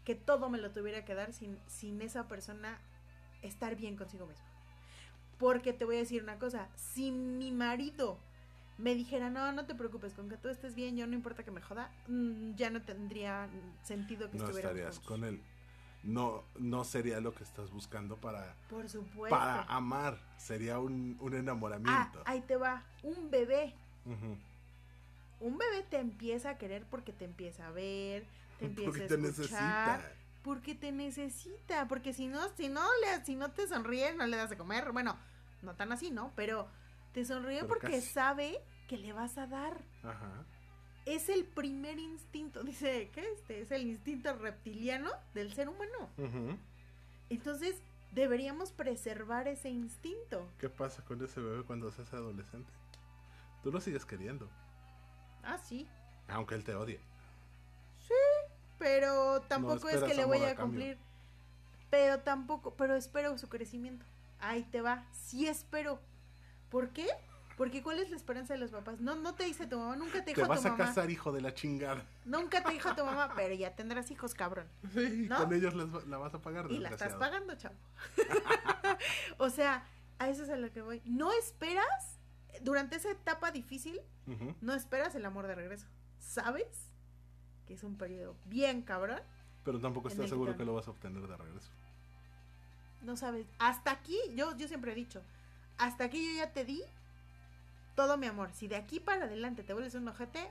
Que 0.03 0.15
todo 0.15 0.49
me 0.49 0.57
lo 0.57 0.71
tuviera 0.71 1.03
que 1.03 1.13
dar 1.13 1.33
sin, 1.33 1.59
sin 1.67 2.01
esa 2.01 2.27
persona 2.27 2.79
estar 3.41 3.75
bien 3.75 3.97
consigo 3.97 4.25
misma. 4.25 4.45
Porque 5.37 5.73
te 5.73 5.85
voy 5.85 5.97
a 5.97 5.99
decir 5.99 6.23
una 6.23 6.39
cosa, 6.39 6.69
si 6.75 7.11
mi 7.11 7.51
marido 7.51 8.17
me 8.77 8.93
dijera, 8.93 9.29
no, 9.29 9.51
no 9.51 9.65
te 9.65 9.75
preocupes, 9.75 10.13
con 10.13 10.29
que 10.29 10.37
tú 10.37 10.49
estés 10.49 10.75
bien, 10.75 10.95
yo 10.95 11.07
no 11.07 11.13
importa 11.13 11.43
que 11.43 11.51
me 11.51 11.61
joda, 11.61 11.91
mm, 12.07 12.55
ya 12.55 12.69
no 12.69 12.81
tendría 12.81 13.49
sentido 13.83 14.29
que 14.29 14.37
no 14.37 14.49
estarías 14.49 14.99
con 14.99 15.23
él. 15.23 15.41
No, 16.03 16.43
no 16.59 16.83
sería 16.83 17.19
lo 17.19 17.33
que 17.33 17.43
estás 17.43 17.71
buscando 17.71 18.17
para, 18.17 18.55
Por 18.69 18.87
supuesto. 18.87 19.35
para 19.35 19.63
amar, 19.63 20.19
sería 20.37 20.79
un, 20.79 21.17
enamoramiento. 21.33 22.19
Ah, 22.19 22.31
ahí 22.31 22.41
te 22.41 22.55
va, 22.55 22.83
un 23.03 23.29
bebé. 23.31 23.73
Un 25.39 25.57
bebé 25.57 25.83
te 25.89 25.97
empieza 25.97 26.51
a 26.51 26.57
querer 26.57 26.85
porque 26.89 27.11
te 27.11 27.25
empieza 27.25 27.67
a 27.67 27.71
ver, 27.71 28.25
te 28.59 28.65
empieza 28.67 28.91
a 28.91 29.03
escuchar. 29.03 29.07
Te 29.07 29.17
necesita 29.17 30.11
porque 30.47 30.75
te 30.75 30.93
necesita, 30.93 31.89
porque 31.89 32.13
si 32.13 32.27
no, 32.27 32.39
si 32.55 32.69
no 32.69 32.81
le, 33.01 33.25
si 33.25 33.35
no 33.35 33.51
te 33.51 33.67
sonríe, 33.67 34.15
no 34.15 34.25
le 34.27 34.37
das 34.37 34.49
de 34.49 34.55
comer. 34.55 34.93
Bueno, 34.93 35.17
no 35.61 35.75
tan 35.75 35.91
así, 35.91 36.09
¿no? 36.09 36.31
Pero 36.37 36.69
te 37.11 37.25
sonríe 37.25 37.65
porque 37.65 37.99
sabe 37.99 38.57
que 38.87 38.95
le 38.95 39.11
vas 39.11 39.37
a 39.37 39.45
dar. 39.45 39.83
Ajá. 40.03 40.45
Es 41.05 41.27
el 41.27 41.43
primer 41.43 41.99
instinto, 41.99 42.63
dice, 42.63 43.11
¿qué 43.13 43.29
este? 43.33 43.59
Es 43.59 43.71
el 43.71 43.87
instinto 43.87 44.33
reptiliano 44.37 45.11
del 45.33 45.53
ser 45.53 45.67
humano. 45.67 46.09
Entonces, 47.29 47.75
deberíamos 48.13 48.71
preservar 48.71 49.49
ese 49.49 49.69
instinto. 49.69 50.49
¿Qué 50.59 50.69
pasa 50.69 51.03
con 51.03 51.21
ese 51.25 51.41
bebé 51.41 51.63
cuando 51.63 51.91
se 51.91 52.03
hace 52.03 52.15
adolescente? 52.15 52.71
Tú 53.63 53.69
lo 53.69 53.81
sigues 53.81 54.05
queriendo. 54.05 54.49
Ah, 55.43 55.57
sí. 55.57 55.89
Aunque 56.29 56.55
él 56.55 56.63
te 56.63 56.73
odie 56.73 57.01
pero 58.77 59.41
tampoco 59.41 59.89
es 59.89 60.03
que 60.03 60.13
le 60.13 60.25
voy 60.25 60.43
a, 60.43 60.55
cumplir. 60.55 60.97
Pero 61.89 62.19
tampoco, 62.19 62.73
pero 62.75 62.95
espero 62.95 63.37
su 63.37 63.47
crecimiento. 63.49 64.05
Ahí 64.39 64.63
te 64.63 64.81
va, 64.81 65.05
sí 65.11 65.47
espero. 65.47 65.99
¿Por 66.69 66.89
qué? 66.89 67.07
Porque 67.57 67.81
¿cuál 67.81 67.99
es 67.99 68.11
la 68.11 68.15
esperanza 68.17 68.53
de 68.53 68.59
los 68.59 68.69
papás? 68.69 68.99
No, 68.99 69.15
no 69.15 69.33
te 69.33 69.45
dice 69.45 69.65
tu 69.65 69.79
mamá, 69.79 69.95
nunca 69.95 70.23
te 70.23 70.31
dijo 70.31 70.41
tu 70.41 70.47
mamá. 70.47 70.61
Te 70.61 70.69
vas 70.69 70.73
a 70.73 70.77
casar, 70.77 71.09
hijo 71.09 71.31
de 71.31 71.41
la 71.41 71.55
chingada. 71.55 72.05
Nunca 72.23 72.63
te 72.63 72.71
dijo 72.71 72.93
tu 72.95 73.03
mamá, 73.03 73.33
pero 73.35 73.55
ya 73.55 73.75
tendrás 73.75 74.11
hijos, 74.11 74.35
cabrón. 74.35 74.67
Sí, 74.93 75.27
con 75.27 75.51
ellos 75.51 75.73
la 75.73 76.17
vas 76.17 76.35
a 76.35 76.41
pagar. 76.41 76.69
Y 76.69 76.77
la 76.77 76.89
estás 76.89 77.15
pagando, 77.15 77.55
chavo. 77.55 77.75
o 79.39 79.49
sea, 79.49 79.87
a 80.19 80.29
eso 80.29 80.43
es 80.43 80.49
a 80.49 80.55
lo 80.55 80.71
que 80.71 80.83
voy. 80.83 81.01
No 81.05 81.31
esperas, 81.33 82.19
durante 82.61 82.95
esa 82.95 83.09
etapa 83.09 83.49
difícil, 83.49 83.99
no 84.61 84.75
esperas 84.75 85.15
el 85.15 85.25
amor 85.25 85.47
de 85.47 85.55
regreso. 85.55 85.87
¿Sabes? 86.19 86.91
Que 87.67 87.73
es 87.73 87.83
un 87.83 87.97
periodo 87.97 88.35
bien 88.45 88.81
cabrón. 88.81 89.19
Pero 89.63 89.79
tampoco 89.79 90.07
estás 90.07 90.29
seguro 90.29 90.55
que 90.55 90.65
lo 90.65 90.73
vas 90.73 90.87
a 90.87 90.91
obtener 90.91 91.27
de 91.27 91.35
regreso. 91.35 91.71
No 93.01 93.15
sabes. 93.17 93.47
Hasta 93.59 93.91
aquí, 93.91 94.17
yo, 94.33 94.55
yo 94.57 94.67
siempre 94.67 94.93
he 94.93 94.95
dicho, 94.95 95.21
hasta 95.77 96.05
aquí 96.05 96.25
yo 96.25 96.37
ya 96.37 96.53
te 96.53 96.65
di 96.65 96.81
todo 97.95 98.17
mi 98.17 98.27
amor. 98.27 98.51
Si 98.53 98.67
de 98.67 98.75
aquí 98.75 98.99
para 98.99 99.25
adelante 99.25 99.63
te 99.63 99.73
vuelves 99.73 99.95
un 99.95 100.07
ojete, 100.07 100.49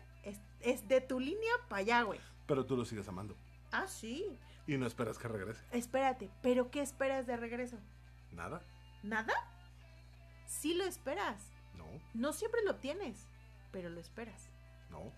es, 0.61 0.89
de 0.89 1.01
tu 1.01 1.21
línea 1.21 1.53
para 1.69 1.81
allá, 1.81 2.03
güey. 2.03 2.21
Pero 2.47 2.67
tú 2.67 2.77
lo 2.77 2.85
sigues 2.85 3.09
amando. 3.09 3.37
Ah, 3.73 3.87
sí. 3.87 4.39
Y 4.67 4.77
no 4.77 4.87
esperas 4.87 5.19
que 5.19 5.29
regrese. 5.29 5.65
Espérate, 5.73 6.31
pero 6.43 6.71
¿qué 6.71 6.81
esperas 6.81 7.27
de 7.27 7.37
regreso? 7.37 7.79
Nada. 8.33 8.63
¿Nada? 9.03 9.33
Sí 10.47 10.75
lo 10.75 10.85
esperas. 10.85 11.53
No. 11.75 11.87
No 12.15 12.33
siempre 12.33 12.63
lo 12.65 12.77
tienes, 12.77 13.27
pero 13.71 13.91
lo 13.91 14.01
esperas. 14.01 14.49
No. 14.91 15.13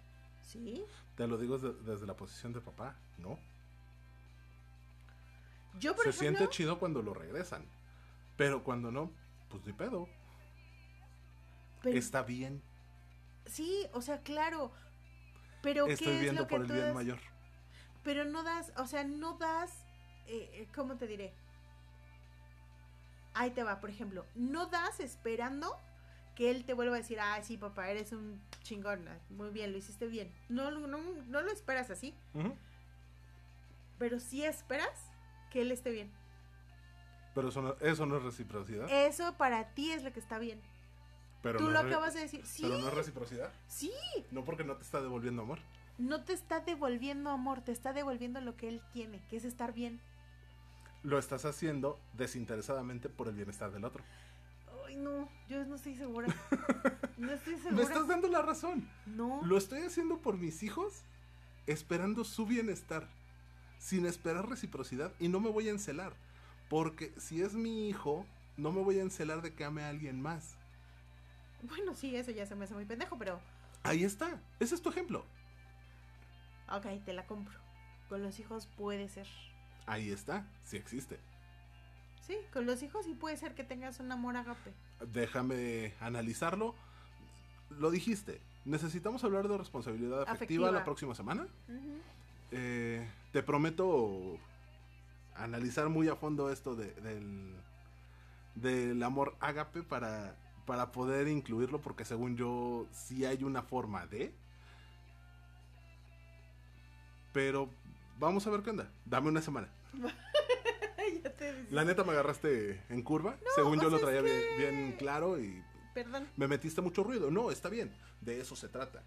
¿Sí? 0.49 0.83
Te 1.15 1.27
lo 1.27 1.37
digo 1.37 1.59
desde, 1.59 2.07
la 2.07 2.16
posición 2.16 2.55
de 2.55 2.62
papá, 2.62 2.97
¿no? 3.19 3.39
Yo, 5.79 5.95
por 5.95 6.07
Se 6.07 6.12
siente 6.12 6.49
chido 6.49 6.79
cuando 6.79 7.03
lo 7.03 7.12
regresan, 7.12 7.66
pero 8.39 8.65
cuando 8.65 8.91
no, 8.91 9.12
pues 9.51 9.66
ni 9.66 9.75
pedo. 9.75 10.09
Está 11.85 12.23
bien. 12.23 12.62
Sí, 13.45 13.87
o 13.93 14.01
sea, 14.01 14.23
claro. 14.23 14.73
Pero 15.61 15.87
Estoy 15.87 16.07
¿qué 16.07 16.20
viendo 16.20 16.45
es 16.45 16.51
lo 16.51 16.57
por 16.57 16.62
el 16.62 16.73
bien 16.73 16.95
mayor. 16.95 17.19
Pero 18.03 18.25
no 18.25 18.43
das, 18.43 18.73
o 18.79 18.87
sea, 18.87 19.05
no 19.05 19.35
das, 19.35 19.85
eh, 20.27 20.49
eh, 20.55 20.69
¿cómo 20.75 20.97
te 20.97 21.07
diré? 21.07 21.35
Ahí 23.35 23.51
te 23.51 23.62
va, 23.62 23.81
por 23.81 23.91
ejemplo, 23.91 24.25
no 24.35 24.66
das 24.66 24.99
esperando 25.01 25.79
que 26.39 26.52
él 26.52 26.65
te 26.65 26.73
vuelva 26.73 26.94
a 26.94 26.98
decir, 26.98 27.19
ah, 27.19 27.43
sí, 27.43 27.56
papá, 27.56 27.90
eres 27.90 28.12
un 28.12 28.40
chingón, 28.62 29.05
muy 29.28 29.51
bien, 29.51 29.73
lo 29.73 29.78
hiciste 29.78 30.06
bien. 30.06 30.32
No, 30.48 30.70
no, 30.70 30.86
no 30.86 31.43
lo 31.43 31.51
esperas 31.51 31.90
así. 31.90 32.15
Pero 33.98 34.20
sí 34.20 34.44
esperas 34.44 35.10
que 35.51 35.62
él 35.62 35.73
esté 35.73 35.90
bien. 35.90 36.12
Pero 37.35 37.48
eso 37.48 37.60
no, 37.60 37.74
eso 37.81 38.06
no 38.06 38.19
es 38.19 38.23
reciprocidad. 38.23 38.89
Eso 38.89 39.36
para 39.36 39.74
ti 39.74 39.90
es 39.90 40.05
lo 40.05 40.12
que 40.12 40.20
está 40.20 40.39
bien. 40.39 40.60
Pero 41.43 41.59
Tú 41.59 41.65
no 41.65 41.70
lo 41.73 41.81
acabas 41.81 42.15
de 42.15 42.20
decir. 42.20 42.47
Sí, 42.47 42.62
Pero 42.62 42.78
no 42.78 42.86
es 42.86 42.94
reciprocidad. 42.94 43.52
sí. 43.66 43.90
No 44.31 44.44
porque 44.44 44.62
no 44.62 44.77
te 44.77 44.85
está 44.85 45.02
devolviendo 45.02 45.43
amor. 45.43 45.59
No 45.98 46.23
te 46.23 46.35
está 46.35 46.60
devolviendo 46.60 47.31
amor, 47.31 47.62
te 47.62 47.73
está 47.73 47.93
devolviendo 47.93 48.40
lo 48.40 48.55
que 48.56 48.69
él 48.69 48.81
tiene, 48.93 49.20
que 49.28 49.39
es 49.39 49.44
estar 49.44 49.73
bien. 49.73 50.01
Lo 51.02 51.19
estás 51.19 51.44
haciendo 51.44 51.98
desinteresadamente 52.12 53.09
por 53.09 53.27
el 53.27 53.35
bienestar 53.35 53.73
del 53.73 53.85
otro. 53.85 54.05
Ay, 54.89 54.97
no, 54.97 55.28
yo 55.48 55.65
no 55.66 55.74
estoy 55.77 55.94
segura. 55.97 56.28
No 57.19 57.32
estoy 57.32 57.56
Me 57.56 57.62
segura. 57.62 57.82
estás 57.82 58.06
dando 58.06 58.28
la 58.28 58.43
razón. 58.43 58.89
No. 59.06 59.40
Lo 59.43 59.59
estoy 59.59 59.81
haciendo 59.82 60.19
por 60.23 60.39
mis 60.39 60.62
hijos, 60.62 61.02
esperando 61.66 62.23
su 62.23 62.47
bienestar, 62.47 63.09
sin 63.81 64.06
esperar 64.06 64.48
reciprocidad 64.48 65.12
y 65.19 65.27
no 65.28 65.40
me 65.40 65.51
voy 65.51 65.66
a 65.66 65.73
encelar. 65.73 66.12
Porque 66.70 67.12
si 67.19 67.43
es 67.43 67.55
mi 67.55 67.89
hijo, 67.89 68.24
no 68.56 68.70
me 68.70 68.82
voy 68.82 69.01
a 69.01 69.02
encelar 69.02 69.43
de 69.43 69.52
que 69.52 69.65
ame 69.65 69.82
a 69.82 69.89
alguien 69.89 70.23
más. 70.23 70.56
Bueno, 71.62 71.93
sí, 71.97 72.15
eso 72.15 72.31
ya 72.31 72.47
se 72.47 72.55
me 72.55 72.66
hace 72.66 72.74
muy 72.74 72.85
pendejo, 72.85 73.19
pero. 73.19 73.40
Ahí 73.82 74.05
está. 74.05 74.40
Ese 74.60 74.77
es 74.77 74.81
tu 74.81 74.90
ejemplo. 74.90 75.24
Ok, 76.70 76.86
te 77.05 77.12
la 77.15 77.27
compro. 77.27 77.59
Con 78.09 78.23
los 78.23 78.39
hijos 78.39 78.66
puede 78.77 79.09
ser. 79.09 79.27
Ahí 79.86 80.12
está. 80.12 80.47
Sí 80.62 80.77
existe. 80.77 81.19
Sí, 82.29 82.37
con 82.53 82.67
los 82.67 82.83
hijos 82.83 83.05
sí 83.07 83.15
puede 83.15 83.37
ser 83.37 83.55
que 83.57 83.65
tengas 83.65 83.99
un 84.01 84.13
amor 84.13 84.37
agape. 84.37 84.73
Déjame 85.13 85.95
analizarlo. 86.01 86.75
Lo 87.71 87.91
dijiste. 87.91 88.41
Necesitamos 88.65 89.25
hablar 89.25 89.49
de 89.49 89.57
responsabilidad 89.59 90.23
afectiva, 90.23 90.35
Afectiva. 90.35 90.71
la 90.71 90.85
próxima 90.85 91.15
semana. 91.15 91.47
Eh, 92.51 93.09
te 93.33 93.43
prometo 93.43 94.39
analizar 95.35 95.89
muy 95.89 96.09
a 96.09 96.17
fondo 96.17 96.51
esto 96.51 96.75
de- 96.77 96.93
del, 96.95 97.55
del 98.57 99.03
amor 99.03 99.37
ágape 99.41 99.83
para, 99.83 100.37
para 100.67 100.93
poder 100.93 101.29
incluirlo, 101.29 101.81
porque 101.81 102.05
según 102.05 102.37
yo 102.37 102.87
sí 102.93 103.25
hay 103.25 103.43
una 103.43 103.63
forma 103.63 104.07
de. 104.07 104.35
Pero 107.33 107.71
vamos 108.19 108.47
a 108.47 108.51
ver 108.51 108.63
qué 108.63 108.71
onda. 108.71 108.91
Dame 109.07 109.29
una 109.29 109.41
semana. 109.43 109.69
decía. 111.62 111.74
La 111.76 111.85
neta 111.85 112.05
me 112.05 112.12
agarraste 112.12 112.82
en 112.89 113.02
curva. 113.02 113.36
según 113.55 113.80
yo 113.80 113.89
o 113.89 113.90
lo 113.90 113.98
traía 113.98 114.20
bien, 114.22 114.40
que- 114.40 114.56
bien 114.59 114.93
claro 114.98 115.39
y 115.40 115.62
Perdón. 115.94 116.26
me 116.36 116.48
metiste 116.48 116.80
mucho 116.80 117.02
ruido. 117.05 117.30
No, 117.30 117.51
está 117.51 117.68
bien. 117.68 117.93
De 118.20 118.40
eso 118.40 118.56
se 118.56 118.68
trata. 118.68 119.02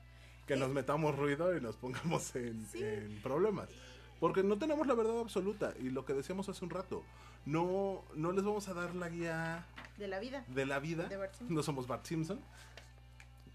Que 0.48 0.54
Eh. 0.54 0.58
nos 0.58 0.70
metamos 0.70 1.16
ruido 1.18 1.56
y 1.56 1.62
nos 1.62 1.76
pongamos 1.78 2.36
en, 2.36 2.66
Sí. 2.68 2.84
en 2.84 3.22
problemas. 3.22 3.70
Porque 4.20 4.44
no 4.44 4.58
tenemos 4.60 4.86
la 4.88 4.94
verdad 4.94 5.20
absoluta. 5.20 5.74
Y 5.80 5.90
lo 5.90 6.06
que 6.06 6.14
decíamos 6.14 6.48
hace 6.48 6.64
un 6.64 6.70
rato, 6.70 7.04
no, 7.46 8.04
no 8.16 8.32
les 8.32 8.44
vamos 8.44 8.68
a 8.68 8.74
dar 8.74 8.94
la 8.94 9.10
guía 9.10 9.66
De 9.98 10.08
la 10.08 10.20
vida. 10.20 10.44
de 10.48 10.66
la 10.68 10.80
vida. 10.80 11.08
De 11.08 11.18
Bart 11.18 11.34
Simpson. 11.34 11.56
No 11.56 11.64
somos 11.64 11.88
Bart 11.88 12.06
Simpson. 12.06 12.40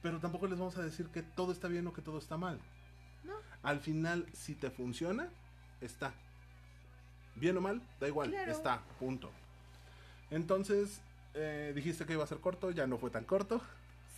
Pero 0.03 0.19
tampoco 0.21 0.47
les 0.47 0.59
vamos 0.59 0.77
a 0.77 0.83
decir 0.83 1.07
que 1.09 1.23
todo 1.23 1.53
está 1.53 1.69
bien 1.69 1.87
o 1.87 1.93
que 1.93 2.03
todo 2.03 2.19
está 2.19 2.37
mal. 2.37 2.61
No. 3.25 3.35
Al 3.63 3.81
final, 3.81 4.27
si 4.33 4.55
te 4.55 4.71
funciona, 4.71 5.31
está. 5.81 6.15
Bien 7.37 7.57
o 7.57 7.61
mal, 7.61 7.81
da 8.01 8.09
igual, 8.09 8.31
Claro. 8.31 8.51
está, 8.53 8.81
punto. 8.99 9.31
Entonces, 10.31 11.01
eh, 11.35 11.73
dijiste 11.75 12.05
que 12.07 12.15
iba 12.15 12.25
a 12.25 12.27
ser 12.27 12.39
corto, 12.39 12.71
ya 12.71 12.87
no 12.87 12.99
fue 12.99 13.11
tan 13.11 13.25
corto. 13.25 13.61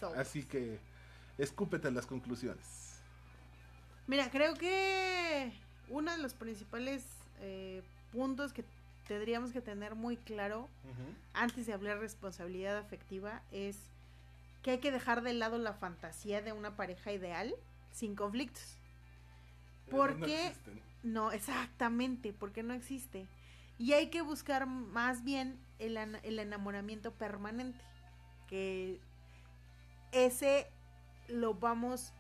So. 0.01 0.09
Así 0.15 0.45
que 0.45 0.78
escúpete 1.36 1.90
las 1.90 2.07
conclusiones. 2.07 3.01
Mira, 4.07 4.31
creo 4.31 4.55
que 4.55 5.53
uno 5.89 6.12
de 6.12 6.19
los 6.19 6.32
principales 6.35 7.05
eh, 7.40 7.82
puntos 8.12 8.53
que 8.53 8.65
tendríamos 9.07 9.53
que 9.53 9.61
tener 9.61 9.95
muy 9.95 10.16
claro 10.16 10.69
antes 11.35 11.66
de 11.66 11.73
hablar 11.73 11.97
de 11.97 12.03
responsabilidad 12.03 12.77
afectiva 12.78 13.43
es 13.53 13.77
que 14.62 14.73
hay 14.73 14.78
que 14.78 14.90
dejar 14.93 15.23
de 15.23 15.32
lado 15.35 15.57
la 15.59 15.73
fantasía 15.73 16.43
de 16.43 16.53
una 16.53 16.77
pareja 16.77 17.12
ideal 17.12 17.55
sin 17.93 18.15
conflictos. 18.16 18.77
¿Por 19.90 20.16
No 20.19 20.27
qué? 20.27 20.49
existen. 20.49 20.81
No, 21.03 21.33
exactamente, 21.33 22.33
porque 22.33 22.62
no 22.62 22.75
existe. 22.75 23.27
Y 23.79 23.93
hay 23.93 24.11
que 24.11 24.23
buscar 24.23 24.66
más 24.66 25.23
bien 25.23 25.59
el, 25.79 25.97
el 25.97 26.39
enamoramiento 26.39 27.12
permanente, 27.12 27.81
que 28.49 29.01
ese 30.12 30.66
lo 31.29 31.55
vamos, 31.55 32.12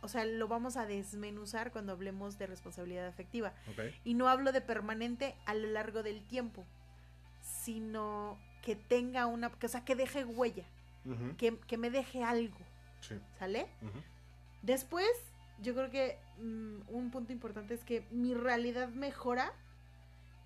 o 0.00 0.08
sea, 0.08 0.24
lo 0.24 0.48
vamos 0.48 0.76
a 0.76 0.86
desmenuzar 0.86 1.72
cuando 1.72 1.92
hablemos 1.92 2.38
de 2.38 2.46
responsabilidad 2.46 3.06
afectiva. 3.06 3.52
Y 4.04 4.14
no 4.14 4.28
hablo 4.28 4.52
de 4.52 4.60
permanente 4.60 5.34
a 5.44 5.54
lo 5.54 5.68
largo 5.68 6.02
del 6.02 6.22
tiempo, 6.26 6.64
sino 7.42 8.38
que 8.62 8.76
tenga 8.76 9.26
una, 9.26 9.48
o 9.48 9.68
sea, 9.68 9.84
que 9.84 9.96
deje 9.96 10.24
huella, 10.24 10.64
que, 11.36 11.58
que 11.58 11.76
me 11.76 11.90
deje 11.90 12.22
algo, 12.22 12.56
sí, 13.00 13.16
¿sale? 13.38 13.66
Después, 14.62 15.10
yo 15.62 15.74
creo 15.74 15.90
que 15.90 16.18
mm, 16.38 16.88
un 16.88 17.10
punto 17.10 17.32
importante 17.32 17.74
es 17.74 17.84
que 17.84 18.06
mi 18.10 18.34
realidad 18.34 18.88
mejora 18.88 19.52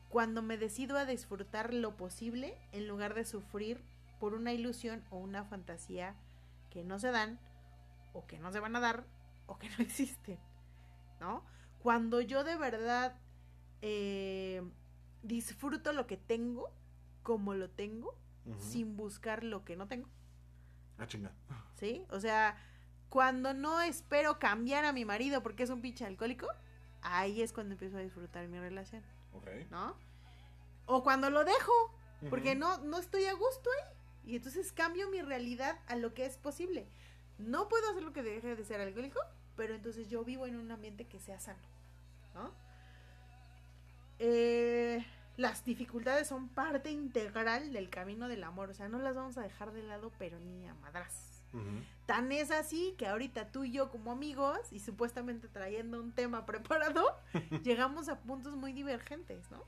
cuando 0.08 0.42
me 0.42 0.56
decido 0.56 0.96
a 0.96 1.04
disfrutar 1.04 1.74
lo 1.74 1.96
posible 1.96 2.56
en 2.72 2.86
lugar 2.86 3.14
de 3.14 3.24
sufrir 3.24 3.82
por 4.20 4.34
una 4.34 4.52
ilusión 4.52 5.02
o 5.10 5.18
una 5.18 5.44
fantasía 5.44 6.14
que 6.70 6.84
no 6.84 6.98
se 6.98 7.10
dan 7.10 7.38
o 8.12 8.26
que 8.26 8.38
no 8.38 8.52
se 8.52 8.60
van 8.60 8.76
a 8.76 8.80
dar 8.80 9.04
o 9.46 9.58
que 9.58 9.68
no 9.70 9.76
existen, 9.78 10.38
¿no? 11.20 11.42
Cuando 11.82 12.20
yo 12.20 12.44
de 12.44 12.56
verdad 12.56 13.14
eh, 13.82 14.62
disfruto 15.22 15.92
lo 15.92 16.06
que 16.06 16.16
tengo 16.16 16.70
como 17.22 17.54
lo 17.54 17.68
tengo 17.68 18.14
sin 18.60 18.96
buscar 18.96 19.42
lo 19.42 19.64
que 19.64 19.74
no 19.74 19.88
tengo. 19.88 20.08
Ah, 20.98 21.06
chinga. 21.06 21.32
¿Sí? 21.74 22.04
O 22.10 22.20
sea, 22.20 22.56
cuando 23.08 23.54
no 23.54 23.80
espero 23.80 24.38
cambiar 24.38 24.84
a 24.84 24.92
mi 24.92 25.04
marido 25.04 25.42
porque 25.42 25.62
es 25.62 25.70
un 25.70 25.80
pinche 25.80 26.04
alcohólico, 26.04 26.48
ahí 27.02 27.42
es 27.42 27.52
cuando 27.52 27.72
empiezo 27.74 27.96
a 27.96 28.00
disfrutar 28.00 28.46
mi 28.48 28.58
relación, 28.58 29.02
Ok. 29.32 29.48
¿no? 29.70 29.94
O 30.86 31.02
cuando 31.02 31.30
lo 31.30 31.44
dejo, 31.44 31.72
porque 32.30 32.54
no, 32.54 32.78
no 32.78 32.98
estoy 32.98 33.24
a 33.24 33.34
gusto 33.34 33.70
ahí. 33.70 34.32
Y 34.32 34.36
entonces 34.36 34.72
cambio 34.72 35.08
mi 35.10 35.22
realidad 35.22 35.78
a 35.86 35.96
lo 35.96 36.14
que 36.14 36.26
es 36.26 36.36
posible. 36.36 36.86
No 37.38 37.68
puedo 37.68 37.88
hacer 37.90 38.02
lo 38.02 38.12
que 38.12 38.22
deje 38.22 38.56
de 38.56 38.64
ser 38.64 38.80
alcohólico, 38.80 39.20
pero 39.56 39.74
entonces 39.74 40.08
yo 40.08 40.24
vivo 40.24 40.46
en 40.46 40.56
un 40.56 40.70
ambiente 40.70 41.06
que 41.06 41.20
sea 41.20 41.38
sano, 41.38 41.58
¿no? 42.34 42.52
Eh, 44.18 45.04
las 45.36 45.64
dificultades 45.64 46.28
son 46.28 46.48
parte 46.48 46.90
integral 46.90 47.72
del 47.72 47.90
camino 47.90 48.28
del 48.28 48.42
amor, 48.44 48.70
o 48.70 48.74
sea, 48.74 48.88
no 48.88 48.98
las 48.98 49.14
vamos 49.14 49.36
a 49.36 49.42
dejar 49.42 49.72
de 49.72 49.82
lado, 49.82 50.10
pero 50.18 50.38
ni 50.40 50.66
a 50.66 50.74
madras. 50.74 51.35
Tan 52.06 52.30
es 52.30 52.50
así 52.50 52.94
que 52.98 53.06
ahorita 53.06 53.50
tú 53.50 53.64
y 53.64 53.72
yo 53.72 53.90
como 53.90 54.12
amigos 54.12 54.58
y 54.70 54.78
supuestamente 54.78 55.48
trayendo 55.48 56.00
un 56.00 56.12
tema 56.12 56.46
preparado, 56.46 57.04
llegamos 57.62 58.08
a 58.08 58.20
puntos 58.20 58.54
muy 58.56 58.72
divergentes, 58.72 59.50
¿no? 59.50 59.64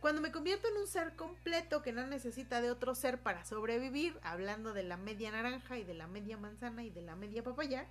Cuando 0.00 0.22
me 0.22 0.32
convierto 0.32 0.66
en 0.68 0.78
un 0.78 0.86
ser 0.86 1.14
completo 1.14 1.82
que 1.82 1.92
no 1.92 2.06
necesita 2.06 2.60
de 2.60 2.70
otro 2.70 2.94
ser 2.94 3.20
para 3.20 3.44
sobrevivir, 3.44 4.18
hablando 4.22 4.72
de 4.72 4.82
la 4.82 4.96
media 4.96 5.30
naranja 5.30 5.78
y 5.78 5.84
de 5.84 5.94
la 5.94 6.06
media 6.06 6.38
manzana 6.38 6.82
y 6.82 6.90
de 6.90 7.02
la 7.02 7.16
media 7.16 7.42
papaya, 7.42 7.86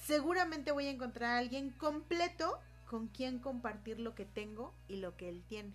seguramente 0.00 0.70
voy 0.70 0.86
a 0.86 0.90
encontrar 0.90 1.32
a 1.32 1.38
alguien 1.38 1.70
completo 1.70 2.58
con 2.88 3.08
quien 3.08 3.40
compartir 3.40 3.98
lo 3.98 4.14
que 4.14 4.24
tengo 4.24 4.72
y 4.88 4.96
lo 4.96 5.16
que 5.16 5.28
él 5.28 5.42
tiene. 5.48 5.72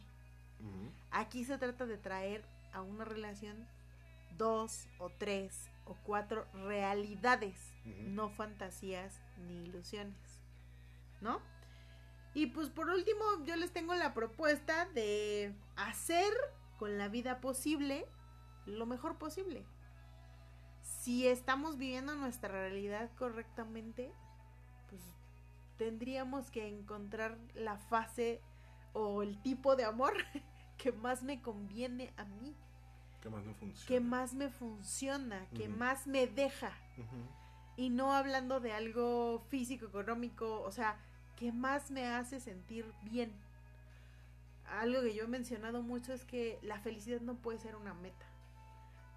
Aquí 1.11 1.43
se 1.43 1.57
trata 1.57 1.85
de 1.85 1.97
traer 1.97 2.43
a 2.73 2.81
una 2.81 3.03
relación 3.03 3.67
dos 4.37 4.87
o 4.99 5.09
tres 5.09 5.69
o 5.85 5.95
cuatro 6.03 6.45
realidades, 6.53 7.73
no 7.85 8.29
fantasías 8.29 9.19
ni 9.47 9.63
ilusiones, 9.63 10.41
¿no? 11.21 11.41
Y 12.33 12.47
pues 12.47 12.69
por 12.69 12.89
último 12.89 13.23
yo 13.45 13.55
les 13.55 13.71
tengo 13.71 13.95
la 13.95 14.13
propuesta 14.13 14.85
de 14.93 15.53
hacer 15.75 16.31
con 16.77 16.97
la 16.97 17.07
vida 17.07 17.41
posible 17.41 18.07
lo 18.65 18.85
mejor 18.85 19.17
posible. 19.17 19.65
Si 20.81 21.27
estamos 21.27 21.77
viviendo 21.77 22.15
nuestra 22.15 22.49
realidad 22.49 23.09
correctamente, 23.17 24.11
pues 24.89 25.01
tendríamos 25.77 26.51
que 26.51 26.67
encontrar 26.67 27.37
la 27.55 27.77
fase 27.77 28.41
o 28.93 29.23
el 29.23 29.41
tipo 29.41 29.75
de 29.75 29.85
amor 29.85 30.13
que 30.77 30.91
más 30.91 31.23
me 31.23 31.41
conviene 31.41 32.13
a 32.17 32.25
mí, 32.25 32.55
¿Qué 33.21 33.29
más 33.29 33.43
no 33.43 33.53
funciona? 33.53 33.87
que 33.87 33.99
más 33.99 34.33
me 34.33 34.49
funciona, 34.49 35.45
que 35.55 35.67
Ujú. 35.67 35.77
más 35.77 36.07
me 36.07 36.27
deja. 36.27 36.71
Ujú. 36.97 37.17
Y 37.77 37.89
no 37.89 38.13
hablando 38.13 38.59
de 38.59 38.73
algo 38.73 39.43
físico, 39.49 39.85
económico, 39.87 40.61
o 40.61 40.71
sea, 40.71 40.97
que 41.37 41.51
más 41.51 41.91
me 41.91 42.05
hace 42.07 42.39
sentir 42.39 42.85
bien. 43.03 43.31
Algo 44.79 45.01
que 45.01 45.13
yo 45.15 45.23
he 45.23 45.27
mencionado 45.27 45.81
mucho 45.81 46.13
es 46.13 46.25
que 46.25 46.59
la 46.61 46.79
felicidad 46.79 47.21
no 47.21 47.35
puede 47.35 47.59
ser 47.59 47.75
una 47.75 47.93
meta. 47.93 48.25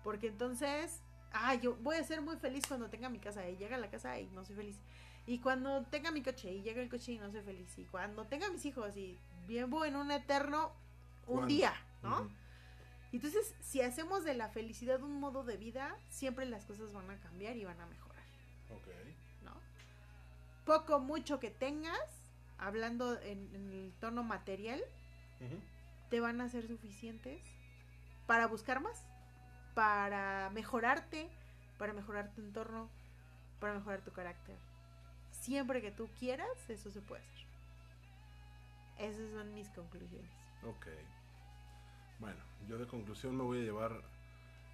Porque 0.02 0.28
entonces, 0.28 1.00
ah, 1.32 1.54
yo 1.54 1.76
voy 1.76 1.96
a 1.96 2.04
ser 2.04 2.22
muy 2.22 2.36
feliz 2.36 2.64
cuando 2.66 2.88
tenga 2.88 3.08
mi 3.08 3.18
casa 3.18 3.48
y 3.48 3.56
llega 3.56 3.76
a 3.76 3.80
la 3.80 3.90
casa 3.90 4.18
y 4.18 4.26
no 4.30 4.44
soy 4.44 4.56
feliz. 4.56 4.78
Y 5.26 5.38
cuando 5.38 5.82
tenga 5.84 6.10
mi 6.10 6.22
coche 6.22 6.52
y 6.52 6.62
llega 6.62 6.82
el 6.82 6.88
coche 6.88 7.12
y 7.12 7.18
no 7.18 7.30
soy 7.30 7.42
feliz. 7.42 7.78
Y 7.78 7.84
cuando 7.84 8.24
tenga 8.24 8.50
mis 8.50 8.64
hijos 8.64 8.96
y 8.96 9.18
vivo 9.46 9.84
en 9.84 9.96
un 9.96 10.10
eterno 10.10 10.72
un 11.26 11.46
día, 11.46 11.72
¿no? 12.02 12.28
Entonces, 13.12 13.54
si 13.60 13.82
hacemos 13.82 14.24
de 14.24 14.34
la 14.34 14.48
felicidad 14.48 15.02
un 15.02 15.20
modo 15.20 15.44
de 15.44 15.56
vida, 15.58 15.96
siempre 16.08 16.46
las 16.46 16.64
cosas 16.64 16.92
van 16.92 17.10
a 17.10 17.20
cambiar 17.20 17.56
y 17.56 17.64
van 17.64 17.80
a 17.80 17.86
mejorar. 17.86 18.24
Ok. 18.70 18.88
¿No? 19.44 19.52
Poco, 20.64 20.98
mucho 20.98 21.38
que 21.38 21.50
tengas, 21.50 22.00
hablando 22.58 23.20
en, 23.20 23.54
el 23.54 23.92
tono 24.00 24.22
material, 24.22 24.82
te 26.08 26.20
van 26.20 26.40
a 26.40 26.48
ser 26.48 26.66
suficientes 26.66 27.42
para 28.26 28.46
buscar 28.46 28.80
más, 28.80 29.04
para 29.74 30.50
mejorarte, 30.50 31.28
para 31.78 31.92
mejorar 31.92 32.32
tu 32.32 32.40
entorno, 32.40 32.88
para 33.60 33.74
mejorar 33.74 34.00
tu 34.02 34.12
carácter. 34.12 34.56
Siempre 35.32 35.82
que 35.82 35.90
tú 35.90 36.08
quieras, 36.18 36.48
eso 36.68 36.90
se 36.90 37.00
puede 37.02 37.22
hacer. 37.22 37.46
Esas 38.98 39.32
son 39.32 39.52
mis 39.52 39.68
conclusiones. 39.70 40.30
Ok. 40.64 40.86
Bueno, 42.22 42.38
yo 42.68 42.78
de 42.78 42.86
conclusión 42.86 43.36
me 43.36 43.42
voy 43.42 43.58
a 43.58 43.64
llevar 43.64 44.00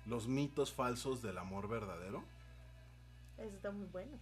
los 0.05 0.29
mitos 0.29 0.71
falsos 0.71 1.23
del 1.23 1.39
amor 1.39 1.67
verdadero. 1.67 2.23
Eso 3.39 3.57
está 3.57 3.71
muy 3.71 3.87
bueno. 3.87 4.19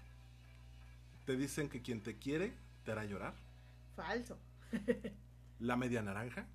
Te 1.25 1.37
dicen 1.37 1.69
que 1.69 1.83
quien 1.83 2.05
te 2.05 2.19
quiere 2.19 2.55
te 2.85 2.93
hará 2.93 3.05
llorar. 3.05 3.35
Falso. 3.97 4.39
La 5.59 5.75
media 5.75 6.03
naranja. 6.03 6.47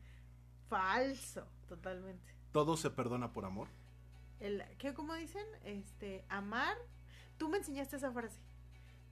Falso, 0.69 1.45
totalmente. 1.67 2.33
Todo 2.53 2.77
se 2.77 2.89
perdona 2.89 3.33
por 3.33 3.43
amor. 3.43 3.67
El, 4.39 4.63
¿Qué 4.77 4.93
como 4.93 5.13
dicen? 5.15 5.45
Este, 5.65 6.23
amar. 6.29 6.77
Tú 7.37 7.49
me 7.49 7.57
enseñaste 7.57 7.97
esa 7.97 8.13
frase. 8.13 8.39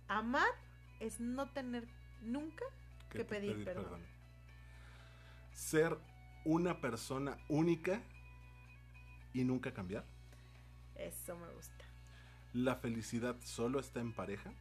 Amar 0.07 0.47
es 1.01 1.19
no 1.19 1.49
tener 1.51 1.89
nunca 2.21 2.63
que, 3.09 3.25
pedir, 3.25 3.65
perdón. 3.65 4.01
Ser 5.51 5.97
una 6.49 6.81
persona 6.81 7.37
única 7.47 8.01
y 9.33 9.43
nunca 9.43 9.71
cambiar. 9.71 10.03
Eso 10.95 11.37
me 11.37 11.47
gusta. 11.53 11.85
La 12.53 12.75
felicidad 12.75 13.35
solo 13.41 13.79
está 13.79 13.99
en 13.99 14.13
pareja. 14.13 14.51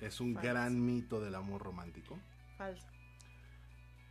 Es 0.00 0.20
un 0.20 0.34
gran 0.34 0.84
mito 0.84 1.20
del 1.20 1.36
amor 1.36 1.62
romántico. 1.62 2.18
Falso. 2.58 2.88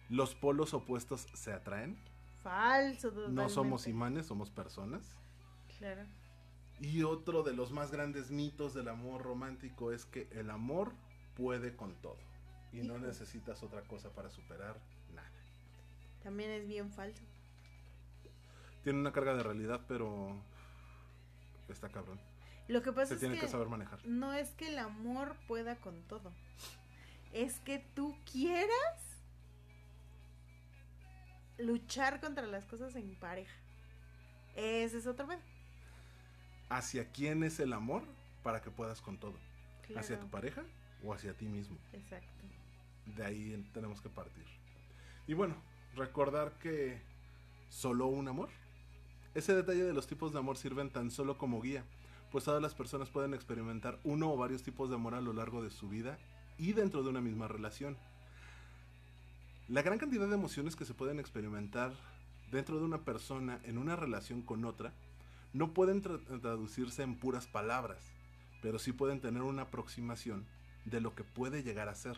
Los 0.08 0.36
polos 0.36 0.74
opuestos 0.74 1.28
se 1.34 1.52
atraen. 1.52 2.02
Falso. 2.44 3.10
Totalmente. 3.10 3.42
No 3.42 3.50
somos 3.50 3.86
imanes, 3.86 4.28
somos 4.28 4.52
personas. 4.52 5.12
Claro. 5.80 6.06
Y 6.80 7.04
otro 7.04 7.44
de 7.44 7.54
los 7.54 7.74
más 7.74 7.92
grandes 7.92 8.32
mitos 8.32 8.74
del 8.74 8.88
amor 8.88 9.24
romántico 9.24 9.92
es 9.92 10.06
que 10.06 10.30
el 10.32 10.50
amor 10.50 10.94
puede 11.36 11.76
con 11.76 11.94
todo. 11.96 12.20
Y 12.72 12.84
no 12.84 12.98
necesitas 13.00 13.64
otra 13.64 13.82
cosa 13.82 14.14
para 14.14 14.30
superar 14.30 14.80
también 16.24 16.52
es 16.52 16.68
bien 16.68 16.92
falso. 16.92 17.24
Tiene 18.84 19.00
una 19.00 19.12
carga 19.12 19.36
de 19.36 19.44
realidad, 19.44 19.82
pero 19.88 20.36
está 21.68 21.90
cabrón. 21.90 22.20
Lo 22.68 22.84
que 22.84 22.94
pasa 22.94 23.16
Se 23.16 23.20
tiene 23.20 23.40
que, 23.40 23.48
saber 23.48 23.68
manejar. 23.68 24.00
No 24.06 24.34
es 24.34 24.52
que 24.52 24.68
el 24.68 24.78
amor 24.78 25.36
pueda 25.48 25.76
con 25.78 26.02
todo. 26.04 26.32
Es 27.34 27.60
que 27.60 27.80
tú 27.96 28.16
quieras 28.32 28.70
luchar 31.58 32.20
contra 32.22 32.46
las 32.46 32.66
cosas 32.66 32.96
en 32.96 33.16
pareja. 33.16 33.56
Ese 34.56 34.98
es 34.98 35.08
otro 35.08 35.28
pedo. 35.28 35.42
¿Hacia 36.70 37.12
quién 37.12 37.44
es 37.44 37.60
el 37.60 37.74
amor 37.74 38.04
para 38.44 38.62
que 38.62 38.70
puedas 38.70 39.02
con 39.02 39.18
todo? 39.18 39.36
¿Hacia 39.96 40.20
tu 40.20 40.30
pareja 40.30 40.64
o 41.04 41.14
hacia 41.14 41.34
ti 41.34 41.48
mismo? 41.48 41.78
Exacto. 41.94 42.44
De 43.06 43.26
ahí 43.26 43.70
tenemos 43.74 44.02
que 44.02 44.10
partir. 44.10 44.46
Y 45.26 45.34
bueno, 45.34 45.56
recordar 45.96 46.58
que 46.60 47.02
solo 47.70 48.08
un 48.08 48.28
amor. 48.28 48.50
Ese 49.36 49.56
detalle 49.56 49.84
de 49.84 49.94
los 49.94 50.08
tipos 50.08 50.34
de 50.34 50.40
amor 50.40 50.58
sirven 50.58 50.90
tan 50.90 51.12
solo 51.12 51.38
como 51.38 51.62
guía, 51.62 51.86
pues 52.32 52.44
todas 52.44 52.62
las 52.62 52.76
personas 52.76 53.10
pueden 53.10 53.34
experimentar 53.34 54.00
uno 54.04 54.32
o 54.32 54.38
varios 54.38 54.64
tipos 54.64 54.90
de 54.90 54.96
amor 54.96 55.16
a 55.16 55.22
lo 55.22 55.34
largo 55.34 55.62
de 55.62 55.70
su 55.70 55.88
vida 55.90 56.18
y 56.58 56.74
dentro 56.74 57.04
de 57.04 57.10
una 57.10 57.22
misma 57.22 57.48
relación. 57.48 57.98
La 59.68 59.84
gran 59.84 60.00
cantidad 60.00 60.28
de 60.28 60.34
emociones 60.34 60.76
que 60.76 60.86
se 60.86 60.96
pueden 60.96 61.20
experimentar 61.20 61.94
dentro 62.52 62.80
de 62.80 62.86
una 62.86 63.06
persona 63.06 63.60
en 63.64 63.78
una 63.78 63.96
relación 63.96 64.42
con 64.42 64.66
otra 64.66 64.94
no 65.54 65.74
pueden 65.74 66.02
traducirse 66.02 67.04
en 67.04 67.16
puras 67.16 67.48
palabras, 67.48 68.04
pero 68.62 68.80
sí 68.80 68.92
pueden 68.92 69.22
tener 69.22 69.42
una 69.44 69.64
aproximación 69.64 70.46
de 70.86 71.02
lo 71.02 71.16
que 71.16 71.24
puede 71.24 71.64
llegar 71.64 71.90
a 71.90 71.96
ser. 71.96 72.18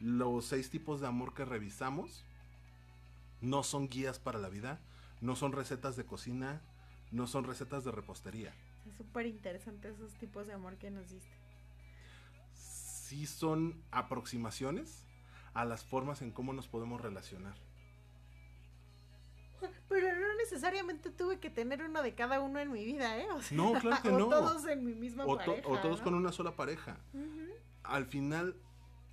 Los 0.00 0.46
seis 0.46 0.70
tipos 0.70 1.00
de 1.00 1.06
amor 1.06 1.34
que 1.34 1.44
revisamos 1.44 2.24
no 3.42 3.62
son 3.64 3.88
guías 3.88 4.18
para 4.18 4.38
la 4.38 4.48
vida, 4.48 4.80
no 5.20 5.36
son 5.36 5.52
recetas 5.52 5.96
de 5.96 6.06
cocina, 6.06 6.62
no 7.10 7.26
son 7.26 7.44
recetas 7.44 7.84
de 7.84 7.90
repostería. 7.90 8.54
Es 8.88 8.94
súper 8.96 9.26
interesante 9.26 9.90
esos 9.90 10.14
tipos 10.14 10.46
de 10.46 10.54
amor 10.54 10.76
que 10.78 10.90
nos 10.90 11.10
diste. 11.10 11.36
Sí 12.54 13.26
son 13.26 13.82
aproximaciones 13.90 15.04
a 15.54 15.64
las 15.64 15.84
formas 15.84 16.22
en 16.22 16.30
cómo 16.30 16.52
nos 16.52 16.68
podemos 16.68 17.00
relacionar. 17.00 17.54
Pero 19.88 20.18
no 20.18 20.34
necesariamente 20.36 21.10
tuve 21.10 21.38
que 21.38 21.50
tener 21.50 21.82
uno 21.82 22.02
de 22.02 22.14
cada 22.14 22.40
uno 22.40 22.58
en 22.58 22.72
mi 22.72 22.84
vida, 22.84 23.18
¿eh? 23.18 23.26
no, 23.50 23.74
claro 23.74 24.02
que 24.02 24.08
o 24.10 24.28
todos 24.28 24.66
en 24.66 24.84
mi 24.84 24.94
misma 24.94 25.26
pareja. 25.26 25.68
o 25.68 25.78
todos 25.78 26.00
con 26.00 26.14
una 26.14 26.32
sola 26.32 26.56
pareja. 26.56 26.96
Al 27.82 28.06
final, 28.06 28.56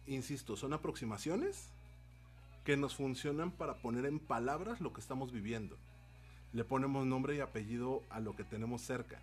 insisto, 0.08 0.56
son 0.56 0.74
aproximaciones 0.74 1.72
que 2.70 2.78
nos 2.78 2.96
funcionan 2.96 3.50
para 3.50 3.82
poner 3.82 4.06
en 4.06 4.20
palabras 4.20 4.80
lo 4.80 4.94
que 4.94 5.02
estamos 5.02 5.32
viviendo. 5.32 5.76
Le 6.54 6.64
ponemos 6.64 7.04
nombre 7.04 7.36
y 7.36 7.40
apellido 7.40 8.04
a 8.12 8.20
lo 8.20 8.36
que 8.36 8.44
tenemos 8.44 8.84
cerca. 8.84 9.20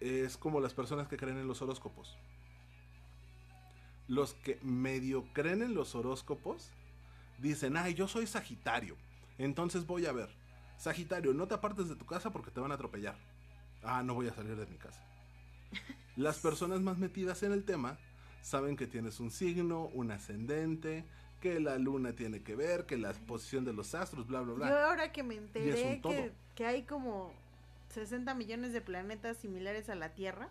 Es 0.00 0.38
como 0.38 0.60
las 0.60 0.72
personas 0.72 1.08
que 1.08 1.18
creen 1.18 1.36
en 1.36 1.46
los 1.46 1.60
horóscopos. 1.60 2.16
Los 4.06 4.32
que 4.32 4.58
medio 4.62 5.26
creen 5.34 5.60
en 5.60 5.74
los 5.74 5.94
horóscopos 5.94 6.70
dicen, 7.36 7.76
ay, 7.76 7.92
yo 7.92 8.08
soy 8.08 8.26
Sagitario. 8.26 8.96
Entonces 9.36 9.86
voy 9.86 10.06
a 10.06 10.12
ver. 10.12 10.30
Sagitario, 10.78 11.34
no 11.34 11.48
te 11.48 11.54
apartes 11.54 11.90
de 11.90 11.96
tu 11.96 12.06
casa 12.06 12.32
porque 12.32 12.50
te 12.50 12.60
van 12.60 12.72
a 12.72 12.76
atropellar. 12.76 13.18
Ah, 13.82 14.02
no 14.02 14.14
voy 14.14 14.28
a 14.28 14.34
salir 14.34 14.56
de 14.56 14.64
mi 14.64 14.78
casa. 14.78 15.06
Las 16.16 16.38
personas 16.38 16.80
más 16.80 16.96
metidas 16.96 17.42
en 17.42 17.52
el 17.52 17.66
tema 17.66 17.98
saben 18.40 18.74
que 18.74 18.86
tienes 18.86 19.20
un 19.20 19.30
signo, 19.30 19.84
un 19.88 20.10
ascendente, 20.10 21.04
que 21.40 21.60
la 21.60 21.78
luna 21.78 22.12
tiene 22.12 22.42
que 22.42 22.56
ver, 22.56 22.86
que 22.86 22.96
la 22.96 23.12
posición 23.12 23.64
de 23.64 23.72
los 23.72 23.94
astros, 23.94 24.26
bla, 24.26 24.40
bla, 24.40 24.54
bla. 24.54 24.68
Yo 24.68 24.78
ahora 24.78 25.12
que 25.12 25.22
me 25.22 25.36
enteré 25.36 26.00
que, 26.00 26.32
que, 26.54 26.66
hay 26.66 26.82
como 26.82 27.32
60 27.90 28.34
millones 28.34 28.72
de 28.72 28.80
planetas 28.80 29.36
similares 29.36 29.88
a 29.88 29.94
la 29.94 30.14
Tierra, 30.14 30.48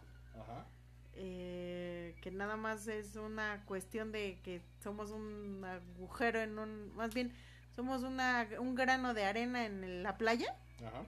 eh, 1.16 2.16
que 2.22 2.32
nada 2.32 2.58
más 2.58 2.88
es 2.88 3.16
una 3.16 3.64
cuestión 3.66 4.12
de 4.12 4.40
que 4.44 4.62
somos 4.84 5.12
un 5.12 5.66
agujero 5.66 6.42
en 6.42 6.60
un, 6.60 6.96
más 6.96 7.14
bien, 7.14 7.34
somos 7.76 8.04
una, 8.04 8.48
un 8.60 8.76
grano 8.76 9.14
de 9.14 9.26
arena 9.26 9.66
en 9.66 10.04
la 10.04 10.18
playa. 10.18 10.56
Ajá 10.86 11.06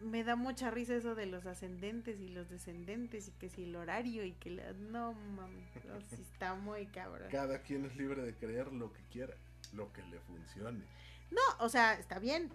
me 0.00 0.24
da 0.24 0.36
mucha 0.36 0.70
risa 0.70 0.94
eso 0.94 1.14
de 1.14 1.26
los 1.26 1.46
ascendentes 1.46 2.20
y 2.20 2.28
los 2.28 2.48
descendentes 2.48 3.28
y 3.28 3.32
que 3.32 3.48
si 3.48 3.64
el 3.64 3.76
horario 3.76 4.24
y 4.24 4.32
que 4.32 4.50
no 4.90 5.12
mames, 5.12 5.68
está 6.12 6.54
muy 6.54 6.86
cabrón. 6.86 7.28
Cada 7.30 7.62
quien 7.62 7.84
es 7.84 7.96
libre 7.96 8.22
de 8.22 8.34
creer 8.34 8.72
lo 8.72 8.92
que 8.92 9.02
quiera, 9.12 9.34
lo 9.72 9.92
que 9.92 10.02
le 10.04 10.18
funcione. 10.20 10.84
No, 11.30 11.64
o 11.64 11.68
sea, 11.68 11.94
está 11.94 12.18
bien, 12.18 12.50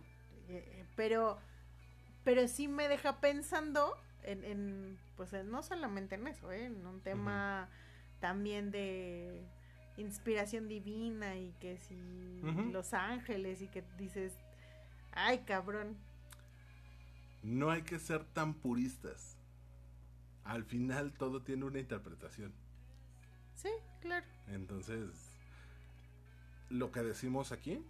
eh, 0.49 0.85
pero 0.95 1.39
pero 2.23 2.47
sí 2.47 2.67
me 2.67 2.87
deja 2.87 3.21
pensando 3.21 3.95
en, 4.23 4.43
en 4.43 4.97
pues 5.15 5.31
no 5.45 5.61
solamente 5.61 6.15
en 6.15 6.27
eso, 6.27 6.51
¿eh? 6.51 6.65
en 6.65 6.85
un 6.85 7.01
tema 7.01 7.69
también 8.19 8.71
de 8.71 9.45
inspiración 9.97 10.67
divina 10.67 11.37
y 11.37 11.53
que 11.59 11.77
si 11.77 12.41
los 12.71 12.93
ángeles 12.93 13.61
y 13.61 13.67
que 13.67 13.83
dices, 13.97 14.33
ay 15.11 15.39
cabrón, 15.45 15.95
no 17.45 17.69
hay 17.69 17.83
que 17.83 17.99
ser 17.99 18.25
tan 18.25 18.55
puristas. 18.55 19.37
Al 20.43 20.63
final 20.63 21.13
todo 21.13 21.43
tiene 21.43 21.65
una 21.65 21.79
interpretación. 21.79 22.51
Sí, 23.53 23.69
claro. 24.01 24.25
Entonces, 24.47 25.09
lo 26.69 26.91
que 26.91 27.03
decimos 27.03 27.51
aquí 27.51 27.85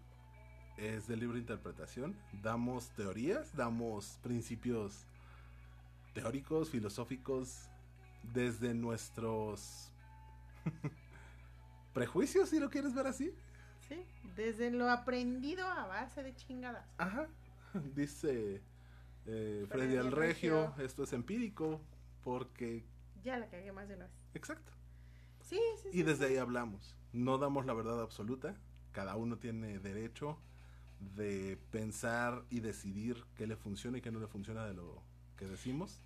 es 0.78 1.08
de 1.08 1.16
libre 1.16 1.40
interpretación. 1.40 2.18
Damos 2.44 2.90
teorías, 2.90 3.56
damos 3.56 4.20
principios 4.22 5.06
teóricos, 6.14 6.70
filosóficos, 6.70 7.70
desde 8.34 8.74
nuestros 8.74 9.90
prejuicios, 11.94 12.50
si 12.50 12.60
lo 12.60 12.70
quieres 12.70 12.94
ver 12.94 13.08
así. 13.08 13.34
Sí, 13.88 14.06
desde 14.36 14.70
lo 14.70 14.90
aprendido 14.90 15.66
a 15.66 15.88
base 15.88 16.24
de 16.24 16.36
chingadas. 16.36 16.86
Ajá, 16.98 17.28
dice 17.96 18.62
eh, 19.28 19.66
Freddy 19.70 19.96
el 19.96 20.12
Regio, 20.12 20.74
esto 20.80 21.04
es 21.04 21.14
empírico, 21.14 21.82
porque 22.24 22.84
ya 23.24 23.38
la 23.38 23.48
cagué 23.48 23.72
más 23.72 23.88
de 23.88 23.96
una 23.96 24.06
vez. 24.06 24.14
Exacto. 24.34 24.72
Sí, 25.42 25.60
sí, 25.82 25.90
sí. 25.92 26.00
Y 26.00 26.04
desde 26.04 26.28
ahí 26.28 26.38
hablamos. 26.38 26.96
No 27.12 27.38
damos 27.38 27.66
la 27.66 27.74
verdad 27.74 28.02
absoluta. 28.02 28.56
Cada 28.92 29.16
uno 29.16 29.38
tiene 29.38 29.80
derecho 29.80 30.38
de 31.00 31.58
pensar 31.72 32.44
y 32.50 32.60
decidir 32.60 33.24
qué 33.36 33.48
le 33.48 33.56
funciona 33.56 33.98
y 33.98 34.02
qué 34.02 34.12
no 34.12 34.20
le 34.20 34.28
funciona 34.28 34.66
de 34.66 34.74
lo 34.74 35.02
que 35.38 35.46
decimos. 35.46 36.02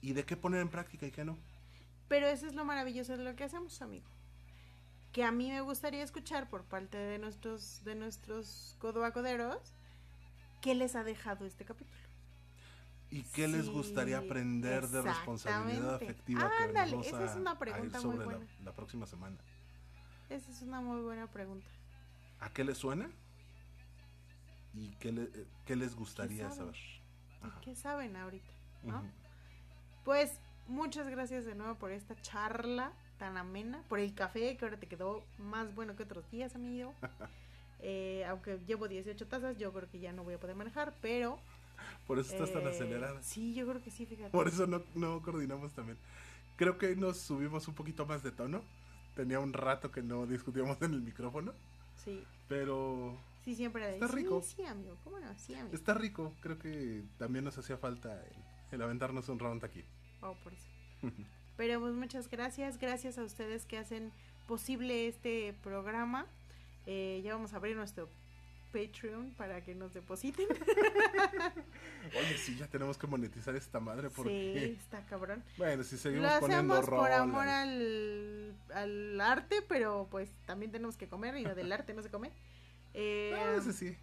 Y 0.00 0.12
de 0.12 0.24
qué 0.24 0.36
poner 0.36 0.60
en 0.60 0.68
práctica 0.68 1.06
y 1.06 1.10
qué 1.10 1.24
no. 1.24 1.38
Pero 2.08 2.26
eso 2.26 2.46
es 2.46 2.54
lo 2.54 2.64
maravilloso 2.64 3.16
de 3.16 3.24
lo 3.24 3.34
que 3.36 3.44
hacemos, 3.44 3.80
amigo. 3.80 4.06
Que 5.12 5.24
a 5.24 5.30
mí 5.30 5.50
me 5.50 5.60
gustaría 5.60 6.02
escuchar 6.02 6.50
por 6.50 6.64
parte 6.64 6.98
de 6.98 7.18
nuestros, 7.18 7.82
de 7.84 7.94
nuestros 7.94 8.76
codoacoderos 8.80 9.74
qué 10.60 10.74
les 10.74 10.94
ha 10.94 11.04
dejado 11.04 11.44
este 11.44 11.64
capítulo. 11.64 12.01
¿Y 13.12 13.24
qué 13.24 13.46
les 13.46 13.68
gustaría 13.68 14.16
aprender 14.16 14.88
de 14.88 15.02
responsabilidad 15.02 15.96
afectiva? 15.96 16.50
Ándale, 16.62 16.98
esa 17.00 17.24
es 17.26 17.36
una 17.36 17.58
pregunta 17.58 18.00
muy 18.00 18.16
buena. 18.16 18.38
La, 18.38 18.64
la, 18.64 18.72
próxima 18.72 19.06
semana. 19.06 19.36
Esa 20.30 20.50
es 20.50 20.62
una 20.62 20.80
muy 20.80 21.02
buena 21.02 21.26
pregunta. 21.26 21.66
¿A 22.40 22.48
qué 22.48 22.64
les 22.64 22.78
suena? 22.78 23.10
¿Y 24.72 24.92
qué, 24.92 25.12
le, 25.12 25.28
qué 25.66 25.76
les 25.76 25.94
gustaría 25.94 26.50
saber? 26.50 26.74
¿Qué 27.60 27.76
saben 27.76 28.16
ahorita? 28.16 28.50
¿no? 28.82 29.04
Pues 30.04 30.40
muchas 30.66 31.06
gracias 31.06 31.44
de 31.44 31.54
nuevo 31.54 31.74
por 31.74 31.92
esta 31.92 32.16
charla 32.22 32.92
tan 33.18 33.36
amena, 33.36 33.84
por 33.90 34.00
el 34.00 34.14
café 34.14 34.56
que 34.56 34.64
ahora 34.64 34.78
te 34.78 34.86
quedó 34.86 35.22
más 35.36 35.74
bueno 35.74 35.96
que 35.96 36.04
otros 36.04 36.30
días, 36.30 36.54
amigo. 36.54 36.94
eh, 37.80 38.24
aunque 38.26 38.58
llevo 38.66 38.88
18 38.88 39.28
tazas, 39.28 39.58
yo 39.58 39.70
creo 39.70 39.90
que 39.90 40.00
ya 40.00 40.14
no 40.14 40.24
voy 40.24 40.32
a 40.34 40.40
poder 40.40 40.56
manejar, 40.56 40.94
pero... 41.02 41.38
Por 42.06 42.18
eso 42.18 42.32
estás 42.32 42.52
tan 42.52 42.62
eh, 42.62 42.70
acelerada. 42.70 43.22
Sí, 43.22 43.54
yo 43.54 43.66
creo 43.66 43.82
que 43.82 43.90
sí, 43.90 44.06
fíjate. 44.06 44.30
Por 44.30 44.48
eso 44.48 44.66
no, 44.66 44.82
no 44.94 45.22
coordinamos 45.22 45.72
también. 45.72 45.98
Creo 46.56 46.78
que 46.78 46.94
nos 46.96 47.18
subimos 47.18 47.66
un 47.68 47.74
poquito 47.74 48.06
más 48.06 48.22
de 48.22 48.32
tono. 48.32 48.62
Tenía 49.14 49.40
un 49.40 49.52
rato 49.52 49.90
que 49.90 50.02
no 50.02 50.26
discutíamos 50.26 50.80
en 50.82 50.94
el 50.94 51.02
micrófono. 51.02 51.52
Sí. 52.04 52.24
Pero 52.48 53.18
Sí, 53.44 53.56
siempre 53.56 53.94
Está 53.94 54.06
rico. 54.06 54.42
Sí, 54.42 54.64
amigo, 54.64 54.96
¿cómo 55.02 55.18
no? 55.18 55.34
Sí, 55.36 55.54
amigo. 55.54 55.74
Está 55.74 55.94
rico, 55.94 56.32
creo 56.40 56.58
que 56.58 57.02
también 57.18 57.44
nos 57.44 57.58
hacía 57.58 57.76
falta 57.76 58.22
el, 58.70 58.80
aventarnos 58.80 59.28
un 59.28 59.38
round 59.38 59.64
aquí. 59.64 59.84
Oh, 60.20 60.34
por 60.44 60.52
eso. 60.52 60.66
Pero 61.56 61.80
pues 61.80 61.94
muchas 61.94 62.30
gracias, 62.30 62.78
gracias 62.78 63.18
a 63.18 63.24
ustedes 63.24 63.66
que 63.66 63.78
hacen 63.78 64.12
posible 64.46 65.08
este 65.08 65.54
programa. 65.62 66.26
Eh, 66.86 67.20
ya 67.24 67.34
vamos 67.34 67.52
a 67.52 67.56
abrir 67.56 67.76
nuestro 67.76 68.08
Patreon 68.72 69.30
para 69.36 69.62
que 69.62 69.74
nos 69.74 69.92
depositen. 69.92 70.46
Oye, 72.18 72.38
sí, 72.38 72.56
ya 72.56 72.66
tenemos 72.66 72.96
que 72.96 73.06
monetizar 73.06 73.54
esta 73.54 73.80
madre 73.80 74.10
porque... 74.10 74.54
Sí, 74.58 74.82
está 74.82 75.04
cabrón. 75.06 75.42
Bueno, 75.56 75.84
si 75.84 75.98
seguimos 75.98 76.32
Lo 76.32 76.40
poniendo 76.40 76.74
hacemos 76.74 77.00
por 77.00 77.12
amor 77.12 77.48
al, 77.48 78.54
al 78.74 79.20
arte, 79.20 79.62
pero 79.68 80.08
pues 80.10 80.30
también 80.46 80.72
tenemos 80.72 80.96
que 80.96 81.08
comer 81.08 81.36
y 81.36 81.44
lo 81.44 81.54
del 81.54 81.70
arte 81.72 81.94
no 81.94 82.02
se 82.02 82.10
come. 82.10 82.32
Eh, 82.94 83.34
ah, 83.36 83.60
sí. 83.72 83.96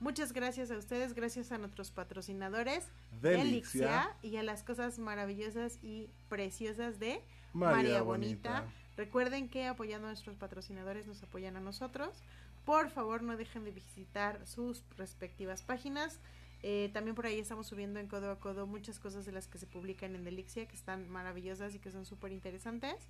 Muchas 0.00 0.32
gracias 0.32 0.70
a 0.70 0.78
ustedes, 0.78 1.14
gracias 1.14 1.50
a 1.50 1.58
nuestros 1.58 1.90
patrocinadores 1.90 2.86
Delixia 3.20 4.14
y 4.22 4.36
a 4.36 4.44
las 4.44 4.62
cosas 4.62 5.00
maravillosas 5.00 5.80
y 5.82 6.08
preciosas 6.28 7.00
de 7.00 7.20
María, 7.52 8.02
Bonita. 8.02 8.64
Recuerden 8.96 9.48
que 9.48 9.66
apoyando 9.66 10.06
a 10.06 10.10
nuestros 10.10 10.36
patrocinadores 10.36 11.06
nos 11.06 11.22
apoyan 11.22 11.56
a 11.56 11.60
nosotros. 11.60 12.22
Por 12.68 12.90
favor, 12.90 13.22
no 13.22 13.34
dejen 13.38 13.64
de 13.64 13.70
visitar 13.70 14.46
sus 14.46 14.84
respectivas 14.98 15.62
páginas. 15.62 16.20
Eh, 16.62 16.90
también 16.92 17.14
por 17.14 17.24
ahí 17.24 17.38
estamos 17.38 17.66
subiendo 17.66 17.98
en 17.98 18.08
codo 18.08 18.30
a 18.30 18.38
codo 18.38 18.66
muchas 18.66 18.98
cosas 18.98 19.24
de 19.24 19.32
las 19.32 19.48
que 19.48 19.56
se 19.56 19.66
publican 19.66 20.14
en 20.14 20.22
Delixia 20.22 20.68
que 20.68 20.76
están 20.76 21.08
maravillosas 21.08 21.74
y 21.74 21.78
que 21.78 21.90
son 21.90 22.04
súper 22.04 22.30
interesantes. 22.30 23.08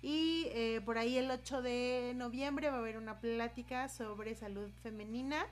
Y 0.00 0.46
eh, 0.52 0.80
por 0.86 0.96
ahí 0.96 1.18
el 1.18 1.30
8 1.30 1.60
de 1.60 2.14
noviembre 2.16 2.70
va 2.70 2.76
a 2.76 2.78
haber 2.78 2.96
una 2.96 3.20
plática 3.20 3.90
sobre 3.90 4.34
salud 4.36 4.70
femenina. 4.82 5.44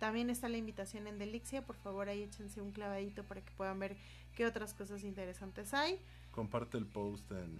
También 0.00 0.28
está 0.28 0.48
la 0.48 0.56
invitación 0.56 1.06
en 1.06 1.20
Delixia. 1.20 1.62
Por 1.62 1.76
favor, 1.76 2.08
ahí 2.08 2.24
échense 2.24 2.60
un 2.60 2.72
clavadito 2.72 3.22
para 3.22 3.40
que 3.40 3.52
puedan 3.52 3.78
ver 3.78 3.96
qué 4.34 4.46
otras 4.46 4.74
cosas 4.74 5.04
interesantes 5.04 5.74
hay. 5.74 6.00
Comparte 6.32 6.76
el 6.76 6.86
post 6.86 7.30
en. 7.30 7.56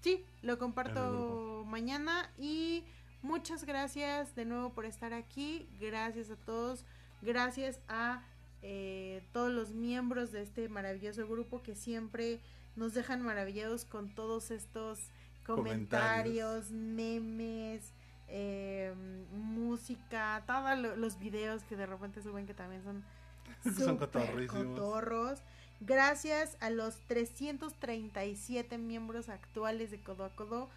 Sí, 0.00 0.24
lo 0.42 0.58
comparto 0.58 1.64
mañana. 1.68 2.32
Y 2.36 2.82
muchas 3.22 3.64
gracias 3.64 4.34
de 4.34 4.44
nuevo 4.44 4.70
por 4.70 4.84
estar 4.84 5.12
aquí. 5.12 5.68
Gracias 5.80 6.30
a 6.30 6.36
todos. 6.36 6.84
Gracias 7.22 7.80
a 7.88 8.22
eh, 8.62 9.22
todos 9.32 9.52
los 9.52 9.72
miembros 9.72 10.32
de 10.32 10.42
este 10.42 10.68
maravilloso 10.68 11.26
grupo 11.26 11.62
que 11.62 11.74
siempre 11.74 12.40
nos 12.74 12.94
dejan 12.94 13.22
maravillados 13.22 13.84
con 13.84 14.14
todos 14.14 14.50
estos 14.50 14.98
comentarios, 15.44 16.70
memes, 16.70 17.92
eh, 18.28 18.92
música, 19.32 20.42
todos 20.46 20.98
los 20.98 21.18
videos 21.18 21.62
que 21.64 21.76
de 21.76 21.86
repente 21.86 22.22
suben 22.22 22.46
que 22.46 22.54
también 22.54 22.82
son 22.82 23.04
son 23.76 23.98
cotorros. 23.98 25.42
Gracias 25.80 26.56
a 26.60 26.70
los 26.70 26.98
337 27.06 28.78
miembros 28.78 29.28
actuales 29.28 29.90
de 29.90 30.00
Codo 30.00 30.24
a 30.24 30.30
Codo. 30.30 30.70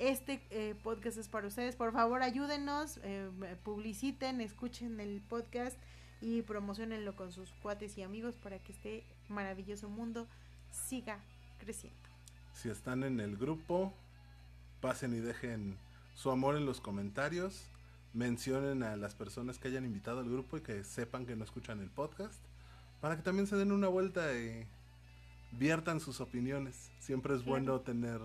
Este 0.00 0.40
eh, 0.48 0.74
podcast 0.82 1.18
es 1.18 1.28
para 1.28 1.46
ustedes. 1.46 1.76
Por 1.76 1.92
favor, 1.92 2.22
ayúdenos, 2.22 2.98
eh, 3.02 3.28
publiciten, 3.62 4.40
escuchen 4.40 4.98
el 4.98 5.20
podcast 5.20 5.76
y 6.22 6.40
promocionenlo 6.40 7.14
con 7.14 7.32
sus 7.32 7.52
cuates 7.62 7.98
y 7.98 8.02
amigos 8.02 8.34
para 8.34 8.58
que 8.60 8.72
este 8.72 9.04
maravilloso 9.28 9.90
mundo 9.90 10.26
siga 10.70 11.18
creciendo. 11.58 12.00
Si 12.54 12.70
están 12.70 13.04
en 13.04 13.20
el 13.20 13.36
grupo, 13.36 13.92
pasen 14.80 15.12
y 15.12 15.18
dejen 15.18 15.76
su 16.14 16.30
amor 16.30 16.56
en 16.56 16.64
los 16.64 16.80
comentarios. 16.80 17.66
Mencionen 18.14 18.82
a 18.82 18.96
las 18.96 19.14
personas 19.14 19.58
que 19.58 19.68
hayan 19.68 19.84
invitado 19.84 20.20
al 20.20 20.30
grupo 20.30 20.56
y 20.56 20.62
que 20.62 20.82
sepan 20.82 21.26
que 21.26 21.36
no 21.36 21.44
escuchan 21.44 21.78
el 21.78 21.90
podcast. 21.90 22.42
Para 23.02 23.18
que 23.18 23.22
también 23.22 23.46
se 23.46 23.56
den 23.56 23.70
una 23.70 23.88
vuelta 23.88 24.32
y 24.32 24.66
viertan 25.52 26.00
sus 26.00 26.22
opiniones. 26.22 26.90
Siempre 27.00 27.34
es 27.34 27.44
bueno 27.44 27.80
tener 27.80 28.22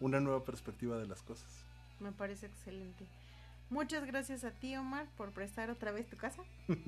una 0.00 0.20
nueva 0.20 0.44
perspectiva 0.44 0.98
de 0.98 1.06
las 1.06 1.22
cosas. 1.22 1.64
Me 2.00 2.12
parece 2.12 2.46
excelente. 2.46 3.06
Muchas 3.68 4.04
gracias 4.06 4.44
a 4.44 4.50
ti, 4.50 4.74
Omar, 4.76 5.06
por 5.16 5.32
prestar 5.32 5.70
otra 5.70 5.92
vez 5.92 6.08
tu 6.08 6.16
casa. 6.16 6.42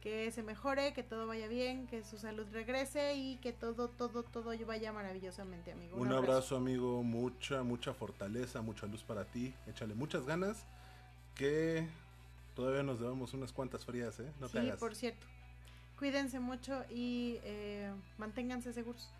que 0.00 0.32
se 0.32 0.42
mejore, 0.42 0.92
que 0.92 1.04
todo 1.04 1.28
vaya 1.28 1.46
bien, 1.46 1.86
que 1.86 2.02
su 2.02 2.18
salud 2.18 2.46
regrese 2.50 3.14
y 3.14 3.36
que 3.36 3.52
todo, 3.52 3.86
todo, 3.86 4.24
todo 4.24 4.52
vaya 4.66 4.92
maravillosamente, 4.92 5.70
amigo. 5.70 5.96
Un, 5.96 6.12
abrazo. 6.12 6.56
amigo. 6.56 7.04
Mucha, 7.04 7.62
mucha 7.62 7.94
fortaleza, 7.94 8.62
mucha 8.62 8.88
luz 8.88 9.04
para 9.04 9.26
ti. 9.26 9.54
Échale 9.68 9.94
muchas 9.94 10.26
ganas. 10.26 10.66
Que 11.36 11.86
todavía 12.60 12.82
nos 12.82 13.00
debemos 13.00 13.32
unas 13.32 13.52
cuantas 13.52 13.86
frías, 13.86 14.20
¿eh? 14.20 14.30
No 14.38 14.48
sí, 14.48 14.58
por 14.78 14.94
cierto. 14.94 15.26
Cuídense 15.98 16.40
mucho 16.40 16.84
y 16.90 17.38
eh, 17.42 17.90
manténganse 18.18 18.72
seguros. 18.72 19.10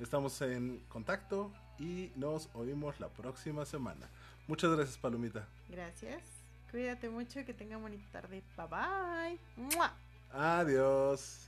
Estamos 0.00 0.40
en 0.40 0.80
contacto 0.88 1.52
y 1.78 2.10
nos 2.16 2.48
oímos 2.54 2.98
la 2.98 3.08
próxima 3.08 3.66
semana. 3.66 4.08
Muchas 4.46 4.70
gracias, 4.74 4.96
Palomita. 4.96 5.46
Gracias. 5.68 6.22
Cuídate 6.70 7.10
mucho 7.10 7.40
y 7.40 7.44
que 7.44 7.52
tenga 7.52 7.76
bonita 7.76 8.06
tarde. 8.10 8.42
Bye 8.56 8.66
bye. 8.66 9.78
Adiós. 10.32 11.47